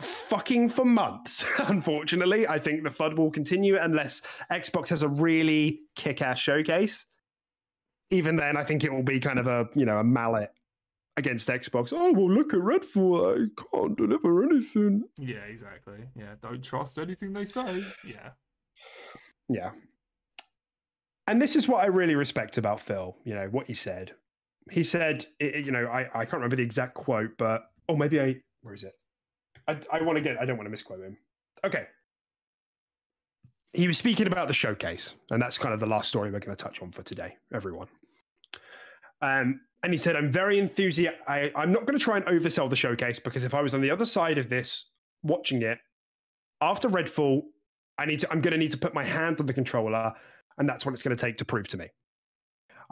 fucking 0.00 0.68
for 0.70 0.84
months. 0.84 1.44
Unfortunately, 1.68 2.48
I 2.48 2.58
think 2.58 2.82
the 2.82 2.90
FUD 2.90 3.16
will 3.16 3.30
continue 3.30 3.76
unless 3.78 4.22
Xbox 4.50 4.88
has 4.88 5.02
a 5.02 5.08
really 5.08 5.80
kick-ass 5.96 6.38
showcase. 6.38 7.04
Even 8.10 8.36
then, 8.36 8.56
I 8.56 8.64
think 8.64 8.84
it 8.84 8.92
will 8.92 9.02
be 9.02 9.18
kind 9.20 9.38
of 9.38 9.46
a 9.46 9.68
you 9.74 9.84
know 9.86 9.98
a 9.98 10.04
mallet 10.04 10.50
against 11.16 11.48
Xbox. 11.48 11.92
Oh 11.94 12.12
well, 12.12 12.30
look 12.30 12.52
at 12.52 12.60
Redfall. 12.60 13.48
I 13.48 13.62
can't 13.76 13.96
deliver 13.96 14.42
anything. 14.44 15.04
Yeah, 15.18 15.44
exactly. 15.48 15.98
Yeah, 16.16 16.34
don't 16.42 16.62
trust 16.62 16.98
anything 16.98 17.32
they 17.32 17.44
say. 17.44 17.84
Yeah. 18.06 18.30
Yeah. 19.48 19.70
And 21.26 21.40
this 21.40 21.56
is 21.56 21.68
what 21.68 21.82
I 21.82 21.86
really 21.86 22.14
respect 22.14 22.58
about 22.58 22.80
Phil, 22.80 23.16
you 23.24 23.34
know, 23.34 23.48
what 23.48 23.66
he 23.66 23.74
said. 23.74 24.12
He 24.70 24.82
said, 24.82 25.26
you 25.40 25.70
know, 25.70 25.86
I, 25.86 26.08
I 26.14 26.24
can't 26.24 26.34
remember 26.34 26.56
the 26.56 26.62
exact 26.62 26.94
quote, 26.94 27.32
but, 27.38 27.62
oh, 27.88 27.96
maybe 27.96 28.20
I, 28.20 28.36
where 28.62 28.74
is 28.74 28.82
it? 28.82 28.92
I, 29.68 29.78
I 29.92 30.02
want 30.02 30.16
to 30.16 30.22
get, 30.22 30.38
I 30.38 30.44
don't 30.44 30.56
want 30.56 30.66
to 30.66 30.70
misquote 30.70 31.00
him. 31.00 31.16
Okay. 31.64 31.86
He 33.72 33.86
was 33.86 33.98
speaking 33.98 34.26
about 34.26 34.48
the 34.48 34.54
showcase, 34.54 35.14
and 35.30 35.40
that's 35.42 35.58
kind 35.58 35.74
of 35.74 35.80
the 35.80 35.86
last 35.86 36.08
story 36.08 36.30
we're 36.30 36.40
going 36.40 36.56
to 36.56 36.62
touch 36.62 36.80
on 36.80 36.92
for 36.92 37.02
today, 37.02 37.36
everyone. 37.52 37.88
Um, 39.20 39.60
and 39.82 39.92
he 39.92 39.98
said, 39.98 40.16
I'm 40.16 40.30
very 40.30 40.58
enthusiastic. 40.58 41.22
I'm 41.26 41.72
not 41.72 41.86
going 41.86 41.98
to 41.98 42.04
try 42.04 42.16
and 42.16 42.26
oversell 42.26 42.70
the 42.70 42.76
showcase 42.76 43.18
because 43.18 43.44
if 43.44 43.54
I 43.54 43.62
was 43.62 43.74
on 43.74 43.80
the 43.80 43.90
other 43.90 44.06
side 44.06 44.38
of 44.38 44.48
this, 44.48 44.86
watching 45.22 45.62
it, 45.62 45.78
after 46.60 46.88
Redfall, 46.88 47.42
I 47.98 48.06
need 48.06 48.20
to, 48.20 48.32
I'm 48.32 48.40
going 48.40 48.52
to 48.52 48.58
need 48.58 48.72
to 48.72 48.76
put 48.76 48.94
my 48.94 49.04
hand 49.04 49.40
on 49.40 49.46
the 49.46 49.52
controller, 49.52 50.12
and 50.58 50.68
that's 50.68 50.84
what 50.84 50.92
it's 50.92 51.02
going 51.02 51.16
to 51.16 51.20
take 51.20 51.38
to 51.38 51.44
prove 51.44 51.68
to 51.68 51.76
me. 51.76 51.88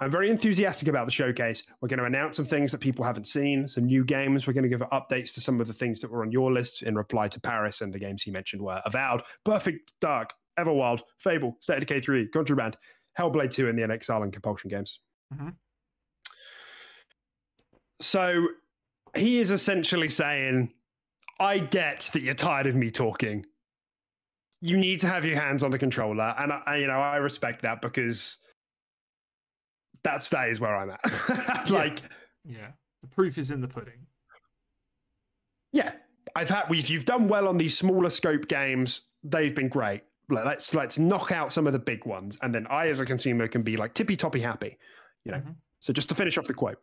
I'm 0.00 0.10
very 0.10 0.30
enthusiastic 0.30 0.88
about 0.88 1.06
the 1.06 1.12
showcase. 1.12 1.64
We're 1.80 1.88
going 1.88 1.98
to 1.98 2.06
announce 2.06 2.36
some 2.36 2.46
things 2.46 2.72
that 2.72 2.80
people 2.80 3.04
haven't 3.04 3.26
seen, 3.26 3.68
some 3.68 3.86
new 3.86 4.04
games. 4.04 4.46
We're 4.46 4.54
going 4.54 4.62
to 4.62 4.68
give 4.68 4.80
updates 4.80 5.34
to 5.34 5.40
some 5.40 5.60
of 5.60 5.66
the 5.66 5.72
things 5.72 6.00
that 6.00 6.10
were 6.10 6.22
on 6.22 6.32
your 6.32 6.52
list 6.52 6.82
in 6.82 6.94
reply 6.94 7.28
to 7.28 7.40
Paris, 7.40 7.80
and 7.80 7.92
the 7.92 7.98
games 7.98 8.22
he 8.22 8.30
mentioned 8.30 8.62
were 8.62 8.80
Avowed, 8.86 9.22
Perfect 9.44 9.92
Dark, 10.00 10.32
Everwild, 10.58 11.02
Fable, 11.18 11.56
State 11.60 11.74
of 11.74 11.80
Decay 11.80 12.00
3, 12.00 12.28
Contraband, 12.28 12.76
Hellblade 13.18 13.50
2, 13.50 13.68
and 13.68 13.78
the 13.78 13.82
inXile 13.82 14.22
and 14.22 14.32
Compulsion 14.32 14.70
games. 14.70 15.00
Mhm. 15.34 15.54
So 18.00 18.48
he 19.14 19.38
is 19.38 19.50
essentially 19.50 20.08
saying, 20.08 20.72
I 21.38 21.58
get 21.58 22.10
that 22.12 22.22
you're 22.22 22.34
tired 22.34 22.66
of 22.66 22.74
me 22.74 22.90
talking. 22.90 23.46
You 24.64 24.76
need 24.78 25.00
to 25.00 25.08
have 25.08 25.26
your 25.26 25.38
hands 25.38 25.62
on 25.64 25.70
the 25.72 25.78
controller, 25.78 26.34
and 26.38 26.52
I, 26.52 26.76
you 26.76 26.86
know 26.86 26.94
I 27.00 27.16
respect 27.16 27.62
that 27.62 27.82
because 27.82 28.38
that's 30.04 30.28
that 30.28 30.48
is 30.48 30.60
where 30.60 30.74
I'm 30.74 30.90
at. 30.90 31.70
like, 31.70 32.00
Yeah. 32.44 32.68
The 33.02 33.08
proof 33.08 33.36
is 33.38 33.50
in 33.50 33.60
the 33.60 33.66
pudding. 33.68 34.06
yeah, 35.72 35.92
I've 36.36 36.48
had 36.50 36.64
we've 36.68 36.88
you've 36.88 37.04
done 37.04 37.26
well 37.26 37.48
on 37.48 37.58
these 37.58 37.76
smaller 37.76 38.10
scope 38.10 38.46
games. 38.46 39.00
They've 39.24 39.54
been 39.54 39.68
great. 39.68 40.02
Let's 40.28 40.72
let's 40.72 40.98
knock 40.98 41.32
out 41.32 41.52
some 41.52 41.66
of 41.66 41.72
the 41.72 41.80
big 41.80 42.06
ones, 42.06 42.38
and 42.42 42.54
then 42.54 42.66
I, 42.68 42.88
as 42.88 43.00
a 43.00 43.04
consumer, 43.04 43.48
can 43.48 43.62
be 43.62 43.76
like 43.76 43.94
tippy 43.94 44.16
toppy 44.16 44.40
happy. 44.40 44.78
You 45.24 45.32
know. 45.32 45.38
Mhm. 45.38 45.56
So 45.80 45.92
just 45.92 46.08
to 46.10 46.14
finish 46.14 46.38
off 46.38 46.46
the 46.46 46.54
quote. 46.54 46.78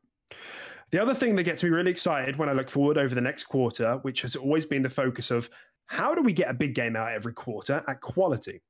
The 0.91 1.01
other 1.01 1.13
thing 1.13 1.35
that 1.37 1.43
gets 1.43 1.63
me 1.63 1.69
really 1.69 1.91
excited 1.91 2.35
when 2.35 2.49
I 2.49 2.53
look 2.53 2.69
forward 2.69 2.97
over 2.97 3.15
the 3.15 3.21
next 3.21 3.43
quarter, 3.45 3.99
which 4.01 4.23
has 4.23 4.35
always 4.35 4.65
been 4.65 4.81
the 4.81 4.89
focus 4.89 5.31
of 5.31 5.49
how 5.89 6.13
do 6.13 6.21
we 6.21 6.33
get 6.33 6.49
a 6.49 6.53
big 6.53 6.75
game 6.75 6.95
out 6.95 7.11
every 7.11 7.33
quarter 7.33 7.83
at 7.87 7.99
quality? 7.99 8.61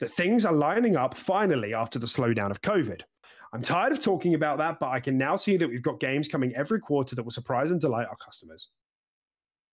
That 0.00 0.10
things 0.10 0.44
are 0.44 0.52
lining 0.52 0.94
up 0.94 1.16
finally 1.16 1.72
after 1.72 1.98
the 1.98 2.06
slowdown 2.06 2.50
of 2.50 2.60
COVID. 2.60 3.00
I'm 3.54 3.62
tired 3.62 3.92
of 3.92 4.00
talking 4.00 4.34
about 4.34 4.58
that, 4.58 4.78
but 4.78 4.88
I 4.90 5.00
can 5.00 5.16
now 5.16 5.36
see 5.36 5.56
that 5.56 5.68
we've 5.68 5.82
got 5.82 5.98
games 5.98 6.28
coming 6.28 6.54
every 6.54 6.78
quarter 6.78 7.16
that 7.16 7.22
will 7.22 7.30
surprise 7.30 7.70
and 7.70 7.80
delight 7.80 8.06
our 8.10 8.16
customers. 8.16 8.68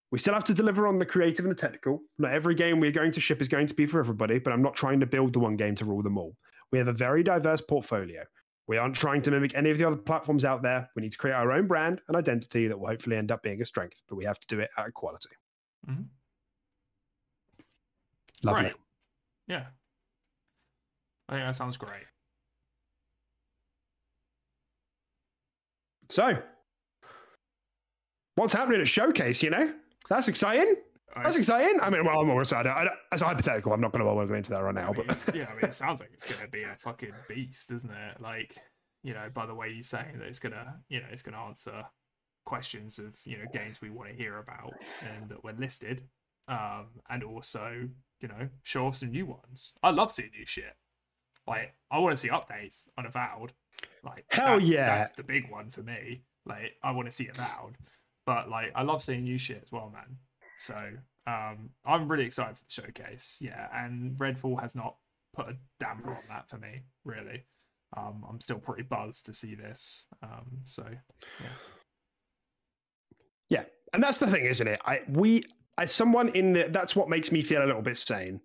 We 0.10 0.20
still 0.20 0.36
have 0.36 0.46
to 0.46 0.54
deliver 0.54 0.88
on 0.88 1.00
the 1.00 1.06
creative 1.06 1.44
and 1.44 1.52
the 1.52 1.60
technical. 1.60 2.00
Not 2.18 2.32
every 2.32 2.56
game 2.56 2.80
we're 2.80 2.92
going 2.92 3.12
to 3.12 3.20
ship 3.20 3.42
is 3.42 3.50
going 3.50 3.68
to 3.68 3.74
be 3.74 3.86
for 3.86 4.00
everybody, 4.00 4.40
but 4.40 4.54
I'm 4.54 4.62
not 4.62 4.76
trying 4.76 5.02
to 5.02 5.06
build 5.06 5.34
the 5.34 5.40
one 5.40 5.58
game 5.58 5.76
to 5.76 5.86
rule 5.86 6.04
them 6.04 6.18
all. 6.18 6.38
We 6.72 6.78
have 6.78 6.88
a 6.88 6.94
very 6.94 7.24
diverse 7.24 7.62
portfolio. 7.62 8.24
We 8.68 8.78
aren't 8.78 8.96
trying 8.96 9.22
to 9.24 9.32
mimic 9.32 9.56
any 9.56 9.72
of 9.72 9.78
the 9.78 9.86
other 9.86 9.98
platforms 9.98 10.46
out 10.46 10.62
there. 10.62 10.90
We 10.96 11.02
need 11.02 11.12
to 11.12 11.18
create 11.18 11.34
our 11.34 11.52
own 11.52 11.68
brand 11.68 12.00
and 12.08 12.16
identity 12.16 12.68
that 12.68 12.80
will 12.80 12.88
hopefully 12.88 13.18
end 13.18 13.32
up 13.32 13.44
being 13.44 13.62
a 13.62 13.66
strength, 13.66 14.02
but 14.08 14.16
we 14.16 14.24
have 14.24 14.40
to 14.40 14.48
do 14.48 14.60
it 14.62 14.70
at 14.78 14.94
quality. 14.94 15.30
Mhm. 15.90 16.06
Lovely. 18.44 18.64
Great. 18.64 18.74
Yeah. 19.48 19.66
I 21.30 21.34
think 21.34 21.46
that 21.46 21.56
sounds 21.56 21.78
great. 21.78 22.04
So, 26.10 26.38
what's 28.36 28.54
happening 28.54 28.82
at 28.82 28.88
Showcase, 28.88 29.42
you 29.42 29.50
know? 29.50 29.74
That's 30.10 30.28
exciting. 30.28 30.76
That's 31.16 31.36
I- 31.36 31.40
exciting. 31.40 31.80
I 31.82 31.90
mean, 31.90 32.06
well, 32.06 32.20
I'm 32.20 32.28
more 32.28 32.42
excited. 32.42 32.70
I, 32.70 32.88
as 33.12 33.22
a 33.22 33.26
hypothetical, 33.26 33.74
I'm 33.74 33.82
not 33.82 33.92
going 33.92 34.06
to 34.06 34.28
going 34.28 34.38
into 34.38 34.52
that 34.52 34.60
right 34.64 34.78
I 34.78 34.82
now, 34.82 34.92
mean, 34.92 35.06
but 35.08 35.36
yeah, 35.36 35.48
I 35.50 35.56
mean, 35.56 35.66
it 35.66 35.74
sounds 35.74 36.02
like 36.02 36.10
it's 36.14 36.26
going 36.26 36.42
to 36.42 36.48
be 36.52 36.64
a 36.64 36.76
fucking 36.78 37.14
beast, 37.28 37.70
doesn't 37.70 37.90
it? 37.90 38.22
Like, 38.22 38.58
you 39.04 39.14
know, 39.14 39.30
by 39.34 39.46
the 39.46 39.56
way 39.56 39.70
you're 39.70 39.84
saying 39.84 40.20
that 40.20 40.28
it's 40.28 40.40
going 40.40 40.54
to, 40.54 40.74
you 40.90 41.00
know, 41.00 41.08
it's 41.12 41.22
going 41.22 41.34
to 41.34 41.40
answer 41.42 41.84
questions 42.46 43.00
of, 43.00 43.16
you 43.26 43.38
know, 43.38 43.46
games 43.52 43.82
we 43.82 43.90
want 43.90 44.10
to 44.10 44.16
hear 44.16 44.38
about 44.38 44.74
and 45.02 45.30
that 45.30 45.44
were 45.44 45.54
listed. 45.54 46.04
Um, 46.48 46.88
and 47.10 47.24
also, 47.24 47.88
you 48.24 48.30
know, 48.30 48.50
show 48.64 48.88
off 48.88 48.98
some 48.98 49.12
new 49.12 49.26
ones. 49.26 49.74
I 49.84 49.92
love 49.92 50.12
seeing 50.12 50.32
new 50.36 50.46
shit. 50.46 50.76
Like, 51.46 51.76
I 51.92 52.00
want 52.00 52.14
to 52.14 52.20
see 52.20 52.30
updates 52.30 52.88
on 52.98 53.06
Avowed. 53.06 53.52
Like, 54.04 54.26
Hell 54.30 54.60
that's, 54.60 54.66
yeah. 54.66 54.86
That's 54.86 55.12
the 55.12 55.24
big 55.24 55.52
one 55.52 55.70
for 55.70 55.84
me. 55.84 56.24
Like, 56.46 56.78
I 56.82 56.92
want 56.92 57.08
to 57.08 57.12
see 57.12 57.28
Avowed. 57.28 57.78
But, 58.26 58.50
like, 58.50 58.72
I 58.74 58.84
love 58.84 59.04
seeing 59.04 59.26
new 59.26 59.38
shit 59.38 59.62
as 59.62 59.72
well, 59.72 59.92
man. 59.94 60.18
So 60.58 60.76
um, 61.28 61.72
I'm 61.86 62.08
really 62.08 62.24
excited 62.24 62.58
for 62.58 62.64
the 62.64 62.72
showcase. 62.72 63.38
Yeah, 63.42 63.68
and 63.74 64.18
Redfall 64.18 64.62
has 64.62 64.74
not 64.74 64.96
put 65.36 65.50
a 65.50 65.58
damper 65.80 66.12
on 66.12 66.24
that 66.30 66.50
for 66.50 66.58
me, 66.58 66.84
really. 67.04 67.44
Um, 67.98 68.26
I'm 68.30 68.40
still 68.40 68.60
pretty 68.60 68.84
buzzed 68.84 69.26
to 69.26 69.34
see 69.34 69.56
this. 69.56 70.06
Um, 70.24 70.60
so 70.64 70.86
yeah, 71.42 71.48
Yeah, 73.50 73.64
and 73.94 74.02
that's 74.02 74.18
the 74.18 74.28
thing, 74.28 74.46
isn't 74.46 74.68
it? 74.68 74.80
I 74.86 75.02
we 75.10 75.44
as 75.78 75.92
someone 75.94 76.30
in 76.30 76.54
the 76.54 76.68
that's 76.70 76.96
what 76.96 77.10
makes 77.10 77.32
me 77.32 77.42
feel 77.42 77.64
a 77.64 77.68
little 77.68 77.82
bit 77.82 77.98
sane. 77.98 78.40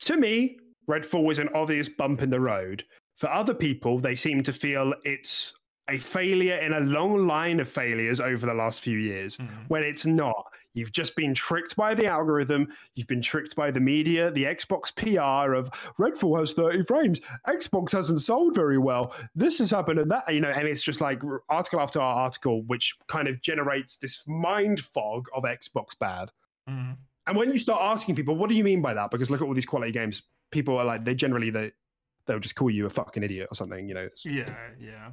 To 0.00 0.16
me, 0.16 0.58
Redfall 0.88 1.24
was 1.24 1.38
an 1.38 1.48
obvious 1.54 1.88
bump 1.88 2.22
in 2.22 2.30
the 2.30 2.40
road. 2.40 2.84
For 3.16 3.30
other 3.30 3.54
people, 3.54 3.98
they 3.98 4.16
seem 4.16 4.42
to 4.44 4.52
feel 4.52 4.94
it's 5.04 5.52
a 5.88 5.98
failure 5.98 6.56
in 6.56 6.72
a 6.72 6.80
long 6.80 7.26
line 7.26 7.60
of 7.60 7.68
failures 7.68 8.20
over 8.20 8.46
the 8.46 8.54
last 8.54 8.80
few 8.80 8.98
years 8.98 9.36
Mhm. 9.36 9.68
when 9.68 9.82
it's 9.82 10.06
not. 10.06 10.46
You've 10.74 10.92
just 10.92 11.14
been 11.16 11.34
tricked 11.34 11.76
by 11.76 11.94
the 11.94 12.06
algorithm. 12.06 12.72
You've 12.94 13.06
been 13.06 13.20
tricked 13.20 13.54
by 13.54 13.70
the 13.70 13.80
media, 13.80 14.30
the 14.30 14.44
Xbox 14.44 14.90
PR 14.94 15.52
of 15.54 15.70
Redfall 15.98 16.38
has 16.40 16.54
30 16.54 16.82
frames. 16.84 17.20
Xbox 17.46 17.92
hasn't 17.92 18.22
sold 18.22 18.54
very 18.54 18.78
well. 18.78 19.14
This 19.34 19.58
has 19.58 19.70
happened 19.70 19.98
and 19.98 20.10
that, 20.10 20.32
you 20.32 20.40
know, 20.40 20.48
and 20.48 20.66
it's 20.66 20.82
just 20.82 21.00
like 21.02 21.20
article 21.50 21.78
after 21.80 22.00
article, 22.00 22.62
which 22.62 22.96
kind 23.08 23.28
of 23.28 23.42
generates 23.42 23.96
this 23.96 24.26
mind 24.26 24.80
fog 24.80 25.28
of 25.34 25.42
Xbox 25.42 25.96
bad. 25.98 26.30
Mm. 26.68 26.96
And 27.26 27.36
when 27.36 27.52
you 27.52 27.58
start 27.58 27.80
asking 27.82 28.16
people, 28.16 28.34
what 28.34 28.48
do 28.48 28.56
you 28.56 28.64
mean 28.64 28.82
by 28.82 28.94
that? 28.94 29.10
Because 29.10 29.30
look 29.30 29.40
at 29.40 29.46
all 29.46 29.54
these 29.54 29.66
quality 29.66 29.92
games. 29.92 30.22
People 30.50 30.76
are 30.76 30.84
like, 30.84 31.04
they 31.04 31.14
generally, 31.14 31.50
they, 31.50 31.72
they'll 32.26 32.40
just 32.40 32.56
call 32.56 32.70
you 32.70 32.86
a 32.86 32.90
fucking 32.90 33.22
idiot 33.22 33.48
or 33.50 33.54
something, 33.54 33.88
you 33.88 33.94
know. 33.94 34.08
Yeah, 34.24 34.46
yeah. 34.80 35.10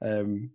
um, 0.02 0.50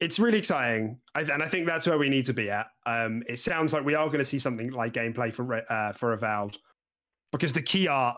it's 0.00 0.18
really 0.18 0.38
exciting, 0.38 1.00
I, 1.14 1.22
and 1.22 1.42
I 1.42 1.48
think 1.48 1.66
that's 1.66 1.86
where 1.86 1.98
we 1.98 2.08
need 2.08 2.26
to 2.26 2.32
be 2.32 2.50
at. 2.50 2.68
Um, 2.86 3.22
it 3.28 3.38
sounds 3.38 3.72
like 3.72 3.84
we 3.84 3.94
are 3.94 4.06
going 4.06 4.18
to 4.18 4.24
see 4.24 4.38
something 4.38 4.70
like 4.70 4.92
gameplay 4.92 5.34
for 5.34 5.70
uh, 5.70 5.92
for 5.92 6.12
Avowed, 6.12 6.56
because 7.32 7.52
the 7.52 7.62
key 7.62 7.88
art, 7.88 8.16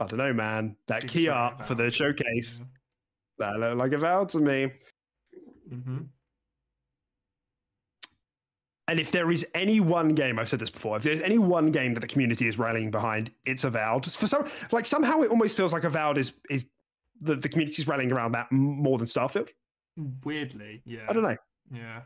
I 0.00 0.06
don't 0.06 0.18
know, 0.18 0.32
man, 0.32 0.76
that 0.86 1.00
Seems 1.00 1.12
key 1.12 1.24
very 1.26 1.36
art 1.36 1.66
for 1.66 1.74
the 1.74 1.84
Avowed. 1.84 1.94
showcase 1.94 2.60
that 3.38 3.58
looked 3.58 3.76
like 3.78 3.92
Avowed 3.92 4.28
to 4.30 4.38
me. 4.38 4.72
Mm-hmm. 5.72 5.98
And 8.88 8.98
if 8.98 9.12
there 9.12 9.30
is 9.30 9.46
any 9.54 9.80
one 9.80 10.08
game, 10.14 10.38
I've 10.38 10.48
said 10.48 10.60
this 10.60 10.70
before, 10.70 10.96
if 10.96 11.02
there's 11.02 11.20
any 11.20 11.38
one 11.38 11.70
game 11.70 11.92
that 11.92 12.00
the 12.00 12.06
community 12.08 12.48
is 12.48 12.58
rallying 12.58 12.90
behind, 12.90 13.30
it's 13.44 13.64
Avowed. 13.64 14.10
For 14.10 14.26
some, 14.26 14.48
like 14.72 14.86
somehow 14.86 15.20
it 15.20 15.30
almost 15.30 15.56
feels 15.56 15.72
like 15.74 15.84
Avowed 15.84 16.16
is 16.16 16.32
is 16.48 16.66
the 17.20 17.34
the 17.34 17.48
community 17.48 17.82
is 17.82 17.86
rallying 17.86 18.12
around 18.12 18.32
that 18.32 18.50
more 18.50 18.96
than 18.96 19.06
Starfield. 19.06 19.50
Weirdly, 20.24 20.82
yeah. 20.86 21.06
I 21.08 21.12
don't 21.12 21.22
know. 21.22 21.36
Yeah. 21.72 22.02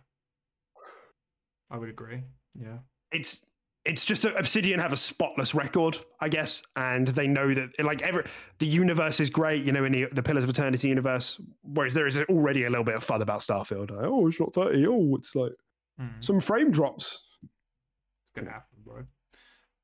I 1.70 1.78
would 1.78 1.88
agree. 1.88 2.22
Yeah. 2.58 2.78
It's 3.12 3.42
it's 3.84 4.04
just 4.04 4.22
that 4.22 4.38
Obsidian 4.38 4.78
have 4.78 4.92
a 4.92 4.96
spotless 4.96 5.54
record, 5.54 5.98
I 6.20 6.28
guess, 6.28 6.62
and 6.76 7.08
they 7.08 7.26
know 7.26 7.52
that 7.54 7.70
like 7.84 8.02
every 8.02 8.24
the 8.58 8.66
universe 8.66 9.20
is 9.20 9.30
great, 9.30 9.64
you 9.64 9.72
know, 9.72 9.84
in 9.84 9.92
the, 9.92 10.06
the 10.12 10.22
Pillars 10.22 10.44
of 10.44 10.50
Eternity 10.50 10.88
universe. 10.88 11.40
Whereas 11.62 11.94
there 11.94 12.06
is 12.06 12.18
already 12.18 12.64
a 12.64 12.70
little 12.70 12.84
bit 12.84 12.94
of 12.94 13.04
fun 13.04 13.22
about 13.22 13.40
Starfield. 13.40 13.90
Like, 13.90 14.04
oh, 14.04 14.26
it's 14.26 14.40
not 14.40 14.52
thirty. 14.52 14.86
Oh, 14.86 15.14
it's 15.16 15.34
like 15.34 15.52
Mm. 16.00 16.24
some 16.24 16.40
frame 16.40 16.70
drops. 16.70 17.20
It's 17.42 18.32
gonna 18.34 18.50
happen, 18.50 18.78
bro. 18.84 19.04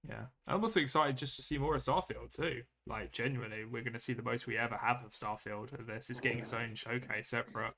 Yeah, 0.08 0.26
I'm 0.46 0.62
also 0.62 0.80
excited 0.80 1.16
just 1.16 1.36
to 1.36 1.42
see 1.42 1.58
more 1.58 1.74
of 1.74 1.82
Starfield 1.82 2.34
too. 2.34 2.62
Like, 2.86 3.12
genuinely, 3.12 3.64
we're 3.64 3.82
gonna 3.82 3.98
see 3.98 4.14
the 4.14 4.22
most 4.22 4.46
we 4.46 4.56
ever 4.56 4.76
have 4.76 5.04
of 5.04 5.10
Starfield. 5.12 5.86
This 5.86 6.08
is 6.08 6.20
getting 6.20 6.38
its 6.38 6.54
own 6.54 6.74
showcase 6.74 7.28
separate, 7.28 7.74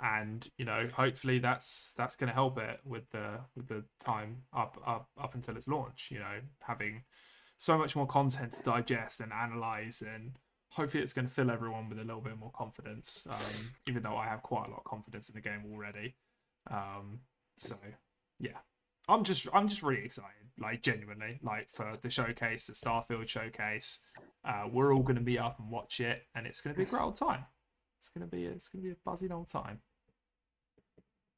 and 0.00 0.48
you 0.56 0.64
know, 0.64 0.88
hopefully 0.92 1.38
that's 1.38 1.94
that's 1.96 2.16
gonna 2.16 2.32
help 2.32 2.58
it 2.58 2.80
with 2.84 3.08
the 3.10 3.40
with 3.54 3.68
the 3.68 3.84
time 4.00 4.42
up 4.52 4.80
up 4.86 5.08
up 5.20 5.34
until 5.34 5.56
its 5.56 5.68
launch. 5.68 6.08
You 6.10 6.18
know, 6.18 6.40
having 6.62 7.04
so 7.58 7.76
much 7.78 7.94
more 7.94 8.06
content 8.06 8.52
to 8.52 8.62
digest 8.62 9.20
and 9.20 9.32
analyze, 9.32 10.02
and 10.02 10.36
hopefully 10.72 11.02
it's 11.02 11.12
gonna 11.12 11.28
fill 11.28 11.50
everyone 11.50 11.88
with 11.88 11.98
a 11.98 12.04
little 12.04 12.22
bit 12.22 12.38
more 12.38 12.52
confidence. 12.52 13.26
Um, 13.28 13.72
even 13.86 14.02
though 14.02 14.16
I 14.16 14.26
have 14.26 14.42
quite 14.42 14.66
a 14.66 14.70
lot 14.70 14.78
of 14.78 14.84
confidence 14.84 15.28
in 15.28 15.34
the 15.34 15.42
game 15.42 15.64
already. 15.70 16.16
Um, 16.70 17.20
so 17.58 17.76
yeah, 18.38 18.58
I'm 19.08 19.24
just 19.24 19.48
I'm 19.52 19.68
just 19.68 19.82
really 19.82 20.04
excited, 20.04 20.30
like 20.58 20.82
genuinely, 20.82 21.40
like 21.42 21.68
for 21.68 21.92
the 22.00 22.10
showcase, 22.10 22.66
the 22.66 22.72
Starfield 22.74 23.28
showcase. 23.28 23.98
Uh, 24.44 24.64
we're 24.70 24.94
all 24.94 25.02
going 25.02 25.16
to 25.16 25.22
meet 25.22 25.38
up 25.38 25.58
and 25.58 25.68
watch 25.70 26.00
it, 26.00 26.22
and 26.34 26.46
it's 26.46 26.60
going 26.60 26.72
to 26.74 26.78
be 26.78 26.84
a 26.84 26.86
great 26.86 27.02
old 27.02 27.16
time. 27.16 27.44
It's 28.00 28.08
going 28.08 28.28
to 28.28 28.34
be 28.36 28.44
it's 28.44 28.68
going 28.68 28.82
to 28.82 28.88
be 28.88 28.92
a 28.92 28.96
buzzing 29.04 29.32
old 29.32 29.48
time. 29.48 29.80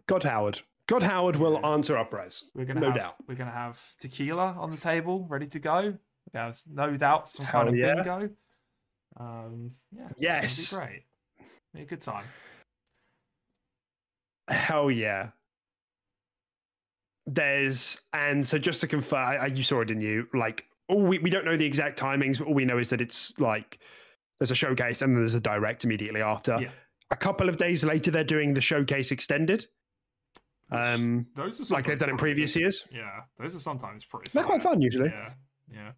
God 0.07 0.23
Howard. 0.25 0.61
God 0.87 1.03
Howard 1.05 1.37
will 1.37 1.59
Yeah. 1.63 1.69
answer 1.69 1.97
up 1.97 2.13
res. 2.13 2.45
We're 2.55 2.65
gonna 2.65 2.81
no 2.81 2.87
have, 2.91 2.97
doubt. 2.97 3.15
We're 3.29 3.37
gonna 3.37 3.51
have 3.53 3.81
tequila 3.99 4.57
on 4.59 4.73
the 4.73 4.77
table, 4.77 5.25
ready 5.29 5.47
to 5.47 5.59
go. 5.61 5.97
Have 6.35 6.61
no 6.69 6.97
doubt 6.97 7.29
some 7.29 7.47
kind 7.47 7.69
Hell 7.69 7.75
of 7.75 7.77
yeah. 7.77 7.95
bingo. 7.95 8.31
Um, 9.17 9.71
yeah, 9.93 10.09
Yes. 10.19 10.71
be 10.71 10.77
great. 10.77 11.05
Be 11.75 11.83
a 11.83 11.85
good 11.87 12.01
time. 12.01 12.25
Hell 14.49 14.91
yeah. 14.91 15.31
There's 17.33 18.01
and 18.13 18.47
so 18.47 18.59
just 18.59 18.81
to 18.81 18.87
confirm, 18.89 19.25
I, 19.25 19.37
I- 19.37 19.47
you 19.47 19.63
saw 19.63 19.81
it, 19.81 19.85
didn't 19.87 20.03
you? 20.03 20.27
Like, 20.35 20.65
all 20.89 21.01
we 21.03 21.19
we 21.19 21.31
don't 21.31 21.45
know 21.45 21.57
the 21.57 21.65
exact 21.65 21.99
timings, 21.99 22.39
but 22.39 22.49
all 22.49 22.55
we 22.55 22.65
know 22.65 22.79
is 22.79 22.89
that 22.89 23.01
it's 23.01 23.39
like 23.39 23.79
there's 24.41 24.51
a 24.51 24.55
showcase 24.57 25.01
and 25.03 25.15
then 25.15 25.23
there's 25.23 25.35
a 25.35 25.41
direct 25.41 25.85
immediately 25.85 26.23
after. 26.23 26.59
Yeah. 26.61 26.71
A 27.13 27.17
couple 27.17 27.49
of 27.49 27.57
days 27.57 27.85
later, 27.85 28.11
they're 28.11 28.25
doing 28.25 28.55
the 28.55 28.61
showcase 28.61 29.13
extended. 29.13 29.67
Um, 30.73 31.27
those 31.35 31.61
are 31.61 31.75
like 31.75 31.85
they've 31.87 31.99
done 31.99 32.11
in 32.11 32.17
previous 32.17 32.55
years. 32.57 32.85
Yeah, 32.93 33.21
those 33.39 33.55
are 33.55 33.61
sometimes 33.61 34.05
pretty. 34.05 34.31
They're 34.33 34.45
quite 34.45 34.63
fun 34.63 34.81
usually. 34.81 35.09
Yeah, 35.11 35.31
yeah. 35.73 35.93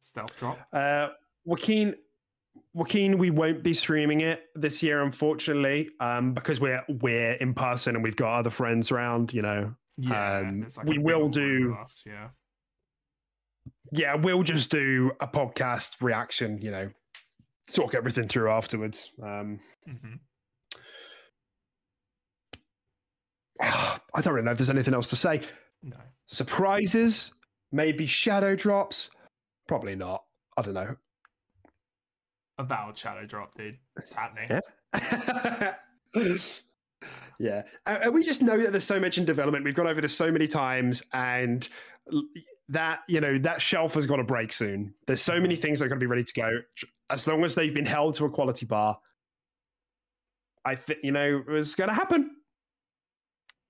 Stealth 0.00 0.38
drop. 0.38 0.58
Uh, 0.72 1.08
Joaquin, 1.44 1.94
Joaquin, 2.72 3.18
we 3.18 3.30
won't 3.30 3.62
be 3.64 3.74
streaming 3.74 4.20
it 4.20 4.44
this 4.54 4.82
year, 4.82 5.02
unfortunately, 5.02 5.90
um, 5.98 6.34
because 6.34 6.60
we're 6.60 6.84
we're 6.88 7.32
in 7.32 7.52
person 7.54 7.96
and 7.96 8.04
we've 8.04 8.16
got 8.16 8.38
other 8.38 8.50
friends 8.50 8.92
around. 8.92 9.32
You 9.32 9.42
know, 9.42 9.74
Yeah, 9.96 10.38
Um, 10.38 10.66
like 10.76 10.86
we 10.86 10.98
will 10.98 11.28
do- 11.28 11.76
Us, 11.80 12.04
yeah. 12.06 12.28
yeah, 13.92 14.14
we'll 14.14 14.44
just 14.44 14.70
do 14.70 15.10
a 15.20 15.26
podcast 15.26 16.00
reaction. 16.00 16.60
You 16.62 16.70
know, 16.70 16.90
talk 17.72 17.94
everything 17.94 18.28
through 18.28 18.50
afterwards. 18.50 19.10
Um, 19.22 19.58
hmm 19.84 20.14
I 23.60 24.20
don't 24.22 24.32
really 24.32 24.44
know 24.44 24.52
if 24.52 24.58
there's 24.58 24.70
anything 24.70 24.94
else 24.94 25.08
to 25.08 25.16
say. 25.16 25.42
No. 25.82 25.96
Surprises, 26.26 27.32
maybe 27.72 28.06
shadow 28.06 28.54
drops, 28.56 29.10
probably 29.68 29.96
not. 29.96 30.24
I 30.56 30.62
don't 30.62 30.74
know. 30.74 30.96
Avowed 32.60 32.98
shadow 32.98 33.24
drop, 33.24 33.54
dude. 33.56 33.78
It's 33.96 34.12
happening. 34.12 34.60
Yeah. 34.94 35.74
yeah. 37.38 37.62
And 37.86 38.12
we 38.12 38.22
just 38.22 38.42
know 38.42 38.58
that 38.62 38.72
there's 38.72 38.84
so 38.84 39.00
much 39.00 39.16
in 39.16 39.24
development. 39.24 39.64
We've 39.64 39.74
gone 39.74 39.86
over 39.86 40.02
this 40.02 40.14
so 40.14 40.30
many 40.30 40.46
times, 40.46 41.02
and 41.14 41.66
that, 42.68 43.00
you 43.08 43.22
know, 43.22 43.38
that 43.38 43.62
shelf 43.62 43.94
has 43.94 44.06
got 44.06 44.16
to 44.16 44.24
break 44.24 44.52
soon. 44.52 44.92
There's 45.06 45.22
so 45.22 45.40
many 45.40 45.54
mm-hmm. 45.54 45.62
things 45.62 45.78
that 45.78 45.86
are 45.86 45.88
going 45.88 46.00
to 46.00 46.04
be 46.04 46.10
ready 46.10 46.24
to 46.24 46.34
go. 46.34 46.50
As 47.08 47.26
long 47.26 47.44
as 47.44 47.54
they've 47.54 47.72
been 47.72 47.86
held 47.86 48.16
to 48.16 48.26
a 48.26 48.30
quality 48.30 48.66
bar, 48.66 48.98
I 50.62 50.74
think, 50.74 50.98
you 51.02 51.12
know, 51.12 51.42
it's 51.48 51.74
going 51.74 51.88
to 51.88 51.94
happen. 51.94 52.36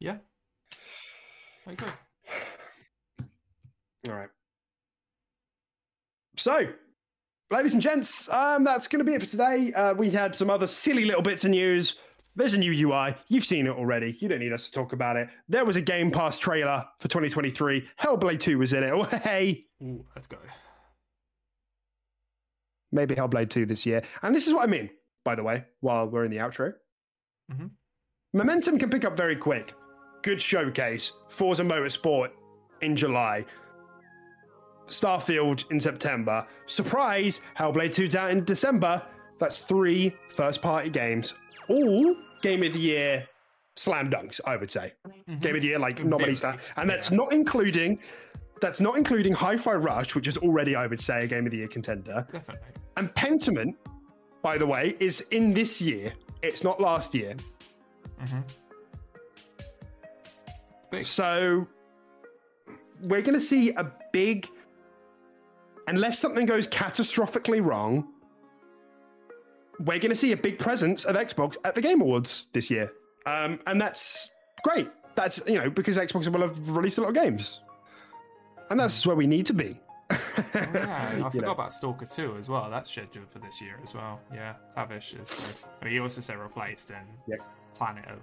Yeah. 0.01 0.17
Agree. 1.65 1.89
All 4.09 4.15
right. 4.15 4.31
So, 6.37 6.67
ladies 7.51 7.73
and 7.75 7.83
gents, 7.83 8.29
um, 8.33 8.65
that's 8.65 8.89
going 8.89 9.05
to 9.05 9.05
be 9.05 9.15
it 9.15 9.21
for 9.23 9.29
today. 9.29 9.73
Uh, 9.73 9.95
we 9.95 10.11
had 10.11 10.35
some 10.35 10.51
other 10.51 10.67
silly 10.67 11.05
little 11.05 11.23
bits 11.23 11.45
of 11.45 11.51
news. 11.51 11.97
There's 12.37 12.55
a 12.55 12.59
new 12.59 12.71
UI. 12.89 13.17
You've 13.29 13.45
seen 13.45 13.67
it 13.67 13.71
already. 13.71 14.17
You 14.21 14.29
don't 14.29 14.39
need 14.39 14.53
us 14.53 14.67
to 14.67 14.73
talk 14.73 14.93
about 14.93 15.17
it. 15.17 15.29
There 15.49 15.65
was 15.65 15.77
a 15.77 15.81
Game 15.81 16.11
Pass 16.11 16.39
trailer 16.39 16.85
for 17.01 17.09
2023. 17.09 17.89
Hellblade 18.01 18.39
2 18.41 18.59
was 18.59 18.73
in 18.73 18.85
it. 18.85 18.91
Oh, 18.95 19.03
hey, 19.03 19.65
Ooh, 19.83 20.05
let's 20.15 20.27
go. 20.29 20.39
maybe 22.93 23.15
Hellblade 23.17 23.51
2 23.51 23.67
this 23.67 23.85
year. 23.85 24.03
And 24.23 24.35
this 24.35 24.47
is 24.47 24.55
what 24.55 24.63
I 24.63 24.67
mean, 24.71 24.91
by 25.25 25.35
the 25.35 25.43
way, 25.43 25.65
while 25.81 26.07
we're 26.07 26.25
in 26.25 26.31
the 26.31 26.39
outro. 26.39 26.75
Mhm. 27.53 27.71
Momentum 28.33 28.79
can 28.79 28.91
pick 28.91 29.05
up 29.05 29.17
very 29.17 29.35
quick. 29.37 29.75
Good 30.23 30.41
showcase. 30.41 31.13
Forza 31.31 31.65
Motorsport 31.65 32.31
in 32.81 32.95
July. 32.95 33.45
Starfield 34.91 35.71
in 35.71 35.81
September. 35.81 36.47
Surprise! 36.67 37.41
Hellblade 37.59 37.91
2's 37.91 38.17
out 38.17 38.31
in 38.31 38.45
December. 38.45 39.03
That's 39.39 39.61
three 39.61 40.15
first 40.29 40.61
party 40.61 40.91
games. 40.91 41.35
All 41.69 42.15
game 42.43 42.63
of 42.63 42.73
the 42.73 42.79
year 42.79 43.27
slam 43.77 44.11
dunks, 44.11 44.41
I 44.45 44.57
would 44.57 44.71
say. 44.71 44.93
Mm-hmm. 45.09 45.39
Game 45.39 45.57
of 45.57 45.63
the 45.63 45.69
year, 45.69 45.79
like 45.79 46.05
nominee 46.05 46.37
slam. 46.37 46.59
And 46.77 46.89
that's 46.89 47.11
yeah. 47.11 47.17
not 47.17 47.33
including. 47.33 47.99
That's 48.61 48.81
not 48.81 48.99
including 48.99 49.33
Hi-Fi 49.33 49.73
Rush, 49.73 50.15
which 50.15 50.29
is 50.29 50.37
already, 50.37 50.77
I 50.77 50.87
would 50.87 51.01
say, 51.01 51.25
a 51.25 51.27
game 51.27 51.47
of 51.47 51.53
the 51.53 51.59
year 51.59 51.69
contender. 51.69 52.27
Definitely. 52.31 52.69
And 52.99 53.15
Pentiment, 53.15 53.75
by 54.43 54.59
the 54.59 54.67
way, 54.67 54.97
is 55.01 55.23
in 55.31 55.55
this 55.55 55.81
year. 55.81 56.13
It's 56.43 56.63
not 56.63 56.79
last 56.79 57.15
year. 57.15 57.37
Mm-hmm. 58.23 58.41
Big. 60.91 61.07
So 61.07 61.67
we're 63.05 63.23
going 63.23 63.35
to 63.35 63.41
see 63.41 63.71
a 63.71 63.91
big, 64.13 64.47
unless 65.89 66.19
something 66.19 66.47
goes 66.47 66.67
catastrophically 66.69 67.65
wrong, 67.65 68.09
we're 69.79 69.99
going 69.99 70.11
to 70.11 70.17
see 70.17 70.33
a 70.33 70.37
big 70.37 70.59
presence 70.59 71.05
of 71.05 71.17
Xbox 71.17 71.57
at 71.65 71.75
the 71.75 71.81
Game 71.81 72.01
Awards 72.01 72.49
this 72.53 72.71
year. 72.71 72.93
Um, 73.27 73.61
and 73.67 73.81
that's 73.81 74.31
great. 74.63 74.89
That's, 75.15 75.41
you 75.47 75.55
know, 75.59 75.71
because 75.71 75.97
Xbox 75.97 76.27
will 76.31 76.41
have 76.43 76.71
released 76.71 76.99
a 76.99 77.01
lot 77.03 77.09
of 77.09 77.15
games. 77.15 77.61
And 78.71 78.79
that's 78.79 79.07
where 79.07 79.17
we 79.17 79.27
need 79.27 79.47
to 79.47 79.53
be. 79.55 79.79
Yeah, 80.11 80.17
I 80.55 81.17
You 81.17 81.23
forgot 81.31 81.35
know. 81.35 81.51
about 81.53 81.73
Stalker 81.75 82.07
2 82.07 82.37
as 82.39 82.49
well. 82.49 82.69
That's 82.71 82.91
scheduled 82.91 83.31
for 83.31 83.39
this 83.39 83.61
year 83.61 83.79
as 83.83 83.95
well. 83.95 84.21
Yeah, 84.33 84.55
Tavish 84.75 85.15
is. 85.15 85.57
I 85.81 85.85
mean, 85.85 85.95
he 85.95 86.01
also 86.01 86.21
said 86.21 86.37
replaced 86.39 86.91
in 86.91 86.97
Yep. 87.29 87.41
Planet 87.75 88.05
of 88.09 88.19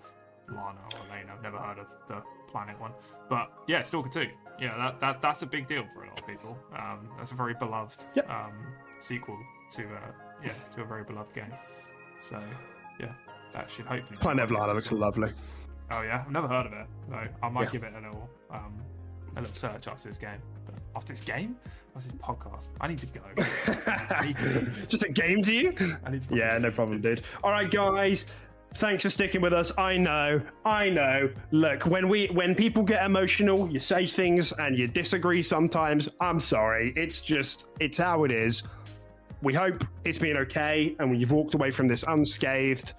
Lana 0.54 0.78
or 0.94 1.00
Elena. 1.16 1.34
I've 1.34 1.42
never 1.44 1.58
heard 1.58 1.80
of 1.80 1.94
the 2.08 2.22
Planet 2.48 2.80
one, 2.80 2.92
but 3.30 3.52
yeah, 3.68 3.84
Stalker 3.84 4.10
Two. 4.10 4.28
Yeah, 4.60 4.76
that, 4.78 5.00
that 5.00 5.22
that's 5.22 5.42
a 5.44 5.46
big 5.46 5.68
deal 5.68 5.86
for 5.94 6.04
a 6.04 6.08
lot 6.08 6.20
of 6.20 6.28
people. 6.28 6.58
Um, 6.76 7.10
that's 7.18 7.32
a 7.32 7.36
very 7.36 7.54
beloved 7.54 8.04
Yep. 8.16 8.30
um, 8.30 8.54
sequel 9.00 9.38
to 9.74 9.84
uh, 9.84 10.00
yeah 10.44 10.54
to 10.76 10.82
a 10.82 10.86
very 10.86 11.04
beloved 11.04 11.34
game. 11.34 11.54
So 12.20 12.42
yeah, 13.00 13.12
that 13.54 13.70
should 13.70 13.86
hopefully. 13.86 14.18
Planet 14.20 14.44
of 14.46 14.50
quite 14.50 14.60
Lana 14.62 14.72
good 14.74 14.76
looks 14.78 14.92
lovely. 14.92 15.32
Oh 15.92 16.02
yeah, 16.02 16.24
I've 16.26 16.32
never 16.32 16.48
heard 16.48 16.66
of 16.66 16.74
it. 16.74 16.88
So 17.10 17.28
I 17.44 17.50
might 17.50 17.64
Yeah. 17.64 17.70
give 17.70 17.84
it 17.84 17.94
a 17.94 18.02
little 18.02 18.30
um, 18.52 18.74
a 19.36 19.42
little 19.42 19.56
search 19.56 19.88
after 19.88 20.10
this 20.10 20.18
game. 20.18 20.42
But 20.66 20.76
after 20.96 21.14
this 21.14 21.22
game, 21.22 21.56
after 21.96 22.10
this 22.10 22.20
podcast, 22.22 22.70
I 22.82 22.88
need 22.88 23.00
to 23.00 23.06
go. 23.08 23.22
Need 24.26 24.38
to. 24.40 24.86
Just 24.88 25.04
a 25.04 25.10
game 25.10 25.42
to 25.44 25.54
you? 25.54 25.98
I 26.06 26.12
need 26.12 26.24
to. 26.24 26.36
Yeah, 26.36 26.58
no 26.58 26.72
problem, 26.72 27.00
dude. 27.02 27.22
All 27.44 27.52
right, 27.52 27.70
guys. 27.70 28.26
Thanks 28.78 29.02
for 29.02 29.10
sticking 29.10 29.42
with 29.42 29.54
us. 29.54 29.76
I 29.76 29.98
know, 29.98 30.40
I 30.64 30.92
know. 30.92 31.32
Look, 31.50 31.88
when 31.88 32.08
we 32.08 32.28
when 32.28 32.54
people 32.54 32.84
get 32.84 33.04
emotional, 33.04 33.68
you 33.72 33.80
say 33.80 34.06
things 34.06 34.52
and 34.52 34.78
you 34.78 34.88
disagree 34.88 35.42
sometimes. 35.42 36.08
I'm 36.22 36.40
sorry. 36.40 36.94
It's 36.96 37.22
just 37.22 37.66
it's 37.80 37.98
how 37.98 38.24
it 38.24 38.32
is. 38.32 38.62
We 39.42 39.56
hope 39.56 39.84
it's 40.06 40.20
been 40.20 40.38
okay 40.38 40.96
and 41.00 41.20
you've 41.20 41.32
walked 41.32 41.56
away 41.56 41.72
from 41.72 41.88
this 41.88 42.04
unscathed. 42.04 42.94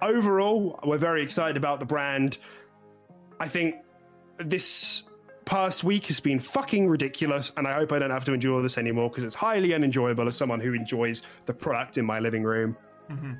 Overall, 0.00 0.80
we're 0.86 0.96
very 0.96 1.22
excited 1.22 1.58
about 1.58 1.80
the 1.80 1.86
brand. 1.86 2.38
I 3.38 3.46
think 3.46 3.74
this 4.38 5.02
past 5.44 5.84
week 5.84 6.06
has 6.06 6.18
been 6.18 6.38
fucking 6.38 6.88
ridiculous, 6.88 7.52
and 7.58 7.68
I 7.68 7.74
hope 7.74 7.92
I 7.92 7.98
don't 7.98 8.10
have 8.10 8.24
to 8.24 8.32
endure 8.32 8.62
this 8.62 8.78
anymore 8.78 9.10
because 9.10 9.24
it's 9.24 9.36
highly 9.36 9.74
unenjoyable 9.74 10.26
as 10.26 10.34
someone 10.34 10.60
who 10.60 10.72
enjoys 10.72 11.24
the 11.44 11.52
product 11.52 11.98
in 11.98 12.06
my 12.06 12.20
living 12.20 12.42
room. 12.42 12.74
Mm-hmm. 13.10 13.32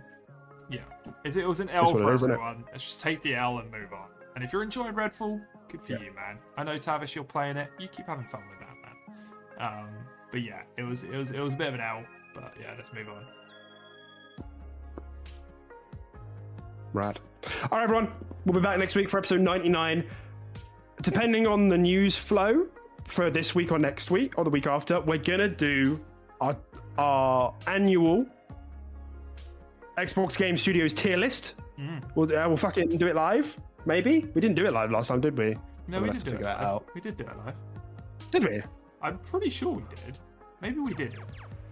Yeah, 0.70 0.80
it, 1.24 1.46
was 1.46 1.60
an 1.60 1.68
L 1.70 1.94
for 1.94 2.10
is, 2.12 2.20
isn't 2.20 2.30
it? 2.30 2.34
everyone. 2.34 2.64
Let's 2.72 2.84
just 2.84 3.00
take 3.00 3.22
the 3.22 3.34
L 3.34 3.58
and 3.58 3.70
move 3.70 3.92
on. 3.92 4.08
And 4.34 4.42
if 4.42 4.52
you're 4.52 4.62
enjoying 4.62 4.94
Redfall, 4.94 5.40
good 5.68 5.82
for 5.82 5.92
you, 5.92 6.12
man. 6.14 6.38
I 6.56 6.64
know 6.64 6.78
Tavish, 6.78 7.14
you're 7.14 7.24
playing 7.24 7.56
it. 7.56 7.68
You 7.78 7.88
keep 7.88 8.06
having 8.06 8.24
fun 8.26 8.42
with 8.50 8.60
that, 8.60 8.76
man. 8.82 9.84
Um, 9.84 9.88
but 10.30 10.42
yeah, 10.42 10.62
it 10.76 10.82
was 10.82 11.04
it 11.04 11.16
was 11.16 11.30
it 11.30 11.40
was 11.40 11.54
a 11.54 11.56
bit 11.56 11.68
of 11.68 11.74
an 11.74 11.80
L. 11.80 12.04
But 12.34 12.54
yeah, 12.60 12.74
let's 12.76 12.92
move 12.92 13.08
on. 13.08 13.24
Rad. 16.92 17.20
All 17.70 17.78
right, 17.78 17.84
everyone. 17.84 18.12
We'll 18.44 18.54
be 18.54 18.60
back 18.60 18.78
next 18.78 18.94
week 18.94 19.08
for 19.08 19.18
episode 19.18 19.40
99. 19.40 20.04
Depending 21.02 21.46
on 21.46 21.68
the 21.68 21.78
news 21.78 22.16
flow 22.16 22.66
for 23.04 23.30
this 23.30 23.54
week 23.54 23.72
or 23.72 23.78
next 23.78 24.10
week 24.10 24.38
or 24.38 24.44
the 24.44 24.50
week 24.50 24.66
after, 24.66 25.00
we're 25.00 25.18
going 25.18 25.40
to 25.40 25.48
do 25.48 26.00
our, 26.40 26.56
our 26.96 27.54
annual 27.66 28.26
Xbox 29.98 30.36
Game 30.36 30.56
Studios 30.56 30.92
tier 30.94 31.16
list. 31.16 31.54
We'll, 32.14 32.26
uh, 32.36 32.46
we'll 32.48 32.56
fucking 32.56 32.96
do 32.98 33.06
it 33.08 33.14
live, 33.16 33.58
maybe. 33.84 34.26
We 34.34 34.40
didn't 34.40 34.56
do 34.56 34.64
it 34.64 34.72
live 34.72 34.90
last 34.90 35.08
time, 35.08 35.20
did 35.20 35.36
we? 35.36 35.56
No, 35.88 36.00
we 36.00 36.10
did 36.10 36.24
do 36.24 36.30
it 36.30 36.34
live. 36.34 36.42
that 36.42 36.60
out. 36.60 36.86
We 36.94 37.00
did 37.00 37.16
do 37.16 37.24
it 37.24 37.36
live. 37.44 37.54
Did 38.30 38.44
we? 38.48 38.62
I'm 39.02 39.18
pretty 39.18 39.50
sure 39.50 39.72
we 39.72 39.82
did. 40.04 40.18
Maybe 40.60 40.78
we 40.78 40.94
didn't. 40.94 41.18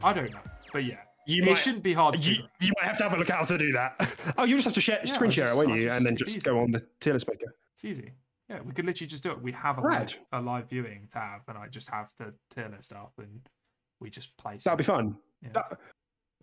I 0.03 0.12
don't 0.12 0.31
know. 0.31 0.40
But 0.73 0.85
yeah, 0.85 0.97
You 1.27 1.43
it 1.43 1.47
might- 1.47 1.55
shouldn't 1.59 1.82
be 1.82 1.93
hard 1.94 2.16
to 2.16 2.20
You, 2.23 2.43
you 2.61 2.73
might 2.81 2.86
have 2.89 2.97
to 2.99 3.05
have 3.05 3.15
a 3.15 3.16
look 3.16 3.31
how 3.31 3.43
to 3.44 3.57
do 3.59 3.73
that. 3.73 4.35
oh, 4.39 4.44
you 4.44 4.57
just 4.57 4.66
have 4.66 4.74
to 4.74 4.81
share, 4.81 5.01
Yeah, 5.05 5.12
screen 5.12 5.31
share 5.31 5.49
it, 5.49 5.57
won't 5.57 5.70
you? 5.70 5.85
just- 5.85 5.97
and 5.97 6.05
then 6.07 6.16
just 6.16 6.31
easy. 6.36 6.40
go 6.40 6.61
on 6.61 6.70
the 6.73 6.85
tier 7.01 7.12
list 7.15 7.28
maker. 7.28 7.55
It's 7.74 7.85
easy. 7.85 8.12
Yeah, 8.51 8.61
we 8.65 8.73
could 8.73 8.85
literally 8.85 9.07
just 9.09 9.23
do 9.23 9.31
it. 9.31 9.40
We 9.40 9.53
have 9.53 9.78
a, 9.78 9.81
live, 9.81 10.19
a 10.32 10.40
live 10.40 10.69
viewing 10.69 11.09
tab, 11.11 11.43
and 11.49 11.57
I 11.57 11.69
just 11.69 11.89
have 11.89 12.11
the 12.19 12.35
tier 12.51 12.69
list 12.69 12.93
up, 12.93 13.12
and 13.19 13.40
we 14.01 14.11
just 14.11 14.36
place. 14.36 14.65
That'll 14.65 14.77
be 14.77 14.85
fun. 14.85 15.16
Yeah. 15.43 15.49
That, 15.55 15.78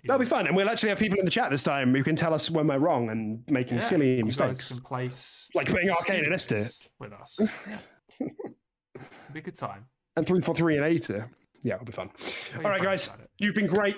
that'll 0.05 0.19
be 0.19 0.25
fun. 0.25 0.47
And 0.47 0.55
we'll 0.55 0.69
actually 0.69 0.89
have 0.89 0.99
people 0.99 1.19
in 1.19 1.25
the 1.25 1.31
chat 1.31 1.49
this 1.49 1.63
time 1.63 1.93
who 1.95 2.03
can 2.03 2.15
tell 2.15 2.33
us 2.33 2.49
when 2.49 2.67
we're 2.67 2.77
wrong 2.79 3.09
and 3.09 3.43
making 3.49 3.75
Yeah, 3.77 3.83
silly 3.83 4.09
you 4.17 4.23
guys 4.23 4.25
mistakes. 4.25 4.67
can 4.69 4.81
place 4.81 5.49
Like 5.55 5.67
putting 5.69 5.89
Arkane 5.89 6.29
and 6.31 6.39
Steam 6.41 6.57
this 6.57 6.79
tier. 6.79 6.89
with 6.99 7.13
us. 7.13 7.39
Yeah. 7.67 7.77
It'll 8.21 9.33
be 9.33 9.39
a 9.39 9.43
good 9.43 9.55
time. 9.55 9.85
And 10.17 10.25
343 10.27 10.77
and 10.77 10.85
8 10.85 11.03
tier. 11.03 11.29
Yeah, 11.61 11.75
it'll 11.75 11.85
be 11.85 11.91
fun. 11.91 12.09
Tell 12.51 12.57
All 12.57 12.61
your 12.63 12.71
right, 12.71 12.81
guys. 12.83 13.09
You've 13.37 13.55
been 13.55 13.67
great. 13.67 13.95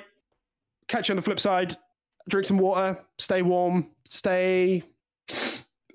Catch 0.87 1.09
you 1.09 1.13
on 1.13 1.15
the 1.15 1.21
flip 1.21 1.39
side. 1.39 1.75
Drink 2.29 2.45
some 2.45 2.57
water. 2.57 2.97
Stay 3.17 3.41
warm. 3.41 3.87
Stay. 4.05 4.83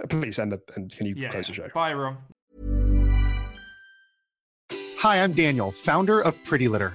Please 0.09 0.39
end 0.39 0.53
up 0.55 0.61
and 0.77 0.91
can 0.95 1.07
you 1.07 1.15
Yeah. 1.17 1.31
close 1.31 1.47
the 1.49 1.55
show? 1.55 1.69
Bye, 1.75 1.93
everyone. 1.93 2.17
Hi, 5.01 5.23
I'm 5.23 5.33
Daniel, 5.35 5.71
founder 5.71 6.21
of 6.21 6.43
Pretty 6.45 6.67
Litter. 6.69 6.95